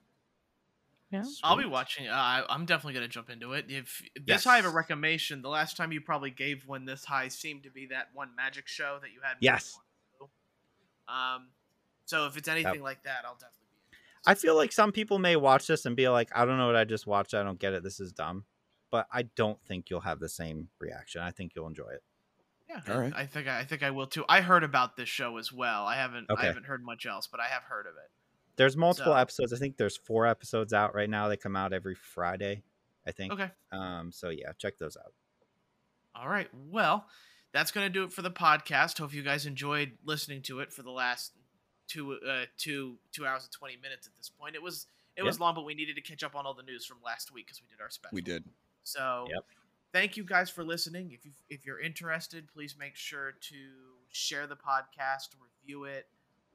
Yeah. 1.12 1.24
I'll 1.44 1.58
be 1.58 1.66
watching. 1.66 2.08
Uh, 2.08 2.12
I- 2.16 2.46
I'm 2.50 2.66
definitely 2.66 2.96
gonna 2.96 3.08
jump 3.08 3.30
into 3.30 3.54
it. 3.54 3.70
If 3.70 4.02
this 4.26 4.44
high 4.46 4.58
of 4.58 4.66
a 4.66 4.70
Yes. 4.70 4.74
recommendation, 4.76 5.44
the 5.44 5.50
last 5.50 5.78
time 5.78 5.92
you 5.92 6.02
probably 6.02 6.32
gave 6.32 6.66
one 6.66 6.86
this 6.86 7.06
high 7.06 7.28
seemed 7.28 7.62
to 7.64 7.70
be 7.70 7.86
that 7.88 8.10
one 8.16 8.34
magic 8.34 8.68
show 8.68 8.98
that 9.00 9.12
you 9.12 9.22
had. 9.22 9.38
Yes. 9.40 9.78
Um, 11.08 11.50
so 12.06 12.26
if 12.28 12.38
it's 12.38 12.48
anything 12.48 12.82
like 12.82 13.04
that, 13.04 13.24
I'll 13.26 13.34
definitely 13.36 13.68
be. 13.92 13.98
interested. 13.98 14.30
I 14.30 14.36
feel 14.36 14.56
like 14.56 14.72
some 14.72 14.92
people 14.92 15.20
may 15.20 15.36
watch 15.36 15.68
this 15.68 15.86
and 15.86 15.96
be 15.96 16.08
like, 16.10 16.30
I 16.36 16.46
don't 16.46 16.58
know 16.58 16.68
what 16.68 16.76
I 16.76 16.84
just 16.86 17.08
watched. 17.08 17.34
I 17.34 17.44
don't 17.44 17.60
get 17.60 17.74
it. 17.74 17.84
This 17.84 18.00
is 18.00 18.12
dumb. 18.12 18.46
But 18.92 19.08
I 19.12 19.24
don't 19.24 19.58
think 19.68 19.90
you'll 19.90 20.02
have 20.02 20.20
the 20.20 20.30
same 20.30 20.68
reaction. 20.80 21.22
I 21.22 21.32
think 21.32 21.54
you'll 21.56 21.68
enjoy 21.68 21.90
it. 21.90 22.04
Yeah, 22.70 22.82
All 22.94 23.02
I- 23.02 23.12
I 23.16 23.26
think 23.26 23.48
I, 23.48 23.60
I 23.60 23.64
think 23.66 23.82
I 23.84 23.90
will 23.92 24.06
too. 24.08 24.24
I 24.30 24.42
heard 24.42 24.64
about 24.64 24.96
this 24.96 25.10
show 25.10 25.38
as 25.38 25.52
well. 25.52 25.86
I 25.86 25.96
haven't 25.96 26.30
Okay. 26.30 26.44
I 26.44 26.46
haven't 26.46 26.66
heard 26.66 26.84
much 26.84 27.06
else, 27.06 27.28
but 27.28 27.40
I 27.40 27.48
have 27.48 27.64
heard 27.64 27.88
of 27.88 27.94
it. 27.94 28.10
There's 28.56 28.78
multiple 28.78 29.14
So- 29.14 29.18
episodes. 29.18 29.52
I 29.52 29.58
think 29.58 29.78
there's 29.78 29.98
four 29.98 30.28
episodes 30.28 30.74
out 30.74 30.94
right 30.94 31.10
now. 31.10 31.28
They 31.28 31.38
come 31.38 31.56
out 31.56 31.74
every 31.74 31.96
Friday, 31.96 32.62
I 33.08 33.12
think. 33.12 33.34
Okay. 33.34 33.50
Um, 33.72 34.12
so 34.12 34.30
yeah, 34.30 34.52
check 34.60 34.78
those 34.78 34.96
out. 34.96 35.14
All 36.16 36.30
right. 36.30 36.48
Well, 36.54 37.08
that's 37.52 37.72
going 37.72 37.88
to 37.88 37.92
do 37.92 38.04
it 38.04 38.14
for 38.14 38.22
the 38.22 38.32
podcast. 38.32 39.00
Hope 39.00 39.14
you 39.14 39.24
guys 39.24 39.48
enjoyed 39.48 39.94
listening 40.06 40.44
to 40.44 40.60
it 40.60 40.72
for 40.72 40.84
the 40.84 40.92
last 40.92 41.32
two 41.88 42.18
uh, 42.28 42.46
two 42.58 42.98
two 43.12 43.26
hours 43.26 43.44
and 43.44 43.52
twenty 43.52 43.78
minutes. 43.78 44.08
At 44.08 44.16
this 44.16 44.30
point, 44.30 44.56
it 44.56 44.62
was 44.62 44.88
it 45.16 45.24
was 45.24 45.40
long, 45.40 45.54
but 45.54 45.64
we 45.64 45.74
needed 45.76 45.96
to 45.96 46.02
catch 46.02 46.24
up 46.24 46.36
on 46.36 46.46
all 46.46 46.54
the 46.56 46.64
news 46.64 46.86
from 46.86 46.98
last 47.06 47.32
week 47.32 47.46
because 47.48 47.62
we 47.62 47.68
did 47.68 47.82
our 47.82 47.90
special. 47.90 48.16
we 48.16 48.22
did. 48.22 48.44
So, 48.84 49.28
Yep. 49.30 49.46
thank 49.94 50.18
you 50.18 50.24
guys 50.24 50.50
for 50.50 50.64
listening. 50.64 51.12
If 51.12 51.26
you 51.26 51.32
if 51.50 51.66
you're 51.66 51.80
interested, 51.80 52.48
please 52.52 52.76
make 52.78 52.96
sure 52.96 53.34
to 53.34 53.56
share 54.10 54.48
the 54.48 54.56
podcast, 54.56 55.30
review 55.40 55.86
it, 55.86 56.08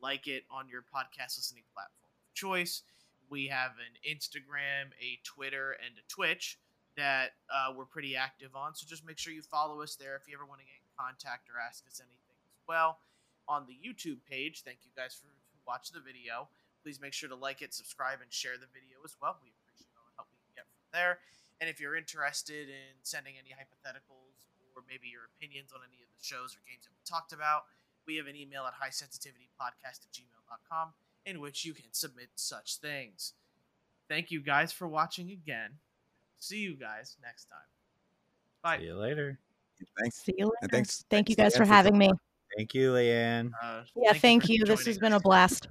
like 0.02 0.26
it 0.26 0.44
on 0.50 0.68
your 0.68 0.82
podcast 0.82 1.36
listening 1.38 1.62
platform 1.72 2.10
of 2.28 2.34
choice. 2.34 2.82
We 3.30 3.46
have 3.48 3.72
an 3.72 3.94
Instagram, 4.10 4.90
a 5.00 5.20
Twitter, 5.24 5.72
and 5.84 5.94
a 5.98 6.02
Twitch 6.08 6.58
that 6.96 7.32
uh, 7.52 7.72
we're 7.76 7.84
pretty 7.84 8.16
active 8.16 8.56
on. 8.56 8.74
So 8.74 8.86
just 8.88 9.06
make 9.06 9.18
sure 9.18 9.32
you 9.32 9.42
follow 9.42 9.82
us 9.82 9.94
there 9.94 10.16
if 10.16 10.26
you 10.26 10.34
ever 10.34 10.44
want 10.44 10.60
to 10.60 10.66
get 10.66 10.74
in 10.82 10.88
contact 10.98 11.48
or 11.48 11.60
ask 11.60 11.86
us 11.86 12.00
anything 12.00 12.36
as 12.50 12.58
well. 12.66 12.98
On 13.48 13.64
the 13.64 13.76
YouTube 13.80 14.20
page, 14.28 14.60
thank 14.60 14.84
you 14.84 14.92
guys 14.92 15.16
for 15.16 15.26
who 15.26 15.58
watched 15.66 15.96
the 15.96 16.04
video. 16.04 16.48
Please 16.84 17.00
make 17.00 17.16
sure 17.16 17.28
to 17.28 17.34
like 17.34 17.64
it, 17.64 17.72
subscribe, 17.72 18.20
and 18.20 18.28
share 18.28 18.60
the 18.60 18.68
video 18.70 19.00
as 19.04 19.16
well. 19.20 19.40
We 19.40 19.50
appreciate 19.56 19.88
all 19.96 20.04
the 20.04 20.16
help 20.20 20.28
we 20.28 20.38
can 20.44 20.52
get 20.62 20.68
from 20.68 20.84
there. 20.92 21.18
And 21.60 21.66
if 21.66 21.80
you're 21.80 21.96
interested 21.96 22.68
in 22.68 22.92
sending 23.02 23.34
any 23.40 23.50
hypotheticals 23.50 24.46
or 24.76 24.84
maybe 24.86 25.08
your 25.08 25.26
opinions 25.34 25.72
on 25.72 25.80
any 25.82 26.04
of 26.04 26.08
the 26.12 26.22
shows 26.22 26.54
or 26.54 26.60
games 26.68 26.84
that 26.84 26.92
we 26.92 27.00
talked 27.08 27.32
about, 27.32 27.66
we 28.06 28.16
have 28.16 28.28
an 28.28 28.36
email 28.36 28.64
at 28.64 28.76
highsensitivitypodcast 28.76 30.04
at 30.04 30.12
gmail.com 30.12 30.92
in 31.26 31.40
which 31.40 31.64
you 31.64 31.74
can 31.74 31.92
submit 31.92 32.28
such 32.36 32.76
things. 32.76 33.34
Thank 34.08 34.30
you 34.30 34.40
guys 34.40 34.72
for 34.72 34.88
watching 34.88 35.30
again. 35.30 35.72
See 36.38 36.58
you 36.58 36.76
guys 36.76 37.16
next 37.22 37.46
time. 37.46 37.68
Bye. 38.62 38.78
See 38.78 38.84
you 38.84 38.96
later. 38.96 39.38
Thanks. 40.00 40.16
See 40.22 40.34
you 40.38 40.46
later. 40.46 40.56
And 40.62 40.70
thanks. 40.70 41.04
Thank 41.10 41.28
you 41.28 41.36
guys 41.36 41.56
for 41.56 41.64
having 41.64 41.98
me. 41.98 42.10
Thank 42.58 42.74
you, 42.74 42.90
Leanne. 42.90 43.52
Uh, 43.62 43.82
Yeah, 43.94 44.12
thank 44.14 44.46
for 44.46 44.52
you. 44.52 44.64
This 44.64 44.84
has 44.84 44.98
been 44.98 45.12
us. 45.12 45.20
a 45.20 45.22
blast. 45.22 45.68